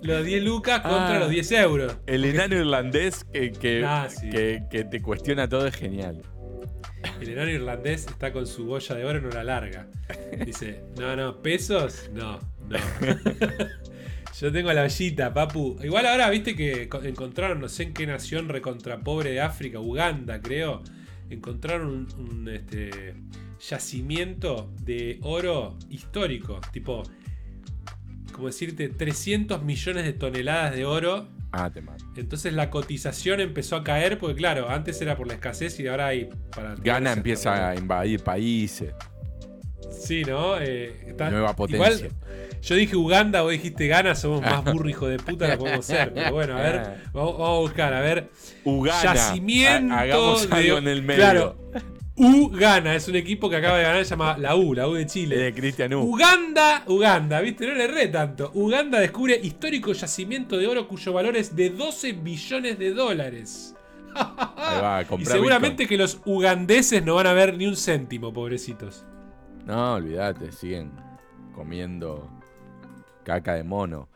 los 0.02 0.26
10 0.26 0.43
lucas 0.43 0.82
contra 0.82 1.16
Ah. 1.18 1.20
los 1.20 1.30
10 1.30 1.52
euros? 1.54 1.97
El 2.08 2.26
enano 2.26 2.56
irlandés 2.56 3.24
que, 3.26 3.52
que, 3.52 3.84
Ah, 3.86 4.08
sí. 4.10 4.30
que- 4.30 4.64
que 4.70 4.84
te 4.86 5.02
cuestiona 5.02 5.47
todo 5.50 5.68
es 5.68 5.76
genial. 5.76 6.22
El 7.22 7.30
enano 7.30 7.50
irlandés 7.52 8.08
está 8.08 8.32
con 8.34 8.45
su 8.47 8.66
boya 8.66 8.95
de 8.95 9.06
oro 9.06 9.20
en 9.20 9.26
una 9.26 9.43
larga. 9.43 9.88
Dice, 10.45 10.84
no, 10.97 11.16
no, 11.16 11.41
pesos, 11.41 12.10
no, 12.14 12.39
no. 12.68 12.78
Yo 14.39 14.52
tengo 14.52 14.72
la 14.72 14.84
ollita, 14.84 15.34
papu. 15.34 15.78
Igual 15.84 16.06
ahora, 16.06 16.30
viste 16.30 16.56
que 16.56 16.88
co- 16.88 17.04
encontraron, 17.04 17.60
no 17.60 17.68
sé 17.68 17.84
en 17.84 17.93
qué 17.93 18.06
nación 18.08 18.47
recontra 18.47 19.00
pobre 19.00 19.32
de 19.32 19.41
África, 19.41 19.80
Uganda, 19.80 20.41
creo. 20.41 20.82
Encontraron 21.30 21.88
un, 22.18 22.30
un, 22.30 22.50
este, 22.50 23.16
yacimiento 23.60 24.72
de 24.82 25.20
oro 25.24 25.78
histórico. 25.89 26.60
Tipo, 26.72 27.04
como 28.40 28.48
decirte, 28.48 28.90
300 28.90 29.62
millones 29.64 30.04
de 30.06 30.14
toneladas 30.14 30.76
de 30.76 30.86
oro 30.86 31.28
Ah, 31.52 31.70
te 31.72 31.82
mato. 31.82 32.04
entonces 32.16 32.54
la 32.54 32.70
cotización 32.70 33.40
empezó 33.40 33.76
a 33.76 33.84
caer 33.84 34.18
porque 34.18 34.36
claro, 34.36 34.70
antes 34.70 35.02
era 35.02 35.16
por 35.16 35.28
la 35.28 35.34
escasez 35.36 35.80
y 35.80 35.88
ahora 35.88 36.08
hay 36.08 36.30
para 36.56 36.76
Gana 36.76 37.14
empieza 37.14 37.70
a 37.70 37.76
invadir 37.76 38.24
países. 38.24 38.94
Sí, 39.92 40.24
¿no? 40.24 40.58
Eh, 40.60 40.96
está- 41.08 41.30
Nueva 41.30 41.56
potencia. 41.56 41.94
Igual, 41.96 42.12
yo 42.62 42.76
dije 42.76 42.96
Uganda, 42.96 43.42
vos 43.42 43.52
dijiste 43.52 43.88
Ghana, 43.88 44.16
somos 44.16 44.42
más 44.42 44.64
burro 44.66 44.90
hijo 44.90 45.08
de 45.08 45.18
puta, 45.18 45.48
no 45.48 45.58
podemos 45.58 45.86
ser. 45.86 46.14
Pero 46.14 46.32
bueno, 46.34 46.58
a 46.58 46.62
ver, 46.62 46.82
vamos, 47.14 47.34
vamos 47.38 47.58
a 47.58 47.60
buscar, 47.62 47.94
a 47.94 48.02
ver. 48.02 48.30
Uganda. 48.64 49.14
Yacimiento 49.16 49.94
Ha- 49.94 50.00
Hagamos 50.02 50.50
de- 50.50 50.56
algo 50.56 50.78
en 50.78 50.88
el 50.88 51.02
medio. 51.02 51.20
Claro. 51.22 51.72
Ugana 52.20 52.95
es 52.95 53.07
un 53.07 53.15
equipo 53.15 53.49
que 53.49 53.55
acaba 53.55 53.78
de 53.78 53.84
ganar, 53.84 54.03
se 54.03 54.09
llama 54.11 54.38
la 54.38 54.55
U, 54.55 54.74
la 54.74 54.88
U 54.88 54.93
de 54.93 55.05
Chile. 55.05 55.38
de 55.38 55.53
Cristian 55.53 55.93
U. 55.93 56.01
Uganda, 56.01 56.84
Uganda, 56.88 57.39
¿viste? 57.41 57.65
No 57.67 57.74
le 57.76 57.86
erré 57.86 58.07
tanto. 58.09 58.51
Uganda 58.53 58.99
descubre 58.99 59.39
histórico 59.41 59.93
yacimiento 59.93 60.57
de 60.57 60.67
oro 60.67 60.88
cuyo 60.88 61.13
valor 61.13 61.38
es 61.38 61.55
de 61.55 61.70
12 61.70 62.11
billones 62.13 62.78
de 62.78 62.91
dólares. 62.91 63.76
Ahí 64.15 64.82
va, 64.82 65.05
Y 65.20 65.26
seguramente 65.26 65.88
que 65.88 65.97
los 65.97 66.20
ugandeses 66.26 67.03
no 67.05 67.15
van 67.15 67.28
a 67.28 67.34
ver 67.34 67.55
ni 67.57 67.65
un 67.67 67.76
céntimo, 67.78 68.34
pobrecitos. 68.34 69.05
No, 69.65 69.93
olvídate, 69.93 70.51
siguen 70.51 70.91
comiendo 71.53 72.30
caca 73.24 73.53
de 73.53 73.63
mono. 73.63 74.09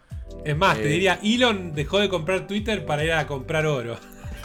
Es 0.44 0.58
más, 0.58 0.78
te 0.78 0.86
Eh. 0.86 0.88
diría, 0.88 1.20
Elon 1.24 1.74
dejó 1.74 2.00
de 2.00 2.10
comprar 2.10 2.48
Twitter 2.48 2.86
para 2.86 3.04
ir 3.04 3.12
a 3.14 3.28
comprar 3.28 3.66
oro. 3.68 3.98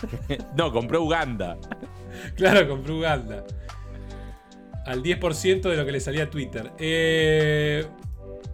No, 0.56 0.72
compró 0.72 1.02
Uganda. 1.02 1.56
claro, 2.36 2.68
compró 2.68 2.96
Uganda. 2.98 3.44
Al 4.86 5.02
10% 5.02 5.60
de 5.62 5.76
lo 5.76 5.84
que 5.84 5.92
le 5.92 6.00
salía 6.00 6.24
a 6.24 6.30
Twitter. 6.30 6.72
Eh, 6.78 7.86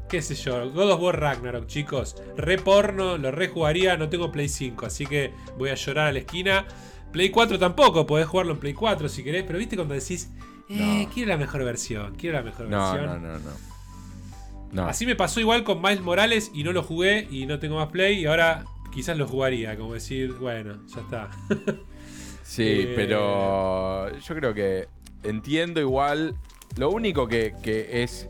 qué 0.09 0.21
sé 0.21 0.35
yo, 0.35 0.71
God 0.71 0.91
of 0.93 1.01
War 1.01 1.21
Ragnarok, 1.21 1.67
chicos. 1.67 2.17
Re 2.37 2.59
porno, 2.59 3.19
lo 3.19 3.31
re 3.31 3.49
jugaría, 3.49 3.97
no 3.97 4.09
tengo 4.09 4.33
Play 4.33 4.49
5, 4.49 4.87
así 4.87 5.07
que 5.07 5.33
voy 5.59 5.71
a 5.71 5.75
llorar 5.75 6.09
a 6.09 6.13
la 6.13 6.19
esquina. 6.21 6.67
Play 7.13 7.31
4 7.31 7.59
tampoco, 7.59 8.05
podés 8.07 8.27
jugarlo 8.27 8.53
en 8.55 8.59
Play 8.59 8.75
4 8.75 9.09
si 9.09 9.23
querés, 9.23 9.45
pero 9.45 9.59
viste 9.61 9.77
cuando 9.77 9.95
decís, 9.95 10.31
eh, 10.69 11.05
No. 11.07 11.11
quiero 11.13 11.29
la 11.31 11.37
mejor 11.37 11.63
versión, 11.65 12.17
quiero 12.17 12.37
la 12.39 12.43
mejor 12.43 12.69
No, 12.69 12.93
versión. 12.93 13.23
no, 13.23 13.29
no, 13.29 13.39
no. 13.39 13.51
No. 14.73 14.87
Así 14.89 15.07
me 15.07 15.15
pasó 15.15 15.39
igual 15.39 15.63
con 15.63 15.81
Miles 15.81 16.01
Morales 16.01 16.51
y 16.53 16.65
no 16.65 16.73
lo 16.73 16.83
jugué 16.83 17.29
y 17.31 17.47
no 17.47 17.61
tengo 17.61 17.77
más 17.77 17.91
play 17.93 18.19
y 18.19 18.27
ahora 18.27 18.65
quizás 18.95 19.17
lo 19.19 19.27
jugaría, 19.27 19.77
como 19.77 19.95
decir, 19.95 20.33
bueno, 20.35 20.79
ya 20.87 21.01
está. 21.01 21.31
Sí, 22.47 22.63
Eh, 22.63 22.93
pero 22.95 24.17
yo 24.19 24.35
creo 24.35 24.53
que 24.53 24.87
entiendo 25.23 25.81
igual. 25.81 26.37
Lo 26.77 26.91
único 26.91 27.27
que, 27.27 27.55
que 27.63 28.03
es 28.03 28.29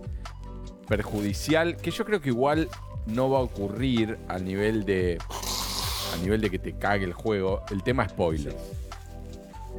perjudicial, 0.86 1.76
que 1.76 1.90
yo 1.90 2.04
creo 2.04 2.20
que 2.20 2.28
igual 2.28 2.68
no 3.06 3.28
va 3.28 3.38
a 3.40 3.42
ocurrir 3.42 4.16
al 4.28 4.44
nivel 4.44 4.84
de. 4.84 5.18
A 6.14 6.16
nivel 6.18 6.40
de 6.40 6.48
que 6.48 6.60
te 6.60 6.78
cague 6.78 7.04
el 7.04 7.12
juego, 7.12 7.64
el 7.72 7.82
tema 7.82 8.08
spoilers. 8.08 8.54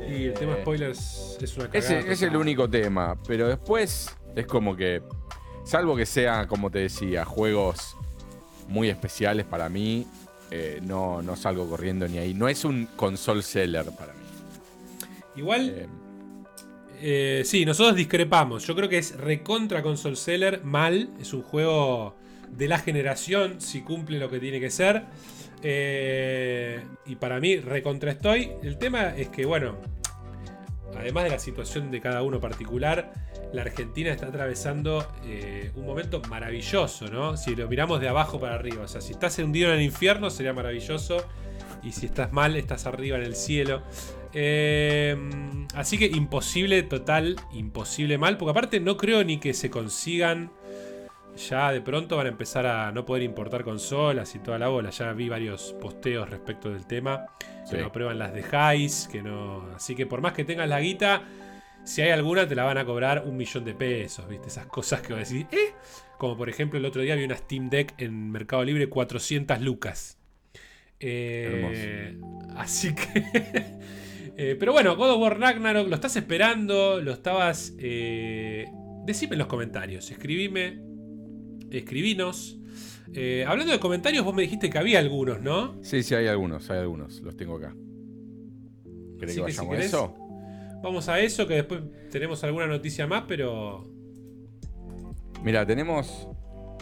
Y 0.09 0.25
el 0.25 0.33
tema 0.33 0.55
Eh, 0.57 0.61
spoilers 0.61 1.38
es 1.41 1.55
una 1.55 1.69
cagada. 1.69 1.99
Ese 1.99 2.11
es 2.11 2.21
el 2.21 2.36
único 2.36 2.69
tema. 2.69 3.17
Pero 3.25 3.47
después 3.47 4.13
es 4.36 4.45
como 4.45 4.75
que. 4.75 5.01
Salvo 5.63 5.95
que 5.95 6.05
sean, 6.05 6.45
como 6.47 6.69
te 6.69 6.79
decía, 6.79 7.23
juegos 7.23 7.95
muy 8.67 8.89
especiales 8.89 9.45
para 9.45 9.69
mí. 9.69 10.05
Eh, 10.51 10.79
no, 10.83 11.21
no 11.21 11.35
salgo 11.35 11.69
corriendo 11.69 12.07
ni 12.07 12.17
ahí. 12.17 12.33
No 12.33 12.47
es 12.47 12.65
un 12.65 12.87
console 12.95 13.41
seller 13.41 13.85
para 13.97 14.13
mí. 14.13 14.19
Igual, 15.35 15.69
Eh, 15.69 15.87
eh, 17.01 17.43
sí, 17.45 17.65
nosotros 17.65 17.95
discrepamos. 17.95 18.65
Yo 18.65 18.75
creo 18.75 18.87
que 18.87 18.97
es 18.97 19.17
recontra 19.17 19.81
console 19.83 20.15
seller, 20.15 20.63
mal. 20.63 21.09
Es 21.19 21.33
un 21.33 21.41
juego 21.43 22.15
de 22.49 22.67
la 22.67 22.79
generación, 22.79 23.59
si 23.59 23.81
cumple 23.81 24.17
lo 24.17 24.29
que 24.29 24.39
tiene 24.39 24.59
que 24.59 24.69
ser. 24.69 25.03
Eh, 25.61 26.79
y 27.05 27.15
para 27.15 27.39
mí, 27.39 27.57
recontra 27.57 28.11
estoy. 28.11 28.51
El 28.63 28.77
tema 28.77 29.15
es 29.15 29.29
que, 29.29 29.45
bueno, 29.45 29.77
además 30.97 31.25
de 31.25 31.31
la 31.31 31.39
situación 31.39 31.91
de 31.91 31.99
cada 31.99 32.21
uno 32.23 32.39
particular, 32.39 33.11
la 33.56 33.62
Argentina 33.64 34.12
está 34.12 34.28
atravesando 34.28 35.08
eh, 35.26 35.72
un 35.76 35.86
momento 35.86 36.22
maravilloso, 36.30 37.08
¿no? 37.08 37.38
Si 37.38 37.56
lo 37.56 37.68
miramos 37.68 37.99
de 38.01 38.08
abajo 38.10 38.39
para 38.39 38.56
arriba. 38.56 38.84
O 38.84 38.88
sea, 38.88 39.01
si 39.01 39.14
estás 39.14 39.38
hundido 39.39 39.70
en 39.70 39.80
el 39.80 39.82
infierno 39.84 40.30
sería 40.30 40.53
maravilloso. 40.53 41.26
Y 41.84 41.91
si 41.91 42.08
estás 42.08 42.34
mal, 42.34 42.56
estás 42.56 42.86
arriba 42.88 43.18
en 43.18 43.24
el 43.24 43.36
cielo. 43.36 43.84
Eh, 44.34 45.16
así 45.76 45.97
que 45.97 46.06
imposible, 46.08 46.84
total, 46.84 47.36
imposible 47.53 48.18
mal. 48.18 48.38
Porque 48.38 48.51
aparte 48.51 48.80
no 48.80 48.97
creo 48.97 49.24
ni 49.24 49.38
que 49.39 49.53
se 49.53 49.70
consigan. 49.70 50.51
Ya 51.49 51.72
de 51.72 51.82
pronto 51.82 52.16
van 52.16 52.28
a 52.28 52.30
empezar 52.30 52.66
a 52.66 52.91
no 52.91 53.06
poder 53.06 53.22
importar 53.24 53.64
consolas 53.64 54.34
y 54.36 54.39
toda 54.39 54.58
la 54.58 54.68
bola. 54.70 54.89
Ya 54.89 55.12
vi 55.14 55.30
varios 55.30 55.74
posteos 55.82 56.30
respecto 56.30 56.70
del 56.70 56.86
tema. 56.88 57.26
Que 57.70 57.72
Sí. 57.72 57.78
no 57.78 57.88
aprueban 57.88 58.18
las 58.20 58.34
de 58.34 58.41
Highs. 58.41 59.08
Que 59.12 59.22
no. 59.22 59.66
Así 59.76 59.95
que 59.95 60.06
por 60.06 60.22
más 60.22 60.34
que 60.34 60.43
tengas 60.43 60.68
la 60.70 60.80
guita. 60.80 61.24
Si 61.86 62.01
hay 62.01 62.09
alguna, 62.09 62.47
te 62.47 62.55
la 62.55 62.63
van 62.63 62.77
a 62.79 62.86
cobrar 62.86 63.23
un 63.27 63.38
millón 63.38 63.63
de 63.63 63.73
pesos, 63.75 64.27
¿viste? 64.27 64.47
Esas 64.47 64.65
cosas 64.65 65.01
que 65.01 65.13
vos 65.13 65.29
decís, 65.29 65.45
¿eh? 65.51 65.73
Como 66.17 66.36
por 66.36 66.49
ejemplo, 66.49 66.79
el 66.79 66.86
otro 66.86 67.01
día 67.01 67.15
vi 67.15 67.23
una 67.23 67.38
Steam 67.38 67.69
Deck 67.69 67.93
en 67.99 68.31
Mercado 68.31 68.63
Libre, 68.63 68.89
400 68.89 69.61
lucas. 69.61 70.17
Eh, 70.99 72.17
así 72.55 72.95
que. 72.95 73.23
eh, 74.38 74.55
pero 74.59 74.71
bueno, 74.71 74.95
God 74.95 75.11
of 75.11 75.21
War 75.21 75.39
Ragnarok, 75.39 75.88
lo 75.88 75.95
estás 75.95 76.15
esperando, 76.15 76.99
lo 77.01 77.11
estabas. 77.11 77.73
Eh, 77.77 78.65
decime 79.05 79.33
en 79.33 79.39
los 79.39 79.47
comentarios, 79.47 80.09
escribime. 80.09 80.81
Escribinos. 81.69 82.57
Eh, 83.13 83.45
hablando 83.47 83.71
de 83.71 83.79
comentarios, 83.79 84.25
vos 84.25 84.33
me 84.33 84.41
dijiste 84.41 84.69
que 84.69 84.77
había 84.77 84.99
algunos, 84.99 85.41
¿no? 85.41 85.77
Sí, 85.83 86.01
sí, 86.01 86.15
hay 86.15 86.27
algunos, 86.27 86.69
hay 86.71 86.79
algunos. 86.79 87.21
Los 87.21 87.38
tengo 87.38 87.57
acá. 87.57 87.75
¿Querés 89.19 89.38
Así 89.38 89.45
que 89.45 89.51
si 89.51 89.57
vayamos 89.59 89.73
a 89.73 89.77
querés- 89.77 89.86
eso? 89.86 90.24
Vamos 90.86 91.09
a 91.09 91.19
eso, 91.19 91.47
que 91.47 91.55
después 91.55 91.81
tenemos 92.11 92.43
alguna 92.43 92.67
noticia 92.67 93.07
más, 93.07 93.23
pero. 93.27 93.89
Mira, 95.43 95.65
tenemos, 95.65 96.27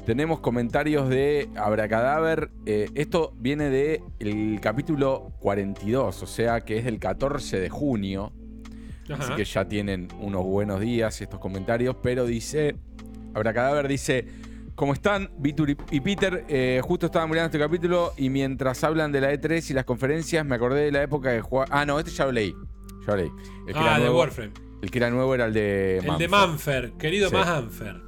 tenemos 0.05 0.41
comentarios 0.41 1.07
de 1.07 1.47
Abracadaver. 1.55 2.51
Eh, 2.65 2.89
esto 2.95 3.33
viene 3.37 3.69
de 3.69 4.03
el 4.19 4.59
capítulo 4.59 5.31
42, 5.39 6.21
o 6.21 6.27
sea 6.27 6.59
que 6.65 6.79
es 6.79 6.83
del 6.83 6.99
14 6.99 7.61
de 7.61 7.69
junio. 7.69 8.33
Así 9.17 9.35
que 9.35 9.45
ya 9.45 9.69
tienen 9.69 10.09
unos 10.19 10.43
buenos 10.43 10.81
días 10.81 11.21
estos 11.21 11.39
comentarios. 11.39 11.95
Pero 12.03 12.25
dice, 12.25 12.75
Abracadaver 13.33 13.87
dice, 13.87 14.27
¿cómo 14.75 14.91
están? 14.91 15.29
Vitor 15.37 15.69
y 15.69 16.01
Peter, 16.01 16.43
eh, 16.49 16.81
justo 16.83 17.05
estaba 17.05 17.25
mirando 17.25 17.45
este 17.45 17.59
capítulo 17.59 18.11
y 18.17 18.29
mientras 18.29 18.83
hablan 18.83 19.13
de 19.13 19.21
la 19.21 19.31
E3 19.31 19.69
y 19.69 19.73
las 19.73 19.85
conferencias 19.85 20.45
me 20.45 20.55
acordé 20.55 20.81
de 20.81 20.91
la 20.91 21.03
época 21.03 21.29
de 21.29 21.39
jugar... 21.39 21.69
Ah, 21.71 21.85
no, 21.85 21.97
este 21.99 22.11
ya 22.11 22.25
lo 22.25 22.33
leí. 22.33 22.53
Ya 23.05 23.13
lo 23.13 23.17
leí. 23.17 23.31
El 23.67 23.73
que, 23.73 23.79
Ah, 23.79 23.83
era, 23.83 23.93
de 23.95 23.99
nuevo, 24.01 24.19
Warframe. 24.19 24.51
el 24.81 24.91
que 24.91 24.97
era 24.97 25.09
nuevo 25.09 25.35
era 25.35 25.45
el 25.45 25.53
de... 25.53 25.97
El 25.99 26.17
de. 26.17 26.27
Manfer, 26.27 26.93
querido 26.93 27.29
Sí. 27.29 27.35
Manfer. 27.35 28.01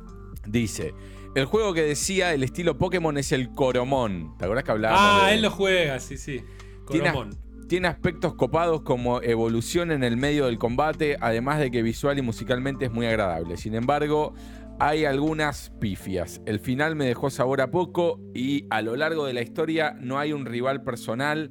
Dice, 0.47 0.93
el 1.35 1.45
juego 1.45 1.73
que 1.73 1.81
decía 1.81 2.33
el 2.33 2.43
estilo 2.43 2.77
Pokémon 2.77 3.17
es 3.17 3.31
el 3.31 3.51
Coromón. 3.51 4.35
¿Te 4.37 4.45
acuerdas 4.45 4.63
que 4.63 4.71
hablábamos 4.71 5.23
Ah, 5.23 5.27
de- 5.27 5.35
él 5.35 5.41
lo 5.41 5.51
juega, 5.51 5.99
sí, 5.99 6.17
sí. 6.17 6.41
Tiene- 6.89 7.11
Coromón. 7.11 7.37
Tiene 7.67 7.87
aspectos 7.87 8.35
copados 8.35 8.81
como 8.83 9.23
evolución 9.23 9.91
en 9.91 10.03
el 10.03 10.17
medio 10.17 10.45
del 10.45 10.59
combate, 10.59 11.17
además 11.19 11.57
de 11.59 11.71
que 11.71 11.81
visual 11.81 12.15
y 12.19 12.21
musicalmente 12.21 12.85
es 12.85 12.91
muy 12.91 13.07
agradable. 13.07 13.57
Sin 13.57 13.73
embargo, 13.73 14.35
hay 14.79 15.05
algunas 15.05 15.71
pifias. 15.81 16.41
El 16.45 16.59
final 16.59 16.95
me 16.95 17.05
dejó 17.05 17.31
sabor 17.31 17.61
a 17.61 17.71
poco 17.71 18.19
y 18.35 18.67
a 18.69 18.83
lo 18.83 18.95
largo 18.95 19.25
de 19.25 19.33
la 19.33 19.41
historia 19.41 19.97
no 19.99 20.19
hay 20.19 20.31
un 20.31 20.45
rival 20.45 20.83
personal 20.83 21.49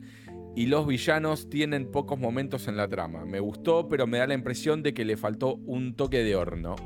y 0.56 0.66
los 0.66 0.86
villanos 0.86 1.48
tienen 1.50 1.90
pocos 1.90 2.18
momentos 2.18 2.68
en 2.68 2.76
la 2.76 2.88
trama. 2.88 3.24
Me 3.24 3.40
gustó, 3.40 3.88
pero 3.88 4.06
me 4.06 4.18
da 4.18 4.26
la 4.26 4.34
impresión 4.34 4.82
de 4.82 4.94
que 4.94 5.04
le 5.04 5.16
faltó 5.16 5.54
un 5.66 5.94
toque 5.94 6.22
de 6.22 6.36
horno. 6.36 6.76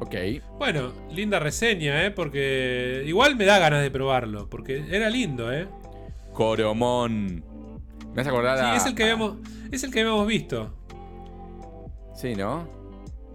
Ok. 0.00 0.14
Bueno, 0.58 0.92
linda 1.12 1.38
reseña, 1.38 2.06
¿eh? 2.06 2.10
Porque 2.10 3.02
igual 3.06 3.36
me 3.36 3.44
da 3.44 3.58
ganas 3.58 3.82
de 3.82 3.90
probarlo, 3.90 4.48
porque 4.48 4.84
era 4.90 5.10
lindo, 5.10 5.52
¿eh? 5.52 5.66
Coromón. 6.32 7.44
Me 8.14 8.20
hace 8.22 8.30
acordar 8.30 8.58
Sí, 8.58 8.64
a- 8.64 8.76
es 8.76 8.86
el 8.86 8.94
que 8.94 9.02
habíamos, 9.04 9.34
es 9.70 9.84
el 9.84 9.92
que 9.92 10.00
habíamos 10.00 10.26
visto. 10.26 10.74
Sí, 12.14 12.34
¿no? 12.34 12.68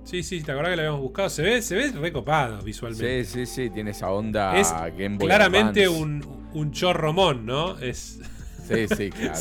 Sí, 0.03 0.21
sí, 0.21 0.41
te 0.41 0.51
acordás 0.51 0.71
que 0.71 0.75
lo 0.77 0.81
habíamos 0.83 1.01
buscado. 1.01 1.29
Se 1.29 1.41
ve, 1.41 1.61
se 1.61 1.75
ve 1.75 1.91
recopado 1.91 2.61
visualmente. 2.61 3.23
Sí, 3.25 3.45
sí, 3.45 3.45
sí, 3.45 3.69
tiene 3.69 3.91
esa 3.91 4.11
onda 4.11 4.55
Es 4.57 4.71
Game 4.97 5.17
Boy 5.17 5.27
claramente 5.27 5.85
Advance. 5.85 6.01
un, 6.03 6.49
un 6.53 6.71
chorromón, 6.71 7.45
¿no? 7.45 7.77
Es. 7.79 8.19
Sí, 8.67 8.87
sí, 8.95 9.09
claro. 9.11 9.39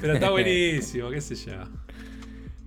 Pero 0.00 0.14
está 0.14 0.30
buenísimo, 0.30 1.10
qué 1.10 1.20
sé 1.20 1.34
yo. 1.34 1.52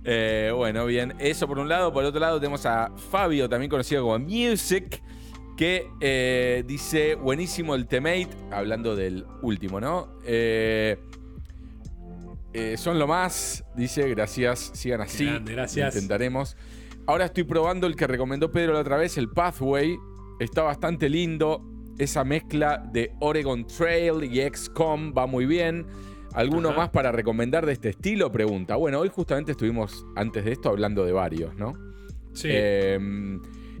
Eh, 0.04 0.52
bueno, 0.54 0.86
bien. 0.86 1.14
Eso 1.18 1.48
por 1.48 1.58
un 1.58 1.68
lado. 1.68 1.92
Por 1.92 2.04
otro 2.04 2.20
lado 2.20 2.38
tenemos 2.38 2.64
a 2.66 2.92
Fabio, 3.10 3.48
también 3.48 3.68
conocido 3.68 4.02
como 4.02 4.18
Music, 4.18 5.02
que 5.56 5.88
eh, 6.00 6.62
dice, 6.66 7.16
buenísimo 7.16 7.74
el 7.74 7.86
temate, 7.86 8.30
hablando 8.52 8.94
del 8.94 9.26
último, 9.42 9.80
¿no? 9.80 10.18
Eh, 10.24 10.96
son 12.76 12.98
lo 12.98 13.06
más, 13.06 13.64
dice, 13.74 14.08
gracias, 14.08 14.70
sigan 14.74 15.02
así. 15.02 15.26
grande, 15.26 15.52
gracias. 15.52 15.94
Intentaremos. 15.94 16.56
Ahora 17.06 17.26
estoy 17.26 17.44
probando 17.44 17.86
el 17.86 17.96
que 17.96 18.06
recomendó 18.06 18.50
Pedro 18.50 18.72
la 18.72 18.80
otra 18.80 18.96
vez, 18.96 19.18
el 19.18 19.28
Pathway. 19.28 19.98
Está 20.40 20.62
bastante 20.62 21.08
lindo. 21.08 21.75
Esa 21.98 22.24
mezcla 22.24 22.78
de 22.92 23.12
Oregon 23.20 23.66
Trail 23.66 24.22
y 24.24 24.40
XCOM 24.42 25.14
va 25.16 25.26
muy 25.26 25.46
bien. 25.46 25.86
¿Alguno 26.34 26.68
Ajá. 26.68 26.78
más 26.78 26.88
para 26.90 27.10
recomendar 27.12 27.64
de 27.64 27.72
este 27.72 27.88
estilo? 27.90 28.30
Pregunta. 28.30 28.76
Bueno, 28.76 29.00
hoy 29.00 29.08
justamente 29.08 29.52
estuvimos 29.52 30.04
antes 30.16 30.44
de 30.44 30.52
esto 30.52 30.68
hablando 30.68 31.04
de 31.06 31.12
varios, 31.12 31.56
¿no? 31.56 31.72
Sí. 32.34 32.48
Eh, 32.50 32.98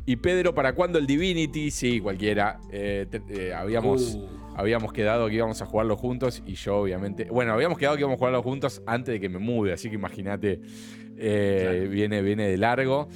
y 0.06 0.16
Pedro, 0.16 0.54
¿para 0.54 0.74
cuándo 0.74 0.98
el 0.98 1.06
Divinity? 1.06 1.70
Sí, 1.70 2.00
cualquiera. 2.00 2.58
Eh, 2.72 3.06
te- 3.10 3.20
eh, 3.48 3.52
habíamos, 3.52 4.14
Uh, 4.14 4.26
habíamos 4.56 4.92
quedado 4.94 5.28
que 5.28 5.34
íbamos 5.34 5.60
a 5.60 5.66
jugarlo 5.66 5.96
juntos 5.98 6.42
y 6.46 6.54
yo 6.54 6.76
obviamente... 6.78 7.24
Bueno, 7.24 7.52
habíamos 7.52 7.76
quedado 7.76 7.96
que 7.96 8.00
íbamos 8.00 8.16
a 8.16 8.18
jugarlo 8.18 8.42
juntos 8.42 8.82
antes 8.86 9.12
de 9.12 9.20
que 9.20 9.28
me 9.28 9.38
mude, 9.38 9.74
así 9.74 9.90
que 9.90 9.96
imagínate, 9.96 10.60
eh, 11.18 11.58
Claro. 11.80 11.90
viene, 11.90 12.22
viene 12.22 12.48
de 12.48 12.56
largo. 12.56 13.08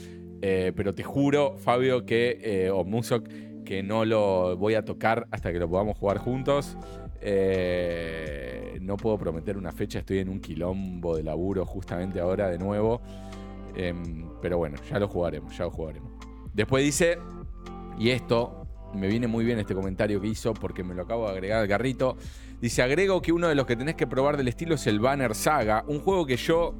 Pero 0.42 0.94
te 0.94 1.02
juro, 1.02 1.56
Fabio, 1.58 2.04
que, 2.06 2.70
o 2.72 2.82
Musok, 2.82 3.28
que 3.70 3.84
no 3.84 4.04
lo 4.04 4.56
voy 4.56 4.74
a 4.74 4.84
tocar 4.84 5.28
hasta 5.30 5.52
que 5.52 5.60
lo 5.60 5.70
podamos 5.70 5.96
jugar 5.96 6.18
juntos. 6.18 6.76
Eh, 7.20 8.80
no 8.82 8.96
puedo 8.96 9.16
prometer 9.16 9.56
una 9.56 9.70
fecha, 9.70 10.00
estoy 10.00 10.18
en 10.18 10.28
un 10.28 10.40
quilombo 10.40 11.14
de 11.14 11.22
laburo 11.22 11.64
justamente 11.64 12.18
ahora 12.18 12.48
de 12.48 12.58
nuevo. 12.58 13.00
Em, 13.76 14.28
pero 14.42 14.58
bueno, 14.58 14.76
ya 14.90 14.98
lo 14.98 15.06
jugaremos, 15.06 15.56
ya 15.56 15.66
lo 15.66 15.70
jugaremos. 15.70 16.10
Después 16.52 16.82
dice, 16.82 17.18
y 17.96 18.10
esto 18.10 18.66
me 18.92 19.06
viene 19.06 19.28
muy 19.28 19.44
bien 19.44 19.60
este 19.60 19.76
comentario 19.76 20.20
que 20.20 20.26
hizo 20.26 20.52
porque 20.52 20.82
me 20.82 20.92
lo 20.92 21.02
acabo 21.02 21.26
de 21.26 21.30
agregar 21.30 21.60
al 21.60 21.68
carrito. 21.68 22.16
Dice, 22.60 22.82
agrego 22.82 23.22
que 23.22 23.30
uno 23.30 23.46
de 23.46 23.54
los 23.54 23.66
que 23.66 23.76
tenés 23.76 23.94
que 23.94 24.08
probar 24.08 24.36
del 24.36 24.48
estilo 24.48 24.74
es 24.74 24.88
el 24.88 24.98
Banner 24.98 25.32
Saga, 25.36 25.84
un 25.86 26.00
juego 26.00 26.26
que 26.26 26.36
yo 26.36 26.74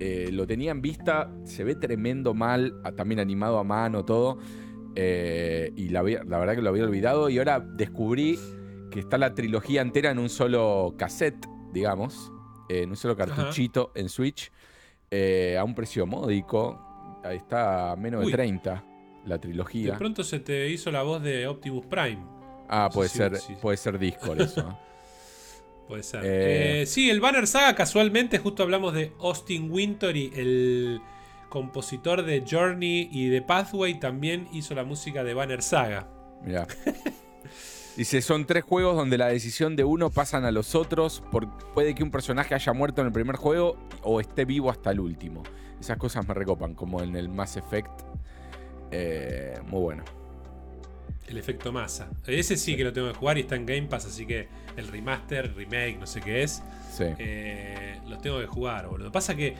eh, 0.00 0.30
lo 0.32 0.48
tenía 0.48 0.72
en 0.72 0.82
vista, 0.82 1.30
se 1.44 1.62
ve 1.62 1.76
tremendo 1.76 2.34
mal, 2.34 2.82
también 2.96 3.20
animado 3.20 3.60
a 3.60 3.62
mano, 3.62 4.04
todo. 4.04 4.40
Eh, 5.00 5.72
y 5.76 5.90
la, 5.90 6.02
verdad 6.02 6.56
que 6.56 6.62
lo 6.62 6.70
había 6.70 6.82
olvidado 6.82 7.30
y 7.30 7.38
ahora 7.38 7.60
descubrí 7.60 8.36
que 8.90 8.98
está 8.98 9.16
la 9.16 9.32
trilogía 9.32 9.80
entera 9.80 10.10
en 10.10 10.18
un 10.18 10.28
solo 10.28 10.94
cassette, 10.98 11.46
digamos, 11.72 12.32
eh, 12.68 12.82
en 12.82 12.90
un 12.90 12.96
solo 12.96 13.16
cartuchito 13.16 13.92
en 13.94 14.08
Switch, 14.08 14.50
eh, 15.12 15.56
a 15.56 15.62
un 15.62 15.76
precio 15.76 16.04
módico. 16.04 17.20
Ahí 17.22 17.36
está 17.36 17.92
a 17.92 17.96
menos 17.96 18.20
de 18.22 18.26
Uy. 18.26 18.32
30 18.32 18.84
la 19.24 19.34
de 19.36 19.38
trilogía. 19.38 19.96
pronto 19.98 20.24
se 20.24 20.40
te 20.40 20.68
hizo 20.68 20.90
la 20.90 21.02
voz 21.02 21.22
de 21.22 21.46
Optimus 21.46 21.86
Prime. 21.86 22.18
Ah, 22.68 22.90
puede 22.92 23.08
Sí, 23.08 23.18
ser, 23.18 23.36
sí. 23.36 23.54
puede 23.62 23.76
ser 23.76 23.98
Discord 24.00 24.40
eso. 24.40 24.78
Puede 25.86 26.02
ser. 26.02 26.20
Eh, 26.22 26.84
sí, 26.86 27.08
el 27.08 27.18
Banner 27.18 27.46
Saga, 27.46 27.74
casualmente, 27.74 28.36
justo 28.36 28.62
hablamos 28.62 28.92
de 28.92 29.12
Austin 29.20 29.70
Wintory, 29.70 30.30
el 30.36 31.00
compositor 31.48 32.24
de 32.24 32.44
Journey 32.48 33.08
y 33.12 33.28
de 33.28 33.42
Pathway, 33.42 33.98
también 33.98 34.48
hizo 34.52 34.74
la 34.74 34.84
música 34.84 35.24
de 35.24 35.34
Banner 35.34 35.62
Saga. 35.62 36.08
Mirá. 36.44 36.66
Dice, 37.96 38.22
son 38.22 38.46
tres 38.46 38.62
juegos 38.62 38.94
donde 38.96 39.18
la 39.18 39.26
decisión 39.26 39.74
de 39.74 39.82
uno 39.82 40.10
pasan 40.10 40.44
a 40.44 40.52
los 40.52 40.76
otros. 40.76 41.20
Por, 41.32 41.48
puede 41.74 41.94
que 41.96 42.04
un 42.04 42.12
personaje 42.12 42.54
haya 42.54 42.72
muerto 42.72 43.00
en 43.00 43.08
el 43.08 43.12
primer 43.12 43.34
juego 43.36 43.76
o 44.02 44.20
esté 44.20 44.44
vivo 44.44 44.70
hasta 44.70 44.92
el 44.92 45.00
último. 45.00 45.42
Esas 45.80 45.96
cosas 45.96 46.26
me 46.28 46.34
recopan, 46.34 46.74
como 46.74 47.02
en 47.02 47.16
el 47.16 47.28
Mass 47.28 47.56
Effect. 47.56 47.90
Eh, 48.92 49.58
muy 49.66 49.80
bueno. 49.80 50.04
El 51.26 51.38
efecto 51.38 51.72
masa. 51.72 52.08
Ese 52.26 52.56
sí 52.56 52.76
que 52.76 52.84
lo 52.84 52.92
tengo 52.92 53.08
que 53.08 53.14
jugar 53.18 53.36
y 53.36 53.40
está 53.42 53.56
en 53.56 53.66
Game 53.66 53.82
Pass, 53.88 54.06
así 54.06 54.24
que 54.26 54.48
el 54.76 54.88
remaster, 54.88 55.54
remake, 55.54 55.98
no 55.98 56.06
sé 56.06 56.20
qué 56.20 56.42
es, 56.42 56.62
Sí. 56.96 57.04
eh, 57.18 57.98
los 58.06 58.22
tengo 58.22 58.40
que 58.40 58.46
jugar, 58.46 58.86
boludo. 58.88 59.12
Pasa 59.12 59.34
que 59.34 59.54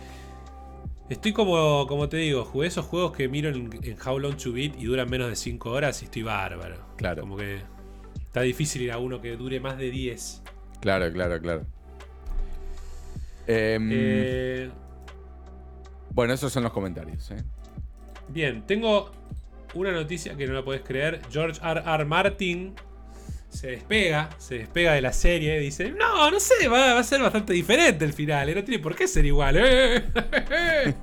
estoy 1.09 1.33
como, 1.33 1.87
como 1.87 2.09
te 2.09 2.17
digo, 2.19 2.45
jugué 2.45 2.69
esos 2.69 2.85
juegos 2.87 3.13
que 3.13 3.29
miro 3.29 3.49
en, 3.49 3.71
en 3.83 3.97
How 4.05 4.19
Long 4.19 4.37
to 4.37 4.53
Beat 4.53 4.77
y 4.79 4.85
duran 4.87 5.09
menos 5.11 5.29
de 5.29 5.37
5 5.37 5.71
horas 5.71 6.03
y 6.03 6.07
estoy 6.07 6.23
bárbaro. 6.23 6.77
Claro. 6.97 7.23
Como 7.23 7.37
que 7.37 7.61
está 8.25 8.43
difícil 8.43 8.83
ir 8.83 8.93
a 8.93 8.99
uno 8.99 9.21
que 9.21 9.37
dure 9.37 9.61
más 9.61 9.79
de 9.79 9.91
10. 9.91 10.43
Claro, 10.81 11.13
claro, 11.13 11.41
claro. 11.41 11.63
Em, 13.47 13.89
Eh, 13.93 14.71
bueno, 16.11 16.35
esos 16.35 16.53
son 16.53 16.63
los 16.65 16.73
comentarios. 16.73 17.31
¿eh? 17.31 17.43
bien, 18.29 18.67
tengo 18.67 19.11
una 19.75 19.93
noticia 19.93 20.37
que 20.37 20.47
no 20.47 20.53
la 20.55 20.65
podés 20.65 20.83
creer. 20.83 21.21
George 21.31 21.61
R. 21.63 21.83
R. 21.85 22.05
Martin 22.05 22.75
se 23.49 23.69
despega, 23.69 24.31
se 24.39 24.59
despega 24.59 24.93
de 24.93 25.01
la 25.03 25.13
serie. 25.13 25.59
Dice: 25.59 25.91
No, 25.91 26.31
no 26.31 26.41
sé, 26.41 26.69
va, 26.69 26.95
va 26.95 27.01
a 27.01 27.05
ser 27.05 27.21
bastante 27.21 27.53
diferente 27.53 28.05
el 28.05 28.13
final. 28.13 28.49
¿eh? 28.49 28.55
No 28.55 28.65
tiene 28.65 28.83
por 28.83 28.95
qué 28.95 29.09
ser 29.09 29.25
igual. 29.27 29.57
¿eh? 29.59 30.05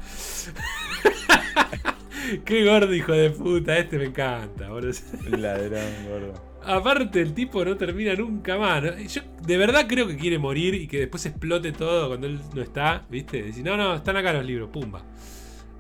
Qué 2.46 2.66
gordo, 2.66 2.94
hijo 2.94 3.12
de 3.12 3.30
puta. 3.30 3.78
Este 3.78 3.98
me 3.98 4.06
encanta, 4.06 4.70
boludo. 4.70 4.94
Ladrón, 5.38 6.08
gordo. 6.10 6.56
Aparte, 6.64 7.22
el 7.22 7.34
tipo 7.34 7.64
no 7.64 7.78
termina 7.78 8.16
nunca 8.16 8.58
más. 8.58 8.82
¿no? 8.84 8.98
Yo 8.98 9.22
de 9.46 9.58
verdad 9.58 9.86
creo 9.88 10.08
que 10.08 10.18
quiere 10.18 10.40
morir 10.40 10.74
y 10.74 10.88
que 10.88 11.00
después 11.00 11.26
explote 11.26 11.72
todo 11.72 12.08
cuando 12.08 12.28
él 12.28 12.40
no 12.54 12.62
está. 12.62 13.06
¿Viste? 13.10 13.44
Dice, 13.44 13.62
no, 13.62 13.78
no, 13.78 13.96
están 13.96 14.18
acá 14.18 14.34
los 14.34 14.46
libros, 14.46 14.70
pumba. 14.72 15.04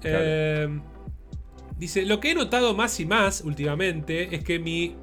Claro. 0.01 0.19
Eh, 0.21 0.79
dice, 1.77 2.05
lo 2.05 2.19
que 2.19 2.31
he 2.31 2.35
notado 2.35 2.75
más 2.75 2.99
y 2.99 3.05
más 3.05 3.41
últimamente 3.41 4.35
es 4.35 4.43
que 4.43 4.59
mi 4.59 4.95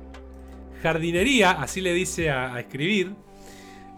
jardinería, 0.83 1.53
así 1.53 1.81
le 1.81 1.95
dice 1.95 2.31
a, 2.31 2.55
a 2.55 2.61
escribir, 2.61 3.15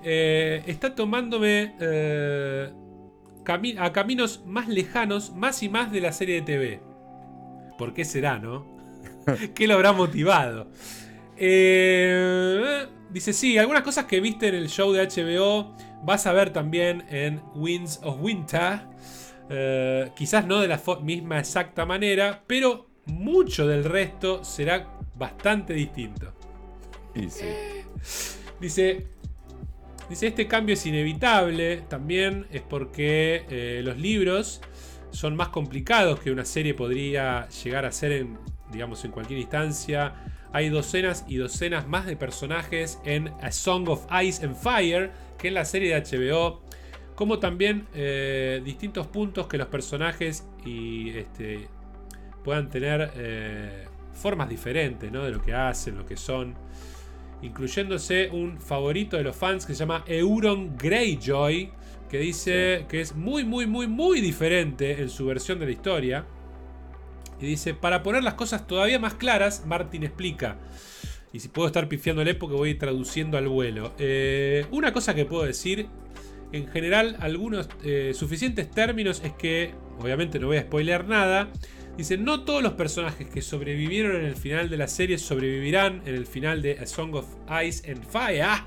eh, 0.05 0.62
está 0.66 0.95
tomándome 0.95 1.74
eh, 1.80 2.70
cami- 3.45 3.76
a 3.78 3.93
caminos 3.93 4.43
más 4.47 4.68
lejanos, 4.68 5.32
más 5.35 5.62
y 5.62 5.68
más 5.68 5.91
de 5.91 6.01
la 6.01 6.12
serie 6.12 6.37
de 6.37 6.43
TV. 6.43 6.80
¿Por 7.78 7.95
qué 7.95 8.05
será, 8.05 8.39
no? 8.39 8.66
¿Qué 9.55 9.66
lo 9.66 9.74
habrá 9.74 9.93
motivado? 9.93 10.68
Eh, 11.37 12.87
dice, 13.11 13.32
sí, 13.32 13.59
algunas 13.59 13.82
cosas 13.82 14.05
que 14.05 14.20
viste 14.20 14.49
en 14.49 14.55
el 14.55 14.68
show 14.68 14.93
de 14.93 15.07
HBO 15.07 15.74
vas 16.05 16.26
a 16.26 16.32
ver 16.32 16.51
también 16.51 17.05
en 17.11 17.41
Winds 17.55 18.01
of 18.03 18.18
Winter. 18.20 18.80
Eh, 19.51 20.11
quizás 20.16 20.47
no 20.47 20.61
de 20.61 20.68
la 20.68 20.80
misma 21.03 21.39
exacta 21.39 21.85
manera, 21.85 22.43
pero 22.47 22.87
mucho 23.07 23.66
del 23.66 23.85
resto 23.85 24.45
será 24.45 24.87
bastante 25.16 25.74
distinto. 25.74 26.32
Dice, 27.15 29.07
dice, 30.09 30.27
este 30.27 30.47
cambio 30.49 30.75
es 30.75 30.85
inevitable, 30.87 31.83
también 31.89 32.47
es 32.51 32.62
porque 32.62 33.47
eh, 33.49 33.83
los 33.85 33.97
libros 33.99 34.61
son 35.11 35.37
más 35.37 35.49
complicados 35.49 36.21
que 36.21 36.31
una 36.31 36.45
serie 36.45 36.75
podría 36.75 37.49
llegar 37.49 37.85
a 37.85 37.93
ser 37.93 38.12
en, 38.12 38.39
digamos, 38.73 39.05
en 39.05 39.12
cualquier 39.12 39.39
instancia. 39.39 40.15
Hay 40.53 40.69
docenas 40.69 41.25
y 41.29 41.37
docenas 41.37 41.87
más 41.87 42.07
de 42.07 42.17
personajes 42.17 42.99
en 43.05 43.29
A 43.41 43.53
Song 43.53 43.89
of 43.89 44.07
Ice 44.23 44.45
and 44.45 44.57
Fire 44.57 45.12
que 45.39 45.49
en 45.49 45.55
la 45.55 45.65
serie 45.65 45.95
de 45.95 46.03
HBO. 46.03 46.62
Como 47.15 47.39
también 47.39 47.87
eh, 47.95 48.61
distintos 48.65 49.07
puntos 49.07 49.47
que 49.47 49.57
los 49.57 49.69
personajes 49.69 50.45
y 50.65 51.11
este, 51.11 51.69
puedan 52.43 52.69
tener 52.69 53.12
eh, 53.15 53.87
formas 54.12 54.49
diferentes 54.49 55.12
¿no? 55.12 55.23
de 55.23 55.31
lo 55.31 55.41
que 55.41 55.55
hacen, 55.55 55.97
lo 55.97 56.05
que 56.05 56.17
son 56.17 56.55
incluyéndose 57.45 58.30
un 58.32 58.59
favorito 58.59 59.16
de 59.16 59.22
los 59.22 59.36
fans 59.36 59.66
que 59.66 59.74
se 59.74 59.80
llama 59.80 60.03
Euron 60.07 60.76
Greyjoy, 60.76 61.70
que 62.09 62.18
dice 62.18 62.86
que 62.88 63.01
es 63.01 63.14
muy, 63.14 63.45
muy, 63.45 63.66
muy, 63.66 63.86
muy 63.86 64.20
diferente 64.20 65.03
en 65.03 65.11
su 65.11 65.26
versión 65.26 65.59
de 65.59 65.66
la 65.66 65.72
historia. 65.72 66.26
Y 67.40 67.47
dice, 67.47 67.74
para 67.74 68.03
poner 68.03 68.22
las 68.22 68.34
cosas 68.34 68.66
todavía 68.66 68.99
más 68.99 69.14
claras, 69.14 69.66
Martin 69.66 70.05
explica. 70.05 70.57
Y 71.32 71.40
si 71.40 71.49
puedo 71.49 71.66
estar 71.66 71.88
pifiándole 71.88 72.34
porque 72.34 72.57
voy 72.57 72.74
traduciendo 72.76 73.36
al 73.36 73.49
vuelo. 73.49 73.92
Eh, 73.99 74.66
una 74.70 74.92
cosa 74.92 75.14
que 75.14 75.24
puedo 75.26 75.42
decir, 75.42 75.88
en 76.53 76.68
general, 76.68 77.16
algunos 77.20 77.68
eh, 77.82 78.12
suficientes 78.14 78.70
términos 78.70 79.20
es 79.24 79.32
que, 79.32 79.74
obviamente 79.99 80.38
no 80.38 80.47
voy 80.47 80.59
a 80.59 80.62
spoilear 80.62 81.07
nada, 81.07 81.51
Dice, 81.97 82.18
no 82.18 82.45
todos 82.45 82.62
los 82.62 82.72
personajes 82.72 83.28
que 83.28 83.40
sobrevivieron 83.40 84.16
en 84.16 84.24
el 84.24 84.36
final 84.36 84.68
de 84.68 84.76
la 84.76 84.88
serie 84.88 85.16
sobrevivirán 85.18 86.03
en 86.07 86.14
el 86.14 86.26
final 86.26 86.61
de 86.61 86.78
A 86.80 86.86
Song 86.86 87.14
of 87.14 87.26
Ice 87.64 87.90
and 87.90 88.05
Fire. 88.05 88.64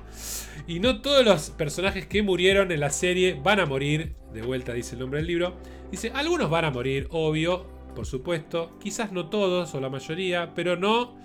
Y 0.66 0.80
no 0.80 1.02
todos 1.02 1.24
los 1.24 1.50
personajes 1.50 2.06
que 2.06 2.22
murieron 2.22 2.72
en 2.72 2.80
la 2.80 2.90
serie 2.90 3.38
van 3.42 3.60
a 3.60 3.66
morir 3.66 4.14
de 4.32 4.42
vuelta 4.42 4.72
dice 4.72 4.94
el 4.94 5.00
nombre 5.00 5.20
del 5.20 5.26
libro, 5.26 5.56
dice, 5.90 6.10
algunos 6.14 6.50
van 6.50 6.64
a 6.64 6.70
morir, 6.70 7.08
obvio, 7.10 7.66
por 7.94 8.06
supuesto, 8.06 8.78
quizás 8.80 9.12
no 9.12 9.28
todos 9.28 9.74
o 9.74 9.80
la 9.80 9.88
mayoría, 9.88 10.54
pero 10.54 10.76
no, 10.76 11.16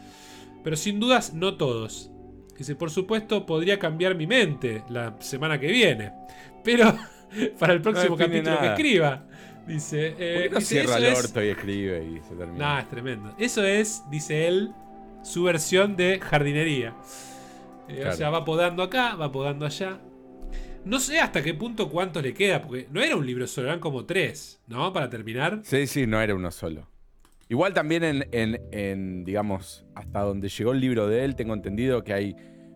pero 0.64 0.76
sin 0.76 1.00
dudas 1.00 1.34
no 1.34 1.56
todos. 1.56 2.10
Dice, 2.58 2.76
por 2.76 2.92
supuesto, 2.92 3.46
podría 3.46 3.80
cambiar 3.80 4.16
mi 4.16 4.28
mente 4.28 4.84
la 4.90 5.16
semana 5.20 5.60
que 5.60 5.68
viene, 5.68 6.14
pero 6.64 6.98
para 7.60 7.74
el 7.74 7.82
próximo 7.82 8.16
capítulo 8.16 8.60
que 8.60 8.68
escriba. 8.68 9.28
Dice, 9.68 10.16
eh, 10.18 10.50
no 10.52 10.60
cierra 10.60 10.98
el 10.98 11.14
orto 11.14 11.44
y 11.44 11.48
escribe 11.48 12.04
y 12.04 12.22
se 12.28 12.36
termina. 12.36 12.58
Nah, 12.58 12.80
es 12.82 12.90
tremendo. 12.90 13.34
Eso 13.40 13.64
es, 13.64 14.04
dice 14.10 14.48
él, 14.48 14.74
su 15.24 15.44
versión 15.44 15.96
de 15.96 16.20
jardinería. 16.20 16.96
Eh, 17.88 18.06
o 18.08 18.14
sea, 18.14 18.30
va 18.30 18.44
podando 18.44 18.84
acá, 18.84 19.16
va 19.16 19.32
podando 19.32 19.66
allá. 19.66 20.00
No 20.86 21.00
sé 21.00 21.20
hasta 21.20 21.42
qué 21.42 21.54
punto 21.54 21.90
cuánto 21.90 22.22
le 22.22 22.34
queda, 22.34 22.62
porque 22.62 22.88
no 22.92 23.02
era 23.02 23.16
un 23.16 23.26
libro 23.26 23.48
solo, 23.48 23.68
eran 23.68 23.80
como 23.80 24.06
tres, 24.06 24.62
¿no? 24.68 24.92
Para 24.92 25.10
terminar. 25.10 25.62
Sí, 25.64 25.88
sí, 25.88 26.06
no 26.06 26.20
era 26.22 26.36
uno 26.36 26.52
solo. 26.52 26.90
Igual 27.48 27.74
también 27.74 28.04
en, 28.04 28.60
en, 28.72 29.24
digamos, 29.24 29.86
hasta 29.96 30.22
donde 30.22 30.50
llegó 30.50 30.74
el 30.74 30.82
libro 30.82 31.08
de 31.08 31.24
él, 31.24 31.36
tengo 31.36 31.54
entendido 31.54 32.04
que 32.04 32.14
hay 32.14 32.36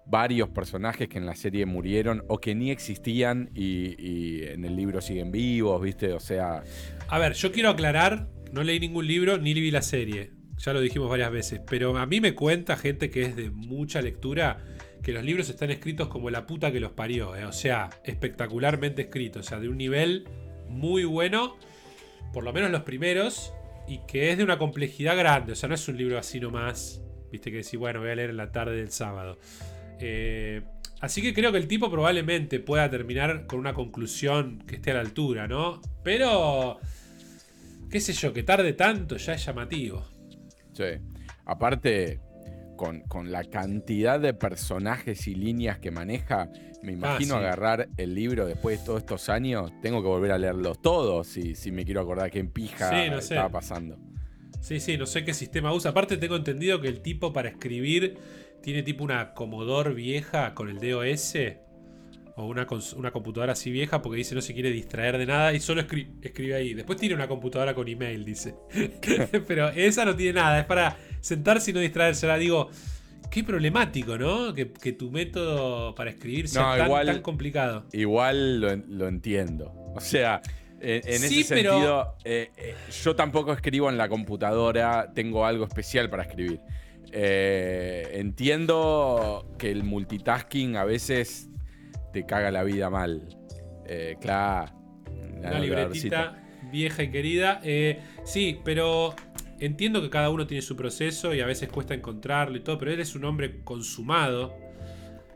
varios 0.09 0.49
personajes 0.49 1.09
que 1.09 1.17
en 1.17 1.25
la 1.25 1.35
serie 1.35 1.65
murieron 1.65 2.23
o 2.27 2.39
que 2.39 2.55
ni 2.55 2.71
existían 2.71 3.49
y, 3.53 4.43
en 4.43 4.63
el 4.63 4.75
libro 4.75 5.01
siguen 5.01 5.31
vivos, 5.31 5.81
¿viste? 5.81 6.13
O 6.13 6.19
sea... 6.19 6.63
A 7.07 7.19
ver, 7.19 7.33
yo 7.33 7.51
quiero 7.51 7.69
aclarar, 7.69 8.27
no 8.51 8.63
leí 8.63 8.79
ningún 8.79 9.07
libro 9.07 9.37
ni 9.37 9.53
vi 9.53 9.71
la 9.71 9.81
serie, 9.81 10.31
ya 10.57 10.73
lo 10.73 10.81
dijimos 10.81 11.09
varias 11.09 11.31
veces, 11.31 11.61
pero 11.67 11.97
a 11.97 12.05
mí 12.05 12.21
me 12.21 12.33
cuenta 12.33 12.77
gente 12.77 13.09
que 13.09 13.23
es 13.23 13.35
de 13.35 13.49
mucha 13.49 14.01
lectura 14.01 14.59
que 15.03 15.11
los 15.11 15.23
libros 15.23 15.49
están 15.49 15.71
escritos 15.71 16.07
como 16.07 16.29
la 16.29 16.45
puta 16.45 16.71
que 16.71 16.79
los 16.79 16.91
parió, 16.91 17.35
¿eh? 17.35 17.45
o 17.45 17.51
sea, 17.51 17.89
espectacularmente 18.03 19.03
escritos, 19.03 19.45
o 19.45 19.49
sea, 19.49 19.59
de 19.59 19.69
un 19.69 19.77
nivel 19.77 20.27
muy 20.69 21.03
bueno, 21.03 21.57
por 22.33 22.43
lo 22.43 22.53
menos 22.53 22.71
los 22.71 22.83
primeros, 22.83 23.53
y 23.87 23.99
que 24.07 24.31
es 24.31 24.37
de 24.37 24.43
una 24.43 24.57
complejidad 24.57 25.17
grande, 25.17 25.53
o 25.53 25.55
sea, 25.55 25.69
no 25.69 25.75
es 25.75 25.87
un 25.87 25.97
libro 25.97 26.17
así 26.17 26.39
nomás, 26.39 27.01
viste 27.31 27.51
que 27.51 27.57
decís, 27.57 27.77
bueno, 27.77 27.99
voy 27.99 28.09
a 28.09 28.15
leer 28.15 28.31
en 28.31 28.37
la 28.37 28.51
tarde 28.51 28.77
del 28.77 28.91
sábado. 28.91 29.37
Eh, 29.99 30.61
así 31.01 31.21
que 31.21 31.33
creo 31.33 31.51
que 31.51 31.57
el 31.57 31.67
tipo 31.67 31.89
probablemente 31.89 32.59
pueda 32.59 32.89
terminar 32.89 33.47
con 33.47 33.59
una 33.59 33.73
conclusión 33.73 34.63
que 34.67 34.75
esté 34.75 34.91
a 34.91 34.95
la 34.95 34.99
altura, 35.01 35.47
¿no? 35.47 35.81
Pero, 36.03 36.79
qué 37.89 37.99
sé 37.99 38.13
yo, 38.13 38.33
que 38.33 38.43
tarde 38.43 38.73
tanto 38.73 39.17
ya 39.17 39.33
es 39.33 39.45
llamativo. 39.45 40.05
Sí, 40.73 40.83
aparte 41.45 42.19
con, 42.77 43.31
la 43.31 43.43
cantidad 43.43 44.19
de 44.19 44.33
personajes 44.33 45.27
y 45.27 45.35
líneas 45.35 45.79
que 45.79 45.91
maneja, 45.91 46.49
me 46.83 46.91
ah, 46.91 46.95
imagino 46.95 47.35
agarrar 47.35 47.89
el 47.97 48.13
libro 48.13 48.45
después 48.45 48.79
de 48.79 48.85
todos 48.85 48.99
estos 48.99 49.29
años, 49.29 49.71
tengo 49.81 50.01
que 50.01 50.07
volver 50.07 50.31
a 50.31 50.37
leerlos 50.37 50.81
todos 50.81 51.27
si, 51.27 51.55
si 51.55 51.71
me 51.71 51.83
quiero 51.83 52.01
acordar 52.01 52.29
qué 52.29 52.43
pija 52.45 53.05
estaba 53.17 53.49
pasando. 53.49 53.97
Sí, 54.61 54.79
sí, 54.79 54.97
no 54.97 55.05
sé 55.05 55.23
qué 55.23 55.33
sistema 55.33 55.73
usa. 55.73 55.91
Aparte 55.91 56.17
tengo 56.17 56.35
entendido 56.35 56.81
que 56.81 56.87
el 56.87 57.01
tipo 57.01 57.31
para 57.31 57.49
escribir 57.49 58.17
tiene 58.67 58.83
tipo 58.83 59.01
una 59.01 59.33
Commodore 59.33 59.93
vieja 59.93 60.53
con 60.53 60.67
el 60.67 60.81
DOS 60.81 61.35
o 62.35 62.45
una, 62.47 62.67
una, 62.97 63.11
computadora 63.11 63.53
así 63.53 63.71
vieja 63.71 64.01
porque 64.01 64.17
dice 64.17 64.35
no 64.35 64.41
se 64.41 64.53
quiere 64.53 64.71
distraer 64.71 65.17
de 65.17 65.25
nada 65.25 65.53
y 65.53 65.61
solo 65.61 65.79
escribe 65.79 66.53
ahí. 66.53 66.73
Después 66.73 66.99
tiene 66.99 67.15
una 67.15 67.29
computadora 67.29 67.73
con 67.73 67.87
email, 67.87 68.25
dice. 68.25 68.55
Pero 69.47 69.69
esa 69.69 70.03
no 70.03 70.17
tiene 70.17 70.33
nada, 70.41 70.59
es 70.59 70.65
para 70.65 70.97
sentarse 71.21 71.71
y 71.71 71.75
no 71.75 71.79
distraerse. 71.79 72.27
La 72.27 72.37
digo, 72.37 72.69
qué 73.31 73.41
problemático, 73.41 74.17
¿no? 74.17 74.53
Que, 74.53 74.65
tu 74.65 75.11
método 75.11 75.95
para 75.95 76.09
escribir 76.09 76.49
sea 76.49 76.75
tan, 77.05 77.21
complicado. 77.21 77.85
Igual 77.93 78.59
lo, 78.59 79.07
entiendo. 79.07 79.71
O 79.95 80.01
sea, 80.01 80.41
en, 80.81 81.07
ese 81.07 81.41
sentido, 81.45 82.17
eh, 82.25 82.51
eh, 82.57 82.75
yo 83.01 83.15
tampoco 83.15 83.53
escribo 83.53 83.89
en 83.89 83.97
la 83.97 84.09
computadora, 84.09 85.13
tengo 85.15 85.45
algo 85.45 85.63
especial 85.63 86.09
para 86.09 86.23
escribir. 86.23 86.59
Eh, 87.11 88.09
entiendo 88.13 89.53
que 89.57 89.71
el 89.71 89.83
multitasking 89.83 90.75
a 90.75 90.83
veces 90.83 91.49
te 92.13 92.25
caga 92.25 92.51
la 92.51 92.63
vida 92.63 92.89
mal. 92.89 93.27
claro. 94.21 94.73
Una 95.37 95.59
libretita 95.59 96.43
vieja 96.71 97.03
y 97.03 97.11
querida. 97.11 97.61
sí, 98.25 98.59
pero 98.65 99.15
Entiendo 99.59 100.01
que 100.01 100.09
cada 100.09 100.29
uno 100.29 100.45
tiene 100.45 100.61
su 100.61 100.75
proceso 100.75 101.33
y 101.33 101.41
a 101.41 101.47
veces 101.47 101.69
cuesta 101.69 101.95
encontrarlo 101.95 102.57
y 102.57 102.59
todo, 102.59 102.77
pero 102.77 102.91
él 102.91 102.99
es 102.99 103.15
un 103.15 103.25
hombre 103.25 103.61
consumado, 103.63 104.55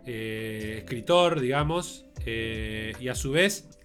eh, 0.06 0.76
escritor, 0.80 1.42
digamos, 1.42 2.06
eh, 2.26 2.94
y 3.00 3.08
a 3.08 3.16
su 3.16 3.32
vez, 3.32 3.81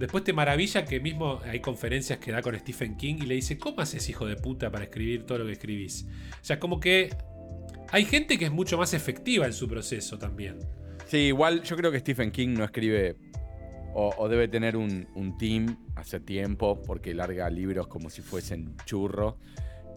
después 0.00 0.24
te 0.24 0.32
maravilla 0.32 0.84
que 0.84 0.98
mismo 0.98 1.40
hay 1.44 1.60
conferencias 1.60 2.18
que 2.18 2.32
da 2.32 2.40
con 2.40 2.58
Stephen 2.58 2.96
King 2.96 3.16
y 3.22 3.26
le 3.26 3.34
dice, 3.34 3.58
¿cómo 3.58 3.82
haces 3.82 4.08
hijo 4.08 4.26
de 4.26 4.34
puta 4.34 4.70
para 4.70 4.84
escribir 4.84 5.26
todo 5.26 5.38
lo 5.38 5.46
que 5.46 5.52
escribís? 5.52 6.06
O 6.32 6.44
sea, 6.44 6.58
como 6.58 6.80
que 6.80 7.14
hay 7.92 8.06
gente 8.06 8.38
que 8.38 8.46
es 8.46 8.50
mucho 8.50 8.78
más 8.78 8.94
efectiva 8.94 9.44
en 9.44 9.52
su 9.52 9.68
proceso 9.68 10.18
también. 10.18 10.58
Sí, 11.06 11.18
igual 11.18 11.62
yo 11.62 11.76
creo 11.76 11.92
que 11.92 11.98
Stephen 11.98 12.30
King 12.30 12.54
no 12.54 12.64
escribe 12.64 13.16
o, 13.92 14.28
debe 14.28 14.48
tener 14.48 14.76
un, 14.76 15.08
un, 15.16 15.36
team 15.36 15.76
hace 15.96 16.20
tiempo 16.20 16.80
porque 16.80 17.12
larga 17.12 17.50
libros 17.50 17.88
como 17.88 18.08
si 18.08 18.22
fuesen 18.22 18.76
churro. 18.86 19.36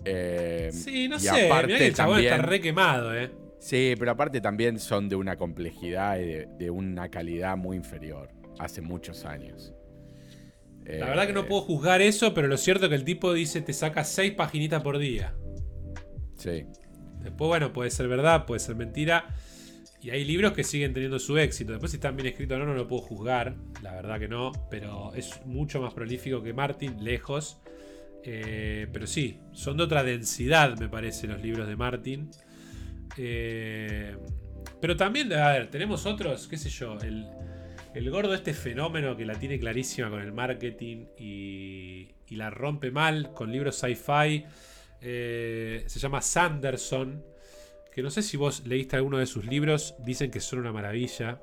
Eh, 0.04 0.72
sí, 0.74 1.08
no 1.08 1.20
sé. 1.20 1.46
Aparte 1.46 1.78
que 1.78 1.88
el 1.88 1.94
también, 1.94 2.34
está 2.34 2.38
re 2.42 2.60
quemado, 2.60 3.16
¿eh? 3.16 3.32
Sí, 3.60 3.94
pero 3.98 4.12
aparte 4.12 4.42
también 4.42 4.80
son 4.80 5.08
de 5.08 5.16
una 5.16 5.38
complejidad 5.38 6.20
y 6.20 6.46
de, 6.58 6.72
una 6.72 7.10
calidad 7.10 7.56
muy 7.56 7.78
inferior. 7.78 8.30
Hace 8.60 8.82
muchos 8.82 9.24
años. 9.24 9.74
La 10.86 11.06
verdad 11.06 11.28
que 11.28 11.34
no 11.34 11.42
eh, 11.42 11.46
puedo 11.48 11.62
juzgar 11.62 12.02
eso, 12.02 12.34
pero 12.34 12.48
lo 12.48 12.58
cierto 12.58 12.86
es 12.86 12.90
que 12.90 12.96
el 12.96 13.06
tipo 13.06 13.34
dice 13.34 13.62
te 13.62 13.74
saca 13.74 14.04
seis 14.04 14.34
paginitas 14.34 14.84
por 14.84 14.98
día. 14.98 15.34
Sí. 16.38 16.66
Después, 17.22 17.48
bueno, 17.48 17.72
puede 17.72 17.90
ser 17.90 18.08
verdad, 18.08 18.46
puede 18.46 18.60
ser 18.60 18.76
mentira. 18.76 19.34
Y 20.02 20.10
hay 20.10 20.26
libros 20.26 20.52
que 20.52 20.66
siguen 20.66 20.94
teniendo 20.94 21.18
su 21.20 21.38
éxito. 21.38 21.72
Después, 21.72 21.92
si 21.92 21.98
están 21.98 22.18
bien 22.18 22.28
escritos 22.28 22.58
o 22.58 22.60
no, 22.60 22.66
no 22.66 22.74
lo 22.74 22.88
puedo 22.88 23.02
juzgar. 23.02 23.56
La 23.82 23.94
verdad 23.94 24.20
que 24.20 24.28
no. 24.28 24.52
Pero 24.70 25.14
es 25.16 25.46
mucho 25.46 25.82
más 25.82 25.94
prolífico 25.94 26.44
que 26.44 26.52
Martin, 26.52 27.02
lejos. 27.02 27.62
Eh, 28.26 28.88
pero 28.92 29.08
sí, 29.08 29.40
son 29.54 29.78
de 29.78 29.84
otra 29.84 30.04
densidad, 30.04 30.78
me 30.78 30.90
parece, 30.90 31.28
los 31.28 31.42
libros 31.42 31.68
de 31.68 31.76
Martin. 31.78 32.30
Eh, 33.18 34.18
pero 34.82 34.98
también, 34.98 35.32
a 35.32 35.50
ver, 35.50 35.70
tenemos 35.70 36.06
otros, 36.06 36.48
qué 36.48 36.58
sé 36.58 36.70
yo, 36.70 36.98
el, 37.00 37.26
el 37.94 38.10
gordo 38.10 38.34
este 38.34 38.54
fenómeno 38.54 39.16
que 39.16 39.26
la 39.26 39.36
tiene 39.36 39.60
clarísima 39.60 40.10
con 40.10 40.22
el 40.22 40.32
marketing 40.32 41.06
y, 41.18 42.10
la 42.30 42.50
rompe 42.50 42.90
mal 42.90 43.32
con 43.32 43.52
libros 43.52 43.76
sci-fi. 43.76 44.44
Eh, 45.02 45.84
se 45.86 46.00
llama 46.00 46.20
Sanderson. 46.20 47.24
Que 47.94 48.02
no 48.02 48.10
sé 48.10 48.24
si 48.24 48.38
vos 48.38 48.66
leíste 48.66 48.96
alguno 48.96 49.20
de 49.20 49.28
sus 49.28 49.46
libros. 49.46 49.94
Dicen 50.00 50.32
que 50.32 50.40
son 50.40 50.58
una 50.58 50.72
maravilla. 50.72 51.40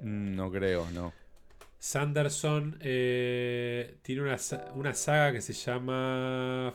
Mm, 0.00 0.36
no 0.36 0.48
creo, 0.52 0.88
no. 0.92 1.12
Sanderson 1.76 2.78
eh, 2.80 3.98
tiene 4.02 4.22
una, 4.22 4.94
saga 4.94 5.32
que 5.32 5.40
se 5.40 5.52
llama 5.54 6.72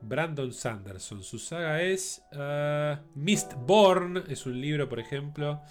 Brandon 0.00 0.52
Sanderson. 0.52 1.22
Su 1.22 1.38
saga 1.38 1.82
es 1.82 2.20
uh, 2.32 3.00
Mistborn. 3.14 4.24
Es 4.28 4.44
un 4.44 4.60
libro, 4.60 4.88
por 4.88 4.98
ejemplo. 4.98 5.62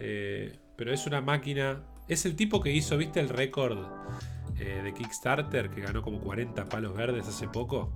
Eh, 0.00 0.58
pero 0.76 0.92
es 0.92 1.06
una 1.06 1.20
máquina. 1.20 1.82
Es 2.08 2.26
el 2.26 2.34
tipo 2.34 2.60
que 2.60 2.72
hizo, 2.72 2.96
¿viste 2.96 3.20
el 3.20 3.28
récord 3.28 3.78
eh, 4.58 4.80
de 4.82 4.92
Kickstarter? 4.94 5.70
Que 5.70 5.82
ganó 5.82 6.02
como 6.02 6.20
40 6.20 6.68
palos 6.68 6.94
verdes 6.94 7.28
hace 7.28 7.46
poco. 7.46 7.92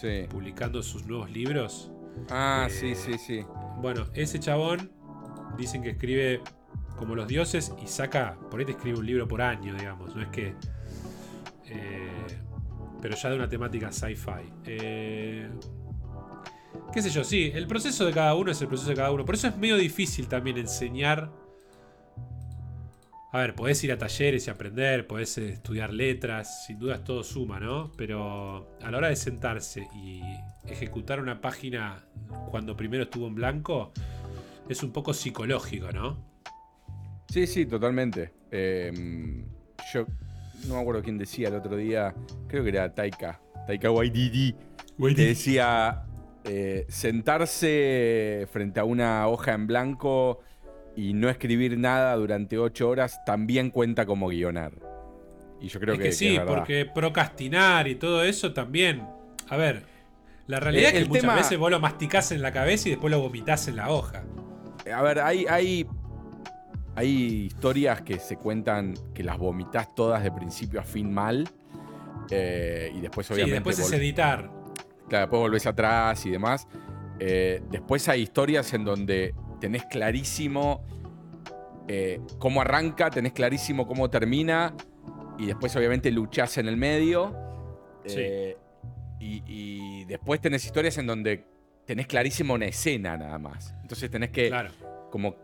Sí. 0.00 0.26
Publicando 0.30 0.82
sus 0.82 1.04
nuevos 1.06 1.30
libros. 1.30 1.90
Ah, 2.30 2.68
sí, 2.70 2.94
sí, 2.94 3.18
sí. 3.18 3.44
Bueno, 3.78 4.06
ese 4.14 4.38
chabón 4.38 4.90
dicen 5.58 5.82
que 5.82 5.90
escribe 5.90 6.40
como 6.96 7.14
los 7.14 7.26
dioses 7.26 7.72
y 7.82 7.88
saca, 7.88 8.38
por 8.50 8.60
ahí 8.60 8.66
te 8.66 8.72
escribe 8.72 8.98
un 8.98 9.06
libro 9.06 9.26
por 9.26 9.42
año, 9.42 9.74
digamos, 9.74 10.14
no 10.14 10.22
es 10.22 10.28
que... 10.28 10.54
Eh, 11.66 12.26
pero 13.00 13.16
ya 13.16 13.30
de 13.30 13.36
una 13.36 13.48
temática 13.48 13.90
sci-fi. 13.90 14.52
Eh, 14.64 15.48
qué 16.92 17.00
sé 17.00 17.10
yo, 17.10 17.24
sí, 17.24 17.50
el 17.54 17.66
proceso 17.66 18.04
de 18.04 18.12
cada 18.12 18.34
uno 18.34 18.50
es 18.50 18.60
el 18.60 18.68
proceso 18.68 18.90
de 18.90 18.96
cada 18.96 19.10
uno. 19.10 19.24
Por 19.24 19.34
eso 19.34 19.48
es 19.48 19.56
medio 19.56 19.76
difícil 19.76 20.28
también 20.28 20.58
enseñar. 20.58 21.30
A 23.32 23.38
ver, 23.38 23.54
podés 23.54 23.82
ir 23.82 23.92
a 23.92 23.98
talleres 23.98 24.46
y 24.46 24.50
aprender, 24.50 25.06
podés 25.06 25.38
estudiar 25.38 25.92
letras, 25.92 26.66
sin 26.66 26.78
duda 26.78 27.02
todo 27.02 27.24
suma, 27.24 27.58
¿no? 27.58 27.90
Pero 27.96 28.76
a 28.82 28.90
la 28.90 28.98
hora 28.98 29.08
de 29.08 29.16
sentarse 29.16 29.88
y 29.94 30.20
ejecutar 30.66 31.18
una 31.18 31.40
página 31.40 32.04
cuando 32.50 32.76
primero 32.76 33.04
estuvo 33.04 33.26
en 33.26 33.34
blanco, 33.34 33.92
es 34.68 34.82
un 34.82 34.92
poco 34.92 35.14
psicológico, 35.14 35.90
¿no? 35.92 36.22
Sí, 37.28 37.46
sí, 37.46 37.64
totalmente. 37.64 38.34
Em, 38.50 39.46
yo 39.94 40.06
no 40.68 40.74
me 40.74 40.80
acuerdo 40.80 41.02
quién 41.02 41.16
decía 41.16 41.48
el 41.48 41.54
otro 41.54 41.74
día, 41.74 42.14
creo 42.48 42.62
que 42.62 42.68
era 42.68 42.94
Taika, 42.94 43.40
Taika 43.66 43.90
Waititi, 43.90 44.54
que 45.16 45.26
decía 45.26 46.04
eh, 46.44 46.86
sentarse 46.88 48.46
frente 48.52 48.80
a 48.80 48.84
una 48.84 49.28
hoja 49.28 49.52
en 49.52 49.66
blanco 49.66 50.40
y 50.96 51.14
no 51.14 51.28
escribir 51.28 51.78
nada 51.78 52.14
durante 52.16 52.58
ocho 52.58 52.88
horas 52.88 53.24
también 53.24 53.70
cuenta 53.70 54.04
como 54.06 54.28
guionar. 54.28 54.72
Y 55.60 55.68
yo 55.68 55.78
creo 55.80 55.94
Es 55.94 55.98
que, 55.98 56.04
que, 56.04 56.10
que 56.10 56.14
sí, 56.16 56.38
porque 56.46 56.86
procrastinar 56.92 57.86
y 57.88 57.94
todo 57.94 58.24
eso 58.24 58.52
también. 58.52 59.06
A 59.48 59.56
ver, 59.56 59.84
la 60.48 60.58
realidad 60.58 60.90
Eh, 60.92 60.98
es 60.98 61.02
que 61.04 61.08
muchas 61.08 61.22
tema- 61.22 61.36
veces 61.36 61.56
vos 61.58 61.70
lo 61.70 61.78
masticás 61.80 62.32
en 62.32 62.42
la 62.42 62.52
cabeza 62.52 62.88
y 62.88 62.90
después 62.92 63.10
lo 63.12 63.20
vomitás 63.20 63.68
en 63.68 63.76
la 63.76 63.90
hoja. 63.90 64.24
A 64.92 65.02
ver, 65.02 65.20
hay, 65.20 65.46
hay, 65.48 65.86
hay 66.96 67.44
historias 67.46 68.02
que 68.02 68.18
se 68.18 68.36
cuentan 68.36 68.94
que 69.14 69.22
las 69.22 69.38
vomitas 69.38 69.94
todas 69.94 70.22
de 70.24 70.32
principio 70.32 70.80
a 70.80 70.82
fin 70.82 71.12
mal. 71.14 71.48
eh, 72.30 72.90
y 72.94 73.00
después 73.00 73.26
Sí, 73.26 73.34
obviamente 73.34 73.68
después 73.70 73.78
es 73.78 73.92
editar. 73.92 74.50
Claro, 75.12 75.26
después 75.26 75.40
volvés 75.40 75.66
atrás 75.66 76.24
y 76.24 76.30
demás. 76.30 76.66
Eh, 77.18 77.60
después 77.70 78.08
hay 78.08 78.22
historias 78.22 78.72
en 78.72 78.82
donde 78.82 79.34
tenés 79.60 79.84
clarísimo 79.84 80.82
eh, 81.86 82.18
cómo 82.38 82.62
arranca, 82.62 83.10
tenés 83.10 83.32
clarísimo 83.34 83.86
cómo 83.86 84.08
termina. 84.08 84.74
Y 85.38 85.44
después, 85.44 85.76
obviamente, 85.76 86.10
luchás 86.10 86.56
en 86.56 86.66
el 86.66 86.78
medio. 86.78 87.36
Sí. 88.06 88.14
Eh, 88.20 88.56
y, 89.20 89.42
y 89.46 90.04
después 90.06 90.40
tenés 90.40 90.64
historias 90.64 90.96
en 90.96 91.06
donde 91.06 91.44
tenés 91.84 92.06
clarísimo 92.06 92.54
una 92.54 92.64
escena 92.64 93.18
nada 93.18 93.38
más. 93.38 93.74
Entonces 93.82 94.10
tenés 94.10 94.30
que 94.30 94.48
Claro. 94.48 94.70
como 95.10 95.36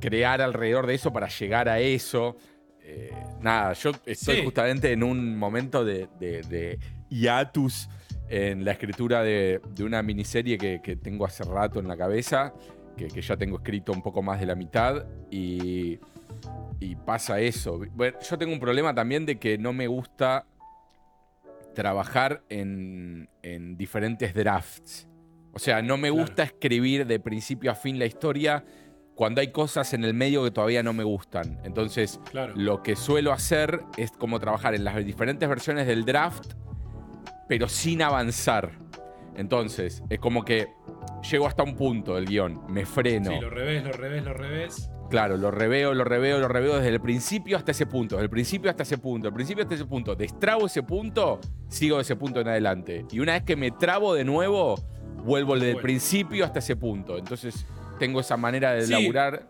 crear 0.00 0.40
alrededor 0.40 0.86
de 0.86 0.94
eso 0.94 1.12
para 1.12 1.26
llegar 1.26 1.68
a 1.68 1.80
eso. 1.80 2.36
Eh, 2.80 3.10
nada, 3.40 3.72
yo 3.72 3.90
estoy 4.06 4.36
Sí. 4.36 4.44
justamente 4.44 4.92
en 4.92 5.02
un 5.02 5.36
momento 5.36 5.84
de, 5.84 6.06
de- 6.20 6.42
de 6.42 6.78
hiatus 7.10 7.88
en 8.28 8.64
la 8.64 8.72
escritura 8.72 9.22
de, 9.22 9.60
de 9.74 9.84
una 9.84 10.02
miniserie 10.02 10.58
que, 10.58 10.80
que 10.82 10.96
tengo 10.96 11.24
hace 11.26 11.44
rato 11.44 11.78
en 11.80 11.88
la 11.88 11.96
cabeza, 11.96 12.52
que, 12.96 13.08
que 13.08 13.20
ya 13.22 13.36
tengo 13.36 13.56
escrito 13.58 13.92
un 13.92 14.02
poco 14.02 14.22
más 14.22 14.40
de 14.40 14.46
la 14.46 14.54
mitad, 14.54 15.04
y, 15.30 15.98
y 16.80 16.96
pasa 16.96 17.38
eso. 17.40 17.80
Bueno, 17.94 18.18
yo 18.28 18.36
tengo 18.38 18.52
un 18.52 18.60
problema 18.60 18.94
también 18.94 19.26
de 19.26 19.38
que 19.38 19.58
no 19.58 19.72
me 19.72 19.86
gusta 19.86 20.46
trabajar 21.74 22.42
en, 22.48 23.28
en 23.42 23.76
diferentes 23.76 24.34
drafts. 24.34 25.06
O 25.52 25.58
sea, 25.58 25.82
no 25.82 25.96
me 25.96 26.08
Claro. 26.10 26.22
gusta 26.22 26.42
escribir 26.44 27.06
de 27.06 27.20
principio 27.20 27.70
a 27.70 27.74
fin 27.74 27.98
la 27.98 28.06
historia 28.06 28.64
cuando 29.14 29.40
hay 29.40 29.50
cosas 29.50 29.94
en 29.94 30.04
el 30.04 30.12
medio 30.12 30.44
que 30.44 30.50
todavía 30.50 30.82
no 30.82 30.92
me 30.92 31.04
gustan. 31.04 31.58
Entonces, 31.64 32.20
Claro. 32.30 32.52
lo 32.56 32.82
que 32.82 32.96
suelo 32.96 33.32
hacer 33.32 33.80
es 33.96 34.10
como 34.12 34.38
trabajar 34.38 34.74
en 34.74 34.84
las 34.84 34.96
diferentes 35.04 35.48
versiones 35.48 35.86
del 35.86 36.04
draft, 36.04 36.52
pero 37.48 37.68
sin 37.68 38.02
avanzar. 38.02 38.72
Entonces, 39.36 40.02
es 40.08 40.18
como 40.18 40.44
que 40.44 40.68
llego 41.30 41.46
hasta 41.46 41.62
un 41.62 41.76
punto 41.76 42.14
del 42.14 42.26
guion, 42.26 42.60
me 42.72 42.86
freno. 42.86 43.30
Sí, 43.32 43.40
lo 43.40 43.50
revés, 43.50 43.84
lo 43.84 43.92
revés, 43.92 44.24
lo 44.24 44.32
revés. 44.34 44.90
Claro, 45.10 45.36
lo 45.36 45.50
reveo, 45.52 45.94
lo 45.94 46.02
reveo, 46.02 46.38
lo 46.40 46.48
reveo 46.48 46.76
desde 46.76 46.88
el 46.88 47.00
principio 47.00 47.56
hasta 47.56 47.70
ese 47.70 47.86
punto, 47.86 48.16
desde 48.16 48.24
el 48.24 48.30
principio 48.30 48.70
hasta 48.70 48.82
ese 48.82 48.98
punto, 48.98 49.26
del 49.28 49.34
principio 49.34 49.62
hasta 49.62 49.74
ese 49.76 49.84
punto. 49.84 50.16
Destrabo 50.16 50.66
ese 50.66 50.82
punto, 50.82 51.38
sigo 51.68 51.96
de 51.96 52.02
ese 52.02 52.16
punto 52.16 52.40
en 52.40 52.48
adelante. 52.48 53.04
Y 53.12 53.20
una 53.20 53.34
vez 53.34 53.42
que 53.44 53.54
me 53.56 53.70
trabo 53.70 54.14
de 54.14 54.24
nuevo, 54.24 54.74
vuelvo 55.24 55.54
desde 55.54 55.72
el 55.72 55.76
principio 55.78 56.44
hasta 56.44 56.58
ese 56.58 56.74
punto. 56.74 57.18
Entonces, 57.18 57.64
tengo 58.00 58.18
esa 58.20 58.36
manera 58.36 58.72
de 58.72 58.82
Sí. 58.86 58.92
laburar. 58.92 59.46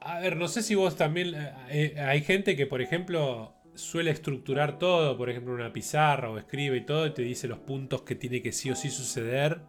A 0.00 0.18
ver, 0.20 0.36
no 0.36 0.48
sé 0.48 0.62
si 0.62 0.74
vos 0.74 0.96
también. 0.96 1.34
eh, 1.34 1.52
eh, 1.70 2.00
hay 2.00 2.20
gente 2.22 2.56
que, 2.56 2.66
por 2.66 2.82
ejemplo, 2.82 3.53
suele 3.74 4.10
estructurar 4.10 4.78
todo, 4.78 5.16
por 5.16 5.30
ejemplo, 5.30 5.52
una 5.54 5.72
pizarra 5.72 6.30
o 6.30 6.38
escribe 6.38 6.76
y 6.78 6.84
todo, 6.84 7.06
y 7.06 7.10
te 7.14 7.22
dice 7.22 7.48
los 7.48 7.58
puntos 7.58 8.02
que 8.02 8.14
tiene 8.14 8.40
que 8.42 8.52
sí 8.52 8.70
o 8.70 8.76
sí 8.76 8.90
suceder. 8.90 9.60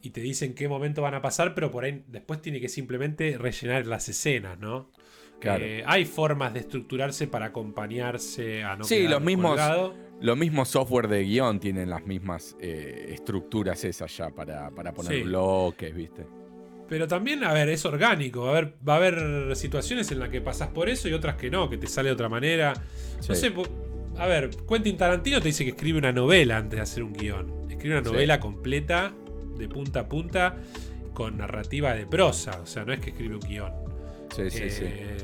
Y 0.00 0.10
te 0.10 0.20
dice 0.20 0.44
en 0.44 0.54
qué 0.54 0.68
momento 0.68 1.02
van 1.02 1.14
a 1.14 1.20
pasar, 1.22 1.54
pero 1.54 1.70
por 1.70 1.84
ahí 1.84 2.04
después 2.06 2.40
tiene 2.40 2.60
que 2.60 2.68
simplemente 2.68 3.36
rellenar 3.36 3.86
las 3.86 4.08
escenas, 4.08 4.58
¿no? 4.58 4.90
Claro. 5.40 5.64
Eh, 5.64 5.82
hay 5.86 6.04
formas 6.04 6.52
de 6.54 6.60
estructurarse 6.60 7.26
para 7.26 7.46
acompañarse 7.46 8.62
a 8.64 8.76
no 8.76 8.84
Sí, 8.84 9.06
los 9.08 9.20
mismos- 9.22 9.50
colgado. 9.56 9.94
Los 10.20 10.36
mismos 10.36 10.68
software 10.68 11.06
de 11.06 11.22
guion 11.22 11.60
tienen 11.60 11.90
las 11.90 12.04
mismas 12.04 12.56
eh, 12.60 13.10
estructuras 13.10 13.84
esas 13.84 14.16
ya 14.16 14.30
para, 14.30 14.68
para 14.70 14.92
poner 14.92 15.12
Sí. 15.18 15.22
bloques, 15.22 15.94
¿viste? 15.94 16.26
Pero 16.88 17.06
también, 17.06 17.44
a 17.44 17.52
ver, 17.52 17.68
es 17.68 17.84
orgánico. 17.84 18.42
Va 18.42 18.48
a 18.48 18.50
haber, 18.58 18.74
va 18.88 18.94
a 18.94 18.96
haber 18.96 19.56
situaciones 19.56 20.10
en 20.10 20.20
las 20.20 20.30
que 20.30 20.40
pasás 20.40 20.68
por 20.68 20.88
eso 20.88 21.08
y 21.08 21.12
otras 21.12 21.36
que 21.36 21.50
no, 21.50 21.68
que 21.68 21.76
te 21.76 21.86
sale 21.86 22.08
de 22.08 22.14
otra 22.14 22.28
manera. 22.28 22.74
Sí. 23.20 23.28
No 23.28 23.34
sé, 23.34 23.52
a 24.16 24.26
ver, 24.26 24.50
Quentin 24.68 24.96
Tarantino 24.96 25.40
te 25.40 25.48
dice 25.48 25.64
que 25.64 25.70
escribe 25.70 25.98
una 25.98 26.12
novela 26.12 26.56
antes 26.56 26.76
de 26.78 26.82
hacer 26.82 27.02
un 27.02 27.12
guion. 27.12 27.66
Escribe 27.70 27.96
una 27.98 28.04
Sí. 28.04 28.12
novela 28.12 28.40
completa, 28.40 29.12
de 29.58 29.68
punta 29.68 30.00
a 30.00 30.08
punta, 30.08 30.56
con 31.12 31.36
narrativa 31.36 31.94
de 31.94 32.06
prosa. 32.06 32.58
O 32.62 32.66
sea, 32.66 32.84
no 32.84 32.92
es 32.92 33.00
que 33.00 33.10
escribe 33.10 33.34
un 33.34 33.40
guion. 33.42 33.72
Sí, 34.34 34.50
sí, 34.50 34.70
sí. 34.70 34.84
Eh, 34.86 35.16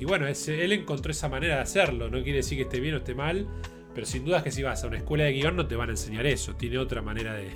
Y 0.00 0.04
bueno, 0.04 0.26
él 0.28 0.72
encontró 0.72 1.10
esa 1.10 1.28
manera 1.28 1.56
de 1.56 1.60
hacerlo. 1.62 2.08
No 2.08 2.22
quiere 2.22 2.36
decir 2.38 2.56
que 2.56 2.62
esté 2.62 2.78
bien 2.78 2.94
o 2.94 2.98
esté 2.98 3.14
mal. 3.16 3.46
Pero 3.94 4.06
sin 4.06 4.24
duda 4.24 4.38
es 4.38 4.42
que 4.44 4.52
si 4.52 4.62
vas 4.62 4.84
a 4.84 4.86
una 4.86 4.98
escuela 4.98 5.24
de 5.24 5.32
guion 5.32 5.56
no 5.56 5.66
te 5.66 5.74
van 5.74 5.88
a 5.88 5.92
enseñar 5.92 6.24
eso. 6.24 6.54
Tiene 6.54 6.78
otra 6.78 7.02
manera 7.02 7.34
de, 7.34 7.50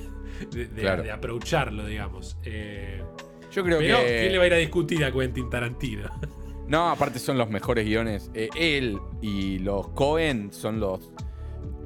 de, 0.51 0.67
de- 0.67 0.81
Claro. 0.83 1.03
de 1.03 1.11
aprovecharlo, 1.11 1.85
digamos. 1.87 2.37
Eh, 2.45 3.03
Yo 3.53 3.63
creo 3.65 3.79
pero, 3.79 3.99
que. 3.99 4.19
¿quién 4.21 4.33
le 4.33 4.39
va 4.39 4.45
a 4.45 4.47
ir 4.49 4.55
a 4.55 4.59
discutir 4.59 5.05
a 5.05 5.13
Quentin 5.13 5.49
Tarantino? 5.51 6.09
No, 6.69 6.89
aparte 6.91 7.19
son 7.19 7.37
los 7.37 7.51
mejores 7.51 7.85
guiones. 7.85 8.31
Eh, 8.35 8.49
él 8.57 8.99
y 9.21 9.59
los 9.59 9.89
Cohen 9.89 10.53
son 10.53 10.81
los, 10.81 11.11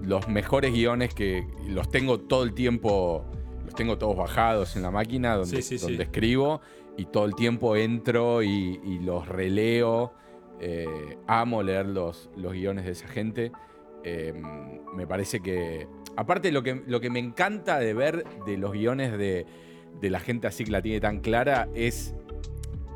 los 0.03 0.29
mejores 0.29 0.73
guiones 0.73 1.13
que 1.15 1.45
los 1.67 1.91
tengo 1.91 2.21
todo 2.21 2.45
el 2.45 2.53
tiempo. 2.53 3.25
Los 3.65 3.75
tengo 3.75 3.99
todos 3.99 4.17
bajados 4.17 4.77
en 4.77 4.83
la 4.83 4.91
máquina 4.93 5.35
donde, 5.35 5.57
Sí, 5.57 5.63
sí, 5.63 5.79
sí. 5.79 5.87
donde 5.87 6.05
escribo. 6.05 6.61
Y 6.97 7.07
todo 7.07 7.25
el 7.25 7.35
tiempo 7.35 7.75
entro 7.75 8.43
y, 8.45 8.79
y 8.85 8.99
los 9.01 9.27
releo. 9.27 10.13
Eh, 10.61 11.19
amo 11.27 11.63
leer 11.65 11.87
los, 11.87 12.31
los 12.37 12.53
guiones 12.53 12.85
de 12.85 12.93
esa 12.93 13.09
gente. 13.09 13.51
Eh, 14.05 14.35
me 14.95 15.07
parece 15.07 15.41
que. 15.41 15.89
Aparte, 16.17 16.51
lo 16.53 16.62
que, 16.62 16.83
lo 16.87 17.01
que 17.01 17.11
me 17.11 17.19
encanta 17.19 17.79
de 17.79 17.95
ver 17.95 18.25
de 18.47 18.57
los 18.57 18.73
guiones 18.73 19.17
de, 19.19 19.47
de 20.01 20.11
la 20.11 20.21
gente 20.21 20.47
así 20.47 20.64
que 20.64 20.71
la 20.71 20.83
tiene 20.83 21.01
tan 21.01 21.21
clara 21.21 21.69
es 21.75 22.14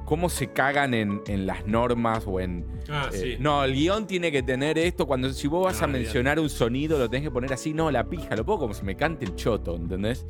cómo 0.07 0.29
se 0.29 0.49
cagan 0.49 0.93
en, 0.93 1.21
en 1.29 1.47
las 1.47 1.67
normas 1.67 2.25
o 2.27 2.41
en. 2.41 2.67
Ah, 2.89 3.11
eh, 3.13 3.17
sí. 3.17 3.37
No, 3.39 3.63
el 3.63 3.75
guion 3.75 4.07
tiene 4.09 4.33
que 4.33 4.43
tener 4.43 4.77
esto. 4.77 5.07
Cuando 5.07 5.33
si 5.33 5.47
vos 5.47 5.65
vas 5.65 5.79
No, 5.79 5.85
a 5.85 5.87
mencionar 5.87 6.41
un 6.41 6.51
sonido, 6.51 6.99
lo 6.99 7.09
tenés 7.09 7.29
que 7.29 7.31
poner 7.31 7.53
así. 7.53 7.73
No, 7.73 7.91
la 7.93 8.09
pija, 8.09 8.35
lo 8.35 8.45
pongo 8.45 8.61
como 8.61 8.75
se 8.75 8.83
me 8.83 8.97
cante 8.97 9.25
el 9.25 9.37
choto, 9.37 9.77
¿entendés? 9.77 10.27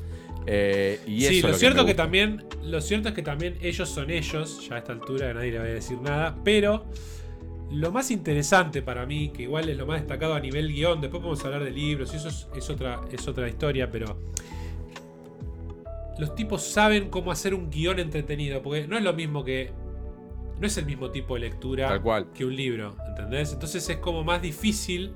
Eh, 0.46 1.00
y 1.06 1.22
sí, 1.22 1.38
eso 1.38 1.48
lo 1.48 1.54
cierto 1.54 1.86
que, 1.86 1.94
también, 1.94 2.44
lo 2.62 2.80
cierto 2.80 3.08
es 3.10 3.14
que 3.14 3.22
también 3.22 3.56
ellos 3.62 3.88
son 3.88 4.10
ellos, 4.10 4.66
ya 4.68 4.76
a 4.76 4.78
esta 4.78 4.92
altura 4.92 5.32
nadie 5.32 5.52
le 5.52 5.58
va 5.58 5.64
a 5.64 5.68
decir 5.68 5.98
nada, 6.00 6.36
pero 6.44 6.86
lo 7.70 7.92
más 7.92 8.10
interesante 8.10 8.82
para 8.82 9.06
mí, 9.06 9.30
que 9.30 9.42
igual 9.44 9.68
es 9.68 9.76
lo 9.76 9.86
más 9.86 10.00
destacado 10.00 10.34
a 10.34 10.40
nivel 10.40 10.72
guion, 10.72 11.00
después 11.00 11.20
podemos 11.20 11.44
hablar 11.44 11.62
de 11.64 11.70
libros, 11.70 12.12
y 12.12 12.16
eso 12.16 12.28
es, 12.28 12.48
es 12.54 12.68
otra, 12.70 13.00
es 13.12 13.26
otra 13.28 13.48
historia, 13.48 13.90
pero 13.90 14.18
los 16.18 16.34
tipos 16.34 16.62
saben 16.62 17.08
cómo 17.08 17.30
hacer 17.32 17.54
un 17.54 17.70
guion 17.70 17.98
entretenido, 17.98 18.60
porque 18.62 18.86
no 18.86 18.96
es 18.96 19.02
lo 19.04 19.12
mismo 19.12 19.44
que... 19.44 19.72
No 20.60 20.66
es 20.66 20.76
el 20.76 20.84
mismo 20.84 21.10
tipo 21.10 21.34
de 21.34 21.40
lectura 21.40 21.88
Tal 21.88 22.02
cual. 22.02 22.26
que 22.34 22.44
un 22.44 22.54
libro, 22.54 22.94
¿entendés? 23.08 23.50
Entonces 23.54 23.88
es 23.88 23.96
como 23.96 24.22
más 24.22 24.42
difícil 24.42 25.14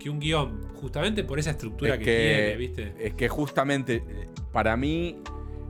que 0.00 0.10
un 0.10 0.18
guion, 0.18 0.68
justamente 0.74 1.22
por 1.22 1.38
esa 1.38 1.50
estructura 1.50 1.92
Es 1.94 1.98
que, 2.00 2.04
que- 2.06 2.34
tiene, 2.34 2.56
¿viste? 2.56 2.94
Es 2.98 3.14
que 3.14 3.28
justamente 3.28 4.02
para 4.52 4.76
mí 4.76 5.18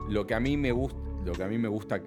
lo 0.09 0.25
que 0.25 0.33
a 0.33 0.39
mí 0.39 0.57
me 0.57 0.71
gusta, 0.71 0.97
lo 1.23 1.33
que 1.33 1.43
a 1.43 1.47
mí 1.47 1.59
me 1.59 1.67
gusta, 1.67 2.01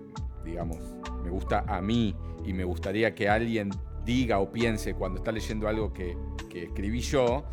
digamos, 0.44 0.78
me 1.22 1.30
gusta 1.30 1.64
a 1.68 1.80
mí 1.80 2.16
y 2.44 2.52
me 2.52 2.64
gustaría 2.64 3.14
que 3.14 3.28
alguien 3.28 3.70
diga 4.04 4.38
o 4.38 4.50
piense 4.52 4.94
cuando 4.94 5.18
está 5.18 5.32
leyendo 5.32 5.68
algo 5.68 5.92
que, 5.92 6.16
que 6.48 6.64
escribí 6.64 7.00
yo, 7.00 7.44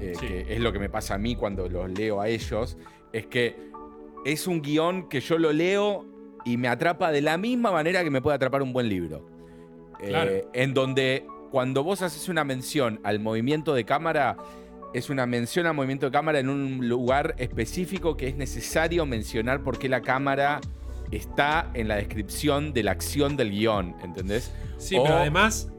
eh, 0.00 0.12
Sí. 0.18 0.26
que 0.26 0.54
es 0.54 0.60
lo 0.60 0.72
que 0.72 0.78
me 0.78 0.88
pasa 0.88 1.14
a 1.14 1.18
mí 1.18 1.36
cuando 1.36 1.68
los 1.68 1.90
leo 1.90 2.20
a 2.20 2.28
ellos, 2.28 2.76
es 3.12 3.26
que 3.26 3.56
es 4.24 4.46
un 4.46 4.60
guion 4.62 5.08
que 5.08 5.20
yo 5.20 5.38
lo 5.38 5.52
leo 5.52 6.04
y 6.44 6.56
me 6.56 6.68
atrapa 6.68 7.10
de 7.12 7.22
la 7.22 7.36
misma 7.38 7.70
manera 7.72 8.02
que 8.04 8.10
me 8.10 8.20
puede 8.22 8.36
atrapar 8.36 8.62
un 8.62 8.72
buen 8.72 8.88
libro. 8.88 9.26
Eh, 10.00 10.08
Claro. 10.08 10.32
en 10.52 10.74
donde 10.74 11.26
cuando 11.50 11.82
vos 11.82 12.02
haces 12.02 12.28
una 12.28 12.44
mención 12.44 13.00
al 13.02 13.18
movimiento 13.20 13.72
de 13.74 13.84
cámara, 13.84 14.36
es 14.92 15.10
una 15.10 15.26
mención 15.26 15.66
al 15.66 15.74
movimiento 15.74 16.06
de 16.06 16.12
cámara 16.12 16.38
en 16.38 16.48
un 16.48 16.88
lugar 16.88 17.34
específico 17.38 18.16
que 18.16 18.28
es 18.28 18.36
necesario 18.36 19.06
mencionar 19.06 19.62
por 19.62 19.78
qué 19.78 19.88
la 19.88 20.02
cámara 20.02 20.60
está 21.10 21.70
en 21.74 21.88
la 21.88 21.96
descripción 21.96 22.72
de 22.72 22.82
la 22.82 22.90
acción 22.92 23.36
del 23.36 23.50
guion, 23.50 23.94
¿entendés? 24.02 24.52
Sí, 24.76 24.96
O- 24.98 25.02
pero 25.04 25.16
además, 25.16 25.70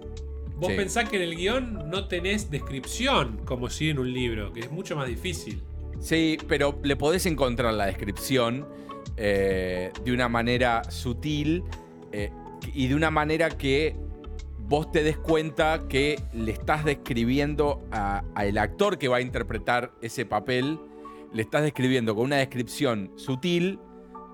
vos 0.57 0.69
Sí. 0.71 0.75
pensás 0.75 1.09
que 1.09 1.17
en 1.17 1.23
el 1.23 1.35
guion 1.35 1.89
no 1.89 2.07
tenés 2.07 2.49
descripción 2.49 3.39
como 3.45 3.69
si 3.69 3.89
en 3.89 3.99
un 3.99 4.11
libro, 4.11 4.51
que 4.53 4.61
es 4.61 4.71
mucho 4.71 4.95
más 4.95 5.07
difícil. 5.07 5.61
Sí, 5.99 6.37
pero 6.47 6.79
le 6.83 6.95
podés 6.95 7.25
encontrar 7.25 7.73
la 7.73 7.85
descripción 7.87 8.67
eh, 9.15 9.91
de 10.03 10.11
una 10.11 10.29
manera 10.29 10.83
sutil 10.91 11.63
eh, 12.11 12.29
y 12.73 12.87
de 12.87 12.93
una 12.95 13.09
manera 13.09 13.49
que 13.49 13.95
vos 14.59 14.91
te 14.91 15.01
des 15.01 15.17
cuenta 15.17 15.87
que 15.87 16.19
le 16.33 16.51
estás 16.51 16.83
describiendo 16.85 17.81
a- 17.91 18.23
al 18.35 18.57
actor 18.57 18.97
que 18.99 19.07
va 19.07 19.17
a 19.17 19.21
interpretar 19.21 19.91
ese 20.01 20.25
papel, 20.25 20.77
le 21.33 21.41
estás 21.41 21.63
describiendo 21.63 22.13
con 22.15 22.25
una 22.25 22.35
descripción 22.37 23.11
sutil 23.15 23.79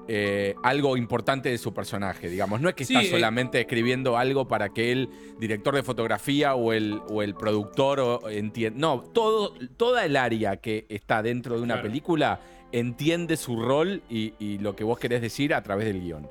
eh, 0.08 0.56
algo 0.64 0.98
importante 0.98 1.50
de 1.50 1.58
su 1.58 1.74
personaje, 1.74 2.30
digamos. 2.30 2.60
No 2.62 2.70
es 2.70 2.76
que 2.76 2.86
Sí, 2.86 2.94
está 2.96 3.06
eh. 3.08 3.12
solamente 3.12 3.60
escribiendo 3.62 4.18
algo 4.18 4.48
para 4.48 4.70
que 4.70 4.92
el 4.92 5.10
director 5.40 5.76
de 5.76 5.84
fotografía 5.84 6.56
o 6.56 6.74
el, 6.74 7.00
o 7.10 7.22
el 7.24 7.36
productor 7.36 8.22
entienda. 8.32 8.80
No, 8.80 9.02
todo, 9.02 9.54
toda 9.78 10.06
el 10.06 10.16
área 10.18 10.58
que 10.58 10.86
está 10.90 11.22
dentro 11.24 11.56
de 11.58 11.62
una 11.62 11.76
Claro. 11.76 11.88
película 11.90 12.40
entiende 12.72 13.38
su 13.38 13.62
rol 13.62 14.02
y, 14.10 14.34
y 14.40 14.58
lo 14.58 14.76
que 14.76 14.84
vos 14.84 14.98
querés 15.00 15.22
decir 15.22 15.54
a 15.54 15.62
través 15.64 15.86
del 15.86 16.02
guion. 16.02 16.28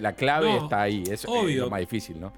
La 0.00 0.12
clave 0.12 0.48
No, 0.52 0.64
está 0.64 0.82
ahí, 0.82 1.02
es, 1.10 1.24
es 1.24 1.56
lo 1.56 1.70
más 1.70 1.80
difícil, 1.80 2.20
¿no? 2.20 2.32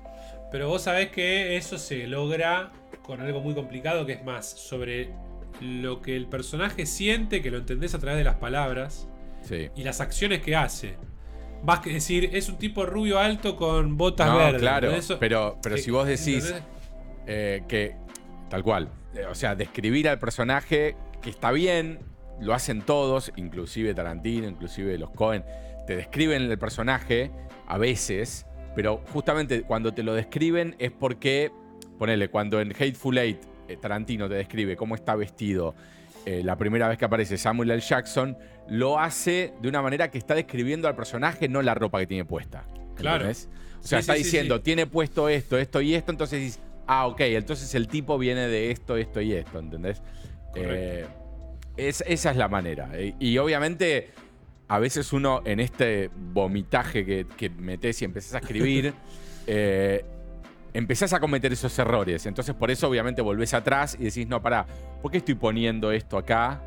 Pero 0.53 0.69
vos 0.69 0.83
sabés 0.83 1.09
que 1.11 1.57
eso 1.57 1.77
se 1.77 2.07
logra 2.07 2.71
con 3.03 3.21
algo 3.21 3.41
muy 3.41 3.53
complicado 3.55 4.07
que 4.07 4.13
es 4.13 4.25
más 4.25 4.49
sobre 4.49 5.11
lo 5.61 6.01
que 6.03 6.15
el 6.15 6.27
personaje 6.27 6.87
siente, 6.87 7.43
que 7.43 7.51
lo 7.51 7.59
entendés 7.59 7.95
a 7.95 7.99
través 7.99 8.19
de 8.19 8.25
las 8.25 8.37
palabras 8.37 9.09
Sí. 9.43 9.69
y 9.77 9.83
las 9.85 10.01
acciones 10.01 10.41
que 10.43 10.55
hace. 10.57 10.95
Vas 11.65 11.81
que 11.81 11.91
decir, 11.93 12.31
es 12.33 12.49
un 12.49 12.57
tipo 12.59 12.85
rubio 12.87 13.19
alto 13.19 13.57
con 13.57 13.97
botas 13.97 14.29
No, 14.29 14.39
verdes. 14.39 14.61
claro, 14.61 14.93
pero, 15.21 15.59
pero 15.63 15.77
que- 15.77 15.83
si 15.83 15.91
vos 15.91 16.07
decís 16.07 16.53
eh, 17.27 17.63
que, 17.69 17.95
tal 18.49 18.63
cual, 18.65 18.89
eh, 19.15 19.27
o 19.27 19.35
sea, 19.35 19.55
describir 19.55 20.09
al 20.09 20.19
personaje 20.19 20.97
que 21.21 21.31
está 21.31 21.53
bien, 21.53 22.01
lo 22.41 22.53
hacen 22.55 22.83
todos, 22.83 23.33
inclusive 23.37 23.95
Tarantino, 23.95 24.49
inclusive 24.49 24.99
los 24.99 25.11
Cohen, 25.11 25.45
te 25.87 25.95
describen 25.97 26.43
el 26.43 26.59
personaje 26.59 27.31
a 27.69 27.79
veces, 27.79 28.47
pero 28.75 29.03
justamente 29.13 29.63
cuando 29.63 29.95
te 29.95 30.03
lo 30.03 30.15
describen 30.15 30.75
es 30.81 30.91
porque, 30.91 31.53
ponele, 31.99 32.29
cuando 32.29 32.61
en 32.61 32.73
Hateful 32.73 33.19
Eight 33.19 33.41
eh, 33.69 33.77
Tarantino 33.81 34.29
te 34.29 34.35
describe 34.35 34.77
cómo 34.77 34.97
está 34.97 35.15
vestido 35.15 35.75
eh, 36.27 36.43
la 36.45 36.57
primera 36.57 36.89
vez 36.89 36.99
que 36.99 37.05
aparece 37.05 37.37
Samuel 37.39 37.71
L. 37.71 37.81
Jackson, 37.81 38.37
lo 38.69 38.99
hace 38.99 39.53
de 39.61 39.69
una 39.69 39.83
manera 39.83 40.11
que 40.11 40.19
está 40.19 40.35
describiendo 40.35 40.89
al 40.89 40.95
personaje, 40.97 41.49
no 41.49 41.63
la 41.63 41.75
ropa 41.75 41.99
que 42.01 42.07
tiene 42.07 42.25
puesta. 42.25 42.65
Claro. 42.95 43.25
¿entendés? 43.25 43.49
O 43.81 43.87
sea, 43.87 43.99
Sí, 43.99 44.01
está 44.03 44.13
sí, 44.15 44.23
diciendo, 44.23 44.57
sí. 44.59 44.63
tiene 44.63 44.87
puesto 44.87 45.29
esto, 45.29 45.59
esto 45.59 45.81
y 45.81 45.95
esto, 45.95 46.13
entonces 46.13 46.41
dices, 46.41 46.61
ah, 46.87 47.07
ok, 47.07 47.21
entonces 47.23 47.75
el 47.75 47.89
tipo 47.89 48.17
viene 48.19 48.47
de 48.49 48.71
esto, 48.71 48.97
esto 48.97 49.21
y 49.21 49.33
esto, 49.33 49.59
¿entendés? 49.59 50.01
Correcto. 50.53 50.73
Eh, 50.75 51.07
es- 51.77 52.05
esa 52.07 52.31
es 52.31 52.37
la 52.37 52.49
manera. 52.49 52.91
Eh, 52.95 53.15
Y, 53.19 53.39
obviamente, 53.39 54.11
a 54.69 54.79
veces 54.79 55.13
uno 55.13 55.43
en 55.45 55.59
este 55.61 56.11
vomitaje 56.15 57.05
que, 57.05 57.27
que 57.37 57.51
metes 57.51 58.01
y 58.03 58.05
empezás 58.05 58.35
a 58.35 58.39
escribir, 58.39 58.95
eh, 59.47 60.05
empezás 60.75 61.13
a 61.13 61.21
cometer 61.21 61.53
esos 61.53 61.77
errores. 61.79 62.25
Entonces, 62.27 62.55
por 62.55 62.71
eso, 62.71 62.89
obviamente, 62.89 63.21
volvés 63.21 63.53
atrás 63.55 63.97
y 63.99 64.05
decís, 64.05 64.27
no, 64.29 64.41
pará, 64.41 64.65
¿por 65.03 65.11
qué 65.11 65.19
estoy 65.19 65.35
poniendo 65.35 65.91
esto 65.93 66.17
acá? 66.17 66.63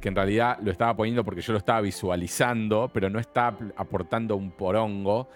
Que 0.00 0.08
en 0.08 0.14
realidad 0.16 0.58
lo 0.62 0.70
estaba 0.70 0.94
poniendo 0.96 1.24
porque 1.24 1.40
yo 1.40 1.52
lo 1.52 1.58
estaba 1.58 1.80
visualizando, 1.80 2.90
pero 2.92 3.08
no 3.10 3.18
está 3.18 3.48
ap- 3.48 3.72
aportando 3.76 4.36
un 4.36 4.50
porongo. 4.50 5.28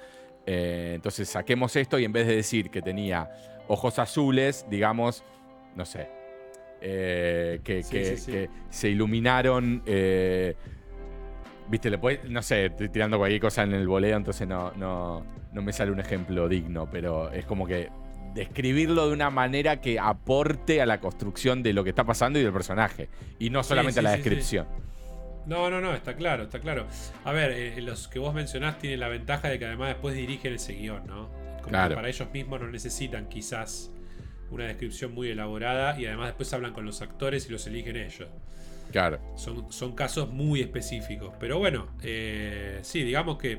Eh, 0.46 0.92
entonces, 0.94 1.28
saquemos 1.28 1.74
esto 1.76 1.98
y 1.98 2.04
en 2.04 2.12
vez 2.12 2.26
de 2.26 2.36
decir 2.36 2.70
que 2.70 2.82
tenía 2.82 3.30
ojos 3.68 3.98
azules, 3.98 4.66
digamos, 4.68 5.24
no 5.76 5.84
sé, 5.84 6.08
eh, 6.80 7.60
que, 7.64 7.82
Sí, 7.82 7.90
que- 7.92 8.04
sí, 8.04 8.16
sí. 8.16 8.32
que 8.32 8.50
se 8.70 8.88
iluminaron. 8.90 9.82
eh, 9.86 10.54
Viste, 11.68 11.88
le 11.88 12.00
podés- 12.00 12.24
no 12.28 12.42
sé, 12.42 12.66
estoy 12.66 12.88
tirando 12.88 13.16
cualquier 13.16 13.40
cosa 13.40 13.62
en 13.62 13.72
el 13.74 13.86
voleo, 13.86 14.16
entonces 14.16 14.48
no, 14.48 14.72
no, 14.72 15.24
no 15.52 15.62
me 15.62 15.72
sale 15.72 15.92
un 15.92 16.00
ejemplo 16.00 16.48
digno, 16.48 16.88
pero 16.90 17.30
es 17.30 17.46
como 17.46 17.64
que 17.64 17.88
describirlo 18.34 19.08
de 19.08 19.12
una 19.12 19.30
manera 19.30 19.80
que 19.80 19.98
aporte 19.98 20.80
a 20.80 20.86
la 20.86 21.00
construcción 21.00 21.62
de 21.62 21.72
lo 21.72 21.84
que 21.84 21.90
está 21.90 22.04
pasando 22.04 22.38
y 22.38 22.42
del 22.42 22.52
personaje, 22.52 23.08
y 23.38 23.50
no 23.50 23.62
solamente 23.62 23.94
sí, 23.94 23.98
a 24.00 24.02
la 24.02 24.10
sí. 24.12 24.16
descripción. 24.18 24.66
No, 25.46 25.70
no, 25.70 25.80
no, 25.80 25.94
está 25.94 26.14
claro, 26.14 26.44
está 26.44 26.60
claro. 26.60 26.86
A 27.24 27.32
ver, 27.32 27.50
eh, 27.50 27.80
los 27.80 28.08
que 28.08 28.18
vos 28.18 28.34
mencionás 28.34 28.78
tienen 28.78 29.00
la 29.00 29.08
ventaja 29.08 29.48
de 29.48 29.58
que 29.58 29.64
además 29.66 29.88
después 29.88 30.14
dirigen 30.14 30.54
ese 30.54 30.74
guion, 30.74 31.06
¿no? 31.06 31.28
Como 31.58 31.70
Claro. 31.70 31.90
que 31.90 31.94
para 31.96 32.08
ellos 32.08 32.28
mismos 32.32 32.60
no 32.60 32.68
necesitan 32.68 33.28
quizás 33.28 33.90
una 34.50 34.64
descripción 34.64 35.12
muy 35.14 35.30
elaborada 35.30 35.98
y 35.98 36.06
además 36.06 36.26
después 36.28 36.52
hablan 36.52 36.72
con 36.72 36.84
los 36.84 37.02
actores 37.02 37.48
y 37.48 37.52
los 37.52 37.66
eligen 37.66 37.96
ellos. 37.96 38.28
Claro, 38.92 39.20
Son, 39.36 39.72
son 39.72 39.94
casos 39.94 40.30
muy 40.30 40.60
específicos. 40.60 41.32
Pero 41.38 41.58
bueno, 41.58 41.88
eh, 42.02 42.80
sí, 42.82 43.02
digamos 43.04 43.38
que 43.38 43.58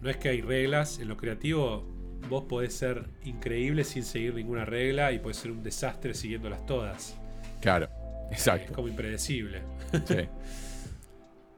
no 0.00 0.08
es 0.08 0.16
que 0.16 0.30
hay 0.30 0.40
reglas. 0.40 0.98
En 0.98 1.08
lo 1.08 1.16
creativo 1.16 1.86
vos 2.28 2.44
podés 2.44 2.74
ser 2.74 3.04
increíble 3.24 3.84
sin 3.84 4.02
seguir 4.04 4.34
ninguna 4.34 4.64
regla 4.64 5.12
y 5.12 5.18
podés 5.18 5.38
ser 5.38 5.50
un 5.50 5.62
desastre 5.62 6.14
siguiéndolas 6.14 6.64
todas. 6.66 7.16
claro, 7.60 7.88
Es 8.30 8.38
exacto. 8.38 8.72
como 8.74 8.88
impredecible. 8.88 9.62
sí. 10.06 10.28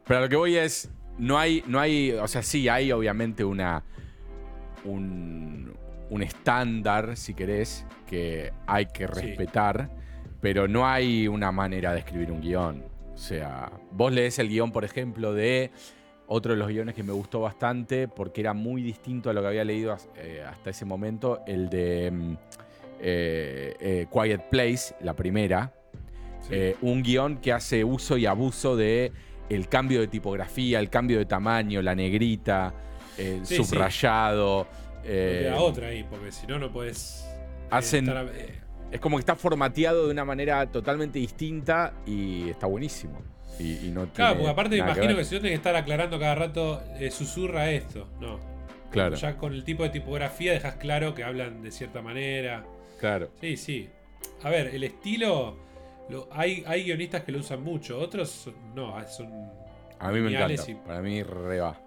Pero 0.06 0.18
a 0.18 0.22
lo 0.22 0.28
que 0.28 0.36
voy 0.36 0.56
es, 0.56 0.90
no 1.18 1.38
hay, 1.38 1.62
no 1.66 1.78
hay, 1.78 2.12
o 2.12 2.26
sea, 2.26 2.42
sí 2.42 2.68
hay 2.68 2.90
obviamente 2.92 3.44
una, 3.44 3.84
un, 4.84 5.74
un 6.10 6.22
estándar, 6.22 7.16
si 7.16 7.34
querés, 7.34 7.86
que 8.06 8.52
hay 8.66 8.86
que 8.86 9.06
Sí. 9.06 9.12
respetar, 9.12 9.90
pero 10.40 10.66
no 10.68 10.86
hay 10.88 11.28
una 11.28 11.52
manera 11.52 11.92
de 11.92 12.00
escribir 12.00 12.32
un 12.32 12.40
guion. 12.40 12.84
O 13.14 13.16
sea, 13.16 13.70
vos 13.92 14.12
lees 14.12 14.38
el 14.38 14.48
guion, 14.48 14.72
por 14.72 14.84
ejemplo, 14.84 15.32
de 15.34 15.70
otro 16.32 16.52
de 16.52 16.58
los 16.58 16.68
guiones 16.68 16.94
que 16.94 17.02
me 17.02 17.12
gustó 17.12 17.40
bastante, 17.40 18.08
porque 18.08 18.40
era 18.40 18.52
muy 18.54 18.82
distinto 18.82 19.30
a 19.30 19.32
lo 19.32 19.40
que 19.42 19.48
había 19.48 19.64
leído 19.64 19.96
eh, 20.16 20.42
hasta 20.48 20.70
ese 20.70 20.84
momento, 20.84 21.40
el 21.46 21.68
de 21.68 22.10
mm, 22.10 22.34
eh, 23.00 23.74
eh, 23.80 24.06
Quiet 24.12 24.48
Place, 24.50 24.94
la 25.00 25.14
primera. 25.14 25.72
Sí. 26.48 26.74
Un 26.82 27.02
guion 27.02 27.36
que 27.38 27.52
hace 27.52 27.84
uso 27.84 28.16
y 28.16 28.26
abuso 28.26 28.76
de 28.76 29.12
el 29.48 29.68
cambio 29.68 30.00
de 30.00 30.08
tipografía, 30.08 30.80
el 30.80 30.90
cambio 30.90 31.18
de 31.18 31.24
tamaño, 31.26 31.82
la 31.82 31.94
negrita, 31.94 32.74
el 33.18 33.44
Sí, 33.46 33.56
sí. 33.56 33.64
subrayado. 33.64 34.66
eh, 35.04 35.40
Queda 35.44 35.60
otra 35.60 35.88
ahí, 35.88 36.04
porque 36.08 36.32
si 36.32 36.46
no, 36.46 36.58
no 36.58 36.72
puedes. 36.72 37.24
hacen- 37.70 38.08
estar, 38.08 38.26
eh, 38.34 38.60
es 38.90 39.00
como 39.00 39.16
que 39.16 39.20
está 39.20 39.34
formateado 39.36 40.06
de 40.06 40.12
una 40.12 40.24
manera 40.24 40.66
totalmente 40.70 41.18
distinta 41.18 41.94
y 42.06 42.48
está 42.50 42.66
buenísimo. 42.66 43.20
Y, 43.58 43.86
y 43.86 43.90
no 43.90 44.06
Claro, 44.12 44.12
tiene 44.12 44.34
porque 44.36 44.48
aparte 44.50 44.70
me 44.70 44.76
imagino 44.78 45.16
que, 45.16 45.24
si 45.24 45.34
no 45.34 45.40
tenés 45.40 45.52
que 45.52 45.56
estar 45.56 45.76
aclarando 45.76 46.18
cada 46.18 46.34
rato, 46.34 46.82
eh, 46.98 47.10
susurra 47.10 47.70
esto. 47.70 48.08
No. 48.20 48.40
Claro, 48.90 49.16
Ya 49.16 49.36
con 49.38 49.54
el 49.54 49.64
tipo 49.64 49.82
de 49.84 49.90
tipografía 49.90 50.52
dejas 50.52 50.74
claro 50.76 51.14
que 51.14 51.24
hablan 51.24 51.62
de 51.62 51.70
cierta 51.70 52.02
manera. 52.02 52.64
claro. 53.00 53.30
Sí, 53.40 53.56
sí. 53.56 53.88
A 54.42 54.50
ver, 54.50 54.68
el 54.74 54.84
estilo. 54.84 55.56
lo- 56.08 56.28
hay, 56.32 56.62
hay 56.66 56.84
guionistas 56.84 57.22
que 57.22 57.32
lo 57.32 57.38
usan 57.38 57.62
mucho, 57.62 57.98
otros 57.98 58.50
no, 58.74 58.96
ah, 58.96 59.06
son. 59.06 59.28
A 59.98 60.10
mí 60.12 60.20
me 60.20 60.30
encanta. 60.30 60.70
y- 60.70 60.74
Para 60.74 61.00
mí 61.00 61.22
re 61.22 61.60
va. 61.60 61.78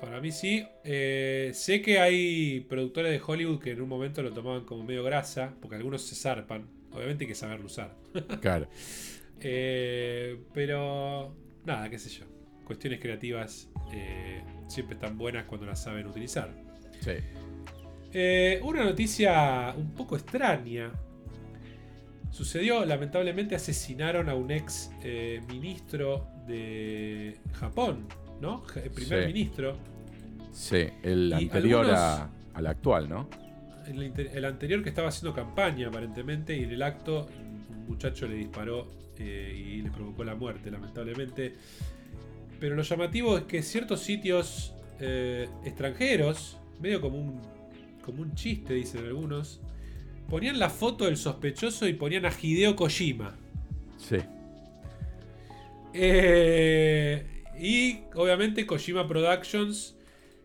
Para 0.00 0.20
mí 0.20 0.30
sí. 0.30 0.64
Eh, 0.84 1.50
sé 1.54 1.80
que 1.80 1.98
hay 1.98 2.60
productores 2.68 3.10
de 3.10 3.20
Hollywood 3.26 3.58
que 3.60 3.70
en 3.70 3.80
un 3.80 3.88
momento 3.88 4.22
lo 4.22 4.30
tomaban 4.32 4.64
como 4.64 4.84
medio 4.84 5.02
grasa, 5.02 5.52
porque 5.60 5.76
algunos 5.76 6.02
se 6.02 6.14
zarpan. 6.14 6.66
Obviamente 6.92 7.24
hay 7.24 7.28
que 7.28 7.34
saberlo 7.34 7.66
usar. 7.66 7.90
Claro. 8.40 8.68
Eh, 9.40 10.38
pero 10.52 11.34
nada, 11.64 11.88
qué 11.90 11.98
sé 11.98 12.08
yo. 12.10 12.24
Cuestiones 12.64 13.00
creativas 13.00 13.68
eh, 13.92 14.42
siempre 14.68 14.94
están 14.94 15.18
buenas 15.18 15.44
cuando 15.44 15.66
las 15.66 15.82
saben 15.82 16.06
utilizar. 16.06 16.50
Sí. 17.00 17.12
Eh, 18.12 18.60
una 18.62 18.84
noticia 18.84 19.74
un 19.76 19.92
poco 19.92 20.16
extraña. 20.16 20.92
Sucedió, 22.30 22.84
lamentablemente 22.84 23.54
asesinaron 23.54 24.28
a 24.28 24.34
un 24.34 24.50
ex 24.50 24.90
ministro 25.48 26.26
de 26.46 27.38
Japón, 27.52 28.06
¿no? 28.40 28.64
El 28.74 28.90
primer 28.90 29.22
Sí. 29.22 29.26
ministro. 29.32 29.76
Sí, 30.52 30.86
el 31.02 31.28
Y 31.30 31.32
anterior 31.44 31.80
algunos- 31.84 32.00
a- 32.00 32.30
al 32.54 32.66
actual, 32.66 33.08
¿no? 33.08 33.28
El 33.86 34.44
anterior 34.44 34.82
que 34.82 34.88
estaba 34.88 35.08
haciendo 35.08 35.34
campaña 35.34 35.88
aparentemente 35.88 36.56
y 36.56 36.64
en 36.64 36.70
el 36.70 36.82
acto 36.82 37.26
un 37.70 37.86
muchacho 37.86 38.26
le 38.26 38.36
disparó 38.36 38.88
eh, 39.18 39.54
y 39.56 39.82
le 39.82 39.90
provocó 39.90 40.24
la 40.24 40.34
muerte 40.34 40.70
lamentablemente. 40.70 41.54
Pero 42.60 42.76
lo 42.76 42.82
llamativo 42.82 43.36
es 43.36 43.44
que 43.44 43.62
ciertos 43.62 44.00
sitios 44.00 44.74
eh, 45.00 45.48
extranjeros, 45.64 46.58
medio 46.80 47.00
como 47.00 47.18
un, 47.18 47.40
como 48.04 48.22
un 48.22 48.34
chiste 48.34 48.74
dicen 48.74 49.04
algunos, 49.04 49.60
ponían 50.28 50.58
la 50.58 50.70
foto 50.70 51.04
del 51.06 51.16
sospechoso 51.16 51.86
y 51.88 51.94
ponían 51.94 52.26
a 52.26 52.32
Hideo 52.32 52.76
Kojima. 52.76 53.36
Sí. 53.98 54.16
Eh, 55.92 57.44
y 57.58 58.00
obviamente 58.14 58.66
Kojima 58.66 59.06
Productions 59.06 59.96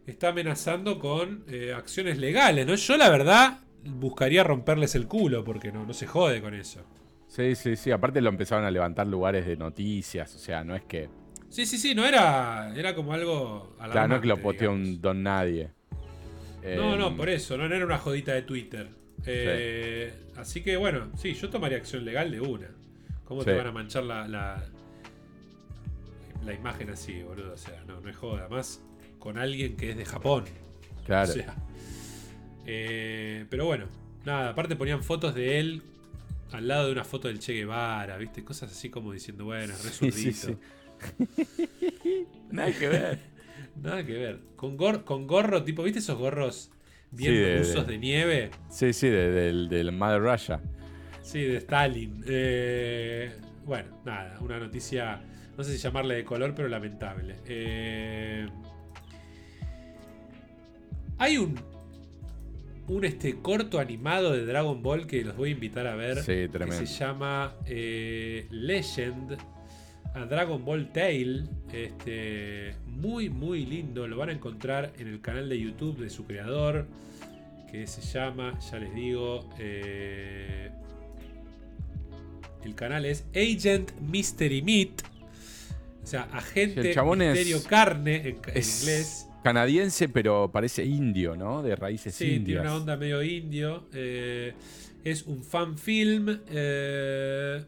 está 0.05 0.29
amenazando 0.29 0.99
con 0.99 1.43
eh, 1.47 1.73
acciones 1.75 2.17
legales, 2.17 2.65
¿no? 2.65 2.75
Yo 2.75 2.97
la 2.97 3.09
verdad 3.09 3.59
buscaría 3.83 4.43
romperles 4.43 4.95
el 4.95 5.07
culo 5.07 5.43
porque 5.43 5.71
no, 5.71 5.85
no 5.85 5.93
se 5.93 6.07
jode 6.07 6.41
con 6.41 6.53
eso. 6.53 6.81
Sí, 7.29 7.55
sí, 7.55 7.75
sí. 7.77 7.91
Aparte 7.91 8.19
lo 8.21 8.29
empezaron 8.29 8.65
a 8.65 8.71
levantar 8.71 9.07
lugares 9.07 9.45
de 9.45 9.55
noticias. 9.55 10.35
O 10.35 10.39
sea, 10.39 10.63
no 10.65 10.75
es 10.75 10.83
que. 10.83 11.07
Sí, 11.49 11.65
sí, 11.65 11.77
sí, 11.77 11.95
no 11.95 12.05
era, 12.05 12.73
era 12.75 12.93
como 12.93 13.13
algo 13.13 13.75
Claro, 13.91 14.07
no 14.09 14.15
es 14.15 14.21
que 14.21 14.27
lo 14.27 14.37
posteó 14.37 14.71
un 14.71 14.99
don 15.01 15.23
nadie. 15.23 15.69
No, 16.61 16.93
Eh, 16.93 16.97
no, 16.97 17.15
por 17.15 17.29
eso, 17.29 17.57
no, 17.57 17.69
no 17.69 17.75
era 17.75 17.85
una 17.85 17.97
jodita 17.97 18.33
de 18.33 18.41
Twitter. 18.41 18.89
Eh, 19.25 20.13
Así 20.35 20.61
que 20.61 20.75
bueno, 20.77 21.09
sí, 21.17 21.33
yo 21.33 21.49
tomaría 21.49 21.77
acción 21.77 22.03
legal 22.05 22.31
de 22.31 22.41
una. 22.41 22.67
¿Cómo 23.25 23.43
te 23.43 23.55
van 23.55 23.67
a 23.67 23.71
manchar 23.71 24.03
la, 24.03 24.27
la- 24.27 24.63
la 26.45 26.53
imagen 26.53 26.89
así, 26.89 27.21
boludo. 27.23 27.53
O 27.53 27.57
sea, 27.57 27.83
no, 27.87 27.99
no 28.01 28.09
es 28.09 28.15
joda. 28.15 28.47
Más 28.49 28.81
con 29.19 29.37
alguien 29.37 29.75
que 29.75 29.91
es 29.91 29.97
de 29.97 30.05
Japón. 30.05 30.45
Claro. 31.05 31.29
O 31.29 31.33
sea, 31.33 31.55
eh, 32.65 33.45
pero 33.49 33.65
bueno, 33.65 33.85
nada, 34.25 34.49
aparte 34.49 34.75
ponían 34.75 35.03
fotos 35.03 35.35
de 35.35 35.59
él 35.59 35.81
al 36.51 36.67
lado 36.67 36.87
de 36.87 36.91
una 36.93 37.03
foto 37.03 37.27
del 37.27 37.39
Che 37.39 37.53
Guevara, 37.53 38.17
¿viste? 38.17 38.43
Cosas 38.43 38.71
así 38.71 38.89
como 38.89 39.11
diciendo, 39.13 39.45
bueno, 39.45 39.73
es 39.73 39.79
Sí, 39.79 40.33
sí. 40.33 40.55
Nada 42.51 42.71
que 42.77 42.87
ver. 42.87 43.19
Nada 43.81 44.05
que 44.05 44.13
ver. 44.13 44.39
Con, 44.55 44.77
gor- 44.77 45.03
con 45.03 45.27
gorro, 45.27 45.63
tipo, 45.63 45.83
¿viste 45.83 45.99
esos 45.99 46.17
gorros 46.17 46.71
bien 47.11 47.33
de- 47.33 47.57
rusos 47.59 47.85
de- 47.87 47.93
de 47.93 47.99
nieve? 47.99 48.51
Sí, 48.69 48.91
sí, 48.93 49.07
de- 49.07 49.29
del, 49.31 49.69
del 49.69 49.91
Mother 49.91 50.21
Russia. 50.21 50.61
Sí, 51.21 51.41
de 51.43 51.57
Stalin. 51.57 52.23
Eh, 52.27 53.31
bueno, 53.65 54.01
nada, 54.03 54.37
una 54.41 54.59
noticia, 54.59 55.21
no 55.57 55.63
sé 55.63 55.73
si 55.73 55.77
llamarle 55.77 56.15
de 56.15 56.23
color, 56.25 56.53
pero 56.55 56.67
lamentable. 56.67 57.35
Eh, 57.45 58.47
hay 61.17 61.37
un, 61.37 61.55
un 62.89 63.05
este, 63.05 63.35
corto 63.39 63.79
animado 63.79 64.33
de 64.33 64.45
Dragon 64.45 64.81
Ball 64.81 65.07
que 65.07 65.23
los 65.23 65.37
voy 65.37 65.49
a 65.49 65.51
invitar 65.53 65.87
a 65.87 65.95
ver. 65.95 66.17
Sí, 66.19 66.25
que 66.25 66.49
tremendo. 66.49 66.85
se 66.85 66.93
llama 66.93 67.55
eh, 67.65 68.47
Legend. 68.51 69.37
A 70.15 70.25
Dragon 70.25 70.65
Ball 70.65 70.91
Tale. 70.91 71.43
Este, 71.71 72.73
muy, 72.87 73.29
muy 73.29 73.65
lindo. 73.65 74.07
Lo 74.07 74.17
van 74.17 74.29
a 74.29 74.31
encontrar 74.33 74.91
en 74.97 75.07
el 75.07 75.21
canal 75.21 75.47
de 75.47 75.59
YouTube 75.59 75.99
de 75.99 76.09
su 76.09 76.25
creador. 76.25 76.87
Que 77.71 77.85
se 77.85 78.01
llama, 78.01 78.57
ya 78.59 78.79
les 78.79 78.93
digo. 78.95 79.47
eh, 79.59 80.71
el 82.63 82.75
canal 82.75 83.05
es 83.05 83.25
Agent 83.35 83.91
Mystery 84.01 84.61
Meat. 84.63 84.89
O 86.03 86.07
sea, 86.07 86.23
agente 86.33 86.81
Misterio 86.81 87.63
Carne 87.63 88.15
en, 88.15 88.27
en 88.27 88.41
Es 88.57 88.81
inglés. 88.81 89.28
Canadiense, 89.43 90.09
pero 90.09 90.51
parece 90.51 90.83
indio, 90.85 91.35
¿no? 91.35 91.61
De 91.61 91.75
raíces 91.75 92.13
Sí, 92.15 92.39
tiene 92.39 92.61
una 92.61 92.75
onda 92.75 92.97
medio 92.97 93.21
indio. 93.23 93.87
eh, 93.93 94.53
es 95.03 95.23
un 95.23 95.43
fan 95.43 95.77
film. 95.77 96.39
eh, 96.49 97.63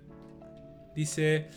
dice. 0.95 1.47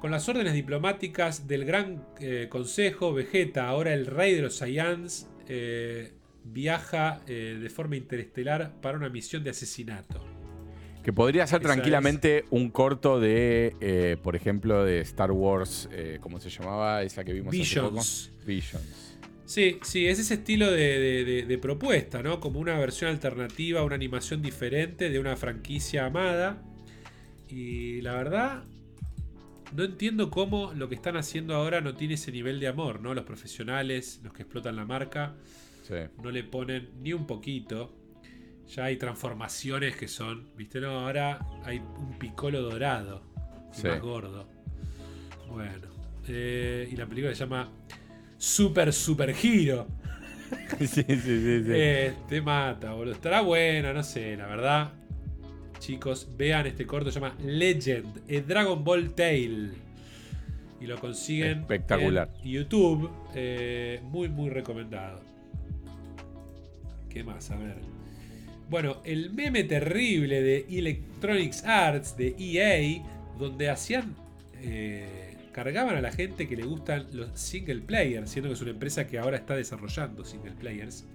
Con 0.00 0.10
las 0.10 0.28
órdenes 0.28 0.52
diplomáticas 0.52 1.48
del 1.48 1.64
Gran 1.64 2.04
eh, 2.20 2.46
Consejo, 2.50 3.14
Vegeta, 3.14 3.66
ahora 3.66 3.94
el 3.94 4.06
rey 4.06 4.34
de 4.34 4.42
los 4.42 4.56
Saiyans, 4.56 5.26
viaja 6.44 7.22
eh, 7.26 7.58
de 7.60 7.70
forma 7.70 7.96
interestelar 7.96 8.72
para 8.80 8.98
una 8.98 9.08
misión 9.08 9.42
de 9.42 9.50
asesinato. 9.50 10.22
Que 11.02 11.12
podría 11.12 11.46
ser 11.46 11.60
Esa 11.62 11.72
tranquilamente 11.72 12.44
un 12.50 12.70
corto 12.70 13.18
de, 13.20 13.74
eh, 13.80 14.16
por 14.22 14.36
ejemplo, 14.36 14.84
de 14.84 15.00
Star 15.00 15.32
Wars, 15.32 15.88
eh, 15.92 16.18
¿cómo 16.20 16.38
se 16.40 16.50
llamaba? 16.50 17.02
Esa 17.02 17.24
que 17.24 17.32
vimos 17.32 17.48
hace 17.48 17.58
Visions. 17.58 18.30
poco. 18.34 18.46
Visions. 18.46 19.05
Sí, 19.46 19.78
sí, 19.82 20.06
es 20.08 20.18
ese 20.18 20.34
estilo 20.34 20.70
de, 20.70 20.98
de- 20.98 21.24
de- 21.24 21.42
de 21.46 21.58
propuesta, 21.58 22.22
¿no? 22.22 22.40
Como 22.40 22.58
una 22.58 22.78
versión 22.78 23.10
alternativa, 23.10 23.82
una 23.84 23.94
animación 23.94 24.42
diferente 24.42 25.08
de 25.08 25.18
una 25.20 25.36
franquicia 25.36 26.06
amada. 26.06 26.62
Y 27.48 28.00
la 28.00 28.14
verdad, 28.14 28.64
no 29.74 29.84
entiendo 29.84 30.30
cómo 30.30 30.72
lo 30.74 30.88
que 30.88 30.96
están 30.96 31.16
haciendo 31.16 31.54
ahora 31.54 31.80
no 31.80 31.94
tiene 31.94 32.14
ese 32.14 32.32
nivel 32.32 32.58
de 32.58 32.66
amor, 32.66 33.00
¿no? 33.00 33.14
Los 33.14 33.24
profesionales, 33.24 34.20
los 34.24 34.32
que 34.32 34.42
explotan 34.42 34.74
la 34.76 34.84
marca, 34.84 35.34
Sí. 35.86 35.94
no 36.22 36.32
le 36.32 36.42
ponen 36.42 36.88
ni 37.00 37.12
un 37.12 37.26
poquito. 37.28 37.94
Ya 38.74 38.86
hay 38.86 38.96
transformaciones 38.96 39.94
que 39.94 40.08
son, 40.08 40.48
¿viste? 40.56 40.80
No, 40.80 41.06
ahora 41.06 41.38
hay 41.64 41.78
un 41.78 42.18
picolo 42.18 42.62
dorado, 42.62 43.22
Sí. 43.70 43.86
más 43.86 44.00
gordo. 44.00 44.48
Bueno, 45.48 45.86
eh, 46.26 46.88
y 46.90 46.96
la 46.96 47.06
película 47.06 47.32
se 47.32 47.38
llama 47.44 47.70
Super 48.38 48.92
Super 48.92 49.30
Hero. 49.42 49.86
sí, 50.78 50.86
sí, 50.86 51.04
sí, 51.04 51.18
sí. 51.64 51.70
Eh, 51.72 52.14
te 52.28 52.40
mata, 52.40 52.92
boludo. 52.92 53.14
Estará 53.14 53.40
buena, 53.40 53.92
no 53.92 54.02
sé, 54.02 54.36
la 54.36 54.46
verdad. 54.46 54.92
Chicos, 55.78 56.28
vean 56.36 56.66
este 56.66 56.86
corto, 56.86 57.10
se 57.10 57.20
llama 57.20 57.34
Legend, 57.44 58.18
a 58.30 58.40
Dragon 58.46 58.82
Ball 58.82 59.10
Tale. 59.14 59.70
Y 60.80 60.86
lo 60.86 60.98
consiguen 60.98 61.60
Espectacular. 61.60 62.30
en 62.42 62.50
YouTube. 62.50 63.10
eh, 63.34 64.00
muy, 64.04 64.28
muy 64.28 64.50
recomendado. 64.50 65.20
¿Qué 67.10 67.24
más? 67.24 67.50
A 67.50 67.56
ver. 67.56 67.76
Bueno, 68.68 68.98
el 69.04 69.32
meme 69.32 69.64
terrible 69.64 70.42
de 70.42 70.66
Electronics 70.70 71.64
Arts, 71.64 72.16
de 72.16 72.34
EA, 72.38 73.02
donde 73.38 73.70
hacían. 73.70 74.14
eh, 74.60 75.25
cargaban 75.56 75.96
a 75.96 76.02
la 76.02 76.12
gente 76.12 76.46
que 76.46 76.54
le 76.54 76.64
gustan 76.64 77.06
los 77.12 77.30
single 77.40 77.80
players, 77.80 78.30
siendo 78.30 78.50
que 78.50 78.56
es 78.56 78.60
una 78.60 78.72
empresa 78.72 79.06
que 79.06 79.18
ahora 79.18 79.38
está 79.38 79.56
desarrollando 79.56 80.22
single 80.22 80.52
players. 80.52 81.06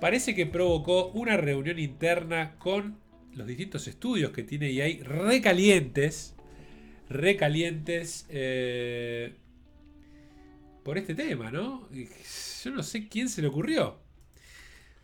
Parece 0.00 0.36
que 0.36 0.46
provocó 0.46 1.08
una 1.08 1.36
reunión 1.36 1.80
interna 1.80 2.54
con 2.58 3.00
los 3.34 3.48
distintos 3.48 3.88
estudios 3.88 4.30
que 4.30 4.44
tiene 4.44 4.70
EA 4.70 5.02
recalientes. 5.02 6.36
Recalientes. 7.08 8.26
eh, 8.30 9.34
por 10.84 10.96
este 10.96 11.16
tema, 11.16 11.50
¿no? 11.50 11.88
Y 11.92 12.06
Yo 12.62 12.70
no 12.70 12.84
sé 12.84 13.08
quién 13.08 13.28
se 13.28 13.42
le 13.42 13.48
ocurrió. 13.48 13.98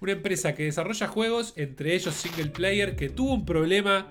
Una 0.01 0.12
empresa 0.12 0.55
que 0.55 0.62
desarrolla 0.62 1.09
juegos, 1.09 1.55
entre 1.56 1.97
ellos 1.97 2.14
single 2.14 2.52
player, 2.52 2.94
que 2.94 3.09
tuvo 3.09 3.35
un 3.35 3.44
problema 3.44 4.06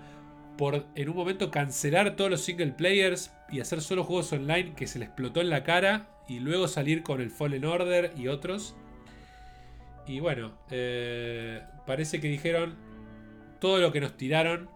por 0.58 0.86
en 0.96 1.10
un 1.10 1.16
momento 1.16 1.50
cancelar 1.50 2.18
todos 2.18 2.30
los 2.30 2.42
single 2.42 2.74
players 2.74 3.32
y 3.54 3.60
hacer 3.60 3.82
solo 3.82 4.04
juegos 4.04 4.34
online 4.34 4.74
que 4.76 4.88
se 4.88 4.98
le 4.98 5.06
explotó 5.06 5.40
en 5.40 5.52
la 5.52 5.64
cara 5.64 6.10
y 6.28 6.40
luego 6.40 6.68
salir 6.68 7.04
con 7.04 7.22
el 7.22 7.30
Fallen 7.30 7.66
Order 7.66 8.12
y 8.18 8.28
otros. 8.28 8.76
Y 10.08 10.20
bueno, 10.20 10.58
eh, 10.72 11.62
parece 11.86 12.20
que 12.20 12.28
dijeron 12.28 12.76
todo 13.60 13.80
lo 13.80 13.92
que 13.92 14.02
nos 14.02 14.18
tiraron, 14.18 14.70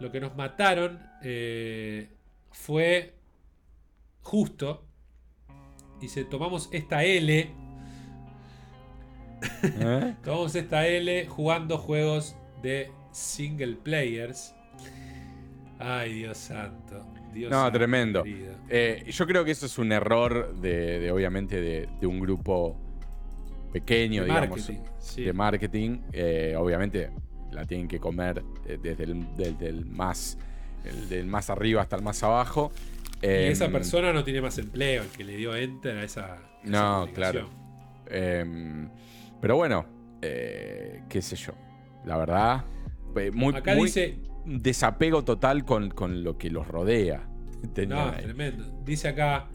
lo 0.00 0.10
que 0.10 0.20
nos 0.20 0.34
mataron, 0.34 1.00
eh, 1.22 2.10
fue 2.50 3.14
justo. 4.20 4.84
Dice, 6.00 6.24
tomamos 6.24 6.68
esta 6.72 7.04
L 7.04 7.54
¿Eh? 9.62 10.14
Tomamos 10.24 10.56
esta 10.56 10.88
L 10.88 11.26
jugando 11.28 11.78
juegos 11.78 12.34
de 12.62 12.90
single 13.12 13.76
players. 13.76 14.54
Ay, 15.78 16.14
Dios 16.14 16.38
santo. 16.38 17.15
Dios 17.36 17.50
No, 17.50 17.70
tremendo. 17.72 18.24
Eh, 18.68 19.04
yo 19.08 19.26
creo 19.26 19.44
que 19.44 19.52
eso 19.52 19.66
es 19.66 19.78
un 19.78 19.92
error 19.92 20.54
de, 20.56 20.98
de, 21.00 21.10
obviamente, 21.12 21.60
de, 21.60 21.88
de 22.00 22.06
un 22.06 22.18
grupo 22.20 22.76
pequeño, 23.72 24.22
De 24.22 24.28
digamos, 24.28 24.48
marketing, 24.58 24.80
sí. 24.98 25.22
de 25.24 25.32
marketing. 25.32 25.98
Eh, 26.12 26.54
obviamente 26.58 27.10
la 27.52 27.64
tienen 27.64 27.88
que 27.88 27.98
comer 28.00 28.42
eh, 28.66 28.78
desde 28.82 29.04
el 29.04 29.34
desde 29.36 29.68
el 29.68 29.84
más, 29.86 30.36
el 30.84 31.08
del 31.08 31.26
más 31.26 31.48
arriba 31.50 31.82
hasta 31.82 31.96
el 31.96 32.02
más 32.02 32.22
abajo. 32.22 32.72
Y 33.22 33.26
Eh, 33.26 33.50
esa 33.50 33.68
persona 33.68 34.12
no 34.12 34.24
tiene 34.24 34.40
más 34.40 34.58
empleo, 34.58 35.02
el 35.02 35.08
que 35.08 35.24
le 35.24 35.36
dio 35.36 35.54
enter 35.56 35.96
a 35.98 36.04
esa. 36.04 36.34
a 36.34 36.38
No, 36.64 37.08
claro. 37.14 37.48
eh, 38.08 38.88
pero 39.40 39.56
bueno, 39.56 39.86
qué 40.20 41.20
sé 41.22 41.36
yo. 41.36 41.52
La 42.04 42.16
verdad, 42.16 42.64
muy, 43.32 43.54
Acá 43.54 43.74
muy 43.74 43.84
dice. 43.86 44.18
Desapego 44.46 45.24
total 45.24 45.64
con, 45.64 45.90
con 45.90 46.22
lo 46.24 46.38
que 46.38 46.50
los 46.50 46.66
rodea. 46.68 47.28
Tenía 47.74 47.96
No, 47.96 48.10
ahí. 48.12 48.22
tremendo. 48.22 48.64
Dice 48.84 49.08
acá. 49.08 49.48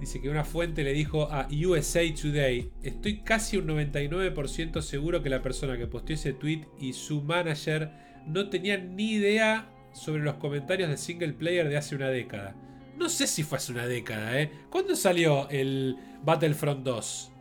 Dice 0.00 0.20
que 0.20 0.28
una 0.30 0.44
fuente 0.44 0.84
le 0.84 0.92
dijo 0.92 1.28
a 1.30 1.48
USA 1.50 2.00
Today: 2.14 2.70
Estoy 2.82 3.20
casi 3.22 3.56
un 3.56 3.66
99% 3.66 4.80
seguro 4.80 5.22
que 5.22 5.28
la 5.28 5.42
persona 5.42 5.76
que 5.76 5.88
posteó 5.88 6.14
ese 6.14 6.32
tweet 6.32 6.66
y 6.78 6.92
su 6.92 7.20
manager 7.22 7.90
no 8.26 8.48
tenían 8.48 8.94
ni 8.94 9.12
idea 9.14 9.68
sobre 9.92 10.22
los 10.22 10.34
comentarios 10.34 10.88
de 10.88 10.96
single 10.96 11.32
player 11.32 11.68
de 11.68 11.76
hace 11.76 11.96
una 11.96 12.08
década. 12.10 12.54
No 12.96 13.08
sé 13.08 13.26
si 13.26 13.42
fue 13.42 13.58
hace 13.58 13.72
una 13.72 13.86
década, 13.86 14.40
¿eh? 14.40 14.52
¿Cuándo 14.70 14.94
salió 14.94 15.48
el 15.50 15.96
Battlefront 16.24 16.84
2? 16.84 17.32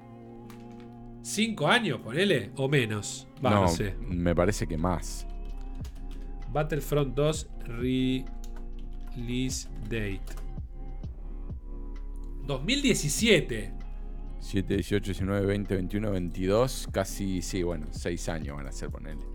¿Cinco 1.22 1.68
años, 1.68 2.00
ponele? 2.00 2.52
¿O 2.56 2.68
menos? 2.70 3.28
Va, 3.46 3.52
no, 3.52 3.62
no, 3.64 3.68
sé. 3.68 3.96
me 4.08 4.34
parece 4.34 4.66
que 4.66 4.78
más. 4.78 5.27
Battlefront 6.52 7.16
2 7.16 7.50
Release 7.68 9.68
Date. 9.84 10.22
2017. 12.46 13.74
7, 14.40 14.76
18, 14.76 15.06
19, 15.06 15.46
20, 15.46 15.76
21, 15.76 16.12
22, 16.12 16.88
casi, 16.92 17.42
sí, 17.42 17.64
bueno, 17.64 17.88
6 17.92 18.30
años 18.30 18.56
van 18.56 18.68
a 18.68 18.72
ser, 18.72 18.90
ponerle. 18.90 19.26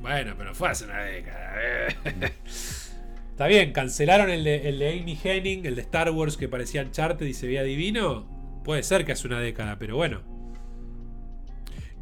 Bueno, 0.00 0.34
pero 0.36 0.54
fue 0.54 0.68
hace 0.68 0.84
una 0.84 1.02
década. 1.02 1.54
Está 2.44 3.46
bien, 3.46 3.72
cancelaron 3.72 4.28
el 4.28 4.44
de, 4.44 4.68
el 4.68 4.78
de 4.78 5.00
Amy 5.00 5.18
Henning, 5.22 5.64
el 5.64 5.76
de 5.76 5.82
Star 5.82 6.10
Wars 6.10 6.36
que 6.36 6.48
parecía 6.48 6.82
Uncharted 6.82 7.24
y 7.24 7.32
se 7.32 7.46
veía 7.46 7.62
divino. 7.62 8.28
Puede 8.64 8.82
ser 8.82 9.06
que 9.06 9.12
hace 9.12 9.26
una 9.26 9.40
década, 9.40 9.78
pero 9.78 9.96
bueno. 9.96 10.29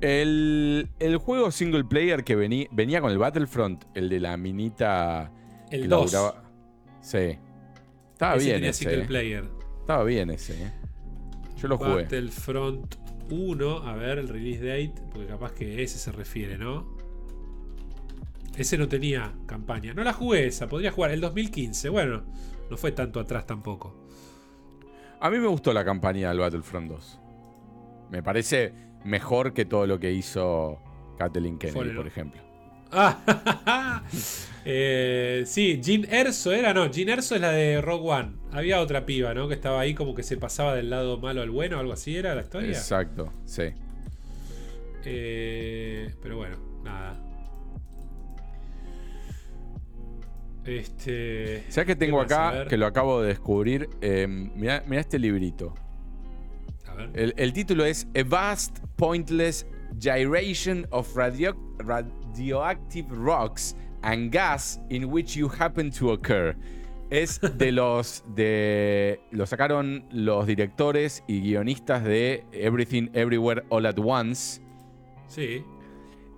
El, 0.00 0.88
el 1.00 1.16
juego 1.16 1.50
single 1.50 1.84
player 1.84 2.22
que 2.24 2.36
vení- 2.36 2.68
venía 2.70 3.00
con 3.00 3.10
el 3.10 3.18
Battlefront, 3.18 3.84
el 3.94 4.08
de 4.08 4.20
la 4.20 4.36
minita. 4.36 5.32
El 5.70 5.82
que 5.82 5.88
2. 5.88 6.12
laburaba- 6.12 6.42
Sí. 7.00 7.38
Estaba 8.12 8.34
ese 8.36 8.44
bien 8.44 8.56
tenía 8.56 8.70
ese. 8.70 8.78
single 8.84 9.02
eh. 9.02 9.06
player. 9.06 9.50
Estaba 9.80 10.04
bien 10.04 10.30
ese. 10.30 10.62
eh. 10.64 10.72
Yo 11.56 11.68
lo 11.68 11.78
jugué. 11.78 12.02
Battlefront 12.02 12.94
1, 13.30 13.78
a 13.88 13.94
ver 13.96 14.18
el 14.18 14.28
release 14.28 14.64
date, 14.64 14.94
porque 15.10 15.26
capaz 15.26 15.52
que 15.52 15.82
ese 15.82 15.98
se 15.98 16.12
refiere, 16.12 16.56
¿no? 16.58 16.96
Ese 18.56 18.76
no 18.78 18.88
tenía 18.88 19.32
campaña. 19.46 19.94
No 19.94 20.02
la 20.02 20.12
jugué 20.12 20.46
esa, 20.46 20.66
podría 20.68 20.90
jugar 20.90 21.10
el 21.12 21.20
2015. 21.20 21.88
Bueno, 21.90 22.22
no 22.70 22.76
fue 22.76 22.92
tanto 22.92 23.20
atrás 23.20 23.46
tampoco. 23.46 23.96
A 25.20 25.30
mí 25.30 25.38
me 25.38 25.46
gustó 25.48 25.72
la 25.72 25.84
campaña 25.84 26.28
del 26.30 26.38
Battlefront 26.38 26.88
2. 26.90 27.20
Me 28.10 28.22
parece 28.22 28.72
mejor 29.04 29.54
que 29.54 29.64
todo 29.64 29.86
lo 29.86 29.98
que 29.98 30.12
hizo 30.12 30.78
Kathleen 31.18 31.58
Kennedy, 31.58 31.90
por 31.90 32.06
ejemplo. 32.06 32.48
Ah, 32.90 34.02
eh, 34.64 35.42
sí, 35.46 35.80
Jean 35.82 36.06
Erso 36.10 36.52
era, 36.52 36.72
no, 36.72 36.90
Jean 36.90 37.08
Erso 37.10 37.34
es 37.34 37.40
la 37.40 37.50
de 37.50 37.80
Rogue 37.80 38.10
One. 38.10 38.32
Había 38.52 38.80
otra 38.80 39.04
piba, 39.04 39.34
¿no? 39.34 39.46
Que 39.48 39.54
estaba 39.54 39.80
ahí 39.80 39.94
como 39.94 40.14
que 40.14 40.22
se 40.22 40.36
pasaba 40.36 40.74
del 40.74 40.90
lado 40.90 41.18
malo 41.18 41.42
al 41.42 41.50
bueno, 41.50 41.78
algo 41.78 41.92
así 41.92 42.16
era 42.16 42.34
la 42.34 42.42
historia. 42.42 42.70
Exacto, 42.70 43.30
sí. 43.44 43.74
Eh, 45.04 46.14
pero 46.22 46.36
bueno, 46.38 46.56
nada. 46.82 47.16
Este. 50.64 51.64
¿Sabes 51.68 51.86
qué 51.86 51.96
tengo 51.96 52.20
acá? 52.20 52.66
Que 52.68 52.76
lo 52.76 52.86
acabo 52.86 53.22
de 53.22 53.28
descubrir. 53.28 53.88
Eh, 54.00 54.26
mirá, 54.26 54.82
mirá 54.86 55.00
este 55.00 55.18
librito. 55.18 55.74
El, 57.14 57.34
el 57.36 57.52
título 57.52 57.84
es 57.84 58.06
A 58.16 58.22
Vast 58.26 58.78
Pointless 58.96 59.66
Gyration 59.98 60.86
of 60.90 61.14
radio- 61.16 61.56
Radioactive 61.78 63.08
Rocks 63.10 63.76
and 64.02 64.30
Gas 64.32 64.80
in 64.90 65.04
Which 65.06 65.36
You 65.36 65.50
Happen 65.58 65.90
to 65.92 66.12
Occur. 66.12 66.54
Es 67.10 67.40
de 67.40 67.72
los 67.72 68.22
de. 68.34 69.20
Lo 69.30 69.46
sacaron 69.46 70.04
los 70.12 70.46
directores 70.46 71.24
y 71.26 71.40
guionistas 71.40 72.04
de 72.04 72.44
Everything 72.52 73.08
Everywhere 73.14 73.64
All 73.70 73.86
at 73.86 73.98
Once. 73.98 74.60
Sí. 75.26 75.62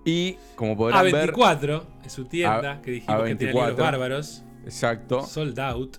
Y 0.05 0.37
como 0.55 0.75
podrán 0.77 1.11
ver. 1.11 1.33
A24 1.33 1.83
es 2.05 2.11
su 2.13 2.25
tienda 2.25 2.71
A- 2.73 2.81
que 2.81 2.91
dijimos 2.91 3.23
que 3.23 3.35
tenía 3.35 3.53
libros 3.53 3.73
A24. 3.73 3.77
bárbaros. 3.77 4.43
Exacto. 4.63 5.21
Sold 5.25 5.59
out. 5.59 5.97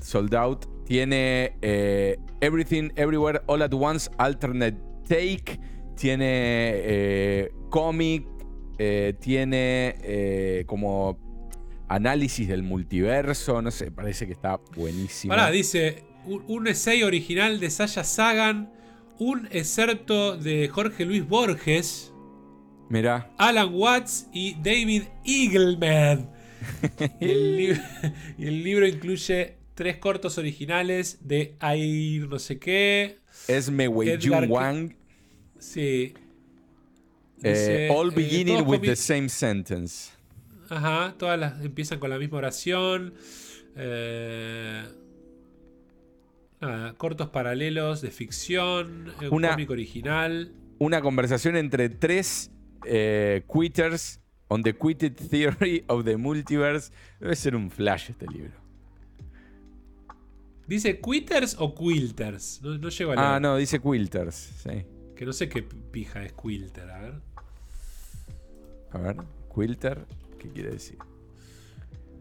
Sold 0.00 0.34
Out. 0.34 0.66
Tiene 0.84 1.56
eh, 1.62 2.18
Everything 2.40 2.90
Everywhere 2.96 3.42
All 3.46 3.62
at 3.62 3.72
Once 3.72 4.10
Alternate 4.18 4.76
Take. 5.08 5.58
Tiene 5.96 6.26
eh, 6.28 7.50
cómic. 7.70 8.26
eh, 8.78 9.14
tiene 9.20 9.94
eh, 10.02 10.64
como 10.66 11.18
análisis 11.88 12.46
del 12.48 12.62
multiverso. 12.62 13.62
No 13.62 13.70
sé, 13.70 13.90
parece 13.90 14.26
que 14.26 14.32
está 14.32 14.60
buenísimo. 14.76 15.32
Pará, 15.32 15.50
dice 15.50 16.04
un, 16.26 16.44
un 16.48 16.66
essay 16.66 17.02
original 17.02 17.58
de 17.60 17.70
Saya 17.70 18.04
Sagan, 18.04 18.70
un 19.18 19.48
excerpto 19.50 20.36
de 20.36 20.68
Jorge 20.68 21.06
Luis 21.06 21.26
Borges, 21.26 22.12
Mirá. 22.90 23.32
Alan 23.38 23.70
Watts 23.72 24.28
y 24.32 24.54
David 24.62 25.04
Eagleman. 25.24 26.30
y, 27.20 27.24
el 27.24 27.56
li- 27.56 27.80
y 28.38 28.46
el 28.46 28.62
libro 28.62 28.86
incluye 28.86 29.56
tres 29.76 29.98
cortos 29.98 30.38
originales 30.38 31.18
de 31.28 31.54
Air 31.60 32.28
no 32.28 32.38
sé 32.40 32.58
qué. 32.58 33.18
Esme 33.46 33.86
Wei 33.86 34.18
Jun 34.20 34.50
Wang. 34.50 34.96
Sí. 35.60 36.14
eh, 37.42 37.50
Dice, 37.50 37.88
all 37.90 38.08
eh, 38.10 38.14
beginning 38.16 38.66
with 38.66 38.80
the 38.80 38.96
same 38.96 39.28
sentence. 39.28 40.10
Ajá, 40.68 41.14
todas 41.18 41.38
las 41.38 41.64
empiezan 41.64 42.00
con 42.00 42.10
la 42.10 42.18
misma 42.18 42.38
oración. 42.38 43.14
Eh, 43.76 44.82
nada, 46.60 46.94
cortos 46.94 47.28
paralelos 47.28 48.00
de 48.00 48.10
ficción, 48.10 49.12
eh, 49.20 49.28
un 49.28 49.34
Una- 49.36 49.50
cómic 49.50 49.70
original. 49.70 50.52
Una 50.78 51.00
conversación 51.02 51.56
entre 51.56 51.88
tres 51.90 52.50
eh, 52.86 53.42
quitters 53.52 54.20
on 54.48 54.62
the 54.62 54.74
quitted 54.74 55.12
theory 55.14 55.84
of 55.88 56.04
the 56.04 56.16
multiverse. 56.16 56.90
Debe 57.20 57.36
ser 57.36 57.54
un 57.54 57.70
flash 57.70 58.10
este 58.10 58.26
libro. 58.26 58.52
¿Dice 60.66 61.00
quitters 61.00 61.56
o 61.58 61.74
quilters? 61.74 62.60
No, 62.62 62.76
no 62.78 62.88
llego 62.88 63.12
a 63.12 63.14
leer. 63.16 63.26
Ah, 63.26 63.40
no, 63.40 63.56
dice 63.56 63.80
quilters. 63.80 64.34
Sí. 64.34 64.84
Que 65.14 65.24
no 65.24 65.32
sé 65.32 65.48
qué 65.48 65.62
pija 65.62 66.22
es 66.24 66.32
quilter, 66.32 66.90
a 66.90 67.00
ver. 67.00 67.14
A 68.92 68.98
ver, 68.98 69.16
quilter, 69.54 70.04
¿qué 70.38 70.48
quiere 70.50 70.70
decir? 70.72 70.98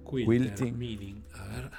Quilter, 0.10 0.26
Quilting. 0.56 0.78
meaning, 0.78 1.24
a 1.34 1.44
ver. 1.48 1.72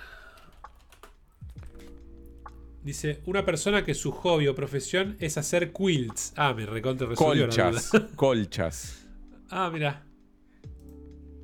Dice, 2.83 3.21
una 3.27 3.45
persona 3.45 3.85
que 3.85 3.95
su 3.95 4.13
hobby 4.13 4.47
o 4.47 4.55
profesión 4.55 5.17
es 5.19 5.37
hacer 5.39 5.73
quilts. 5.73 6.33
Ah, 6.37 6.55
me 6.55 6.67
recontra 6.67 7.07
resolvió 7.09 7.47
la 7.47 7.53
Colchas, 7.55 7.91
duda. 7.93 8.09
colchas. 8.17 9.03
Ah, 9.49 9.71
mira. 9.73 10.05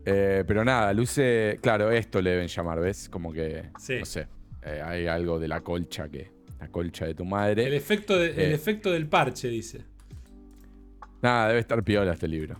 Eh, 0.04 0.42
pero 0.44 0.64
nada, 0.64 0.92
luce, 0.92 1.60
claro, 1.62 1.92
esto 1.92 2.20
le 2.20 2.30
deben 2.30 2.48
llamar, 2.48 2.80
¿ves? 2.80 3.08
Como 3.08 3.32
que, 3.32 3.70
Sí. 3.78 3.98
no 4.00 4.04
sé, 4.04 4.26
eh, 4.64 4.80
hay 4.84 5.06
algo 5.06 5.38
de 5.38 5.48
la 5.48 5.60
colcha 5.62 6.08
que, 6.08 6.30
la 6.60 6.68
colcha 6.68 7.06
de 7.06 7.14
tu 7.14 7.24
madre. 7.24 7.66
El 7.66 7.74
efecto, 7.74 8.18
de- 8.18 8.30
el 8.30 8.52
Eh. 8.52 8.54
efecto 8.54 8.90
del 8.92 9.06
parche, 9.08 9.48
dice. 9.48 9.84
Nada, 11.22 11.48
debe 11.48 11.60
estar 11.60 11.82
piola 11.84 12.12
este 12.12 12.28
libro. 12.28 12.58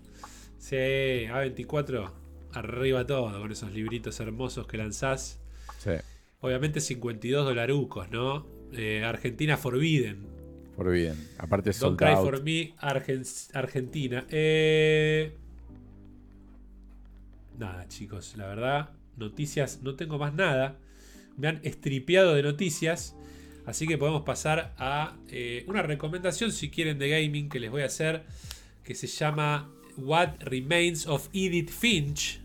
Sí, 0.58 0.76
A24, 0.76 2.10
arriba 2.52 3.04
todo 3.06 3.40
con 3.40 3.50
esos 3.50 3.72
libritos 3.72 4.18
hermosos 4.20 4.66
que 4.66 4.76
lanzás. 4.76 5.40
Sí, 5.78 5.90
Obviamente 6.40 6.80
52 6.80 7.44
dolarucos, 7.44 8.10
¿no? 8.10 8.46
Eh, 8.72 9.04
Argentina 9.04 9.56
Forbidden. 9.56 10.26
por 10.76 10.90
bien. 10.90 11.14
Aparte 11.38 11.70
Don't 11.70 11.78
sold 11.80 11.98
Cry 11.98 12.08
out. 12.14 12.24
for 12.24 12.42
Me, 12.42 12.74
Argen- 12.80 13.50
Argentina. 13.54 14.24
Eh, 14.30 15.36
Nada, 17.58 17.86
chicos, 17.88 18.34
la 18.36 18.46
verdad, 18.46 18.90
noticias, 19.16 19.80
no 19.82 19.94
tengo 19.94 20.18
más 20.18 20.34
nada. 20.34 20.78
Me 21.36 21.48
han 21.48 21.60
estripeado 21.62 22.34
de 22.34 22.42
noticias. 22.42 23.16
Así 23.66 23.86
que 23.86 23.98
podemos 23.98 24.22
pasar 24.22 24.74
a 24.76 25.16
eh, 25.28 25.64
una 25.68 25.82
recomendación, 25.82 26.52
si 26.52 26.70
quieren, 26.70 26.98
de 26.98 27.08
gaming 27.08 27.48
que 27.48 27.60
les 27.60 27.70
voy 27.70 27.82
a 27.82 27.86
hacer. 27.86 28.24
Que 28.82 28.94
se 28.94 29.06
llama 29.06 29.70
What 29.96 30.40
Remains 30.40 31.06
of 31.06 31.28
Edith 31.32 31.70
Finch. 31.70 32.40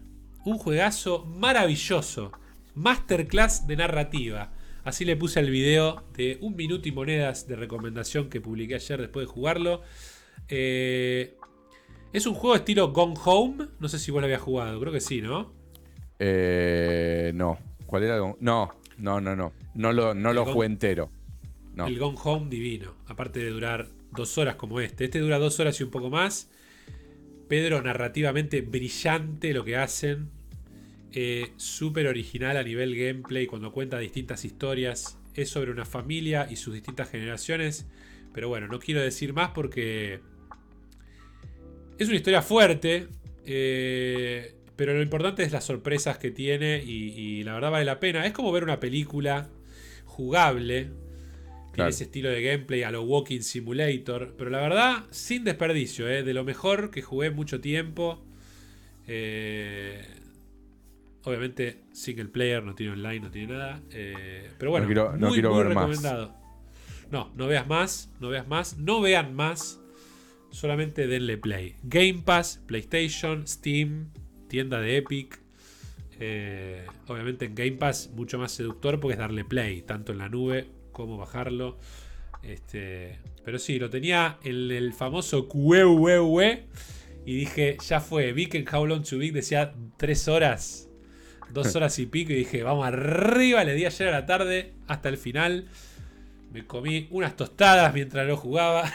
Un 0.45 0.57
juegazo 0.57 1.25
maravilloso. 1.25 2.31
Masterclass 2.75 3.67
de 3.67 3.75
narrativa. 3.75 4.53
Así 4.83 5.03
le 5.03 5.17
puse 5.17 5.39
al 5.39 5.49
video 5.49 6.03
de 6.15 6.37
un 6.39 6.55
minuto 6.55 6.87
y 6.87 6.93
monedas 6.93 7.47
de 7.47 7.57
recomendación 7.57 8.29
que 8.29 8.39
publiqué 8.39 8.75
ayer 8.75 9.01
después 9.01 9.27
de 9.27 9.33
jugarlo. 9.33 9.81
Eh, 10.47 11.35
es 12.13 12.25
un 12.25 12.35
juego 12.35 12.55
estilo 12.55 12.93
Gone 12.93 13.15
Home. 13.25 13.67
No 13.79 13.89
sé 13.89 13.99
si 13.99 14.11
vos 14.11 14.21
lo 14.21 14.25
habías 14.27 14.41
jugado, 14.41 14.79
creo 14.79 14.93
que 14.93 15.01
sí, 15.01 15.21
¿no? 15.21 15.53
Eh, 16.19 17.31
no. 17.35 17.57
¿Cuál 17.87 18.03
era? 18.03 18.17
No, 18.17 18.37
no, 18.99 19.21
no, 19.21 19.35
no. 19.35 19.53
No 19.73 19.91
lo, 19.93 20.13
no 20.13 20.33
lo 20.33 20.45
jugué 20.45 20.67
entero. 20.67 21.09
No. 21.73 21.87
El 21.87 21.97
Gone 21.97 22.17
Home 22.23 22.49
divino. 22.49 22.93
Aparte 23.07 23.39
de 23.39 23.49
durar 23.49 23.87
dos 24.11 24.37
horas 24.37 24.55
como 24.55 24.79
este. 24.79 25.05
Este 25.05 25.19
dura 25.19 25.39
dos 25.39 25.59
horas 25.59 25.79
y 25.79 25.83
un 25.83 25.89
poco 25.91 26.09
más. 26.09 26.49
Pedro, 27.47 27.81
narrativamente 27.81 28.61
brillante 28.61 29.53
lo 29.53 29.63
que 29.63 29.77
hacen. 29.77 30.29
Eh, 31.13 31.51
Súper 31.55 32.07
original 32.07 32.57
a 32.57 32.63
nivel 32.63 32.95
gameplay 32.95 33.47
cuando 33.47 33.71
cuenta 33.71 33.97
distintas 33.99 34.43
historias. 34.43 35.17
Es 35.33 35.49
sobre 35.49 35.71
una 35.71 35.85
familia 35.85 36.47
y 36.49 36.55
sus 36.57 36.73
distintas 36.73 37.09
generaciones. 37.09 37.87
Pero 38.33 38.49
bueno, 38.49 38.67
no 38.67 38.79
quiero 38.79 39.01
decir 39.01 39.33
más 39.33 39.51
porque 39.51 40.19
es 41.97 42.07
una 42.07 42.17
historia 42.17 42.41
fuerte. 42.41 43.07
eh, 43.45 44.55
pero 44.77 44.93
lo 44.93 45.01
importante 45.01 45.43
es 45.43 45.51
las 45.51 45.65
sorpresas 45.65 46.17
que 46.17 46.31
tiene 46.31 46.81
y, 46.83 47.09
y 47.09 47.43
la 47.43 47.53
verdad 47.55 47.71
vale 47.71 47.83
la 47.85 47.99
pena. 47.99 48.25
Es 48.25 48.31
como 48.31 48.51
ver 48.53 48.63
una 48.63 48.79
película 48.79 49.49
jugable. 50.05 50.83
Tiene 50.85 51.73
Claro. 51.73 51.89
ese 51.89 52.05
estilo 52.05 52.29
de 52.29 52.41
gameplay 52.41 52.83
a 52.83 52.91
lo 52.91 53.03
Walking 53.03 53.41
Simulator. 53.41 54.33
Pero 54.37 54.49
la 54.49 54.61
verdad, 54.61 55.03
sin 55.11 55.43
desperdicio. 55.43 56.07
eh, 56.09 56.23
de 56.23 56.33
lo 56.33 56.43
mejor 56.43 56.89
que 56.89 57.01
jugué 57.01 57.29
mucho 57.31 57.59
tiempo. 57.61 58.23
Eh, 59.07 60.01
obviamente, 61.23 61.83
single 61.93 62.25
player, 62.29 62.63
no 62.63 62.73
tiene 62.75 62.93
online, 62.93 63.19
no 63.19 63.31
tiene 63.31 63.53
nada. 63.53 63.81
eh, 63.91 64.49
pero 64.57 64.71
bueno, 64.71 64.85
No 64.85 64.93
quiero- 64.93 65.11
no 65.17 65.27
muy, 65.27 65.33
quiero 65.35 65.53
muy 65.53 65.63
ver 65.63 65.73
más. 65.73 65.83
recomendado. 65.89 66.35
No, 67.11 67.31
no 67.35 67.47
veas 67.47 67.67
más, 67.67 68.11
no 68.19 68.29
veas 68.29 68.47
más, 68.47 68.77
no 68.77 68.99
vean 69.01 69.33
más. 69.35 69.79
Solamente 70.49 71.07
denle 71.07 71.37
play. 71.37 71.75
Game 71.83 72.21
Pass, 72.25 72.61
PlayStation, 72.65 73.45
Steam, 73.47 74.09
tienda 74.47 74.79
de 74.79 74.97
Epic. 74.97 75.39
Eh, 76.19 76.85
obviamente 77.07 77.45
en 77.45 77.53
Game 77.55 77.73
Pass 77.73 78.09
mucho 78.15 78.39
más 78.39 78.51
seductor 78.51 78.99
porque 78.99 79.13
es 79.13 79.19
darle 79.19 79.45
play, 79.45 79.83
tanto 79.83 80.11
en 80.11 80.17
la 80.17 80.29
nube 80.29 80.67
como 80.91 81.17
bajarlo. 81.17 81.77
Este, 82.43 83.19
pero 83.43 83.59
sí, 83.59 83.79
lo 83.79 83.89
tenía 83.89 84.37
en 84.43 84.71
el 84.71 84.93
famoso 84.93 85.47
QEUE 85.47 86.65
y 87.25 87.35
dije, 87.35 87.77
ya 87.85 87.99
fue. 87.99 88.31
Vi 88.31 88.47
que 88.47 88.57
en 88.57 88.65
How 88.73 88.85
Long 88.85 89.03
to 89.03 89.17
Beat 89.17 89.33
decía 89.33 89.73
3 89.97 90.27
horas. 90.29 90.89
Dos 91.51 91.75
horas 91.75 91.99
y 91.99 92.05
pico 92.05 92.31
y 92.31 92.35
dije, 92.35 92.63
vamos 92.63 92.87
arriba, 92.87 93.63
le 93.63 93.73
di 93.73 93.85
ayer 93.85 94.07
a 94.07 94.11
la 94.11 94.25
tarde 94.25 94.73
hasta 94.87 95.09
el 95.09 95.17
final. 95.17 95.67
Me 96.51 96.65
comí 96.65 97.07
unas 97.11 97.35
tostadas 97.35 97.93
mientras 97.93 98.25
lo 98.25 98.37
jugaba. 98.37 98.89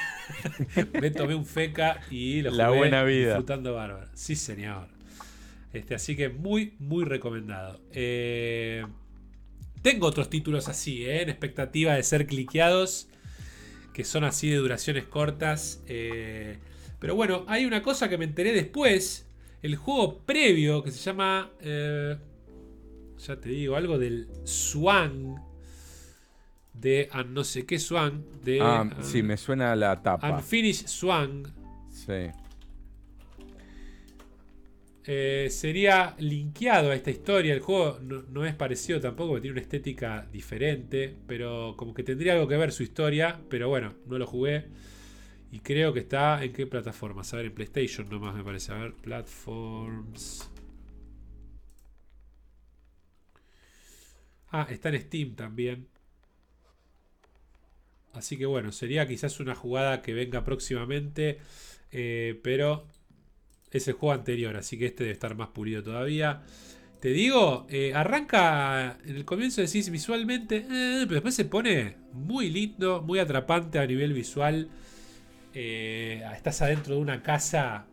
me 1.00 1.10
tomé 1.10 1.34
un 1.34 1.44
feca 1.44 2.00
y 2.10 2.40
lo 2.40 2.50
jugué 2.50 2.62
La 2.62 2.70
buena 2.70 3.04
vida. 3.04 3.26
disfrutando 3.26 3.74
bárbaro. 3.74 4.08
Sí, 4.14 4.34
señor. 4.34 4.88
Este, 5.72 5.94
así 5.94 6.16
que 6.16 6.28
muy, 6.28 6.74
muy 6.78 7.04
recomendado. 7.04 7.80
Eh, 7.92 8.84
tengo 9.80 10.06
otros 10.06 10.28
títulos 10.28 10.68
así, 10.68 11.04
eh, 11.04 11.22
en 11.22 11.30
expectativa 11.30 11.94
de 11.94 12.02
ser 12.02 12.26
cliqueados. 12.26 13.08
Que 13.94 14.04
son 14.04 14.24
así 14.24 14.48
de 14.48 14.56
duraciones 14.56 15.04
cortas. 15.04 15.82
eh, 15.86 16.58
pero 16.98 17.16
bueno, 17.16 17.44
hay 17.48 17.64
una 17.64 17.82
cosa 17.82 18.08
que 18.08 18.16
me 18.16 18.24
enteré 18.24 18.52
después. 18.52 19.26
El 19.60 19.76
juego 19.76 20.18
previo 20.20 20.82
que 20.82 20.90
se 20.92 20.98
llama. 20.98 21.50
ya 21.60 23.36
te 23.40 23.48
digo, 23.48 23.76
algo 23.76 23.98
del 23.98 24.28
Swan. 24.44 25.36
De 26.72 27.08
ah, 27.12 27.24
no 27.24 27.44
sé 27.44 27.66
qué 27.66 27.78
Swan. 27.78 28.24
De 28.42 28.60
Ah, 28.60 28.88
ah, 28.90 29.02
sí, 29.02 29.22
me 29.22 29.36
suena 29.36 29.74
la 29.76 30.00
tapa. 30.02 30.30
Unfinished 30.30 30.86
Swan. 30.86 31.42
Sí. 31.90 32.30
Eh, 35.04 35.48
sería 35.50 36.14
linkeado 36.18 36.90
a 36.90 36.94
esta 36.94 37.10
historia. 37.10 37.54
El 37.54 37.60
juego 37.60 37.98
no, 38.00 38.44
es 38.44 38.54
parecido 38.54 39.00
tampoco, 39.00 39.40
tiene 39.40 39.52
una 39.52 39.62
estética 39.62 40.26
diferente. 40.32 41.14
Pero 41.26 41.74
como 41.76 41.94
que 41.94 42.02
tendría 42.02 42.34
algo 42.34 42.48
que 42.48 42.56
ver 42.56 42.72
su 42.72 42.82
historia. 42.82 43.40
Pero 43.48 43.68
bueno, 43.68 43.94
no 44.06 44.18
lo 44.18 44.26
jugué. 44.26 44.66
Y 45.52 45.60
creo 45.60 45.92
que 45.92 46.00
está 46.00 46.42
en 46.44 46.52
qué 46.52 46.66
plataformas. 46.66 47.32
A 47.34 47.38
ver, 47.38 47.46
en 47.46 47.54
PlayStation 47.54 48.08
nomás 48.08 48.34
me 48.34 48.44
parece. 48.44 48.72
A 48.72 48.76
ver, 48.78 48.94
platforms. 48.94 50.48
Ah, 54.52 54.66
está 54.70 54.88
en 54.90 55.00
Steam 55.00 55.34
también. 55.34 55.88
Así 58.12 58.36
que 58.36 58.46
bueno, 58.46 58.72
sería 58.72 59.06
quizás 59.06 59.40
una 59.40 59.54
jugada 59.54 60.02
que 60.02 60.12
venga 60.14 60.44
próximamente. 60.44 61.38
eh, 61.92 62.40
pero 62.42 62.86
es 63.78 63.88
el 63.88 63.94
juego 63.94 64.12
anterior, 64.12 64.56
así 64.56 64.78
que 64.78 64.86
este 64.86 65.04
debe 65.04 65.12
estar 65.12 65.34
más 65.34 65.48
pulido 65.48 65.82
todavía. 65.82 66.42
Te 67.00 67.08
digo, 67.08 67.66
eh, 67.68 67.92
arranca 67.94 68.98
en 69.04 69.16
el 69.16 69.24
comienzo 69.24 69.60
decís 69.60 69.90
visualmente, 69.90 70.58
eh, 70.58 71.00
pero 71.02 71.14
después 71.14 71.34
se 71.34 71.44
pone 71.44 71.96
muy 72.12 72.48
lindo, 72.48 73.02
muy 73.02 73.18
atrapante 73.18 73.80
a 73.80 73.86
nivel 73.86 74.12
visual. 74.12 74.68
Eh, 75.52 76.22
estás 76.32 76.62
adentro 76.62 76.94
de 76.94 77.00
una 77.00 77.20
casa, 77.20 77.86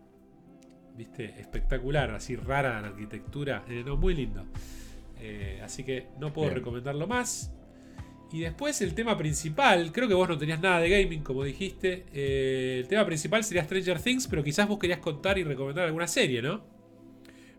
viste, 0.95 1.25
espectacular, 1.39 2.11
así 2.11 2.35
rara 2.35 2.79
la 2.81 2.89
arquitectura, 2.89 3.65
no, 3.85 3.97
muy 3.97 4.13
lindo. 4.13 4.45
Así 5.63 5.83
que 5.83 6.07
no 6.19 6.31
puedo 6.31 6.49
Bien. 6.49 6.57
recomendarlo 6.59 7.07
más. 7.07 7.51
Y 8.31 8.41
después 8.41 8.81
el 8.81 8.93
tema 8.93 9.17
principal, 9.17 9.91
creo 9.91 10.07
que 10.07 10.13
vos 10.13 10.29
no 10.29 10.37
tenías 10.37 10.59
nada 10.61 10.79
de 10.79 10.89
gaming, 10.89 11.23
como 11.23 11.43
dijiste. 11.43 12.05
Eh, 12.13 12.77
el 12.81 12.87
tema 12.87 13.05
principal 13.05 13.43
sería 13.43 13.63
Stranger 13.63 13.99
Things, 13.99 14.27
pero 14.27 14.43
quizás 14.43 14.67
vos 14.67 14.77
querías 14.77 14.99
contar 14.99 15.37
y 15.39 15.43
recomendar 15.43 15.85
alguna 15.85 16.07
serie, 16.07 16.41
¿no? 16.41 16.63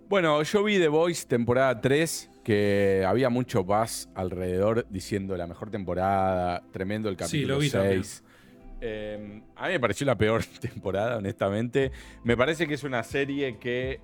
Bueno, 0.08 0.42
yo 0.42 0.62
vi 0.62 0.78
The 0.78 0.88
Voice 0.88 1.26
temporada 1.26 1.80
3, 1.80 2.30
que 2.44 3.04
había 3.06 3.30
mucho 3.30 3.64
buzz 3.64 4.08
alrededor 4.14 4.86
diciendo 4.90 5.36
la 5.36 5.46
mejor 5.46 5.70
temporada, 5.70 6.62
tremendo 6.72 7.08
el 7.08 7.16
Sí, 7.16 7.18
capítulo 7.24 7.54
lo 7.54 7.60
vi 7.60 7.70
también. 7.70 8.04
6. 8.04 8.24
Eh, 8.82 9.42
a 9.56 9.66
mí 9.66 9.72
me 9.72 9.80
pareció 9.80 10.06
la 10.06 10.16
peor 10.16 10.44
temporada, 10.60 11.16
honestamente. 11.16 11.90
Me 12.24 12.36
parece 12.36 12.66
que 12.66 12.74
es 12.74 12.84
una 12.84 13.02
serie 13.02 13.58
que 13.58 14.00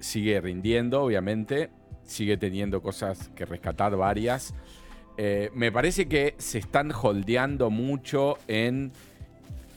sigue 0.00 0.40
rindiendo, 0.40 1.02
obviamente. 1.02 1.70
Sigue 2.04 2.38
teniendo 2.38 2.80
cosas 2.82 3.30
que 3.34 3.44
rescatar, 3.44 3.94
varias. 3.96 4.54
Eh, 5.20 5.50
me 5.52 5.72
parece 5.72 6.06
que 6.06 6.36
se 6.38 6.58
están 6.58 6.92
holdeando 6.92 7.70
mucho 7.70 8.38
en... 8.46 8.92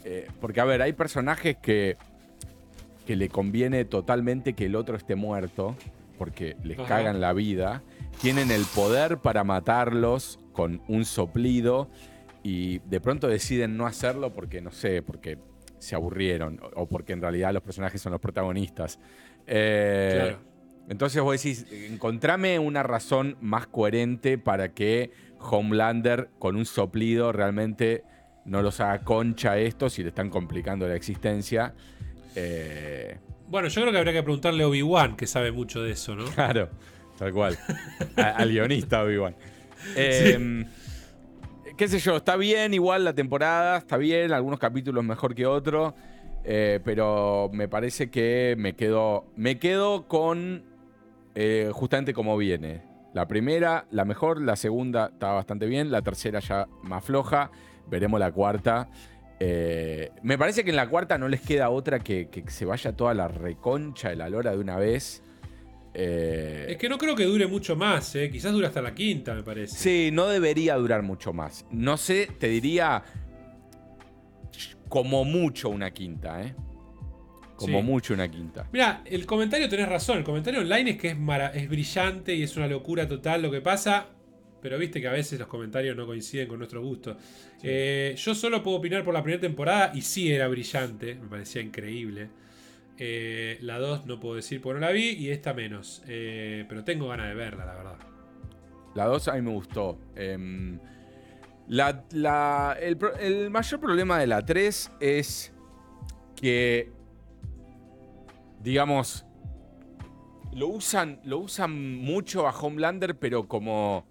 eh, 0.05 0.27
porque, 0.39 0.61
a 0.61 0.65
ver, 0.65 0.83
hay 0.83 0.93
personajes 0.93 1.57
que, 1.57 1.97
que 3.07 3.15
le 3.15 3.27
conviene 3.27 3.83
totalmente 3.85 4.53
que 4.53 4.67
el 4.67 4.75
otro 4.75 4.95
esté 4.95 5.15
muerto, 5.15 5.75
porque 6.19 6.55
les 6.63 6.77
Ajá. 6.77 6.87
cagan 6.87 7.19
la 7.19 7.33
vida. 7.33 7.81
Tienen 8.21 8.51
el 8.51 8.63
poder 8.75 9.17
para 9.17 9.43
matarlos 9.43 10.39
con 10.53 10.79
un 10.87 11.05
soplido 11.05 11.89
y 12.43 12.77
de 12.79 13.01
pronto 13.01 13.27
deciden 13.27 13.77
no 13.77 13.87
hacerlo 13.87 14.31
porque, 14.33 14.61
no 14.61 14.71
sé, 14.71 15.01
porque 15.01 15.39
se 15.79 15.95
aburrieron 15.95 16.61
o 16.75 16.85
porque 16.85 17.13
en 17.13 17.21
realidad 17.21 17.51
los 17.51 17.63
personajes 17.63 17.99
son 17.99 18.11
los 18.11 18.21
protagonistas. 18.21 18.99
Eh, 19.47 20.19
Claro. 20.35 20.50
Entonces 20.89 21.21
vos 21.21 21.41
decís, 21.41 21.65
encontrame 21.71 22.59
una 22.59 22.83
razón 22.83 23.37
más 23.41 23.67
coherente 23.67 24.37
para 24.37 24.73
que 24.73 25.11
Homelander 25.39 26.29
con 26.39 26.55
un 26.55 26.65
soplido 26.65 27.31
realmente 27.31 28.03
no 28.45 28.61
los 28.61 28.79
haga 28.79 28.99
concha 29.03 29.51
a 29.53 29.57
estos 29.59 29.97
y 29.99 30.03
le 30.03 30.09
están 30.09 30.29
complicando 30.29 30.87
la 30.87 30.95
existencia. 30.95 31.73
Eh, 32.35 33.17
Bueno, 33.47 33.67
yo 33.67 33.81
creo 33.81 33.91
que 33.91 33.97
habría 33.99 34.13
que 34.13 34.23
preguntarle 34.23 34.63
a 34.63 34.67
Obi-Wan, 34.67 35.15
que 35.15 35.27
sabe 35.27 35.51
mucho 35.51 35.81
de 35.81 35.91
eso, 35.91 36.15
¿no? 36.15 36.25
claro, 36.25 36.69
tal 37.17 37.31
cual. 37.33 37.57
A- 38.17 38.29
al 38.37 38.49
guionista, 38.51 39.03
Obi-Wan. 39.03 39.35
Eh, 39.95 40.65
Qué 41.77 41.87
sé 41.87 41.99
yo, 41.99 42.17
está 42.17 42.35
bien 42.35 42.73
igual 42.73 43.03
la 43.03 43.13
temporada, 43.13 43.77
está 43.77 43.97
bien, 43.97 44.31
algunos 44.33 44.59
capítulos 44.59 45.03
mejor 45.03 45.33
que 45.33 45.45
otros. 45.45 45.93
eh, 46.43 46.79
pero 46.83 47.49
me 47.53 47.67
parece 47.67 48.09
que 48.11 48.55
me 48.57 48.73
quedo. 48.75 49.25
Me 49.35 49.57
quedo 49.57 50.07
con 50.07 50.63
eh, 51.35 51.69
justamente 51.73 52.13
como 52.13 52.37
viene. 52.37 52.83
La 53.13 53.27
primera, 53.27 53.85
la 53.91 54.05
mejor, 54.05 54.41
la 54.41 54.55
segunda 54.55 55.09
está 55.13 55.33
bastante 55.33 55.65
bien, 55.65 55.91
la 55.91 56.01
tercera 56.01 56.39
ya 56.39 56.67
más 56.83 57.03
floja. 57.03 57.51
Veremos 57.87 58.19
la 58.19 58.31
cuarta. 58.31 58.89
Eh, 59.39 60.11
me 60.23 60.37
parece 60.37 60.63
que 60.63 60.69
en 60.69 60.75
la 60.75 60.87
cuarta 60.87 61.17
no 61.17 61.27
les 61.27 61.41
queda 61.41 61.69
otra 61.71 61.99
que, 61.99 62.29
que 62.29 62.49
se 62.49 62.63
vaya 62.63 62.95
toda 62.95 63.13
la 63.13 63.27
reconcha 63.27 64.09
de 64.09 64.15
la 64.15 64.29
lora 64.29 64.51
de 64.51 64.57
una 64.59 64.77
vez. 64.77 65.23
Eh, 65.93 66.67
Es 66.69 66.77
que 66.77 66.87
no 66.87 66.97
creo 66.97 67.15
que 67.15 67.25
dure 67.25 67.47
mucho 67.47 67.75
más, 67.75 68.15
¿eh? 68.15 68.29
Quizás 68.31 68.53
dure 68.53 68.67
hasta 68.67 68.81
la 68.81 68.93
quinta, 68.93 69.33
me 69.33 69.43
parece. 69.43 69.75
Sí, 69.75 70.09
no 70.13 70.27
debería 70.27 70.75
durar 70.75 71.01
mucho 71.01 71.33
más. 71.33 71.65
No 71.69 71.97
sé, 71.97 72.29
te 72.39 72.47
diría 72.47 73.03
como 74.87 75.25
mucho 75.25 75.69
una 75.69 75.91
quinta, 75.91 76.43
¿eh? 76.43 76.55
Como 77.61 77.79
Sí. 77.79 77.85
mucho 77.85 78.13
una 78.13 78.29
quinta. 78.29 78.67
Mira, 78.73 79.01
el 79.05 79.25
comentario 79.25 79.69
tenés 79.69 79.87
razón. 79.87 80.17
El 80.17 80.23
comentario 80.23 80.59
online 80.61 80.91
es 80.91 80.97
que 80.97 81.07
es, 81.09 81.17
es 81.53 81.69
brillante 81.69 82.35
y 82.35 82.43
es 82.43 82.57
una 82.57 82.67
locura 82.67 83.07
total 83.07 83.41
lo 83.41 83.51
que 83.51 83.61
pasa. 83.61 84.07
Pero 84.61 84.77
viste 84.77 85.01
que 85.01 85.07
a 85.07 85.11
veces 85.11 85.39
los 85.39 85.47
comentarios 85.47 85.95
no 85.95 86.05
coinciden 86.05 86.47
con 86.47 86.59
nuestro 86.59 86.83
gusto. 86.83 87.17
Eh, 87.63 88.13
yo 88.17 88.35
solo 88.35 88.61
puedo 88.61 88.77
opinar 88.77 89.03
por 89.03 89.13
la 89.13 89.23
primera 89.23 89.41
temporada 89.41 89.91
y 89.95 90.01
sí 90.01 90.31
era 90.31 90.47
brillante. 90.47 91.15
Me 91.15 91.27
parecía 91.27 91.61
increíble. 91.63 92.29
Eh, 92.99 93.57
la 93.61 93.79
2 93.79 94.05
no 94.05 94.19
puedo 94.19 94.35
decir 94.35 94.61
porque 94.61 94.79
no 94.79 94.85
la 94.85 94.91
vi 94.91 95.09
y 95.13 95.29
esta 95.29 95.53
menos. 95.55 96.03
Eh, 96.07 96.65
pero 96.69 96.83
tengo 96.83 97.07
ganas 97.07 97.29
de 97.29 97.33
verla, 97.35 97.65
la 97.65 97.73
verdad. 97.73 97.95
La 98.93 99.05
2 99.05 99.27
a 99.29 99.33
mí 99.33 99.41
me 99.41 99.49
gustó. 99.49 99.97
Em, 100.15 100.77
la- 101.67 102.03
la- 102.11 102.77
el, 102.79 102.99
el 103.19 103.49
mayor 103.49 103.79
problema 103.79 104.19
de 104.19 104.27
la 104.27 104.45
3 104.45 104.91
es 104.99 105.51
que, 106.35 106.91
digamos, 108.61 109.25
lo 110.53 110.67
usan, 110.67 111.19
lo 111.23 111.39
usan 111.39 111.95
mucho 111.97 112.47
a 112.47 112.51
Homelander, 112.51 113.17
pero 113.17 113.47
como, 113.47 114.05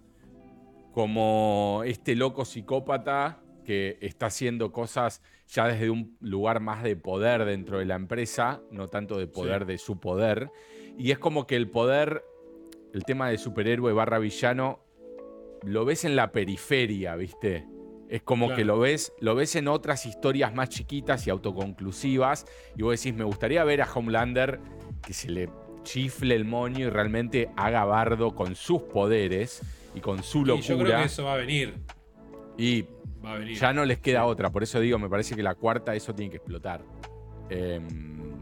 como 0.91 1.83
este 1.85 2.15
loco 2.15 2.45
psicópata 2.45 3.39
que 3.65 3.97
está 4.01 4.27
haciendo 4.27 4.71
cosas 4.71 5.21
ya 5.47 5.67
desde 5.67 5.89
un 5.89 6.17
lugar 6.19 6.59
más 6.61 6.83
de 6.83 6.95
poder 6.95 7.45
dentro 7.45 7.79
de 7.79 7.85
la 7.85 7.95
empresa, 7.95 8.61
no 8.71 8.87
tanto 8.87 9.17
de 9.17 9.27
poder 9.27 9.61
Sí. 9.61 9.67
de 9.67 9.77
su 9.77 9.99
poder. 9.99 10.49
Y 10.97 11.11
es 11.11 11.19
como 11.19 11.45
que 11.45 11.55
el 11.55 11.69
poder, 11.69 12.23
el 12.93 13.03
tema 13.03 13.29
de 13.29 13.37
superhéroe 13.37 13.93
barra 13.93 14.19
villano, 14.19 14.79
lo 15.63 15.85
ves 15.85 16.05
en 16.05 16.15
la 16.15 16.31
periferia, 16.31 17.15
¿viste? 17.15 17.67
Es 18.11 18.21
como 18.23 18.47
Claro. 18.47 18.57
que 18.57 18.65
lo 18.65 18.77
ves, 18.77 19.13
lo 19.21 19.35
ves 19.35 19.55
en 19.55 19.67
otras 19.69 20.05
historias 20.05 20.53
más 20.53 20.67
chiquitas 20.69 21.25
y 21.25 21.29
autoconclusivas. 21.29 22.45
Y 22.75 22.83
vos 22.83 22.99
decís, 23.01 23.17
me 23.17 23.23
gustaría 23.23 23.63
ver 23.63 23.81
a 23.81 23.87
Homelander 23.91 24.59
que 25.01 25.13
se 25.13 25.29
le 25.29 25.49
chifle 25.83 26.35
el 26.35 26.43
moño 26.45 26.87
y 26.87 26.89
realmente 26.89 27.49
haga 27.55 27.85
bardo 27.85 28.35
con 28.35 28.53
sus 28.55 28.81
poderes 28.83 29.61
y 29.95 30.01
con 30.01 30.23
su 30.23 30.39
Y 30.41 30.45
yo 30.45 30.57
creo 30.59 30.77
locura. 30.77 30.99
que 30.99 31.05
eso 31.05 31.23
va 31.23 31.33
a 31.33 31.37
venir. 31.37 31.73
Y 32.57 32.83
Va 33.25 33.33
a 33.33 33.37
venir. 33.37 33.57
ya 33.57 33.71
no 33.71 33.85
les 33.85 33.99
queda 33.99 34.25
otra. 34.25 34.49
Por 34.51 34.61
eso 34.63 34.79
digo, 34.81 34.99
me 34.99 35.07
parece 35.09 35.33
que 35.35 35.41
la 35.41 35.55
cuarta 35.55 35.95
eso 35.95 36.13
tiene 36.13 36.29
que 36.29 36.37
explotar. 36.37 36.83
Em, 37.49 38.41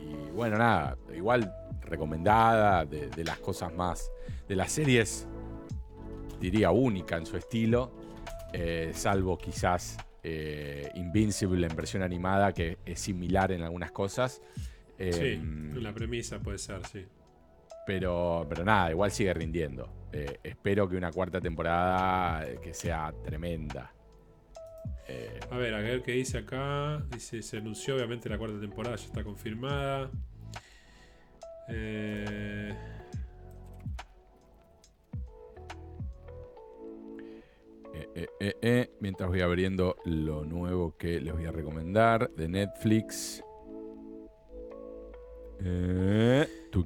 y 0.00 0.30
bueno, 0.34 0.58
nada, 0.58 0.96
igual 1.14 1.52
recomendada, 1.82 2.84
de, 2.84 3.08
de 3.08 3.24
las 3.24 3.38
cosas 3.38 3.72
más, 3.72 4.10
de 4.48 4.56
las 4.56 4.72
series, 4.72 5.28
diría 6.40 6.72
única 6.72 7.16
en 7.16 7.24
su 7.26 7.36
estilo, 7.36 7.92
eh, 8.58 8.90
salvo 8.94 9.36
quizás 9.38 9.96
eh, 10.22 10.90
Invincible 10.94 11.66
en 11.66 11.76
versión 11.76 12.02
animada, 12.02 12.52
que 12.52 12.78
es 12.84 12.98
similar 12.98 13.52
en 13.52 13.62
algunas 13.62 13.92
cosas. 13.92 14.42
Sí, 14.98 15.04
Em, 15.34 15.74
la 15.76 15.92
premisa 15.92 16.40
puede 16.40 16.58
ser, 16.58 16.84
sí. 16.86 17.06
Pero, 17.86 18.44
pero 18.48 18.64
nada, 18.64 18.90
igual 18.90 19.10
sigue 19.12 19.32
rindiendo. 19.32 20.08
Eh, 20.12 20.40
espero 20.42 20.88
que 20.88 20.96
una 20.96 21.12
cuarta 21.12 21.40
temporada 21.40 22.44
eh, 22.44 22.58
que 22.62 22.74
sea 22.74 23.12
tremenda. 23.22 23.92
Eh, 25.06 25.38
a 25.50 25.56
ver, 25.56 25.74
a 25.74 25.78
ver 25.78 26.02
qué 26.02 26.12
dice 26.12 26.38
acá. 26.38 27.04
Dice, 27.10 27.42
se 27.42 27.58
anunció 27.58 27.94
obviamente 27.94 28.28
la 28.28 28.38
cuarta 28.38 28.58
temporada, 28.58 28.96
ya 28.96 29.04
está 29.04 29.22
confirmada. 29.22 30.10
Mientras 39.00 39.28
voy 39.28 39.40
abriendo 39.40 39.96
lo 40.04 40.44
nuevo 40.44 40.96
que 40.96 41.20
les 41.20 41.34
voy 41.34 41.46
a 41.46 41.52
recomendar 41.52 42.30
de 42.30 42.48
Netflix. 42.48 43.42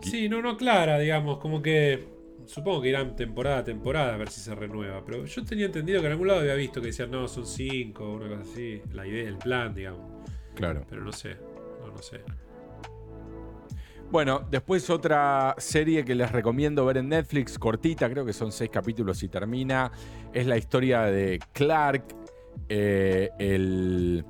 sí, 0.03 0.29
no, 0.29 0.43
no, 0.43 0.57
clara, 0.57 0.99
digamos, 0.99 1.39
como 1.39 1.63
que 1.63 2.21
Supongo 2.51 2.83
que 2.83 2.89
irán 2.89 3.15
temporada 3.15 3.59
a 3.59 3.65
temporada 3.65 4.15
a 4.15 4.17
ver 4.17 4.29
si 4.29 4.41
se 4.41 4.55
renueva. 4.55 5.05
Pero 5.05 5.25
yo 5.25 5.45
tenía 5.45 5.67
entendido 5.67 6.01
que 6.01 6.07
en 6.07 6.13
algún 6.13 6.27
lado 6.27 6.41
había 6.41 6.55
visto 6.55 6.81
que 6.81 6.89
decían, 6.89 7.11
no, 7.11 7.29
son 7.29 7.47
cinco, 7.47 8.15
una 8.15 8.29
cosa 8.29 8.43
así. 8.43 8.83
La 8.93 9.07
idea, 9.07 9.29
el 9.29 9.39
plan, 9.39 9.73
digamos. 9.73 10.27
Claro. 10.57 10.85
Pero 10.89 11.05
no 11.05 11.13
sé. 11.13 11.37
No, 11.81 11.93
no 11.93 12.03
sé. 12.03 12.21
Bueno, 14.11 14.45
después 14.51 14.91
otra 14.91 15.55
serie 15.59 16.05
que 16.05 16.17
les 16.17 16.33
recomiendo 16.33 16.85
ver 16.85 16.97
en 16.97 17.09
Netflix, 17.09 17.57
cortita, 17.57 18.11
creo 18.11 18.25
que 18.25 18.33
son 18.33 18.51
seis 18.51 18.69
capítulos 18.69 19.23
y 19.23 19.29
termina. 19.29 19.93
Es 20.33 20.47
la 20.47 20.57
historia 20.57 21.03
de 21.03 21.41
Clark, 21.53 22.05
eh, 22.69 23.31
el 23.39 24.25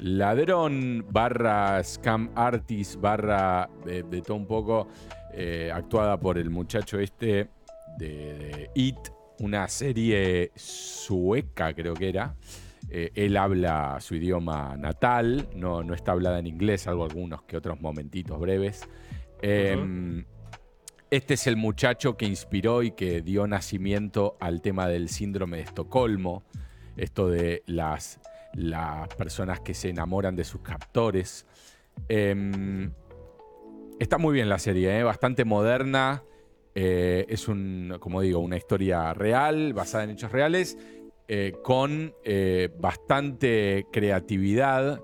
ladrón 0.00 1.04
barra 1.10 1.82
scam 1.82 2.30
artist 2.34 3.00
barra 3.00 3.68
de 3.84 4.22
todo 4.22 4.36
un 4.36 4.46
poco 4.46 4.88
eh, 5.34 5.70
actuada 5.72 6.18
por 6.20 6.38
el 6.38 6.50
muchacho 6.50 6.98
este 6.98 7.48
de, 7.98 8.70
It, 8.74 8.96
una 9.40 9.66
serie 9.68 10.52
sueca 10.54 11.74
creo 11.74 11.94
que 11.94 12.08
era. 12.10 12.36
Eh, 12.90 13.10
él 13.14 13.36
habla 13.36 13.98
su 14.00 14.14
idioma 14.16 14.76
natal, 14.76 15.48
no, 15.56 15.82
no 15.82 15.94
está 15.94 16.12
hablada 16.12 16.38
en 16.38 16.46
inglés, 16.46 16.82
salvo 16.82 17.04
algunos 17.04 17.42
que 17.42 17.56
otros 17.56 17.80
momentitos 17.80 18.38
breves. 18.38 18.82
Em, 19.40 20.24
este 21.12 21.34
es 21.34 21.46
el 21.46 21.56
muchacho 21.56 22.16
que 22.16 22.24
inspiró 22.24 22.82
y 22.82 22.92
que 22.92 23.20
dio 23.20 23.46
nacimiento 23.46 24.38
al 24.40 24.62
tema 24.62 24.88
del 24.88 25.10
síndrome 25.10 25.58
de 25.58 25.64
Estocolmo, 25.64 26.42
esto 26.96 27.28
de 27.28 27.62
las, 27.66 28.18
las 28.54 29.08
personas 29.14 29.60
que 29.60 29.74
se 29.74 29.90
enamoran 29.90 30.34
de 30.36 30.44
sus 30.44 30.62
captores. 30.62 31.44
Em, 32.08 32.90
Está 33.98 34.18
muy 34.18 34.34
bien 34.34 34.48
la 34.48 34.58
serie, 34.58 34.98
¿eh? 34.98 35.02
bastante 35.04 35.44
moderna. 35.44 36.24
Eh, 36.74 37.24
es 37.28 37.46
un, 37.46 37.98
como 38.00 38.20
digo, 38.20 38.40
una 38.40 38.56
historia 38.56 39.14
real, 39.14 39.74
basada 39.74 40.02
en 40.04 40.10
hechos 40.10 40.32
reales, 40.32 40.76
eh, 41.28 41.52
con 41.62 42.12
bastante 42.80 43.86
creatividad. 43.92 45.00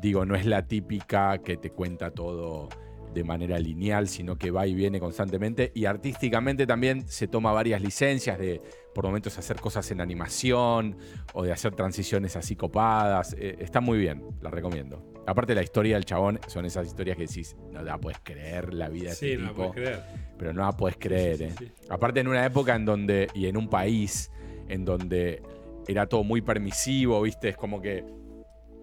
digo, 0.00 0.24
no 0.24 0.34
es 0.34 0.46
la 0.46 0.66
típica 0.66 1.38
que 1.38 1.56
te 1.58 1.70
cuenta 1.70 2.10
todo 2.10 2.70
de 3.16 3.24
manera 3.24 3.58
lineal, 3.58 4.08
sino 4.08 4.36
que 4.36 4.50
va 4.50 4.66
y 4.66 4.74
viene 4.74 5.00
constantemente. 5.00 5.72
Y 5.74 5.86
artísticamente 5.86 6.66
también 6.66 7.08
se 7.08 7.26
toma 7.26 7.50
varias 7.50 7.80
licencias 7.80 8.38
de 8.38 8.60
por 8.94 9.06
momentos 9.06 9.38
hacer 9.38 9.58
cosas 9.58 9.90
en 9.90 10.00
animación 10.02 10.96
o 11.32 11.42
de 11.42 11.52
hacer 11.52 11.74
transiciones 11.74 12.36
así 12.36 12.56
copadas. 12.56 13.34
está 13.38 13.80
muy 13.80 13.98
bien, 13.98 14.22
la 14.42 14.50
recomiendo. 14.50 15.02
Aparte 15.26 15.54
la 15.54 15.62
historia 15.62 15.96
del 15.96 16.04
chabón 16.04 16.38
son 16.46 16.66
esas 16.66 16.86
historias 16.86 17.16
que 17.16 17.26
decís, 17.26 17.56
no 17.72 17.82
la 17.82 17.98
puedes 17.98 18.20
creer 18.22 18.74
la 18.74 18.88
vida 18.90 19.10
de 19.10 19.16
sí, 19.16 19.32
este 19.32 19.42
no 19.42 19.48
tipo. 19.48 19.62
La 19.62 19.72
puedes 19.72 19.88
creer. 19.88 20.02
Pero 20.38 20.52
no 20.52 20.62
la 20.62 20.72
puedes 20.72 20.98
creer. 20.98 21.42
eh. 21.42 21.54
Aparte 21.88 22.20
en 22.20 22.28
una 22.28 22.44
época 22.44 22.76
en 22.76 22.84
donde, 22.84 23.28
y 23.34 23.46
en 23.46 23.56
un 23.56 23.68
país 23.68 24.30
en 24.68 24.84
donde 24.84 25.42
era 25.88 26.06
todo 26.06 26.22
muy 26.22 26.42
permisivo, 26.42 27.22
¿viste? 27.22 27.48
Es 27.48 27.56
como 27.56 27.80
que 27.80 28.04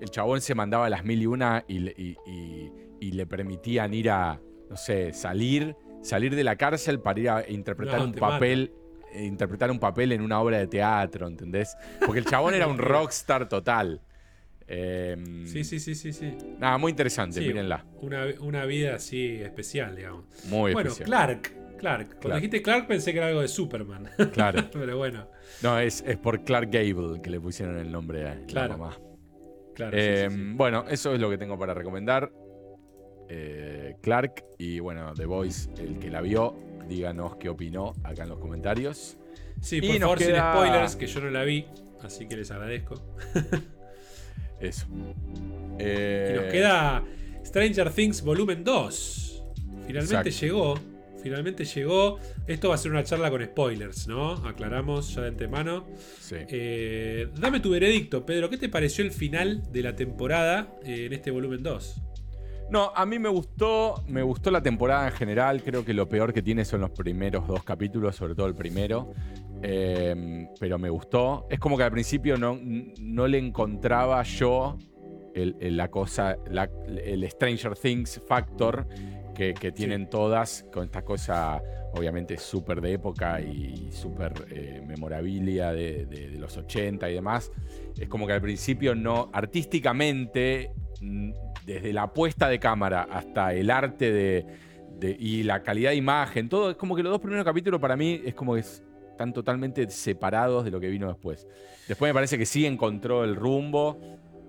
el 0.02 0.10
chabón 0.10 0.42
se 0.42 0.54
mandaba 0.54 0.88
a 0.88 0.90
las 0.90 1.06
mil 1.06 1.22
y 1.22 1.28
una 1.28 1.64
y, 1.68 2.70
le 3.12 3.26
permitían 3.26 3.94
ir 3.94 4.10
a, 4.10 4.40
no 4.70 4.78
sé, 4.78 5.14
salir, 5.14 5.76
salir 6.02 6.36
de 6.36 6.44
la 6.44 6.56
cárcel 6.56 7.00
para 7.00 7.20
ir 7.20 7.30
a 7.30 7.50
interpretar 7.50 8.02
un 8.02 8.14
papel. 8.14 8.72
Interpretar 9.16 9.70
un 9.70 9.80
papel 9.80 10.12
en 10.12 10.22
una 10.22 10.42
obra 10.42 10.58
de 10.58 10.66
teatro, 10.66 11.28
¿entendés? 11.28 11.78
Porque 12.04 12.18
el 12.18 12.26
chabón 12.26 12.56
era 12.56 12.66
un 12.66 12.78
rockstar 12.80 13.48
total. 13.48 14.02
Em, 14.68 15.46
sí, 15.46 15.64
sí, 15.64 15.80
sí, 15.80 15.94
sí, 15.94 16.14
sí. 16.14 16.36
Nada, 16.58 16.80
muy 16.80 16.90
interesante, 16.92 17.40
mírenla. 17.40 17.86
Una, 18.40 18.66
vida 18.66 18.96
así 18.96 19.40
especial, 19.42 19.96
digamos. 19.96 20.26
Muy 20.46 20.74
bueno, 20.74 20.92
Clark. 20.96 21.54
Clark. 21.78 22.16
Cuando 22.22 22.36
dijiste 22.36 22.62
Clark 22.62 22.88
pensé 22.88 23.12
que 23.12 23.18
era 23.18 23.28
algo 23.28 23.42
de 23.42 23.48
Superman. 23.48 24.10
Claro. 24.34 24.64
Pero 24.72 24.98
bueno. 24.98 25.28
No, 25.62 25.78
es, 25.78 26.04
es, 26.08 26.18
por 26.18 26.44
Clark 26.44 26.70
Gable 26.72 27.22
que 27.22 27.30
le 27.30 27.40
pusieron 27.40 27.78
el 27.78 27.92
nombre 27.92 28.28
a 28.28 28.38
la 28.52 28.68
mamá. 28.70 28.98
Claro. 29.76 29.98
Em, 29.98 30.56
bueno, 30.56 30.86
eso 30.90 31.14
es 31.14 31.20
lo 31.20 31.30
que 31.30 31.38
tengo 31.38 31.60
para 31.60 31.74
recomendar. 31.74 32.32
Eh, 33.36 33.96
Clark 34.02 34.46
y 34.60 34.80
bueno, 34.80 35.12
The 35.16 35.26
Voice, 35.26 35.70
el 35.80 35.98
que 35.98 36.12
la 36.12 36.22
vio, 36.22 36.56
díganos 36.88 37.38
qué 37.38 37.50
opinó 37.50 37.94
acá 38.04 38.24
en 38.24 38.30
los 38.30 38.38
comentarios. 38.38 39.18
Sí, 39.60 39.82
por 39.82 39.98
favor, 39.98 40.20
sin 40.20 40.36
spoilers, 40.36 40.96
que 40.96 41.08
yo 41.08 41.20
no 41.22 41.32
la 41.32 41.44
vi, 41.44 41.66
así 42.04 42.28
que 42.28 42.38
les 42.38 42.52
agradezco. 42.52 42.96
Eso. 44.60 44.86
y 45.80 46.34
nos 46.36 46.46
queda 46.52 47.04
Stranger 47.44 47.90
Things 47.92 48.22
Volumen 48.22 48.64
2. 48.64 49.44
Finalmente 49.88 50.32
llegó. 50.32 50.80
Finalmente 51.24 51.66
llegó. 51.66 52.20
Esto 52.46 52.70
va 52.70 52.76
a 52.76 52.78
ser 52.78 52.92
una 52.92 53.04
charla 53.04 53.32
con 53.32 53.44
spoilers, 53.44 54.08
¿no? 54.08 54.34
Aclaramos 54.46 55.16
ya 55.16 55.22
de 55.22 55.30
antemano. 55.30 55.88
Sí. 56.20 56.36
Eh, 56.50 57.30
dame 57.40 57.62
tu 57.62 57.72
veredicto, 57.72 58.26
Pedro. 58.26 58.50
¿Qué 58.50 58.58
te 58.58 58.70
pareció 58.70 59.04
el 59.04 59.12
final 59.12 59.72
de 59.72 59.82
la 59.82 59.96
temporada 59.96 60.68
eh, 60.84 61.06
en 61.06 61.14
este 61.14 61.32
volumen 61.32 61.64
2? 61.64 62.02
No, 62.74 62.92
a 62.96 63.06
mí 63.06 63.20
me 63.20 63.30
gustó, 63.30 64.04
me 64.08 64.24
gustó 64.24 64.50
la 64.50 64.64
temporada 64.64 65.06
en 65.06 65.14
general. 65.14 65.62
Creo 65.62 65.86
que 65.86 65.94
lo 65.94 66.10
peor 66.10 66.34
que 66.34 66.42
tiene 66.42 66.66
son 66.66 66.82
los 66.82 66.90
primeros 66.90 67.46
dos 67.48 67.64
capítulos, 67.64 68.16
sobre 68.16 68.34
todo 68.34 68.48
el 68.48 68.56
primero. 68.56 69.14
Em, 69.62 70.48
pero 70.60 70.80
me 70.80 70.90
gustó. 70.90 71.46
Es 71.52 71.60
como 71.60 71.78
que 71.78 71.84
al 71.84 71.92
principio 71.92 72.36
no, 72.36 72.58
no 73.00 73.28
le 73.28 73.38
encontraba 73.38 74.24
yo 74.24 74.80
el, 75.36 75.78
la 75.78 75.92
cosa, 75.92 76.36
el 77.06 77.30
Stranger 77.30 77.78
Things 77.78 78.20
factor 78.28 78.88
que, 79.36 79.54
tienen 79.72 80.10
todas, 80.10 80.66
con 80.74 80.86
esta 80.86 81.04
cosa 81.04 81.62
obviamente 81.94 82.38
súper 82.38 82.82
de 82.82 82.94
época 82.94 83.40
y 83.40 83.92
súper 83.92 84.34
eh, 84.50 84.82
memorabilia 84.84 85.72
de, 85.72 86.36
los 86.40 86.58
80 86.58 87.08
y 87.08 87.14
demás. 87.14 87.52
Es 88.00 88.08
como 88.08 88.26
que 88.26 88.34
al 88.34 88.42
principio 88.42 88.96
no, 88.96 89.30
artísticamente, 89.32 90.72
desde 91.66 91.94
la 91.94 92.14
puesta 92.14 92.50
de 92.50 92.60
cámara 92.60 93.08
hasta 93.10 93.54
el 93.54 93.70
arte 93.72 94.12
de, 94.12 94.46
y 95.20 95.44
la 95.44 95.64
calidad 95.64 95.92
de 95.92 95.98
imagen, 95.98 96.50
todo, 96.50 96.72
es 96.72 96.78
como 96.78 96.96
que 96.96 97.04
los 97.04 97.12
dos 97.12 97.22
primeros 97.22 97.46
capítulos 97.46 97.80
para 97.80 97.96
mí 97.96 98.22
es 98.26 98.34
como 98.34 98.54
que 98.54 98.62
es 98.62 98.84
están 99.14 99.32
totalmente 99.32 99.90
separados 99.90 100.66
de 100.66 100.72
lo 100.72 100.80
que 100.80 100.90
vino 100.90 101.08
después. 101.08 101.48
Después 101.88 102.10
me 102.10 102.14
parece 102.14 102.38
que 102.38 102.46
sí 102.46 102.66
encontró 102.66 103.24
el 103.24 103.36
rumbo. 103.36 104.00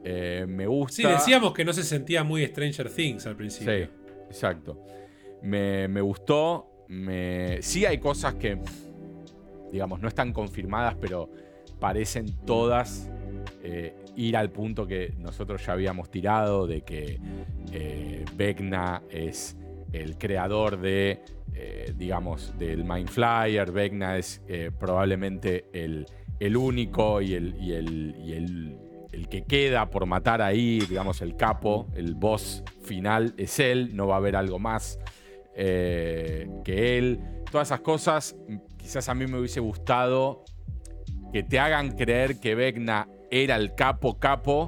Eh, 0.02 0.46
me 0.48 0.66
gusta. 0.66 0.96
Sí, 0.96 1.02
decíamos 1.02 1.52
que 1.52 1.64
no 1.64 1.72
se 1.72 1.82
sentía 1.82 2.24
muy 2.24 2.44
Stranger 2.46 2.90
Things 2.90 3.26
al 3.26 3.36
principio. 3.36 3.72
Sí, 3.72 3.90
exacto. 4.26 4.84
Me, 5.42 6.00
gustó. 6.00 6.84
Me... 6.88 7.60
Sí 7.62 7.84
hay 7.84 7.98
cosas 7.98 8.34
que, 8.34 8.58
digamos, 9.70 10.00
no 10.00 10.08
están 10.08 10.32
confirmadas, 10.32 10.96
pero 11.00 11.30
parecen 11.78 12.26
todas 12.46 13.10
eh, 13.62 13.94
ir 14.16 14.36
al 14.36 14.50
punto 14.50 14.86
que 14.86 15.14
nosotros 15.18 15.64
ya 15.64 15.72
habíamos 15.72 16.10
tirado, 16.10 16.66
de 16.66 16.82
que 16.82 17.20
eh, 17.72 18.24
es 19.10 19.56
el 19.92 20.18
creador 20.18 20.80
de 20.80 21.22
eh, 21.56 21.94
digamos, 21.96 22.52
del 22.58 22.82
Mind 22.82 23.08
Flyer. 23.08 23.70
Vecna 23.70 24.18
es 24.18 24.42
eh, 24.48 24.72
probablemente 24.76 25.66
el, 25.72 26.06
único 26.56 27.22
y, 27.22 27.34
el, 27.34 27.54
y, 27.60 27.72
el, 27.72 28.76
el, 29.12 29.28
que 29.28 29.44
queda 29.44 29.88
por 29.88 30.04
matar 30.04 30.42
ahí, 30.42 30.80
digamos, 30.80 31.22
el 31.22 31.36
capo, 31.36 31.86
el 31.94 32.16
boss 32.16 32.64
final 32.82 33.34
es 33.36 33.60
él, 33.60 33.94
no 33.94 34.08
va 34.08 34.14
a 34.14 34.18
haber 34.18 34.34
algo 34.34 34.58
más 34.58 34.98
eh, 35.54 36.48
que 36.64 36.98
él. 36.98 37.20
Todas 37.48 37.68
esas 37.68 37.80
cosas, 37.80 38.36
quizás 38.76 39.08
a 39.08 39.14
mí 39.14 39.28
me 39.28 39.38
hubiese 39.38 39.60
gustado 39.60 40.44
que 41.32 41.44
te 41.44 41.60
hagan 41.60 41.92
creer 41.92 42.40
que 42.40 42.56
Vecna 42.56 43.08
era 43.30 43.56
el 43.56 43.74
capo 43.74 44.18
capo 44.18 44.66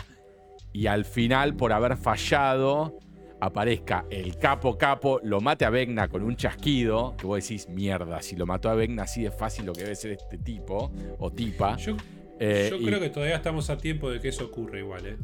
y 0.72 0.86
al 0.86 1.04
final, 1.04 1.56
por 1.56 1.72
haber 1.72 1.96
fallado, 1.96 2.98
aparezca 3.40 4.04
el 4.10 4.36
capo 4.38 4.76
capo, 4.76 5.20
lo 5.22 5.40
mate 5.40 5.64
a 5.64 5.70
Vegna 5.70 6.08
con 6.08 6.22
un 6.22 6.36
chasquido, 6.36 7.14
que 7.16 7.26
vos 7.26 7.42
decís, 7.42 7.68
mierda, 7.68 8.20
si 8.22 8.36
lo 8.36 8.46
mató 8.46 8.68
a 8.68 8.74
Vegna 8.74 9.04
así 9.04 9.24
es 9.24 9.34
fácil 9.34 9.66
lo 9.66 9.72
que 9.72 9.82
debe 9.82 9.94
ser 9.94 10.12
este 10.12 10.38
tipo 10.38 10.90
o 11.18 11.30
tipa. 11.30 11.76
Yo, 11.76 11.96
eh, 12.38 12.70
creo 12.84 13.00
que 13.00 13.10
todavía 13.10 13.36
estamos 13.36 13.70
a 13.70 13.78
tiempo 13.78 14.10
de 14.10 14.20
que 14.20 14.28
eso 14.28 14.44
ocurra 14.46 14.78
igual, 14.78 15.06
¿eh? 15.06 15.16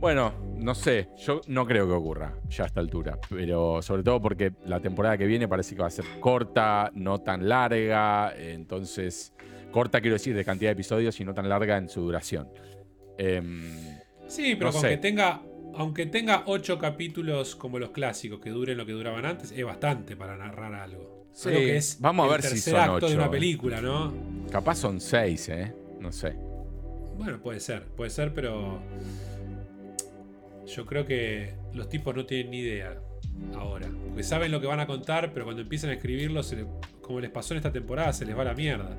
Bueno, 0.00 0.32
no 0.56 0.74
sé, 0.74 1.10
yo 1.18 1.42
no 1.46 1.66
creo 1.66 1.86
que 1.86 1.92
ocurra 1.92 2.34
ya 2.48 2.64
a 2.64 2.66
esta 2.68 2.80
altura, 2.80 3.18
pero 3.28 3.82
sobre 3.82 4.02
todo 4.02 4.18
porque 4.18 4.52
la 4.64 4.80
temporada 4.80 5.18
que 5.18 5.26
viene 5.26 5.46
parece 5.46 5.74
que 5.74 5.82
va 5.82 5.88
a 5.88 5.90
ser 5.90 6.06
corta, 6.20 6.90
no 6.94 7.18
tan 7.18 7.46
larga, 7.46 8.32
entonces 8.34 9.34
corta 9.70 10.00
quiero 10.00 10.14
decir 10.14 10.34
de 10.34 10.44
cantidad 10.44 10.70
de 10.70 10.74
episodios 10.74 11.18
y 11.20 11.24
no 11.24 11.34
tan 11.34 11.48
larga 11.48 11.76
en 11.76 11.88
su 11.88 12.00
duración. 12.00 12.48
Em, 13.18 13.62
sí, 14.26 14.56
pero 14.56 14.72
con 14.72 14.82
que 14.82 14.96
tenga, 14.96 15.42
aunque 15.74 16.06
tenga 16.06 16.44
ocho 16.46 16.78
capítulos 16.78 17.56
como 17.56 17.78
los 17.78 17.90
clásicos 17.90 18.40
que 18.40 18.50
duren 18.50 18.76
lo 18.78 18.86
que 18.86 18.92
duraban 18.92 19.26
antes, 19.26 19.52
es 19.52 19.64
bastante 19.64 20.16
para 20.16 20.36
narrar 20.36 20.74
algo. 20.74 21.28
Sí, 21.32 21.50
vamos 22.00 22.28
a 22.28 22.32
ver 22.32 22.42
si 22.42 22.58
son 22.58 22.76
acto 22.76 23.08
de 23.08 23.14
una 23.14 23.30
película, 23.30 23.80
¿no? 23.80 24.12
Capaz 24.50 24.76
son 24.76 25.00
seis, 25.00 25.48
¿eh? 25.48 25.72
No 26.00 26.12
sé. 26.12 26.34
Bueno, 27.16 27.40
puede 27.40 27.60
ser, 27.60 27.84
puede 27.84 28.10
ser, 28.10 28.32
pero 28.34 28.80
yo 30.66 30.86
creo 30.86 31.04
que 31.04 31.54
los 31.74 31.88
tipos 31.88 32.14
no 32.16 32.24
tienen 32.24 32.50
ni 32.50 32.58
idea 32.58 33.00
ahora. 33.54 33.88
Porque 34.06 34.22
saben 34.22 34.50
lo 34.50 34.60
que 34.60 34.66
van 34.66 34.80
a 34.80 34.86
contar, 34.86 35.32
pero 35.32 35.44
cuando 35.44 35.62
empiezan 35.62 35.90
a 35.90 35.94
escribirlo, 35.94 36.40
como 37.00 37.20
les 37.20 37.30
pasó 37.30 37.54
en 37.54 37.58
esta 37.58 37.72
temporada, 37.72 38.12
se 38.12 38.24
les 38.24 38.36
va 38.36 38.44
la 38.44 38.54
mierda. 38.54 38.96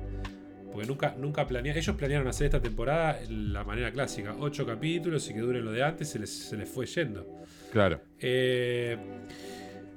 Porque 0.72 0.86
nunca, 0.86 1.14
nunca 1.18 1.46
planearon. 1.46 1.78
Ellos 1.78 1.96
planearon 1.96 2.26
hacer 2.28 2.46
esta 2.46 2.60
temporada 2.60 3.20
la 3.28 3.64
manera 3.64 3.92
clásica: 3.92 4.34
ocho 4.38 4.66
capítulos 4.66 5.28
y 5.28 5.34
que 5.34 5.40
duren 5.40 5.64
lo 5.64 5.72
de 5.72 5.82
antes, 5.82 6.08
se 6.08 6.18
les, 6.18 6.30
se 6.30 6.56
les 6.56 6.68
fue 6.68 6.86
yendo. 6.86 7.26
Claro. 7.70 8.00
Eh, 8.18 8.96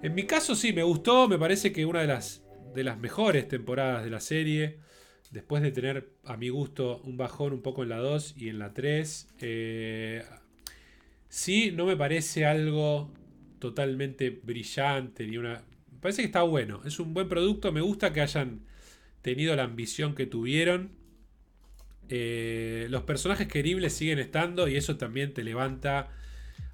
en 0.02 0.14
mi 0.14 0.23
caso, 0.23 0.56
sí, 0.56 0.73
me 0.73 0.84
gustó. 0.84 1.27
Me 1.27 1.39
parece 1.39 1.72
que 1.72 1.85
una 1.85 2.02
de 2.02 2.07
las, 2.07 2.43
de 2.73 2.84
las 2.84 2.99
mejores 2.99 3.47
temporadas 3.47 4.03
de 4.03 4.10
la 4.10 4.19
serie. 4.19 4.80
Después 5.31 5.64
de 5.64 5.72
tener, 5.72 6.11
a 6.23 6.38
mi 6.38 6.49
gusto, 6.49 7.02
un 7.03 7.18
bajón 7.18 7.52
un 7.52 7.61
poco 7.61 7.84
en 7.84 7.89
la 7.89 7.97
2 7.97 8.35
y 8.38 8.49
en 8.49 8.60
la 8.60 8.73
3. 8.73 9.27
Eh, 9.41 10.23
Sí, 11.35 11.72
no 11.76 11.85
me 11.85 11.97
parece 11.97 12.45
algo 12.45 13.11
totalmente 13.60 14.30
brillante 14.30 15.27
ni 15.27 15.38
una. 15.38 15.65
Me 15.91 15.99
parece 15.99 16.22
que 16.22 16.27
está 16.27 16.43
bueno. 16.43 16.81
Es 16.85 16.97
un 16.97 17.14
buen 17.14 17.27
producto. 17.27 17.73
Me 17.73 17.81
gusta 17.81 18.14
que 18.14 18.22
hayan 18.22 18.61
tenido 19.26 19.56
la 19.56 19.64
ambición 19.64 20.14
que 20.14 20.27
tuvieron. 20.27 20.91
Eh, 22.10 22.85
los 22.91 23.02
personajes 23.02 23.47
queribles 23.47 23.93
siguen 23.93 24.19
estando 24.19 24.68
y 24.68 24.76
eso 24.76 24.97
también 24.97 25.34
te 25.34 25.43
levanta 25.43 26.11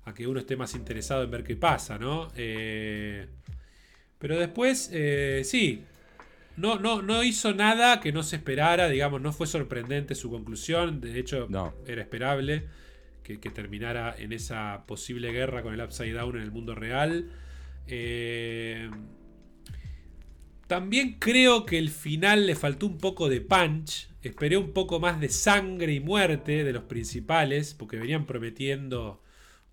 a 0.04 0.14
que 0.14 0.28
uno 0.28 0.42
esté 0.42 0.58
más 0.58 0.76
interesado 0.76 1.24
en 1.24 1.32
ver 1.32 1.46
qué 1.46 1.56
pasa, 1.56 1.98
¿no? 1.98 2.30
Eh, 2.36 3.26
pero 4.20 4.38
después, 4.38 4.90
eh, 4.92 5.44
sí, 5.46 5.86
no, 6.58 6.78
no, 6.78 7.02
no 7.02 7.24
hizo 7.24 7.54
nada 7.54 8.02
que 8.02 8.12
no 8.12 8.22
se 8.22 8.36
esperara, 8.36 8.90
digamos, 8.90 9.22
no 9.22 9.32
fue 9.32 9.48
sorprendente 9.48 10.14
su 10.14 10.30
conclusión, 10.30 11.00
de 11.00 11.20
hecho 11.20 11.48
no. 11.50 11.74
era 11.88 12.02
esperable 12.02 12.66
que, 13.24 13.38
terminara 13.38 14.14
en 14.20 14.34
esa 14.34 14.84
posible 14.86 15.32
guerra 15.32 15.64
con 15.64 15.74
el 15.74 15.80
Upside 15.80 16.12
Down 16.12 16.36
en 16.36 16.42
el 16.42 16.52
mundo 16.52 16.76
real. 16.76 17.32
Eh, 17.88 18.90
también 20.72 21.18
creo 21.20 21.66
que 21.66 21.78
el 21.78 21.90
final 21.90 22.48
le 22.48 22.56
faltó 22.56 22.86
un 22.86 22.98
poco 22.98 23.28
de 23.28 23.42
punch. 23.42 24.08
Esperé 24.24 24.56
un 24.56 24.72
poco 24.72 25.02
más 25.02 25.20
de 25.20 25.28
sangre 25.28 25.92
y 25.92 26.00
muerte 26.00 26.64
de 26.64 26.72
los 26.72 26.84
principales, 26.84 27.74
porque 27.74 27.98
venían 27.98 28.26
prometiendo 28.26 29.22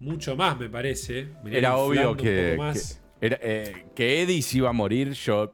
mucho 0.01 0.35
más, 0.35 0.59
me 0.59 0.69
parece. 0.69 1.29
era 1.53 1.77
obvio 1.77 2.17
que, 2.17 2.59
eh, 3.21 3.85
que, 3.95 4.23
Eddie 4.23 4.43
se 4.43 4.59
iba 4.59 4.71
a 4.71 4.73
morir. 4.73 5.13
Yo 5.13 5.53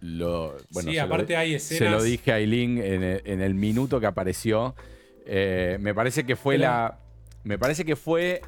lo. 0.00 0.58
Bueno, 0.68 0.90
sí, 0.90 0.98
aparte 0.98 1.32
lo, 1.32 1.38
hay 1.38 1.54
escenas. 1.54 1.78
Se 1.78 1.90
lo 1.90 2.02
dije 2.02 2.32
a 2.32 2.38
Eileen 2.38 2.76
en 2.76 3.40
el, 3.40 3.54
minuto 3.54 3.98
que 3.98 4.06
apareció. 4.06 4.74
Eh, 5.24 5.78
me 5.80 5.94
parece 5.94 6.26
que 6.26 6.36
fue 6.36 6.58
la, 6.58 6.98
me 7.44 7.58
parece 7.58 7.86
que 7.86 7.96
fue. 7.96 8.42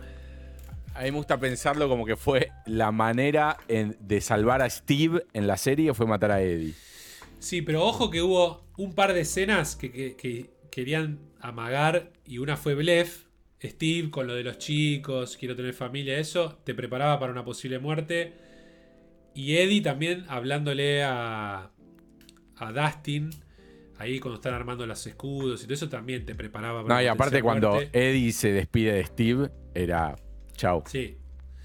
A 0.99 1.03
mí 1.03 1.13
me 1.13 1.19
gusta 1.19 1.39
pensarlo 1.39 1.89
como 1.89 2.05
que 2.05 2.17
fue 2.17 2.51
la 2.67 2.91
manera 2.91 3.57
de 3.69 4.21
salvar 4.21 4.63
a 4.63 4.69
Steve 4.69 5.25
en 5.33 5.47
la 5.47 5.57
serie 5.57 5.95
fue 5.95 6.07
matar 6.07 6.33
a 6.33 6.43
Eddie. 6.43 6.75
Sí, 7.39 7.63
pero 7.63 7.85
ojo 7.85 8.11
que 8.11 8.21
hubo 8.21 8.65
un 8.77 8.95
par 8.95 9.15
de 9.15 9.21
escenas 9.21 9.77
que, 9.77 10.51
querían 10.73 11.21
amagar 11.41 12.11
y 12.25 12.39
una 12.39 12.57
fue 12.57 12.75
Blef. 12.75 13.27
Steve 13.63 14.11
con 14.11 14.27
lo 14.27 14.35
de 14.35 14.43
los 14.43 14.59
chicos, 14.59 15.37
quiero 15.37 15.55
tener 15.55 15.73
familia, 15.73 16.19
eso, 16.19 16.59
te 16.65 16.75
preparaba 16.75 17.21
para 17.21 17.31
una 17.31 17.45
posible 17.45 17.79
muerte. 17.79 18.33
Y 19.35 19.57
Eddie 19.57 19.83
también 19.83 20.25
hablándole 20.29 21.05
a, 21.05 21.71
a 22.57 22.73
Dustin 22.73 23.31
Ahí 23.99 24.19
cuando 24.21 24.37
están 24.37 24.55
armando 24.55 24.87
los 24.87 25.05
escudos 25.07 25.61
y 25.61 25.65
todo 25.65 25.75
eso 25.75 25.89
también 25.89 26.25
te 26.25 26.35
preparaba 26.35 26.83
para 26.83 26.95
No, 26.95 27.03
y 27.03 27.07
aparte 27.07 27.41
cuando 27.41 27.81
Eddie 27.93 28.33
se 28.33 28.53
despide 28.53 28.93
de 28.93 29.05
Steve, 29.05 29.51
era 29.75 30.17
chau. 30.59 30.83
Sí. 30.87 31.17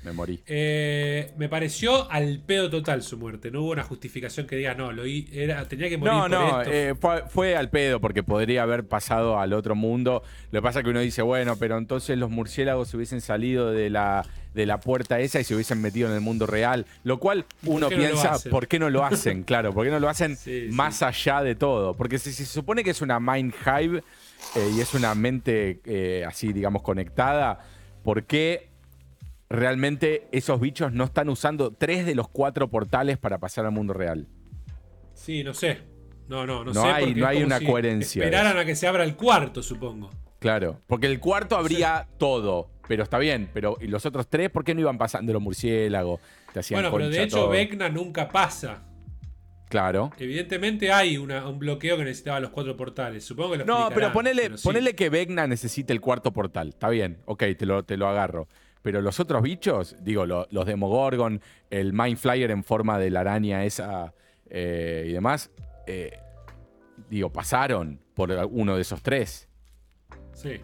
Me 0.03 0.11
morí. 0.11 0.41
Eh, 0.47 1.31
me 1.37 1.47
pareció 1.47 2.11
al 2.11 2.39
pedo 2.45 2.69
total 2.69 3.03
su 3.03 3.17
muerte. 3.17 3.51
No 3.51 3.61
hubo 3.61 3.71
una 3.71 3.83
justificación 3.83 4.47
que 4.47 4.57
diga, 4.57 4.75
no, 4.75 4.91
lo 4.91 5.03
era, 5.05 5.65
tenía 5.67 5.87
que 5.87 5.97
morir. 5.97 6.13
No, 6.13 6.27
no, 6.27 6.61
eh, 6.63 6.93
fue, 7.29 7.55
al 7.55 7.69
pedo 7.69 8.01
porque 8.01 8.21
podría 8.21 8.63
haber 8.63 8.85
pasado 8.85 9.39
al 9.39 9.53
otro 9.53 9.75
mundo. 9.75 10.21
Lo 10.51 10.59
que 10.59 10.63
pasa 10.63 10.79
es 10.79 10.83
que 10.83 10.91
uno 10.91 10.99
dice, 10.99 11.21
bueno, 11.21 11.55
pero 11.55 11.77
entonces 11.77 12.17
los 12.17 12.29
murciélagos 12.29 12.93
hubiesen 12.93 13.21
salido 13.21 13.71
de 13.71 13.89
la 13.89 14.25
de 14.53 14.67
la 14.67 14.79
puerta 14.79 15.19
esa 15.19 15.39
y 15.39 15.43
se 15.43 15.55
hubiesen 15.55 15.81
metido 15.81 16.09
en 16.09 16.15
el 16.15 16.21
mundo 16.21 16.45
real. 16.45 16.85
Lo 17.03 17.17
cual 17.19 17.45
uno 17.65 17.89
piensa, 17.89 18.37
¿por 18.51 18.67
qué 18.67 18.77
no 18.77 18.89
lo 18.89 19.03
hacen? 19.03 19.43
claro, 19.45 19.73
¿por 19.73 19.85
qué 19.85 19.91
no 19.91 19.99
lo 19.99 20.09
hacen 20.09 20.37
más 20.71 21.01
allá 21.01 21.41
de 21.41 21.55
todo? 21.55 21.95
Porque 21.95 22.19
si, 22.19 22.31
se 22.31 22.45
supone 22.45 22.83
que 22.83 22.91
es 22.91 23.01
una 23.01 23.19
mind 23.19 23.53
hive 23.65 24.03
eh, 24.55 24.71
y 24.75 24.81
es 24.81 24.93
una 24.93 25.15
mente 25.15 25.79
eh, 25.85 26.23
así, 26.27 26.53
digamos, 26.53 26.83
conectada, 26.83 27.59
¿por 28.03 28.25
qué 28.25 28.72
realmente 29.53 30.27
esos 30.31 30.59
bichos 30.59 30.91
no 30.91 31.03
están 31.03 31.29
usando 31.29 31.71
tres 31.71 32.05
de 32.05 32.15
los 32.15 32.27
cuatro 32.27 32.69
portales 32.69 33.17
para 33.17 33.37
pasar 33.37 33.65
al 33.65 33.71
mundo 33.71 33.93
real? 33.93 34.27
Sí, 35.13 35.43
no 35.43 35.53
sé. 35.53 35.79
No, 36.27 36.45
no, 36.45 36.63
no, 36.63 36.73
no 36.73 36.81
sé. 36.81 36.87
Hay, 36.87 37.13
no 37.13 37.27
hay 37.27 37.43
una 37.43 37.59
coherencia. 37.61 38.23
Esperaran 38.23 38.57
a 38.57 38.65
que 38.65 38.75
se 38.75 38.87
abra 38.87 39.03
el 39.03 39.15
cuarto, 39.15 39.61
supongo. 39.61 40.09
Claro, 40.39 40.81
porque 40.87 41.07
el 41.07 41.19
cuarto 41.19 41.55
habría 41.55 42.07
todo. 42.17 42.71
Pero 42.87 43.03
está 43.03 43.17
bien, 43.17 43.49
pero 43.53 43.77
¿y 43.79 43.87
los 43.87 44.05
otros 44.05 44.27
tres 44.27 44.49
por 44.49 44.65
qué 44.65 44.73
no 44.73 44.81
iban 44.81 44.97
pasando 44.97 45.31
los 45.31 45.41
murciélagos? 45.41 46.19
bueno, 46.71 46.91
pero 46.91 47.09
de 47.09 47.23
hecho 47.23 47.47
Vecna 47.47 47.87
nunca 47.89 48.27
pasa. 48.27 48.83
Claro. 49.69 50.11
Evidentemente 50.19 50.91
hay 50.91 51.17
un 51.17 51.57
bloqueo 51.57 51.97
que 51.97 52.03
necesitaba 52.03 52.39
los 52.39 52.49
cuatro 52.51 52.75
portales. 52.75 53.23
Supongo 53.23 53.53
que 53.53 53.57
lo 53.59 53.65
No, 53.65 53.89
pero 53.93 54.11
ponele, 54.11 54.95
que 54.95 55.09
Vecna 55.09 55.47
necesite 55.47 55.93
el 55.93 56.01
cuarto 56.01 56.33
portal. 56.33 56.69
Está 56.69 56.89
bien, 56.89 57.19
ok, 57.25 57.43
te 57.57 57.65
lo, 57.65 57.83
te 57.83 57.97
lo 57.97 58.07
agarro. 58.07 58.47
Pero 58.83 59.01
los 59.01 59.19
otros 59.19 59.41
bichos, 59.41 59.95
digo, 60.01 60.25
los 60.25 60.65
Demogorgon, 60.65 61.41
el 61.69 61.93
Mind 61.93 62.17
Flyer 62.17 62.51
en 62.51 62.63
forma 62.63 62.99
de 62.99 63.09
la 63.09 63.21
araña 63.21 63.63
esa 63.63 64.13
eh, 64.49 65.05
y 65.07 65.13
demás, 65.13 65.49
eh, 65.87 66.19
digo, 67.09 67.31
pasaron 67.31 67.99
por 68.13 68.29
uno 68.51 68.75
de 68.75 68.81
esos 68.81 69.01
tres. 69.01 69.49
Sí. 70.33 70.61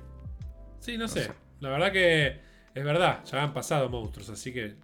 Sí, 0.80 0.98
no, 0.98 1.08
sé. 1.08 1.32
La 1.60 1.70
verdad 1.70 1.92
que 1.92 2.40
es 2.74 2.84
verdad, 2.84 3.24
ya 3.26 3.44
han 3.44 3.54
pasado 3.54 3.90
monstruos, 3.90 4.30
así 4.30 4.54
que. 4.54 4.76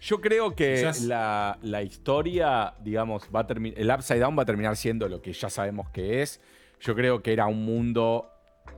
Yo 0.00 0.20
creo 0.20 0.54
que 0.54 0.90
la, 1.02 1.82
historia, 1.82 2.74
digamos, 2.80 3.28
va 3.34 3.40
a 3.40 3.46
terminar. 3.46 3.80
El 3.80 3.90
Upside 3.90 4.20
Down 4.20 4.38
va 4.38 4.42
a 4.42 4.46
terminar 4.46 4.76
siendo 4.76 5.08
lo 5.08 5.22
que 5.22 5.32
ya 5.32 5.48
sabemos 5.48 5.88
que 5.90 6.20
es. 6.20 6.40
Yo 6.80 6.94
creo 6.94 7.22
que 7.22 7.32
era 7.32 7.46
un 7.46 7.64
mundo 7.64 8.30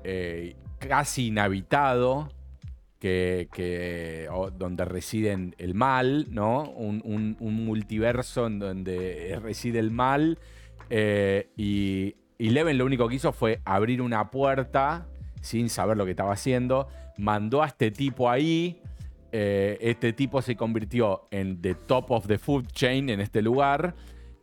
eh, 0.05 0.55
casi 0.78 1.28
inhabitado. 1.28 2.28
Que, 2.98 4.28
donde 4.59 4.85
residen 4.85 5.55
el 5.59 5.74
mal, 5.74 6.27
¿no? 6.31 6.64
Un, 6.70 7.36
multiverso 7.39 8.47
en 8.47 8.59
donde 8.59 9.39
reside 9.43 9.78
el 9.78 9.90
mal. 9.90 10.39
Eh, 10.90 11.51
y, 11.56 12.16
y 12.39 12.51
Leven 12.51 12.78
lo 12.78 12.85
único 12.85 13.09
que 13.09 13.16
hizo 13.16 13.32
fue 13.32 13.60
abrir 13.64 14.02
una 14.02 14.31
puerta 14.31 15.06
sin 15.40 15.68
saber 15.68 15.97
lo 15.97 16.05
que 16.05 16.12
estaba 16.12 16.32
haciendo 16.32 16.89
mandó 17.16 17.62
a 17.62 17.66
este 17.66 17.90
tipo 17.90 18.31
ahí. 18.31 18.81
Eh, 19.32 19.77
este 19.81 20.12
tipo 20.12 20.40
se 20.40 20.56
convirtió 20.56 21.27
en 21.31 21.60
the 21.60 21.74
top 21.74 22.10
of 22.10 22.27
the 22.27 22.39
food 22.39 22.66
chain 22.68 23.10
en 23.10 23.20
este 23.20 23.43
lugar. 23.43 23.94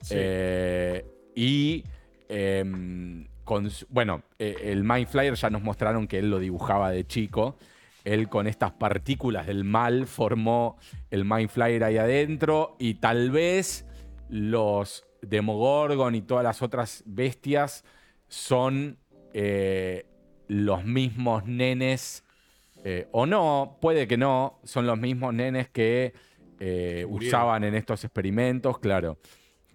Eh, 0.09 1.05
y 1.35 1.83
em, 2.27 3.25
con, 3.43 3.69
bueno, 3.89 4.23
el 4.37 4.83
Mind 4.83 5.07
Flyer 5.07 5.35
ya 5.35 5.49
nos 5.49 5.63
mostraron 5.63 6.07
que 6.07 6.19
él 6.19 6.29
lo 6.29 6.39
dibujaba 6.39 6.91
de 6.91 7.05
chico. 7.05 7.57
Él 8.03 8.29
con 8.29 8.47
estas 8.47 8.71
partículas 8.71 9.47
del 9.47 9.63
mal 9.63 10.07
formó 10.07 10.77
el 11.09 11.25
Mind 11.25 11.49
Flyer 11.49 11.83
ahí 11.83 11.97
adentro 11.97 12.75
y 12.79 12.95
tal 12.95 13.31
vez 13.31 13.85
los 14.29 15.05
Demogorgon 15.21 16.15
y 16.15 16.21
todas 16.21 16.43
las 16.43 16.61
otras 16.61 17.03
bestias 17.05 17.85
son 18.27 18.97
los 20.47 20.83
mismos 20.83 21.45
nenes 21.45 22.23
eh, 22.85 23.07
o 23.11 23.25
no, 23.25 23.77
puede 23.79 24.07
que 24.07 24.17
no, 24.17 24.59
son 24.65 24.85
los 24.85 24.99
mismos 24.99 25.33
nenes 25.33 25.69
que 25.69 26.13
eh, 26.59 27.05
usaban 27.07 27.63
en 27.63 27.75
estos 27.75 28.03
experimentos, 28.03 28.77
claro. 28.79 29.17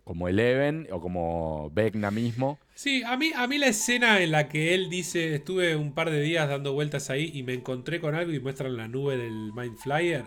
como 0.05 0.28
Eleven 0.28 0.86
o 0.92 1.00
como 1.00 1.70
Vecna 1.70 2.10
mismo. 2.10 2.59
Sí, 2.78 3.02
a 3.02 3.16
mí, 3.16 3.32
a 3.34 3.48
mí 3.48 3.59
la 3.59 3.66
escena 3.66 4.20
en 4.22 4.30
la 4.30 4.48
que 4.48 4.72
él 4.72 4.88
dice, 4.88 5.34
estuve 5.34 5.74
un 5.74 5.90
par 5.90 6.12
de 6.12 6.20
días 6.20 6.48
dando 6.48 6.74
vueltas 6.74 7.10
ahí 7.10 7.28
y 7.34 7.42
me 7.42 7.52
encontré 7.52 8.00
con 8.00 8.14
algo 8.14 8.32
y 8.32 8.38
muestran 8.38 8.76
la 8.76 8.86
nube 8.86 9.16
del 9.16 9.52
Mind 9.52 9.76
Flyer. 9.76 10.22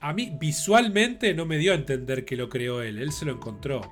A 0.00 0.14
mí 0.14 0.34
visualmente 0.40 1.34
no 1.34 1.44
me 1.44 1.58
dio 1.58 1.72
a 1.72 1.74
entender 1.74 2.24
que 2.24 2.34
lo 2.34 2.48
creó 2.48 2.80
él, 2.80 2.98
él 2.98 3.12
se 3.12 3.26
lo 3.26 3.32
encontró. 3.32 3.82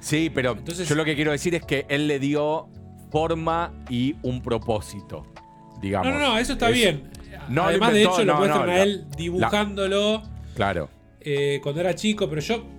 Sí, 0.00 0.28
pero 0.28 0.58
yo 0.64 0.94
lo 0.96 1.04
que 1.04 1.14
quiero 1.14 1.30
decir 1.30 1.54
es 1.54 1.64
que 1.64 1.86
él 1.88 2.08
le 2.08 2.18
dio 2.18 2.68
forma 3.12 3.72
y 3.88 4.16
un 4.22 4.42
propósito, 4.42 5.32
digamos. 5.80 6.08
No, 6.08 6.18
no, 6.18 6.30
no, 6.30 6.38
eso 6.38 6.54
está 6.54 6.68
bien. 6.68 7.12
Además, 7.56 7.92
de 7.92 8.02
hecho, 8.02 8.24
lo 8.24 8.38
muestran 8.38 8.70
a 8.70 8.82
él 8.82 9.06
dibujándolo. 9.16 10.24
claro. 10.56 10.90
Eh, 11.20 11.60
cuando 11.62 11.80
era 11.80 11.94
chico, 11.94 12.28
pero 12.28 12.40
yo. 12.40 12.73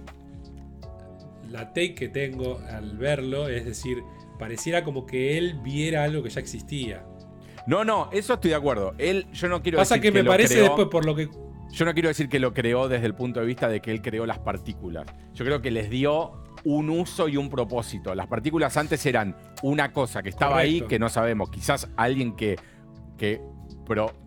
La 1.55 1.69
take 1.69 1.95
que 1.95 2.09
tengo 2.09 2.59
al 2.69 2.97
verlo 2.97 3.47
es 3.47 3.63
decir, 3.63 4.03
pareciera 4.37 4.83
como 4.83 5.05
que 5.05 5.37
él 5.37 5.57
viera 5.63 6.03
algo 6.03 6.21
que 6.21 6.29
ya 6.29 6.41
existía. 6.41 7.05
No, 7.65 7.85
no, 7.85 8.09
eso 8.11 8.33
estoy 8.33 8.49
de 8.49 8.55
acuerdo. 8.55 8.93
Él, 8.97 9.25
yo 9.31 9.47
no 9.47 9.61
quiero 9.61 9.77
Pasa 9.77 9.95
decir 9.95 10.11
que, 10.11 10.23
me 10.23 10.27
parece 10.27 10.61
después 10.61 10.89
por 10.89 11.05
lo 11.05 11.15
que. 11.15 11.29
Yo 11.71 11.85
no 11.85 11.93
quiero 11.93 12.09
decir 12.09 12.27
que 12.27 12.39
lo 12.39 12.53
creó 12.53 12.89
desde 12.89 13.05
el 13.05 13.15
punto 13.15 13.39
de 13.39 13.45
vista 13.45 13.69
de 13.69 13.81
que 13.81 13.91
él 13.91 14.01
creó 14.01 14.25
las 14.25 14.39
partículas. 14.39 15.05
Yo 15.33 15.45
creo 15.45 15.61
que 15.61 15.71
les 15.71 15.89
dio 15.89 16.43
un 16.65 16.89
uso 16.89 17.29
y 17.29 17.37
un 17.37 17.49
propósito. 17.49 18.13
Las 18.15 18.27
partículas 18.27 18.75
antes 18.75 19.05
eran 19.05 19.37
una 19.63 19.93
cosa 19.93 20.21
que 20.21 20.29
estaba 20.29 20.57
ahí 20.57 20.81
que 20.81 20.99
no 20.99 21.07
sabemos. 21.07 21.49
Quizás 21.49 21.87
alguien 21.95 22.35
que, 22.35 22.57
que 23.17 23.41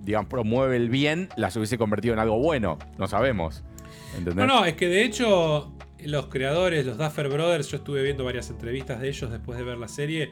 digamos, 0.00 0.30
promueve 0.30 0.76
el 0.76 0.88
bien 0.88 1.28
las 1.36 1.54
hubiese 1.56 1.76
convertido 1.76 2.14
en 2.14 2.20
algo 2.20 2.38
bueno. 2.38 2.78
No 2.96 3.06
sabemos. 3.06 3.64
No, 4.34 4.46
no, 4.46 4.64
es 4.64 4.74
que 4.74 4.88
de 4.88 5.04
hecho 5.04 5.72
los 6.04 6.26
creadores, 6.26 6.86
los 6.86 6.98
Duffer 6.98 7.28
Brothers, 7.28 7.68
yo 7.68 7.78
estuve 7.78 8.02
viendo 8.02 8.24
varias 8.24 8.50
entrevistas 8.50 9.00
de 9.00 9.08
ellos 9.08 9.30
después 9.30 9.58
de 9.58 9.64
ver 9.64 9.78
la 9.78 9.88
serie 9.88 10.30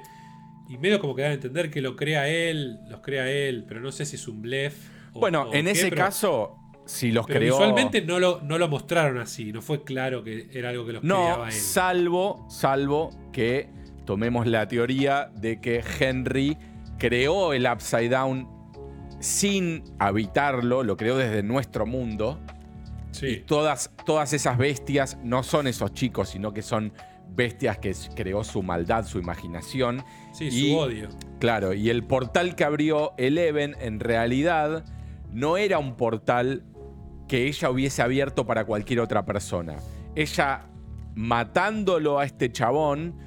y 0.68 0.78
medio 0.78 1.00
como 1.00 1.14
que 1.14 1.22
dan 1.22 1.32
a 1.32 1.34
entender 1.34 1.70
que 1.70 1.80
lo 1.80 1.96
crea 1.96 2.28
él, 2.28 2.78
los 2.88 3.00
crea 3.00 3.30
él, 3.30 3.64
pero 3.66 3.80
no 3.80 3.92
sé 3.92 4.04
si 4.04 4.16
es 4.16 4.26
un 4.28 4.42
blef. 4.42 4.88
bueno, 5.12 5.52
en 5.52 5.68
ese 5.68 5.90
caso, 5.90 6.56
si 6.86 7.12
los 7.12 7.26
pero 7.26 7.40
creó. 7.40 7.58
Visualmente 7.58 8.02
no 8.02 8.18
lo, 8.18 8.40
no 8.42 8.58
lo 8.58 8.68
mostraron 8.68 9.18
así, 9.18 9.52
no 9.52 9.62
fue 9.62 9.84
claro 9.84 10.22
que 10.24 10.48
era 10.52 10.70
algo 10.70 10.86
que 10.86 10.94
los 10.94 11.02
creaba 11.02 11.48
él. 11.48 11.52
Salvo, 11.52 12.46
salvo 12.48 13.10
que 13.32 13.68
tomemos 14.04 14.46
la 14.46 14.66
teoría 14.66 15.30
de 15.34 15.60
que 15.60 15.82
Henry 16.00 16.56
creó 16.98 17.52
el 17.52 17.66
Upside 17.66 18.08
Down 18.08 18.48
sin 19.20 19.82
habitarlo, 19.98 20.82
lo 20.82 20.96
creó 20.96 21.16
desde 21.16 21.42
nuestro 21.42 21.86
mundo. 21.86 22.40
Sí. 23.16 23.26
Y 23.26 23.36
todas, 23.40 23.90
todas 24.04 24.32
esas 24.34 24.58
bestias 24.58 25.16
no 25.22 25.42
son 25.42 25.66
esos 25.66 25.94
chicos, 25.94 26.28
sino 26.28 26.52
que 26.52 26.60
son 26.60 26.92
bestias 27.28 27.78
que 27.78 27.94
creó 28.14 28.44
su 28.44 28.62
maldad, 28.62 29.06
su 29.06 29.18
imaginación. 29.18 30.04
Sí, 30.32 30.50
su 30.50 30.76
odio. 30.76 31.08
Claro, 31.40 31.72
y 31.72 31.88
el 31.88 32.04
portal 32.04 32.54
que 32.54 32.64
abrió 32.64 33.14
Eleven 33.16 33.74
en 33.80 34.00
realidad 34.00 34.84
no 35.32 35.56
era 35.56 35.78
un 35.78 35.96
portal 35.96 36.64
que 37.26 37.46
ella 37.46 37.70
hubiese 37.70 38.02
abierto 38.02 38.46
para 38.46 38.64
cualquier 38.64 39.00
otra 39.00 39.24
persona. 39.24 39.76
Ella 40.14 40.66
matándolo 41.14 42.18
a 42.18 42.24
este 42.26 42.52
chabón. 42.52 43.18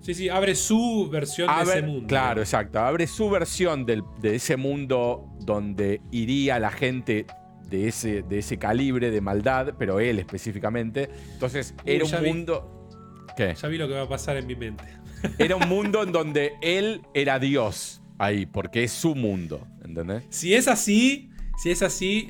Sí, 0.00 0.14
sí, 0.14 0.28
abre 0.28 0.54
su 0.54 1.08
versión 1.10 1.48
de 1.48 1.62
ese 1.62 1.82
mundo. 1.82 2.06
Claro, 2.08 2.40
exacto. 2.40 2.80
Abre 2.80 3.06
su 3.06 3.30
versión 3.30 3.86
de 3.86 4.02
ese 4.22 4.56
mundo 4.56 5.28
donde 5.40 6.00
iría 6.10 6.58
la 6.58 6.70
gente 6.70 7.26
de 7.68 7.88
ese, 7.88 8.22
de 8.22 8.38
ese 8.38 8.58
calibre 8.58 9.10
de 9.10 9.20
maldad, 9.20 9.74
pero 9.78 10.00
él 10.00 10.18
específicamente. 10.18 11.10
Entonces, 11.32 11.74
era 11.84 12.04
un 12.04 12.24
mundo. 12.24 12.88
¿Qué? 13.36 13.54
Ya 13.54 13.68
vi 13.68 13.78
lo 13.78 13.88
que 13.88 13.94
va 13.94 14.02
a 14.02 14.08
pasar 14.08 14.36
en 14.36 14.46
mi 14.46 14.56
mente. 14.56 14.84
Era 15.38 15.56
un 15.56 15.68
mundo 15.68 16.02
en 16.02 16.12
donde 16.12 16.52
él 16.60 17.00
era 17.14 17.38
Dios 17.38 18.02
ahí, 18.18 18.46
porque 18.46 18.84
es 18.84 18.92
su 18.92 19.14
mundo. 19.14 19.66
¿Entendés? 19.84 20.24
Si 20.28 20.54
es 20.54 20.68
así, 20.68 21.30
si 21.62 21.70
es 21.70 21.82
así, 21.82 22.28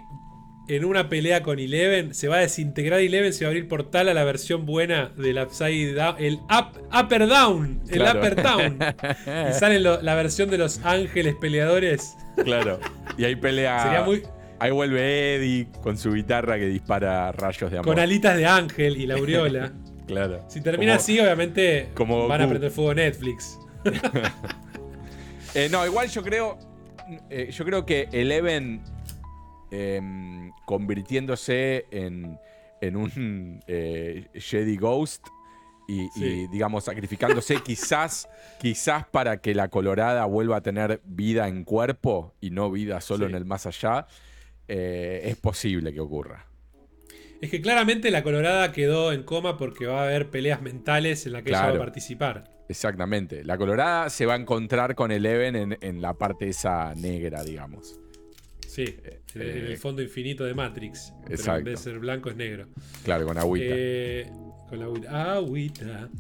en 0.68 0.84
una 0.84 1.08
pelea 1.08 1.42
con 1.42 1.58
Eleven, 1.58 2.14
se 2.14 2.28
va 2.28 2.36
a 2.36 2.40
desintegrar 2.40 3.00
Eleven, 3.00 3.32
se 3.32 3.44
va 3.44 3.48
a 3.48 3.50
abrir 3.50 3.68
portal 3.68 4.08
a 4.08 4.14
la 4.14 4.24
versión 4.24 4.66
buena 4.66 5.12
del 5.16 5.38
Upside 5.38 5.94
Down, 5.94 6.16
el 6.18 6.38
Upper 6.92 7.28
Down, 7.28 7.82
el 7.88 8.02
Upper 8.02 8.42
Down. 8.42 8.78
y 9.50 9.52
sale 9.52 9.80
la 9.80 10.14
versión 10.14 10.50
de 10.50 10.58
los 10.58 10.80
ángeles 10.84 11.34
peleadores. 11.36 12.16
Claro. 12.42 12.80
Y 13.16 13.24
ahí 13.24 13.36
pelea. 13.36 13.82
Sería 13.82 14.02
muy. 14.02 14.22
Ahí 14.59 14.70
vuelve 14.70 15.37
Eddie 15.37 15.69
con 15.83 15.99
su 15.99 16.12
guitarra 16.12 16.59
que 16.59 16.66
dispara 16.66 17.33
rayos 17.33 17.70
de 17.70 17.78
amor. 17.78 17.95
Con 17.95 17.99
alitas 17.99 18.37
de 18.37 18.47
ángel 18.47 18.97
y 18.97 19.07
la 19.07 19.15
aureola. 19.15 19.73
claro. 20.07 20.45
Si 20.49 20.61
termina 20.61 20.95
así, 20.95 21.19
obviamente 21.20 21.89
van 21.97 22.43
a 22.43 22.49
prender 22.49 22.70
fuego 22.70 22.95
Netflix. 22.95 23.59
Eh, 25.55 25.70
no, 25.70 25.87
igual 25.87 26.11
yo 26.11 26.23
creo. 26.23 26.59
Eh, 27.31 27.51
yo 27.51 27.65
creo 27.65 27.87
que 27.87 28.11
Eleven 28.12 28.83
Em, 29.70 30.53
convirtiéndose 30.65 31.87
en, 31.91 32.39
un 32.97 33.61
eh, 33.66 34.28
Jedi 34.35 34.77
Ghost 34.77 35.27
y, 35.89 36.47
digamos, 36.49 36.85
sacrificándose 36.85 37.61
quizás, 37.65 38.28
quizás 38.61 39.07
para 39.09 39.41
que 39.41 39.55
la 39.55 39.69
colorada 39.69 40.24
vuelva 40.24 40.59
a 40.59 40.61
tener 40.61 41.01
vida 41.05 41.49
en 41.49 41.65
cuerpo 41.65 42.35
y 42.41 42.51
no 42.51 42.70
vida 42.70 43.01
solo 43.01 43.27
en 43.27 43.35
el 43.35 43.45
más 43.45 43.66
allá, 43.66 44.07
eh, 44.68 45.22
es 45.24 45.36
posible 45.36 45.93
que 45.93 46.01
ocurra. 46.01 46.47
Es 47.40 47.51
que 47.51 47.60
claramente 47.60 48.10
la 48.10 48.22
colorada 48.22 48.72
quedó 48.72 49.12
en 49.12 49.22
coma 49.22 49.59
porque 49.59 49.86
va 49.86 50.01
a 50.01 50.05
haber 50.05 50.30
peleas 50.30 50.62
mentales 50.62 51.26
en 51.26 51.32
las 51.32 51.43
que 51.43 51.51
ella 51.51 51.66
va 51.66 51.74
a 51.74 51.78
participar. 51.78 52.44
Exactamente. 52.68 53.44
La 53.44 53.59
colorada 53.59 54.10
se 54.10 54.26
va 54.26 54.34
a 54.34 54.36
encontrar 54.36 54.94
con 54.94 55.12
Eleven 55.12 55.55
en, 55.55 55.78
en 55.80 56.02
la 56.02 56.14
parte 56.14 56.48
esa 56.48 56.94
negra, 56.94 57.44
digamos. 57.44 58.01
Sí, 58.66 58.82
eh, 58.82 59.20
en 59.34 59.40
el 59.40 59.72
eh, 59.72 59.76
fondo 59.78 60.02
infinito 60.02 60.44
de 60.44 60.52
Matrix. 60.52 61.12
Exacto. 61.30 61.59
en 61.60 61.64
vez 61.64 61.78
de 61.78 61.90
ser 61.90 61.98
blanco 61.98 62.28
es 62.28 62.36
negro. 62.36 62.66
Claro, 63.05 63.26
con 63.26 63.38
agüita. 63.38 63.66
Eh, 63.70 64.30
con 64.68 64.82
agüita. 64.82 65.32
Agüita. 65.32 66.10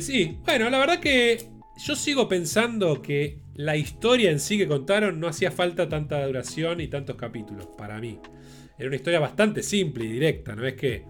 sí, 0.00 0.38
bueno, 0.44 0.70
la 0.70 0.78
verdad 0.78 0.98
que 0.98 1.55
yo 1.78 1.94
sigo 1.96 2.28
pensando 2.28 3.02
que 3.02 3.40
la 3.54 3.76
historia 3.76 4.30
en 4.30 4.40
sí 4.40 4.58
que 4.58 4.66
contaron 4.66 5.20
no 5.20 5.28
hacía 5.28 5.50
falta 5.50 5.88
tanta 5.88 6.24
duración 6.26 6.80
y 6.80 6.88
tantos 6.88 7.16
capítulos, 7.16 7.68
para 7.76 7.98
mí. 8.00 8.18
Era 8.78 8.88
una 8.88 8.96
historia 8.96 9.20
bastante 9.20 9.62
simple 9.62 10.04
y 10.04 10.08
directa, 10.08 10.54
¿no 10.54 10.66
es 10.66 10.74
que? 10.74 11.04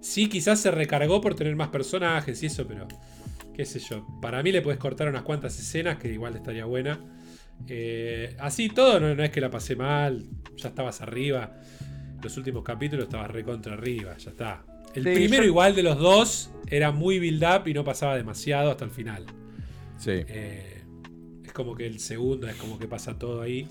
Sí, 0.00 0.28
quizás 0.28 0.60
se 0.60 0.70
recargó 0.70 1.20
por 1.20 1.34
tener 1.34 1.56
más 1.56 1.68
personajes 1.68 2.42
y 2.42 2.46
eso, 2.46 2.66
pero 2.66 2.86
qué 3.54 3.64
sé 3.64 3.80
yo. 3.80 4.06
Para 4.20 4.42
mí 4.42 4.52
le 4.52 4.62
puedes 4.62 4.78
cortar 4.78 5.08
unas 5.08 5.22
cuantas 5.22 5.58
escenas 5.58 5.96
que 5.98 6.12
igual 6.12 6.36
estaría 6.36 6.64
buena. 6.64 7.00
Eh, 7.66 8.36
así 8.38 8.68
todo, 8.68 9.00
no, 9.00 9.22
es 9.22 9.30
que 9.30 9.40
la 9.40 9.50
pasé 9.50 9.74
mal, 9.74 10.24
ya 10.56 10.68
estabas 10.68 11.00
arriba. 11.00 11.56
Los 12.22 12.36
últimos 12.36 12.62
capítulos 12.62 13.06
estabas 13.06 13.30
recontra 13.30 13.74
arriba, 13.74 14.16
ya 14.16 14.30
está. 14.30 14.64
El 14.94 15.02
primero, 15.02 15.44
igual 15.44 15.74
de 15.74 15.82
los 15.82 15.98
dos, 15.98 16.50
era 16.68 16.90
muy 16.90 17.18
build 17.18 17.44
up 17.44 17.68
y 17.68 17.74
no 17.74 17.84
pasaba 17.84 18.16
demasiado 18.16 18.70
hasta 18.70 18.84
el 18.84 18.90
final. 18.90 19.26
Sí. 19.98 20.10
Eh, 20.12 20.82
es 21.44 21.52
como 21.52 21.74
que 21.74 21.86
el 21.86 22.00
segundo 22.00 22.46
es 22.48 22.56
como 22.56 22.78
que 22.78 22.86
pasa 22.86 23.18
todo 23.18 23.42
ahí. 23.42 23.66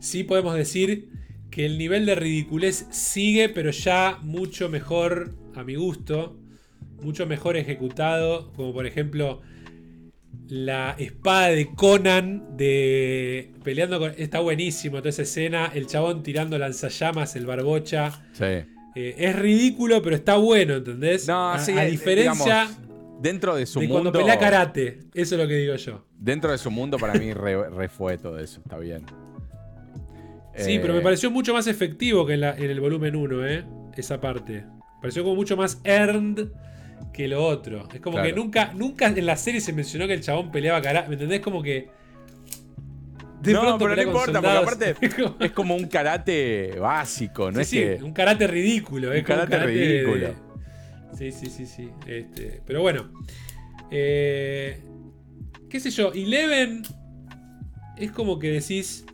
Sí 0.00 0.24
podemos 0.24 0.54
decir 0.54 1.08
que 1.50 1.66
el 1.66 1.78
nivel 1.78 2.06
de 2.06 2.14
ridiculez 2.14 2.86
sigue, 2.90 3.48
pero 3.48 3.70
ya 3.70 4.18
mucho 4.22 4.68
mejor 4.68 5.34
a 5.54 5.64
mi 5.64 5.74
gusto. 5.74 6.38
Mucho 7.02 7.26
mejor 7.26 7.56
ejecutado. 7.56 8.52
Como 8.52 8.72
por 8.72 8.86
ejemplo 8.86 9.42
la 10.48 10.94
espada 10.98 11.48
de 11.48 11.74
Conan 11.74 12.56
de 12.56 13.52
peleando 13.64 13.98
con 13.98 14.12
está 14.16 14.40
buenísimo 14.40 14.98
toda 14.98 15.10
esa 15.10 15.22
escena 15.22 15.72
el 15.74 15.86
chabón 15.86 16.22
tirando 16.22 16.58
lanzallamas 16.58 17.34
el 17.36 17.46
barbocha 17.46 18.12
sí. 18.32 18.44
Eh, 18.44 19.14
es 19.18 19.36
ridículo 19.36 20.02
pero 20.02 20.14
está 20.14 20.36
bueno 20.36 20.76
¿entendés? 20.76 21.26
no 21.26 21.52
a, 21.52 21.58
sí, 21.58 21.72
a 21.72 21.84
diferencia 21.84 22.68
dentro 23.20 23.56
de 23.56 23.66
su 23.66 23.80
de 23.80 23.88
mundo 23.88 24.10
cuando 24.10 24.18
pelea 24.18 24.38
karate 24.38 25.00
eso 25.14 25.34
es 25.34 25.40
lo 25.40 25.48
que 25.48 25.54
digo 25.54 25.74
yo 25.76 26.04
dentro 26.18 26.52
de 26.52 26.58
su 26.58 26.70
mundo 26.70 26.98
para 26.98 27.14
mí 27.14 27.32
re, 27.34 27.88
fue 27.88 28.18
todo 28.18 28.38
eso 28.38 28.60
está 28.60 28.78
bien 28.78 29.04
sí 30.54 30.78
pero 30.80 30.94
me 30.94 31.00
eh, 31.00 31.02
pareció 31.02 31.30
mucho 31.30 31.54
más 31.54 31.66
efectivo 31.66 32.26
que 32.26 32.34
en, 32.34 32.44
en 32.44 32.70
el 32.70 32.80
volumen 32.80 33.16
1 33.16 33.46
¿eh? 33.46 33.64
esa 33.96 34.20
parte 34.20 34.64
pareció 35.00 35.22
como 35.22 35.36
mucho 35.36 35.56
más 35.56 35.80
earned 35.84 36.48
que 37.12 37.28
lo 37.28 37.44
otro. 37.44 37.88
Es 37.92 38.00
como 38.00 38.22
que 38.22 38.32
nunca, 38.32 38.72
nunca 38.74 39.06
en 39.06 39.26
la 39.26 39.36
serie 39.36 39.60
se 39.60 39.72
mencionó 39.72 40.06
que 40.06 40.14
el 40.14 40.20
chabón 40.20 40.50
peleaba 40.50 40.80
karate. 40.82 41.08
¿Me 41.08 41.14
entendés? 41.14 41.40
Como 41.40 41.62
que. 41.62 41.88
no, 43.44 43.78
pero 43.78 43.96
no 43.96 44.02
importa, 44.02 44.42
porque 44.42 44.56
aparte 44.56 44.96
es 45.46 45.52
como 45.52 45.74
un 45.74 45.86
karate 45.86 46.76
básico, 46.78 47.50
¿no? 47.50 47.64
Sí, 47.64 47.78
es 47.78 47.98
sí, 47.98 48.04
un 48.04 48.12
karate 48.12 48.46
ridículo. 48.46 49.12
Un, 49.12 49.22
karate, 49.22 49.58
ridículo. 49.58 50.45
Sí, 51.16 51.32
sí, 51.32 51.46
sí, 51.46 51.66
sí. 51.66 51.90
Este, 52.06 52.60
pero 52.66 52.82
bueno. 52.82 53.10
Eh, 53.90 54.82
¿Qué 55.70 55.80
sé 55.80 55.90
yo? 55.90 56.12
Eleven 56.12 56.82
es 57.96 58.10
como 58.10 58.38
que 58.38 58.50
decís. 58.50 59.04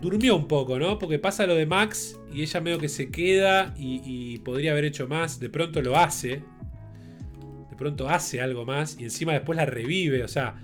durmió 0.00 0.36
un 0.36 0.46
poco, 0.46 0.78
¿no? 0.78 0.98
Porque 0.98 1.18
pasa 1.18 1.46
lo 1.46 1.56
de 1.56 1.66
Max 1.66 2.18
y 2.32 2.42
ella 2.42 2.60
medio 2.60 2.78
que 2.78 2.88
se 2.88 3.10
queda 3.10 3.74
y, 3.76 4.00
y 4.04 4.38
podría 4.38 4.72
haber 4.72 4.84
hecho 4.84 5.08
más. 5.08 5.40
De 5.40 5.50
pronto 5.50 5.82
lo 5.82 5.96
hace. 5.96 6.42
De 7.70 7.76
pronto 7.76 8.08
hace 8.08 8.40
algo 8.40 8.64
más 8.64 8.96
y 8.98 9.04
encima 9.04 9.32
después 9.32 9.56
la 9.56 9.66
revive. 9.66 10.22
O 10.22 10.28
sea, 10.28 10.54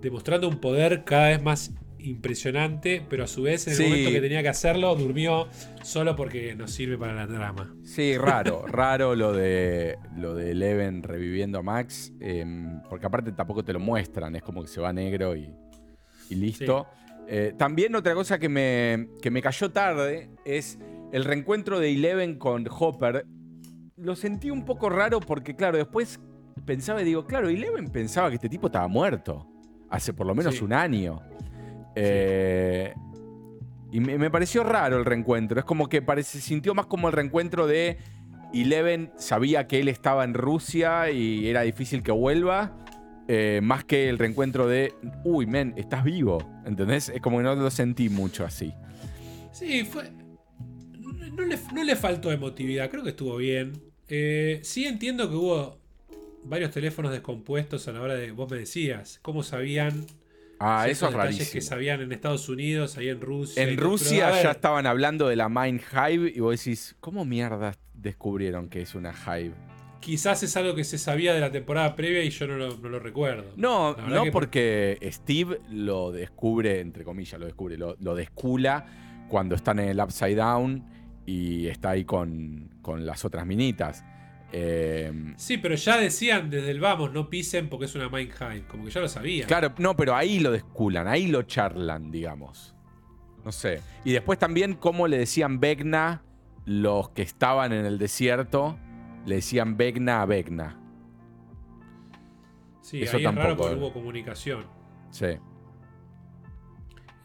demostrando 0.00 0.48
un 0.48 0.58
poder 0.58 1.04
cada 1.04 1.28
vez 1.28 1.42
más 1.42 1.72
impresionante, 1.98 3.02
pero 3.08 3.24
a 3.24 3.26
su 3.26 3.42
vez 3.42 3.66
en 3.66 3.72
el 3.72 3.76
Sí. 3.78 3.82
momento 3.84 4.10
que 4.10 4.20
tenía 4.20 4.42
que 4.42 4.48
hacerlo 4.48 4.94
durmió 4.94 5.48
solo 5.82 6.14
porque 6.16 6.54
nos 6.54 6.70
sirve 6.72 6.98
para 6.98 7.14
la 7.14 7.26
trama. 7.26 7.74
Sí, 7.84 8.16
raro, 8.16 8.64
raro 8.66 9.14
lo 9.14 9.32
de 9.32 9.96
lo 10.16 10.34
de 10.34 10.50
Eleven 10.52 11.02
reviviendo 11.02 11.58
a 11.58 11.62
Max, 11.62 12.12
em, 12.20 12.80
porque 12.88 13.06
aparte 13.06 13.32
tampoco 13.32 13.64
te 13.64 13.72
lo 13.72 13.80
muestran, 13.80 14.34
es 14.36 14.42
como 14.42 14.62
que 14.62 14.68
se 14.68 14.80
va 14.80 14.92
negro 14.92 15.36
y, 15.36 15.48
y 16.30 16.34
listo. 16.34 16.86
Eh, 17.28 17.52
también 17.58 17.94
otra 17.94 18.14
cosa 18.14 18.38
que 18.38 18.48
me, 18.48 19.08
que 19.20 19.30
me 19.30 19.42
cayó 19.42 19.70
tarde 19.70 20.30
es 20.46 20.78
el 21.12 21.24
reencuentro 21.24 21.78
de 21.78 21.92
Eleven 21.92 22.36
con 22.38 22.66
Hopper. 22.70 23.26
Lo 23.96 24.16
sentí 24.16 24.50
un 24.50 24.64
poco 24.64 24.88
raro 24.88 25.20
porque, 25.20 25.54
claro, 25.54 25.76
después 25.76 26.20
pensaba 26.64 27.02
y 27.02 27.04
digo, 27.04 27.26
claro, 27.26 27.48
Eleven 27.48 27.88
pensaba 27.88 28.28
que 28.30 28.36
este 28.36 28.48
tipo 28.48 28.68
estaba 28.68 28.88
muerto 28.88 29.46
hace 29.90 30.12
por 30.12 30.26
lo 30.26 30.34
menos 30.34 30.54
Sí. 30.56 30.64
un 30.64 30.72
año. 30.72 31.20
Eh, 32.00 32.94
y 33.90 34.00
me, 34.00 34.18
me 34.18 34.30
pareció 34.30 34.62
raro 34.64 34.98
el 34.98 35.04
reencuentro. 35.04 35.58
Es 35.58 35.64
como 35.64 35.88
que 35.88 36.02
parece, 36.02 36.40
sintió 36.40 36.74
más 36.74 36.86
como 36.86 37.08
el 37.08 37.12
reencuentro 37.14 37.66
de 37.66 37.98
Eleven 38.54 39.12
sabía 39.16 39.66
que 39.66 39.80
él 39.80 39.88
estaba 39.88 40.24
en 40.24 40.34
Rusia 40.34 41.10
y 41.10 41.48
era 41.48 41.62
difícil 41.62 42.02
que 42.02 42.12
vuelva. 42.12 42.76
eh, 43.28 43.60
más 43.62 43.84
que 43.84 44.08
el 44.08 44.18
reencuentro 44.18 44.66
de, 44.66 44.94
uy, 45.24 45.46
men, 45.46 45.74
estás 45.76 46.02
vivo. 46.02 46.38
¿Entendés? 46.64 47.10
Es 47.10 47.20
como 47.20 47.38
que 47.38 47.44
no 47.44 47.54
lo 47.54 47.70
sentí 47.70 48.08
mucho 48.08 48.44
así. 48.44 48.72
Sí, 49.52 49.84
fue. 49.84 50.10
No 51.32 51.44
le, 51.44 51.58
no 51.74 51.84
le 51.84 51.94
faltó 51.96 52.32
emotividad, 52.32 52.90
creo 52.90 53.02
que 53.02 53.10
estuvo 53.10 53.36
bien. 53.36 53.72
Eh, 54.08 54.60
sí 54.62 54.86
entiendo 54.86 55.28
que 55.28 55.36
hubo 55.36 55.78
varios 56.44 56.70
teléfonos 56.70 57.12
descompuestos 57.12 57.86
a 57.88 57.92
la 57.92 58.00
hora 58.00 58.14
de. 58.14 58.32
Vos 58.32 58.50
me 58.50 58.58
decías, 58.58 59.18
cómo 59.22 59.42
sabían. 59.42 60.06
Ah, 60.60 60.82
ciertos 60.84 60.96
eso 60.98 61.08
es 61.08 61.14
rarísimo. 61.14 61.50
que 61.52 61.60
sabían 61.60 62.00
en 62.00 62.12
Estados 62.12 62.48
Unidos, 62.48 62.96
ahí 62.96 63.08
en 63.08 63.20
Rusia. 63.20 63.62
En 63.62 63.76
Rusia 63.78 64.42
ya 64.42 64.50
estaban 64.50 64.86
hablando 64.86 65.28
de 65.28 65.36
la 65.36 65.48
Mind 65.48 65.80
Hive 65.92 66.32
y 66.34 66.40
vos 66.40 66.58
decís, 66.58 66.96
¿cómo 67.00 67.24
mierda 67.24 67.74
descubrieron 67.94 68.68
que 68.68 68.82
es 68.82 68.94
una 68.94 69.12
Hive? 69.12 69.54
Quizás 70.00 70.42
es 70.44 70.56
algo 70.56 70.74
que 70.76 70.84
se 70.84 70.96
sabía 70.96 71.34
de 71.34 71.40
la 71.40 71.50
temporada 71.50 71.94
previa 71.96 72.22
y 72.22 72.30
yo 72.30 72.46
no 72.46 72.56
lo, 72.56 72.76
no 72.78 72.88
lo 72.88 72.98
recuerdo. 73.00 73.52
No, 73.56 73.96
no 73.96 74.22
que- 74.24 74.32
porque 74.32 74.98
Steve 75.12 75.60
lo 75.70 76.12
descubre, 76.12 76.80
entre 76.80 77.02
comillas, 77.04 77.38
lo 77.38 77.46
descubre, 77.46 77.76
lo, 77.76 77.96
lo 78.00 78.14
descula 78.14 78.86
cuando 79.28 79.56
están 79.56 79.78
en 79.80 79.88
el 79.88 80.00
Upside 80.00 80.36
Down 80.36 80.84
y 81.26 81.66
está 81.66 81.90
ahí 81.90 82.04
con, 82.04 82.70
con 82.80 83.04
las 83.04 83.24
otras 83.24 83.44
minitas. 83.44 84.04
Eh, 84.52 85.34
Sí, 85.36 85.58
pero 85.58 85.74
ya 85.74 85.98
decían 85.98 86.50
desde 86.50 86.70
el 86.70 86.80
vamos, 86.80 87.12
no 87.12 87.28
pisen 87.28 87.68
porque 87.68 87.86
es 87.86 87.94
una 87.94 88.08
Mind 88.08 88.32
Hive. 88.40 88.64
Como 88.66 88.84
que 88.84 88.90
ya 88.90 89.00
lo 89.00 89.08
sabían. 89.08 89.46
claro, 89.46 89.74
no, 89.78 89.96
pero 89.96 90.14
ahí 90.14 90.40
lo 90.40 90.50
desculan, 90.50 91.06
ahí 91.06 91.26
lo 91.26 91.42
charlan, 91.42 92.10
digamos. 92.10 92.74
No 93.44 93.52
sé. 93.52 93.80
Y 94.04 94.12
después 94.12 94.38
también 94.38 94.74
cómo 94.74 95.06
le 95.06 95.18
decían 95.18 95.60
Vecna 95.60 96.22
los 96.64 97.10
que 97.10 97.22
estaban 97.22 97.72
en 97.72 97.86
el 97.86 97.98
desierto, 97.98 98.78
le 99.26 99.36
decían 99.36 99.76
Vecna 99.76 100.22
a 100.22 100.26
Vecna. 100.26 100.80
Sí, 102.82 103.02
eso 103.02 103.16
ahí 103.16 103.24
es 103.24 103.34
raro 103.34 103.48
tampoco, 103.48 103.62
porque 103.62 103.74
eh. 103.74 103.78
hubo 103.78 103.92
comunicación. 103.92 104.66
Sí. 105.10 105.38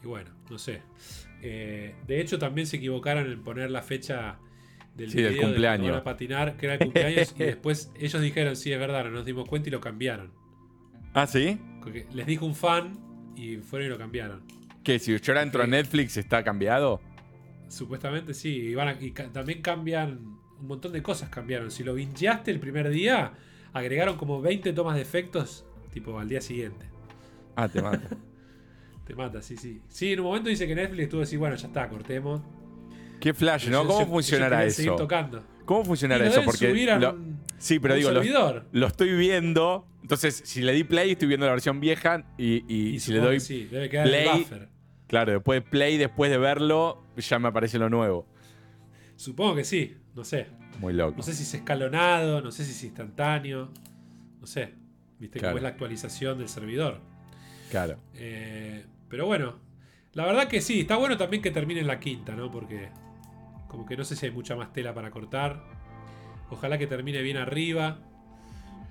Y 0.02 0.06
bueno, 0.06 0.30
no 0.50 0.58
sé. 0.58 0.82
Eh, 1.42 1.94
de 2.06 2.20
hecho, 2.20 2.38
también 2.38 2.66
se 2.66 2.76
equivocaron 2.76 3.30
en 3.30 3.42
poner 3.42 3.70
la 3.70 3.82
fecha 3.82 4.38
del 4.96 5.10
Sí, 5.10 5.16
del 5.22 5.32
video 5.32 5.40
de 5.48 5.52
cumpleaños. 5.54 5.90
van 5.90 6.00
a 6.00 6.04
patinar, 6.04 6.56
que 6.56 6.66
era 6.66 6.74
el 6.76 6.80
cumpleaños, 6.80 7.34
y 7.36 7.42
después 7.44 7.90
ellos 7.98 8.20
dijeron, 8.22 8.56
sí, 8.56 8.72
es 8.72 8.78
verdad, 8.78 9.04
no 9.04 9.10
nos 9.10 9.24
dimos 9.24 9.48
cuenta 9.48 9.68
y 9.68 9.72
lo 9.72 9.80
cambiaron. 9.80 10.32
¿Ah, 11.14 11.26
sí? 11.26 11.58
Porque 11.80 12.06
les 12.12 12.26
dijo 12.26 12.46
un 12.46 12.54
fan 12.54 12.98
y 13.36 13.56
fueron 13.58 13.86
y 13.86 13.90
lo 13.90 13.98
cambiaron. 13.98 14.42
¿Qué? 14.82 14.98
Si 14.98 15.12
yo 15.16 15.32
ahora 15.32 15.42
entro 15.42 15.62
a. 15.62 15.66
Netflix, 15.66 16.16
¿está 16.16 16.42
cambiado? 16.44 17.00
Supuestamente 17.68 18.34
sí, 18.34 18.50
y, 18.68 18.74
van 18.74 18.88
a- 18.88 19.00
y 19.02 19.12
ca- 19.12 19.32
también 19.32 19.62
cambian, 19.62 20.18
un 20.60 20.66
montón 20.66 20.92
de 20.92 21.02
cosas 21.02 21.28
cambiaron. 21.30 21.70
Si 21.70 21.82
lo 21.82 21.94
vincheaste 21.94 22.50
el 22.50 22.60
primer 22.60 22.88
día, 22.90 23.32
agregaron 23.72 24.16
como 24.16 24.40
20 24.40 24.72
tomas 24.72 24.94
de 24.96 25.02
efectos, 25.02 25.64
tipo 25.92 26.18
al 26.18 26.28
día 26.28 26.40
siguiente. 26.40 26.86
Ah, 27.56 27.68
te 27.68 27.80
mato. 27.82 28.08
Te 29.06 29.14
mata, 29.14 29.42
sí, 29.42 29.58
sí. 29.58 29.82
Sí, 29.88 30.14
en 30.14 30.20
un 30.20 30.26
momento 30.26 30.48
dice 30.48 30.66
que 30.66 30.74
Netflix 30.74 31.02
estuvo 31.04 31.20
así, 31.20 31.36
bueno, 31.36 31.56
ya 31.56 31.66
está, 31.66 31.86
cortemos. 31.90 32.40
Qué 33.24 33.32
flash, 33.32 33.68
¿no? 33.68 33.86
¿Cómo 33.86 34.06
funcionará 34.06 34.68
seguir 34.70 34.90
eso? 34.92 34.96
tocando. 34.96 35.42
¿Cómo 35.64 35.82
funcionará 35.84 36.26
eso? 36.26 36.42
Porque 36.44 36.66
a 36.90 36.98
lo- 36.98 37.14
un- 37.14 37.40
sí, 37.56 37.78
pero 37.78 37.94
un 37.94 38.00
digo, 38.00 38.10
lo, 38.72 38.86
estoy 38.86 39.14
viendo. 39.16 39.86
Entonces, 40.02 40.42
si 40.44 40.60
le 40.60 40.74
di 40.74 40.84
play, 40.84 41.12
estoy 41.12 41.28
viendo 41.28 41.46
la 41.46 41.52
versión 41.52 41.80
vieja. 41.80 42.26
Y, 42.36 42.64
y 42.68 42.96
Y 42.96 43.00
si 43.00 43.12
le 43.14 43.20
doy 43.20 43.36
que 43.36 43.40
sí, 43.40 43.64
debe 43.70 43.88
quedar 43.88 44.08
en 44.08 44.14
el 44.14 44.20
play- 44.24 44.38
buffer. 44.40 44.68
Claro, 45.06 45.32
después 45.32 45.64
de 45.64 45.70
play, 45.70 45.96
después 45.96 46.30
de 46.30 46.36
verlo, 46.36 47.02
ya 47.16 47.38
me 47.38 47.48
aparece 47.48 47.78
lo 47.78 47.88
nuevo. 47.88 48.26
Supongo 49.16 49.54
que 49.54 49.64
sí, 49.64 49.96
no 50.14 50.22
sé. 50.24 50.48
Muy 50.80 50.92
loco. 50.92 51.16
No 51.16 51.22
sé 51.22 51.32
si 51.32 51.44
es 51.44 51.54
escalonado, 51.54 52.42
no 52.42 52.50
sé 52.52 52.64
si 52.64 52.72
es 52.72 52.84
instantáneo. 52.84 53.70
No 54.38 54.46
sé. 54.46 54.74
Viste 55.18 55.38
Claro. 55.38 55.52
cómo 55.52 55.58
es 55.58 55.62
la 55.62 55.68
actualización 55.70 56.36
del 56.36 56.48
servidor. 56.50 57.00
Claro. 57.70 57.96
Eh, 58.16 58.84
pero 59.08 59.24
bueno, 59.24 59.60
la 60.12 60.26
verdad 60.26 60.46
que 60.48 60.60
sí, 60.60 60.80
está 60.80 60.96
bueno 60.96 61.16
también 61.16 61.42
que 61.42 61.50
termine 61.50 61.80
en 61.80 61.86
la 61.86 62.00
quinta, 62.00 62.34
¿no? 62.36 62.50
Porque 62.50 62.90
como 63.74 63.86
que 63.86 63.96
no 63.96 64.04
sé 64.04 64.14
si 64.16 64.26
hay 64.26 64.32
mucha 64.32 64.54
más 64.56 64.72
tela 64.72 64.94
para 64.94 65.10
cortar. 65.10 65.62
Ojalá 66.50 66.78
que 66.78 66.86
termine 66.86 67.20
bien 67.22 67.36
arriba. 67.36 67.98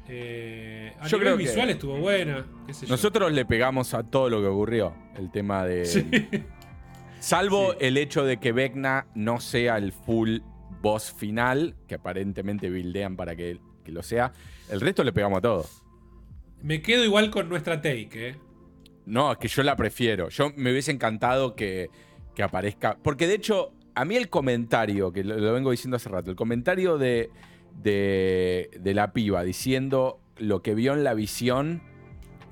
Eh, 0.10 0.94
a 1.00 1.08
Yo 1.08 1.18
nivel 1.18 1.34
creo 1.34 1.38
que- 1.38 1.44
visual 1.46 1.70
estuvo 1.70 1.98
buena. 1.98 2.46
qué 2.68 2.74
sé 2.74 2.86
yo. 2.86 2.92
Nosotros 2.92 3.32
le 3.32 3.46
pegamos 3.46 3.94
a 3.94 4.04
todo 4.04 4.30
lo 4.30 4.42
que 4.42 4.48
ocurrió. 4.48 4.94
El 5.18 5.32
tema 5.32 5.64
de. 5.66 5.86
Sí. 5.86 6.06
Salvo 7.20 7.72
Sí. 7.72 7.78
el 7.82 7.98
hecho 7.98 8.26
de 8.26 8.38
que 8.38 8.52
Vecna 8.52 9.08
no 9.16 9.40
sea 9.40 9.78
el 9.78 9.94
full 9.94 10.40
boss 10.82 11.14
final, 11.14 11.76
que 11.88 11.96
aparentemente 11.96 12.70
buildean 12.70 13.16
para 13.16 13.36
que, 13.38 13.60
que 13.86 13.92
lo 13.94 14.04
sea. 14.04 14.34
El 14.70 14.82
resto 14.82 15.04
le 15.06 15.14
pegamos 15.14 15.38
a 15.38 15.42
todo. 15.42 15.66
Me 16.62 16.82
quedo 16.82 17.06
igual 17.06 17.30
con 17.32 17.48
nuestra 17.48 17.78
take, 17.82 18.30
¿eh? 18.30 18.36
No, 19.06 19.32
es 19.32 19.38
que 19.38 19.48
yo 19.48 19.64
la 19.64 19.76
prefiero. 19.78 20.28
Yo 20.30 20.52
me 20.58 20.72
hubiese 20.72 20.92
encantado 20.92 21.56
que, 21.56 21.90
que 22.36 22.44
aparezca. 22.44 22.98
Porque 23.02 23.28
de 23.28 23.36
hecho, 23.36 23.74
a 23.96 24.06
mí 24.06 24.16
el 24.16 24.30
comentario, 24.30 25.12
que 25.12 25.24
lo, 25.24 25.38
lo 25.38 25.54
vengo 25.54 25.72
diciendo 25.72 25.98
hace 25.98 26.10
rato, 26.10 26.30
el 26.32 26.36
comentario 26.36 26.98
de, 26.98 27.30
de, 27.82 28.72
de 28.80 28.94
la 28.94 29.14
piba 29.14 29.44
diciendo 29.44 30.20
lo 30.38 30.62
que 30.62 30.76
vio 30.76 30.94
en 30.94 31.04
la 31.04 31.14
visión, 31.14 31.82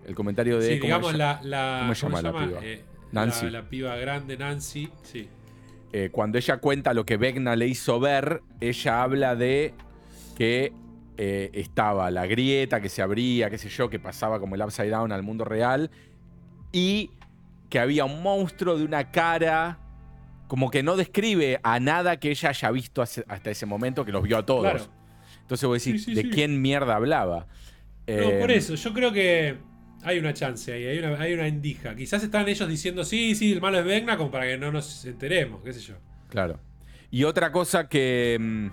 el 0.06 0.16
comentario 0.16 0.60
de. 0.60 0.68
Sí, 0.74 0.80
¿cómo 0.80 0.88
digamos 0.88 1.16
la, 1.16 1.40
la. 1.44 1.78
cómo 1.82 1.96
se 1.96 2.06
llama 2.08 2.22
la 2.22 2.32
piba? 2.46 2.60
Eh, 2.64 2.84
Nancy. 3.12 3.46
La, 3.46 3.52
la 3.52 3.70
piba 3.70 3.96
grande, 3.98 4.38
Nancy. 4.38 4.90
Sí. 5.04 5.28
eh, 5.94 6.10
cuando 6.12 6.38
ella 6.38 6.58
cuenta 6.58 6.94
lo 6.94 7.06
que 7.06 7.18
Vecna 7.18 7.56
le 7.56 7.68
hizo 7.68 8.00
ver, 8.00 8.42
ella 8.60 9.04
habla 9.04 9.36
de 9.36 9.74
que 10.38 10.74
eh, 11.18 11.50
estaba 11.54 12.10
la 12.10 12.26
grieta 12.26 12.82
que 12.82 12.90
se 12.90 13.02
abría, 13.02 13.50
qué 13.50 13.58
sé 13.58 13.70
yo, 13.70 13.90
que 13.90 14.00
pasaba 14.00 14.40
como 14.40 14.56
el 14.56 14.62
upside 14.62 14.90
down 14.90 15.12
al 15.12 15.24
mundo 15.24 15.44
real, 15.44 15.92
y 16.72 17.12
que 17.70 17.80
había 17.80 18.06
un 18.06 18.24
monstruo 18.24 18.78
de 18.78 18.86
una 18.86 19.12
cara, 19.12 19.80
como 20.52 20.70
que 20.70 20.84
no 20.84 20.98
describe 20.98 21.62
a 21.64 21.80
nada 21.80 22.18
que 22.20 22.30
ella 22.30 22.50
haya 22.50 22.72
visto 22.72 23.02
hace- 23.02 23.24
hasta 23.30 23.52
ese 23.52 23.66
momento, 23.66 24.04
que 24.04 24.12
los 24.12 24.22
vio 24.22 24.38
a 24.38 24.46
todos. 24.46 24.64
Claro. 24.70 24.86
Entonces 25.44 25.70
decís, 25.86 26.04
Sí, 26.04 26.12
sí, 26.12 26.14
¿de 26.14 26.24
sí. 26.24 26.30
quién 26.30 26.62
mierda 26.62 26.98
hablaba? 26.98 27.48
No, 28.06 28.14
Eh, 28.14 28.38
por 28.38 28.52
eso, 28.52 28.76
yo 28.76 28.94
creo 28.94 29.14
que 29.14 29.56
hay 30.04 30.20
una 30.20 30.34
chance 30.34 30.74
ahí, 30.74 30.84
hay 30.88 31.00
una, 31.00 31.18
hay 31.22 31.32
una 31.36 31.48
indija. 31.48 31.96
Quizás 31.96 32.22
están 32.22 32.50
ellos 32.50 32.68
diciendo, 32.68 33.06
sí, 33.06 33.34
sí, 33.34 33.54
el 33.54 33.62
malo 33.62 33.80
es 33.80 33.86
Vecna, 33.86 34.18
como 34.18 34.30
para 34.30 34.46
que 34.46 34.58
no 34.58 34.74
nos 34.74 35.06
enteremos, 35.06 35.62
qué 35.64 35.72
sé 35.72 35.80
yo. 35.80 35.94
Claro. 36.28 36.60
Y 37.10 37.24
otra 37.24 37.54
cosa 37.54 37.88
que... 37.88 38.70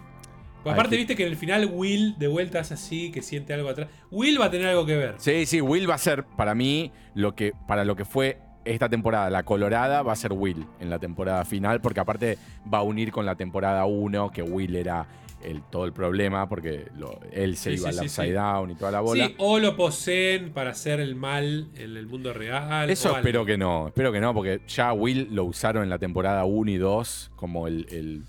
Pues 0.64 0.72
aparte, 0.72 0.96
viste 0.96 1.14
que 1.14 1.22
en 1.26 1.28
el 1.28 1.36
final 1.36 1.70
Will 1.72 2.16
de 2.18 2.26
vuelta 2.26 2.58
es 2.58 2.72
así, 2.72 3.12
que 3.12 3.22
siente 3.22 3.54
algo 3.54 3.68
atrás. 3.68 3.88
Will 4.10 4.40
va 4.40 4.46
a 4.46 4.50
tener 4.50 4.66
algo 4.66 4.84
que 4.84 4.96
ver. 4.96 5.14
Sí, 5.18 5.46
sí, 5.46 5.60
Will 5.60 5.88
va 5.88 5.94
a 5.94 5.98
ser 5.98 6.24
para 6.36 6.56
mí 6.56 6.90
lo 7.14 7.36
que 7.36 7.52
para 7.68 7.84
lo 7.84 7.94
que 7.94 8.04
fue 8.04 8.38
esta 8.68 8.88
temporada, 8.88 9.30
la 9.30 9.42
colorada, 9.44 10.02
va 10.02 10.12
a 10.12 10.16
ser 10.16 10.32
Will 10.32 10.64
en 10.80 10.90
la 10.90 10.98
temporada 10.98 11.44
final, 11.44 11.80
porque 11.80 12.00
aparte 12.00 12.38
va 12.72 12.78
a 12.78 12.82
unir 12.82 13.10
con 13.12 13.26
la 13.26 13.34
temporada 13.36 13.84
1, 13.86 14.30
que 14.30 14.42
Will 14.42 14.76
era 14.76 15.06
el, 15.42 15.62
todo 15.62 15.84
el 15.84 15.92
problema, 15.92 16.48
porque 16.48 16.86
lo- 16.96 17.20
él 17.32 17.56
se 17.56 17.70
Sí, 17.76 17.80
iba 17.80 17.92
sí, 17.92 17.98
al 17.98 18.04
upside 18.06 18.26
sí. 18.28 18.32
down 18.32 18.70
y 18.70 18.74
toda 18.74 18.90
la 18.90 19.00
bola. 19.00 19.26
Sí, 19.28 19.34
o 19.38 19.58
lo 19.60 19.76
poseen 19.76 20.52
para 20.52 20.70
hacer 20.70 20.98
el 21.00 21.14
mal 21.14 21.68
en 21.76 21.96
el 21.96 22.06
mundo 22.06 22.32
real. 22.32 22.90
Eso 22.90 23.16
espero 23.16 23.44
que 23.44 23.56
no, 23.56 23.88
espero 23.88 24.10
que 24.12 24.20
no, 24.20 24.34
porque 24.34 24.60
ya 24.66 24.92
Will 24.92 25.28
lo 25.30 25.44
usaron 25.44 25.84
en 25.84 25.90
la 25.90 25.98
temporada 25.98 26.44
1 26.44 26.70
y 26.72 26.76
2 26.76 27.30
como 27.36 27.66
el, 27.68 27.86
el- 27.90 28.24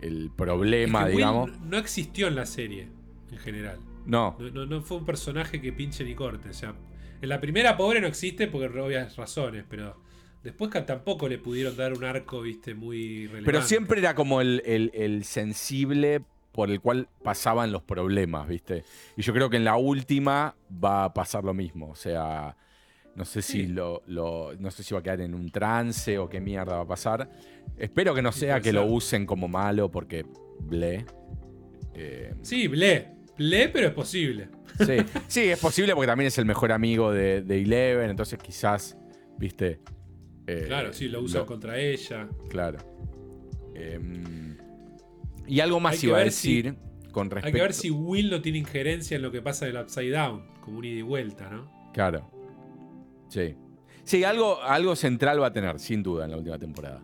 el 0.00 0.16
Es 0.24 0.30
que 0.30 0.36
problema, 0.36 1.04
Will 1.04 1.16
digamos. 1.16 1.50
no 1.60 1.76
existió 1.78 2.28
en 2.28 2.34
la 2.36 2.46
serie, 2.46 2.88
en 3.30 3.38
general. 3.38 3.78
No, 4.06 4.36
No, 4.38 4.50
no- 4.50 4.66
no 4.66 4.80
fue 4.82 4.98
un 4.98 5.04
personaje 5.06 5.60
que 5.62 5.72
pinche 5.72 6.04
ni 6.04 6.14
corte. 6.14 6.50
O 6.50 6.52
sea, 6.54 6.74
en 7.24 7.28
la 7.30 7.40
primera 7.40 7.76
pobre 7.76 8.00
no 8.00 8.06
existe 8.06 8.46
porque 8.46 8.68
por 8.68 8.78
obvias 8.80 9.16
razones, 9.16 9.64
pero 9.68 10.02
Después 10.44 10.70
tampoco 10.84 11.26
le 11.26 11.38
pudieron 11.38 11.74
dar 11.74 11.94
un 11.94 12.04
arco, 12.04 12.42
viste, 12.42 12.74
muy 12.74 13.20
relevante. 13.28 13.46
Pero 13.46 13.62
siempre 13.62 14.00
era 14.00 14.14
como 14.14 14.42
el, 14.42 14.60
el- 14.66 14.90
el 14.92 15.24
sensible 15.24 16.20
por 16.52 16.70
el 16.70 16.82
cual 16.82 17.08
pasaban 17.22 17.72
los 17.72 17.82
problemas, 17.82 18.46
¿viste? 18.46 18.84
Y 19.16 19.22
yo 19.22 19.32
creo 19.32 19.48
que 19.48 19.56
en 19.56 19.64
la 19.64 19.76
última 19.76 20.54
va 20.84 21.04
a 21.04 21.14
pasar 21.14 21.44
lo 21.44 21.54
mismo. 21.54 21.88
O 21.88 21.94
sea, 21.94 22.58
no 23.16 23.24
sé 23.24 23.40
si 23.40 23.66
lo, 23.68 24.02
lo- 24.06 24.54
no 24.58 24.70
sé 24.70 24.82
si 24.82 24.92
va 24.92 25.00
a 25.00 25.02
quedar 25.02 25.22
en 25.22 25.34
un 25.34 25.50
trance 25.50 26.18
o 26.18 26.28
qué 26.28 26.42
mierda 26.42 26.76
va 26.76 26.82
a 26.82 26.86
pasar. 26.86 27.30
Espero 27.78 28.14
que 28.14 28.20
no 28.20 28.30
sea 28.30 28.60
que 28.60 28.70
lo 28.74 28.84
usen 28.84 29.24
como 29.24 29.48
malo, 29.48 29.90
porque 29.90 30.26
ble. 30.60 31.06
Eh, 31.94 32.34
Sí, 32.42 32.68
ble. 32.68 33.12
Ble, 33.38 33.68
pero 33.68 33.88
es 33.88 33.94
posible. 33.94 34.48
sí. 34.78 34.96
sí, 35.28 35.40
es 35.42 35.58
posible 35.58 35.94
porque 35.94 36.06
también 36.06 36.28
es 36.28 36.38
el 36.38 36.44
mejor 36.46 36.72
amigo 36.72 37.12
de, 37.12 37.42
de 37.42 37.62
Eleven, 37.62 38.10
entonces 38.10 38.38
quizás, 38.38 38.96
¿viste? 39.38 39.80
Eh, 40.46 40.64
Claro, 40.66 40.92
sí, 40.92 41.08
lo 41.08 41.20
usan 41.22 41.44
contra 41.46 41.78
ella. 41.78 42.28
Claro. 42.50 42.78
Em, 43.74 44.56
y 45.46 45.60
algo 45.60 45.80
más 45.80 46.02
Hay 46.02 46.08
iba 46.08 46.18
a 46.18 46.20
si- 46.30 46.60
decir 46.62 46.76
con 47.12 47.30
respecto. 47.30 47.46
Hay 47.46 47.52
que 47.52 47.62
ver 47.62 47.72
si 47.72 47.90
Will 47.90 48.30
no 48.30 48.40
tiene 48.42 48.58
injerencia 48.58 49.16
en 49.16 49.22
lo 49.22 49.30
que 49.32 49.42
pasa 49.42 49.66
en 49.68 49.76
el 49.76 49.82
Upside 49.82 50.10
Down, 50.10 50.46
como 50.60 50.78
un 50.78 50.84
ida 50.84 50.98
y 50.98 51.02
vuelta, 51.02 51.48
¿no? 51.50 51.90
Claro. 51.92 52.30
Sí. 53.28 53.56
Sí, 54.04 54.22
algo, 54.24 54.60
algo 54.62 54.94
central 54.96 55.40
va 55.40 55.46
a 55.48 55.52
tener, 55.52 55.78
sin 55.80 56.02
duda, 56.02 56.24
en 56.26 56.30
la 56.32 56.36
última 56.36 56.58
temporada. 56.58 57.02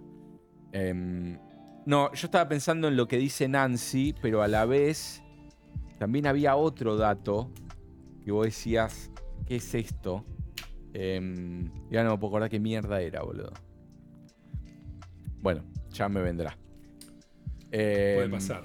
Em, 0.73 1.39
no, 1.87 2.13
yo 2.13 2.27
estaba 2.27 2.49
pensando 2.49 2.89
en 2.89 2.97
lo 2.97 3.09
que 3.09 3.17
dice 3.17 3.49
Nancy, 3.49 4.15
pero 4.21 4.43
a 4.43 4.49
la 4.49 4.65
vez 4.67 5.23
también 6.01 6.27
había 6.27 6.57
otro 6.57 6.97
dato 6.97 7.53
que 8.25 8.33
vos 8.33 8.47
decías, 8.47 9.11
¿qué 9.45 9.57
es 9.57 9.75
esto? 9.75 10.25
Em, 10.95 11.71
ya 11.91 12.03
no 12.03 12.13
me 12.13 12.17
puedo 12.19 12.31
acordar 12.31 12.49
qué 12.49 12.59
mierda 12.59 13.03
era, 13.03 13.21
boludo. 13.23 13.53
Bueno, 15.43 15.63
ya 15.91 16.09
me 16.09 16.23
vendrá. 16.23 16.57
Puede 17.71 18.25
Em, 18.25 18.31
pasar. 18.31 18.65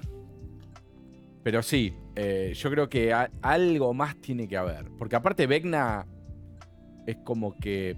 Pero 1.43 1.61
sí, 1.61 1.93
eh, 2.15 2.53
yo 2.55 2.69
creo 2.71 2.87
que 2.87 3.11
a- 3.11 3.29
algo 3.41 3.93
más 3.93 4.15
tiene 4.21 4.47
que 4.47 4.55
haber. 4.55 4.89
Porque 4.97 5.17
aparte 5.17 5.45
Vecna 5.45 6.07
es 7.05 7.17
como 7.17 7.57
que 7.57 7.97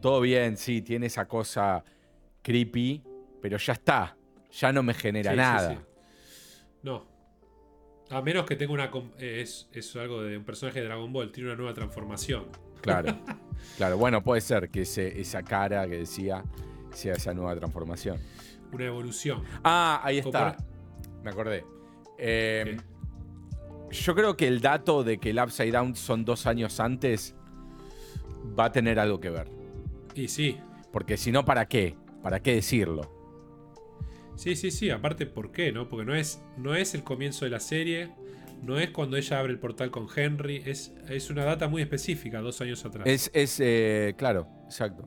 todo 0.00 0.22
bien, 0.22 0.56
sí, 0.56 0.80
tiene 0.80 1.04
esa 1.06 1.28
cosa 1.28 1.84
creepy, 2.40 3.04
pero 3.42 3.58
ya 3.58 3.74
está. 3.74 4.16
Ya 4.52 4.72
no 4.72 4.82
me 4.82 4.94
genera 4.94 5.32
Sí, 5.32 5.36
sí, 5.36 5.42
nada. 5.42 5.70
sí. 5.70 5.78
No. 6.82 7.12
A 8.14 8.22
menos 8.22 8.44
que 8.46 8.56
tenga 8.56 8.72
una. 8.72 8.90
eh, 9.18 9.40
Es, 9.42 9.68
es 9.72 9.94
algo 9.96 10.22
de 10.22 10.36
un 10.38 10.44
personaje 10.44 10.80
de 10.80 10.86
Dragon 10.86 11.12
Ball, 11.12 11.32
tiene 11.32 11.48
una 11.50 11.56
nueva 11.56 11.74
transformación. 11.74 12.44
Claro. 12.80 13.16
claro, 13.76 13.96
bueno, 13.98 14.22
puede 14.22 14.40
ser 14.40 14.68
que 14.70 14.82
ese- 14.82 15.20
esa 15.20 15.42
cara 15.42 15.88
que 15.88 15.98
decía 15.98 16.44
sea 16.92 17.14
esa 17.14 17.34
nueva 17.34 17.56
transformación. 17.56 18.18
Una 18.72 18.84
evolución. 18.86 19.42
Ah, 19.64 20.00
ahí 20.04 20.18
está. 20.18 20.56
Me 21.22 21.30
acordé. 21.30 21.64
Eh, 22.18 22.76
yo 23.90 24.14
creo 24.14 24.36
que 24.36 24.46
el 24.46 24.60
dato 24.60 25.02
de 25.02 25.18
que 25.18 25.30
el 25.30 25.38
Upside 25.40 25.72
Down 25.72 25.96
son 25.96 26.24
dos 26.24 26.46
años 26.46 26.78
antes 26.80 27.34
va 28.58 28.66
a 28.66 28.72
tener 28.72 28.98
algo 29.00 29.18
que 29.20 29.30
ver. 29.30 29.48
Y 30.14 30.28
sí. 30.28 30.58
Porque 30.92 31.16
si 31.16 31.32
no, 31.32 31.44
¿para 31.44 31.66
qué? 31.66 31.96
¿Para 32.22 32.40
qué 32.40 32.54
decirlo? 32.54 33.10
Sí, 34.36 34.56
sí, 34.56 34.70
sí. 34.70 34.90
Aparte, 34.90 35.26
¿por 35.26 35.52
qué? 35.52 35.72
no? 35.72 35.88
Porque 35.88 36.04
no 36.04 36.14
es, 36.14 36.42
no 36.56 36.74
es 36.74 36.94
el 36.94 37.02
comienzo 37.02 37.44
de 37.44 37.50
la 37.50 37.60
serie. 37.60 38.10
No 38.62 38.78
es 38.78 38.90
cuando 38.90 39.16
ella 39.16 39.40
abre 39.40 39.52
el 39.52 39.58
portal 39.58 39.90
con 39.90 40.06
Henry. 40.14 40.62
Es, 40.64 40.92
es 41.08 41.30
una 41.30 41.44
data 41.44 41.68
muy 41.68 41.82
específica, 41.82 42.40
dos 42.40 42.60
años 42.60 42.84
atrás. 42.84 43.06
Es, 43.06 43.30
es 43.34 43.60
eh, 43.60 44.14
claro, 44.16 44.48
exacto. 44.64 45.06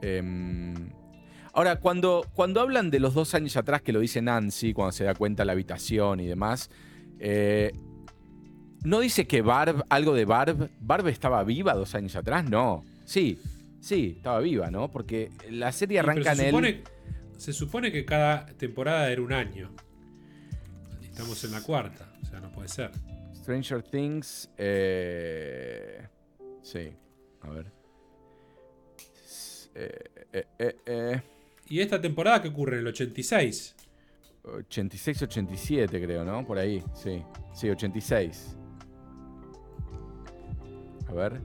Em, 0.00 0.90
ahora, 1.52 1.76
cuando, 1.76 2.26
cuando 2.34 2.60
hablan 2.60 2.90
de 2.90 3.00
los 3.00 3.14
dos 3.14 3.34
años 3.34 3.56
atrás 3.56 3.82
que 3.82 3.92
lo 3.92 4.00
dice 4.00 4.22
Nancy, 4.22 4.72
cuando 4.72 4.92
se 4.92 5.04
da 5.04 5.14
cuenta 5.14 5.44
la 5.44 5.52
habitación 5.52 6.20
y 6.20 6.26
demás, 6.26 6.70
eh, 7.18 7.72
¿no 8.84 9.00
dice 9.00 9.26
que 9.26 9.42
Barb, 9.42 9.84
algo 9.88 10.14
de 10.14 10.26
Barb, 10.26 10.70
Barb 10.78 11.08
estaba 11.08 11.42
viva 11.42 11.74
dos 11.74 11.94
años 11.94 12.14
atrás? 12.16 12.48
No. 12.48 12.84
Sí, 13.04 13.38
sí, 13.80 14.14
estaba 14.16 14.40
viva, 14.40 14.70
¿no? 14.70 14.90
Porque 14.90 15.30
la 15.50 15.72
serie 15.72 15.98
arranca 15.98 16.32
en 16.32 16.40
el... 16.40 16.84
se 17.36 17.52
supone 17.52 17.90
que 17.92 18.04
cada 18.04 18.46
temporada 18.46 19.10
era 19.10 19.22
un 19.22 19.32
año. 19.32 19.70
Estamos 21.02 21.42
en 21.44 21.52
la 21.52 21.60
cuarta. 21.62 22.12
O 22.22 22.26
sea, 22.26 22.40
no 22.40 22.50
puede 22.50 22.68
ser. 22.68 22.90
Stranger 23.34 23.82
Things. 23.82 24.50
eh, 24.56 26.06
sí, 26.62 26.90
a 27.42 27.50
ver. 27.50 27.66
Eh, 29.74 29.98
eh, 30.32 30.46
eh, 30.58 30.76
eh. 30.86 31.22
¿Y 31.68 31.80
esta 31.80 32.00
temporada 32.00 32.40
qué 32.42 32.48
ocurre? 32.48 32.74
En 32.74 32.80
el 32.80 32.86
86. 32.88 33.74
86, 34.44 35.22
87 35.22 36.02
creo, 36.04 36.24
¿no? 36.24 36.44
Por 36.46 36.58
ahí, 36.58 36.82
sí. 36.94 37.22
Sí, 37.54 37.70
86. 37.70 38.56
A 41.08 41.12
ver. 41.12 41.40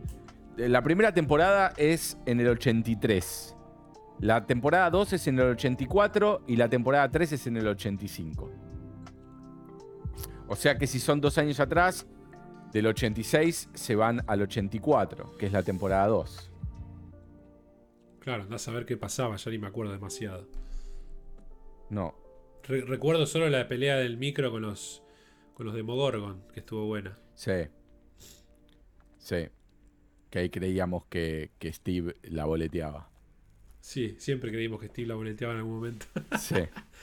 Eh, 0.58 0.68
La 0.70 0.82
primera 0.82 1.14
temporada 1.14 1.74
es 1.78 2.18
en 2.26 2.40
el 2.42 2.48
83. 2.50 3.56
La 4.20 4.46
temporada 4.46 4.90
2 4.90 5.14
es 5.14 5.28
en 5.28 5.40
el 5.40 5.50
84 5.52 6.44
y 6.48 6.56
la 6.58 6.70
temporada 6.70 7.10
3 7.10 7.32
es 7.34 7.48
en 7.48 7.58
el 7.58 7.68
85. 7.68 8.52
O 10.48 10.56
sea 10.56 10.78
que 10.78 10.88
si 10.88 11.00
son 11.00 11.22
dos 11.22 11.38
años 11.38 11.60
atrás, 11.60 12.06
del 12.74 12.88
86 12.88 13.70
se 13.74 13.96
van 13.96 14.24
al 14.28 14.42
84, 14.42 15.38
que 15.38 15.46
es 15.46 15.52
la 15.54 15.64
temporada 15.64 16.08
2. 16.08 16.52
Claro, 18.20 18.44
andás 18.44 18.68
a 18.68 18.72
ver 18.72 18.86
qué 18.86 18.98
pasaba, 18.98 19.36
ya 19.38 19.52
ni 19.52 19.58
me 19.58 19.68
acuerdo 19.68 19.92
demasiado. 19.94 20.48
No. 21.90 22.14
Re- 22.64 22.82
recuerdo 22.82 23.26
solo 23.26 23.50
la 23.50 23.68
pelea 23.68 23.96
del 23.98 24.18
micro 24.18 24.52
con 24.52 24.62
los, 24.64 25.02
con 25.54 25.66
los 25.66 25.74
Demogorgon, 25.76 26.44
que 26.54 26.60
estuvo 26.60 26.86
buena. 26.86 27.18
Sí. 27.36 27.68
Sí. 29.18 29.48
Que 30.30 30.40
ahí 30.40 30.50
creíamos 30.50 31.06
que, 31.06 31.52
que 31.58 31.72
Steve 31.72 32.18
la 32.24 32.46
boleteaba. 32.46 33.10
Sí, 33.82 34.16
siempre 34.20 34.52
creímos 34.52 34.80
que 34.80 34.88
Steve 34.88 35.08
la 35.08 35.16
boleteaba 35.16 35.54
en 35.54 35.60
algún 35.60 35.76
momento. 35.76 36.06
Sí. 36.40 36.56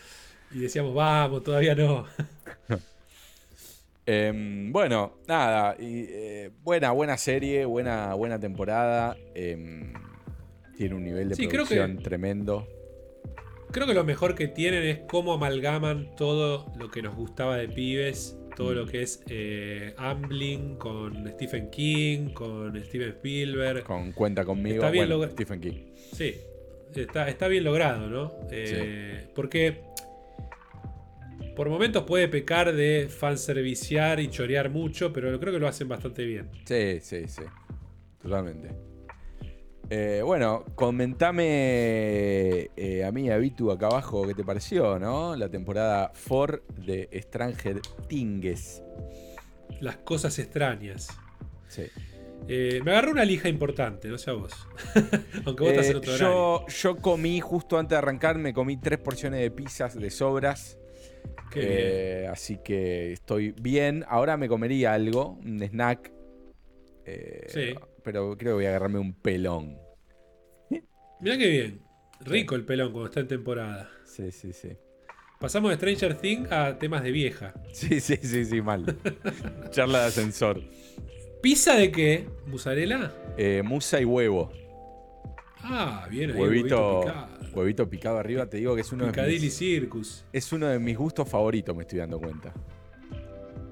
y 0.52 0.58
decíamos, 0.60 0.94
vamos, 0.94 1.42
todavía 1.42 1.74
no. 1.74 2.06
Em, 4.08 4.70
bueno, 4.72 5.14
nada. 5.26 5.74
y, 5.80 6.04
eh, 6.08 6.50
buena, 6.62 6.92
buena 6.92 7.16
serie, 7.18 7.64
buena, 7.64 8.14
buena 8.14 8.38
temporada. 8.38 9.16
em, 9.34 9.92
tiene 10.76 10.94
un 10.94 11.02
nivel 11.04 11.28
de 11.30 11.34
Sí, 11.34 11.48
creo 11.48 11.64
producción 11.64 11.96
que- 11.96 12.02
tremendo. 12.04 12.68
Creo 13.72 13.84
que 13.86 13.94
lo 13.94 14.04
mejor 14.04 14.36
que 14.36 14.46
tienen 14.46 14.84
es 14.84 15.00
cómo 15.08 15.32
amalgaman 15.34 16.14
todo 16.16 16.72
lo 16.78 16.88
que 16.90 17.02
nos 17.02 17.16
gustaba 17.16 17.56
de 17.56 17.68
pibes. 17.68 18.38
Todo 18.54 18.72
lo 18.74 18.86
que 18.86 19.02
es 19.02 19.22
eh, 19.28 19.92
Amblin 19.98 20.76
con 20.76 21.28
Stephen 21.32 21.68
King, 21.70 22.30
con 22.32 22.80
Steven 22.84 23.08
Spielberg. 23.10 23.82
Con 23.82 24.12
Cuenta 24.12 24.44
conmigo. 24.44 24.76
Está 24.76 24.90
bien 24.90 25.08
bueno, 25.08 25.30
Stephen 25.32 25.60
King. 25.60 25.92
Sí, 26.12 26.36
está, 26.94 27.28
está 27.28 27.48
bien 27.48 27.64
logrado, 27.64 28.08
¿no? 28.08 28.32
Eh, 28.50 29.28
Porque 29.34 29.82
por 31.54 31.68
momentos 31.70 32.04
puede 32.04 32.28
pecar 32.28 32.74
de 32.74 33.08
fanserviciar 33.08 34.20
y 34.20 34.28
chorear 34.28 34.70
mucho, 34.70 35.12
pero 35.12 35.38
creo 35.40 35.52
que 35.52 35.58
lo 35.58 35.66
hacen 35.66 35.88
bastante 35.88 36.24
bien. 36.24 36.50
Sí, 36.66 36.98
sí, 37.00 37.26
sí. 37.28 37.42
Totalmente. 38.22 38.70
Eh, 39.88 40.20
bueno, 40.24 40.64
comentame 40.74 41.44
eh, 42.76 43.04
a 43.06 43.12
mí, 43.12 43.30
a 43.30 43.38
Vitu, 43.38 43.70
acá 43.70 43.86
abajo, 43.86 44.26
qué 44.26 44.34
te 44.34 44.42
pareció, 44.42 44.98
¿no? 44.98 45.36
La 45.36 45.48
temporada 45.48 46.12
4 46.28 46.62
de 46.84 47.08
Stranger 47.22 47.80
Things. 48.08 48.82
Las 49.80 49.98
cosas 49.98 50.38
extrañas. 50.38 51.08
Sí. 51.68 51.84
Eh, 52.48 52.80
me 52.84 52.92
agarró 52.92 53.10
una 53.12 53.24
lija 53.24 53.48
importante, 53.48 54.08
no 54.08 54.18
sé 54.18 54.30
a 54.30 54.34
vos. 54.34 54.52
Aunque 55.44 55.64
vos 55.64 55.72
estás 55.72 55.88
Eh, 55.88 55.90
en 55.90 55.96
otro 55.96 56.14
horario. 56.14 56.32
yo, 56.32 56.66
yo 56.68 56.96
comí, 56.98 57.40
justo 57.40 57.78
antes 57.78 57.90
de 57.90 57.96
arrancar, 57.98 58.38
me 58.38 58.52
comí 58.54 58.76
tres 58.76 58.98
porciones 58.98 59.40
de 59.40 59.50
pizzas 59.50 59.94
de 59.98 60.10
sobras. 60.10 60.78
Qué 61.50 62.22
Eh, 62.22 62.28
así 62.28 62.58
que 62.64 63.12
estoy 63.12 63.52
bien. 63.52 64.04
Ahora 64.08 64.36
me 64.36 64.48
comería 64.48 64.94
algo, 64.94 65.38
un 65.44 65.62
snack. 65.62 66.12
Eh, 67.04 67.46
Sí. 67.48 67.74
Pero 68.04 68.36
creo 68.36 68.50
que 68.50 68.54
voy 68.54 68.66
a 68.66 68.68
agarrarme 68.70 69.00
un 69.00 69.12
pelón. 69.14 69.78
Mirá 71.20 71.38
qué 71.38 71.48
bien. 71.48 71.82
Rico 72.20 72.54
el 72.54 72.64
pelón 72.64 72.92
cuando 72.92 73.06
está 73.08 73.20
en 73.20 73.28
temporada. 73.28 73.90
Sí, 74.04 74.30
sí, 74.30 74.52
sí. 74.52 74.70
Pasamos 75.40 75.70
de 75.70 75.76
Stranger 75.76 76.14
Things 76.18 76.50
a 76.52 76.78
temas 76.78 77.02
de 77.02 77.10
vieja. 77.10 77.54
Sí, 77.72 78.00
sí, 78.00 78.16
sí, 78.22 78.44
sí, 78.44 78.62
mal. 78.62 78.96
Charla 79.70 80.00
de 80.02 80.06
ascensor. 80.06 80.60
¿Pizza 81.42 81.74
de 81.76 81.90
qué? 81.92 82.28
¿Musarela? 82.46 83.12
Eh, 83.36 83.62
musa 83.64 84.00
y 84.00 84.04
huevo. 84.04 84.50
Ah, 85.58 86.06
bien 86.10 86.30
ahí. 86.30 86.40
Huevito, 86.40 87.00
picado. 87.00 87.28
huevito 87.54 87.90
picado 87.90 88.18
arriba. 88.18 88.46
Te 88.46 88.56
digo 88.58 88.74
que 88.74 88.80
es 88.82 88.92
uno, 88.92 89.10
de 89.10 89.26
mis, 89.26 89.56
Circus. 89.56 90.24
es 90.32 90.52
uno 90.52 90.66
de 90.68 90.78
mis 90.78 90.96
gustos 90.96 91.28
favoritos, 91.28 91.74
me 91.74 91.82
estoy 91.82 91.98
dando 91.98 92.18
cuenta. 92.20 92.52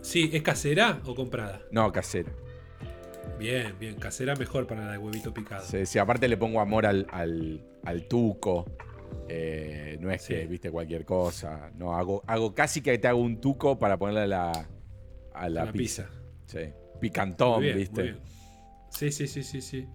Sí, 0.03 0.31
¿es 0.33 0.43
casera 0.43 1.01
o 1.05 1.15
comprada? 1.15 1.63
No, 1.71 1.91
casero. 1.93 2.31
Bien, 3.39 3.75
bien. 3.81 3.95
Casera 3.97 4.35
mejor 4.37 4.67
para 4.67 4.85
la 4.85 4.93
de 4.93 4.99
huevito 4.99 5.33
picado. 5.33 5.65
Sí, 5.65 5.87
sí, 5.87 5.99
aparte 5.99 6.29
le 6.29 6.37
pongo 6.37 6.61
amor 6.61 6.85
al, 6.87 7.07
al, 7.11 7.65
al 7.85 8.07
tuco. 8.07 8.67
Eh, 9.29 9.97
no 10.01 10.11
es 10.11 10.27
que, 10.27 10.47
viste, 10.47 10.71
cualquier 10.71 11.05
cosa. 11.05 11.71
No, 11.77 11.97
hago, 11.97 12.23
hago 12.27 12.55
casi 12.55 12.83
que 12.83 12.99
te 12.99 13.09
hago 13.09 13.21
un 13.21 13.41
tuco 13.41 13.79
para 13.79 13.97
ponerle 13.99 14.23
a 14.23 14.27
la, 14.27 14.69
a 15.33 15.49
la, 15.49 15.65
la 15.65 15.73
pizza. 15.73 16.09
pizza. 16.09 16.21
Sí. 16.47 16.73
Picantón, 17.09 17.61
bien, 17.63 17.77
viste. 17.77 18.17
Sí, 18.91 19.11
sí, 19.13 19.27
sí, 19.27 19.43
sí, 19.43 19.61
sí. 19.61 19.87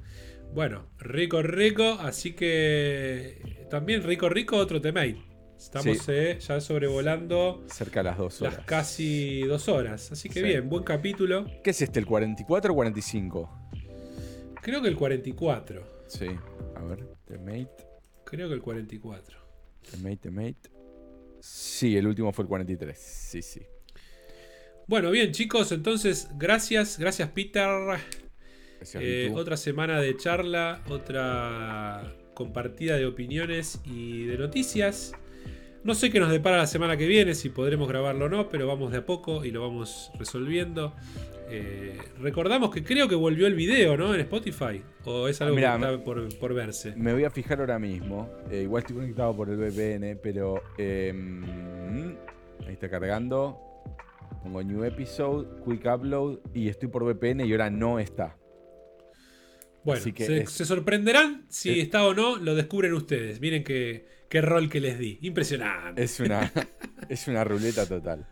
Bueno, 0.54 0.88
rico, 1.00 1.42
rico. 1.42 1.84
Así 2.00 2.34
que 2.34 3.66
también 3.70 4.04
rico, 4.04 4.30
rico, 4.30 4.58
otro 4.58 4.80
temate. 4.82 5.18
Estamos 5.58 5.98
Sí. 5.98 6.12
eh, 6.14 6.38
ya 6.40 6.62
sobrevolando 6.62 7.64
Cerca 7.68 8.00
de 8.02 8.04
las 8.06 8.18
dos 8.18 8.42
horas. 8.42 8.56
las 8.58 8.66
casi 8.66 9.42
dos 9.44 9.68
horas. 9.68 10.12
Así 10.12 10.30
que 10.30 10.40
Sí. 10.40 10.46
bien, 10.46 10.70
buen 10.70 10.84
capítulo. 10.84 11.46
¿Qué 11.64 11.72
es 11.72 11.82
este, 11.82 12.00
el 12.00 12.06
44 12.06 12.72
o 12.72 12.76
45? 12.76 13.50
Creo 14.62 14.82
que 14.82 14.88
el 14.88 14.96
44. 14.96 16.04
Sí. 16.08 16.28
A 16.76 16.82
ver, 16.84 17.06
Temate, 17.26 17.86
Creo 18.26 18.48
que 18.48 18.54
el 18.54 18.62
44. 18.62 19.38
Temate, 19.92 20.18
Temate. 20.18 20.70
Sí, 21.42 21.98
el 21.98 22.06
último 22.08 22.32
fue 22.32 22.44
el 22.44 22.50
43. 22.50 22.98
Sí, 22.98 23.42
sí. 23.42 23.62
Bueno, 24.90 25.12
bien, 25.12 25.32
chicos, 25.32 25.72
entonces, 25.72 26.32
gracias, 26.40 26.98
gracias, 26.98 27.30
Peter. 27.30 27.70
Gracias, 28.80 29.04
Eh, 29.06 29.32
otra 29.36 29.56
semana 29.56 30.02
de 30.02 30.18
charla, 30.18 30.82
otra 30.90 32.12
compartida 32.34 32.98
de 32.98 33.06
opiniones 33.06 33.82
y 33.86 34.24
de 34.24 34.40
noticias. 34.40 35.14
No 35.84 35.94
sé 35.94 36.10
qué 36.10 36.20
nos 36.20 36.32
depara 36.32 36.58
la 36.58 36.66
semana 36.66 36.98
que 36.98 37.06
viene, 37.06 37.36
si 37.36 37.50
podremos 37.50 37.88
grabarlo 37.88 38.26
o 38.26 38.30
no, 38.30 38.50
pero 38.50 38.66
vamos 38.66 38.92
de 38.92 38.98
a 38.98 39.06
poco 39.06 39.46
y 39.46 39.52
lo 39.52 39.62
vamos 39.62 40.12
resolviendo. 40.18 40.96
Eh, 41.52 41.96
recordamos 42.20 42.74
que 42.74 42.84
creo 42.84 43.08
que 43.08 43.14
volvió 43.14 43.46
el 43.46 43.54
video, 43.54 43.96
¿no? 43.96 44.16
En 44.16 44.22
Spotify. 44.22 44.82
O 45.06 45.28
es 45.28 45.40
algo 45.40 45.56
Mirá, 45.56 45.78
que 45.78 45.86
está 45.86 46.04
por, 46.04 46.36
por 46.40 46.56
verse. 46.56 46.96
Me 46.96 47.14
voy 47.14 47.26
a 47.26 47.30
fijar 47.30 47.60
ahora 47.60 47.78
mismo. 47.78 48.28
Eh, 48.50 48.64
igual 48.64 48.82
estoy 48.82 48.96
conectado 48.96 49.36
por 49.36 49.50
el 49.52 49.58
VPN, 49.58 50.18
pero. 50.20 50.64
eh, 50.80 51.14
ahí 52.66 52.74
está 52.74 52.90
cargando. 52.90 53.69
Pongo 54.44 54.64
New 54.64 54.84
Episode, 54.84 55.48
Quick 55.66 55.86
Upload 55.86 56.40
y 56.54 56.70
estoy 56.70 56.90
por 56.90 57.04
VPN 57.04 57.46
y 57.46 57.52
ahora 57.52 57.70
no 57.70 58.00
está. 58.00 58.38
Bueno, 59.84 60.02
así 60.02 60.12
que 60.14 60.26
se, 60.26 60.42
es- 60.42 60.52
se 60.52 60.66
sorprenderán 60.66 61.46
si 61.50 61.72
es- 61.72 61.84
está 61.86 62.06
o 62.06 62.14
no, 62.14 62.38
lo 62.38 62.56
descubren 62.56 62.94
ustedes. 62.94 63.40
Miren 63.42 63.64
qué, 63.64 64.06
qué 64.30 64.42
rol 64.42 64.70
que 64.70 64.80
les 64.80 64.98
di. 65.00 65.20
Impresionante. 65.22 66.04
Es 66.04 66.20
una, 66.20 66.52
es 67.10 67.28
una 67.28 67.44
ruleta 67.44 67.86
total. 67.88 68.26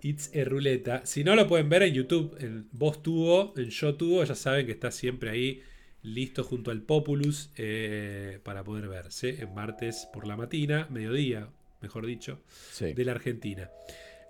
It's 0.00 0.30
a 0.36 0.44
ruleta. 0.44 1.04
Si 1.06 1.24
no 1.24 1.34
lo 1.34 1.48
pueden 1.48 1.68
ver 1.68 1.82
en 1.82 1.92
YouTube, 1.94 2.36
en 2.40 2.68
Voz 2.72 3.02
Tuvo, 3.02 3.52
en 3.56 3.70
Yo 3.70 3.94
Tuvo, 3.96 4.22
ya 4.24 4.34
saben 4.36 4.66
que 4.66 4.72
está 4.72 4.90
siempre 4.92 5.30
ahí 5.30 5.62
listo 6.02 6.44
junto 6.44 6.70
al 6.70 6.82
Populus 6.82 7.50
eh, 7.56 8.38
para 8.44 8.62
poder 8.62 8.88
verse 8.88 9.42
en 9.42 9.52
martes 9.54 10.08
por 10.12 10.26
la 10.28 10.36
matina, 10.36 10.86
mediodía, 10.90 11.48
mejor 11.82 12.06
dicho, 12.06 12.40
Sí. 12.70 12.92
de 12.94 13.04
la 13.04 13.12
Argentina. 13.12 13.68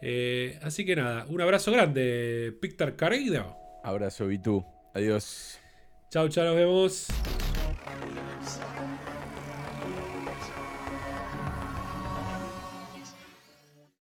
Eh, 0.00 0.58
así 0.62 0.84
que 0.84 0.96
nada, 0.96 1.26
un 1.28 1.40
abrazo 1.40 1.72
grande, 1.72 2.56
Pictar 2.60 2.96
Carreiro. 2.96 3.56
Abrazo, 3.82 4.26
Vitu. 4.26 4.64
Adiós. 4.94 5.58
Chao, 6.10 6.28
chao, 6.28 6.44
nos 6.44 6.56
vemos. 6.56 7.08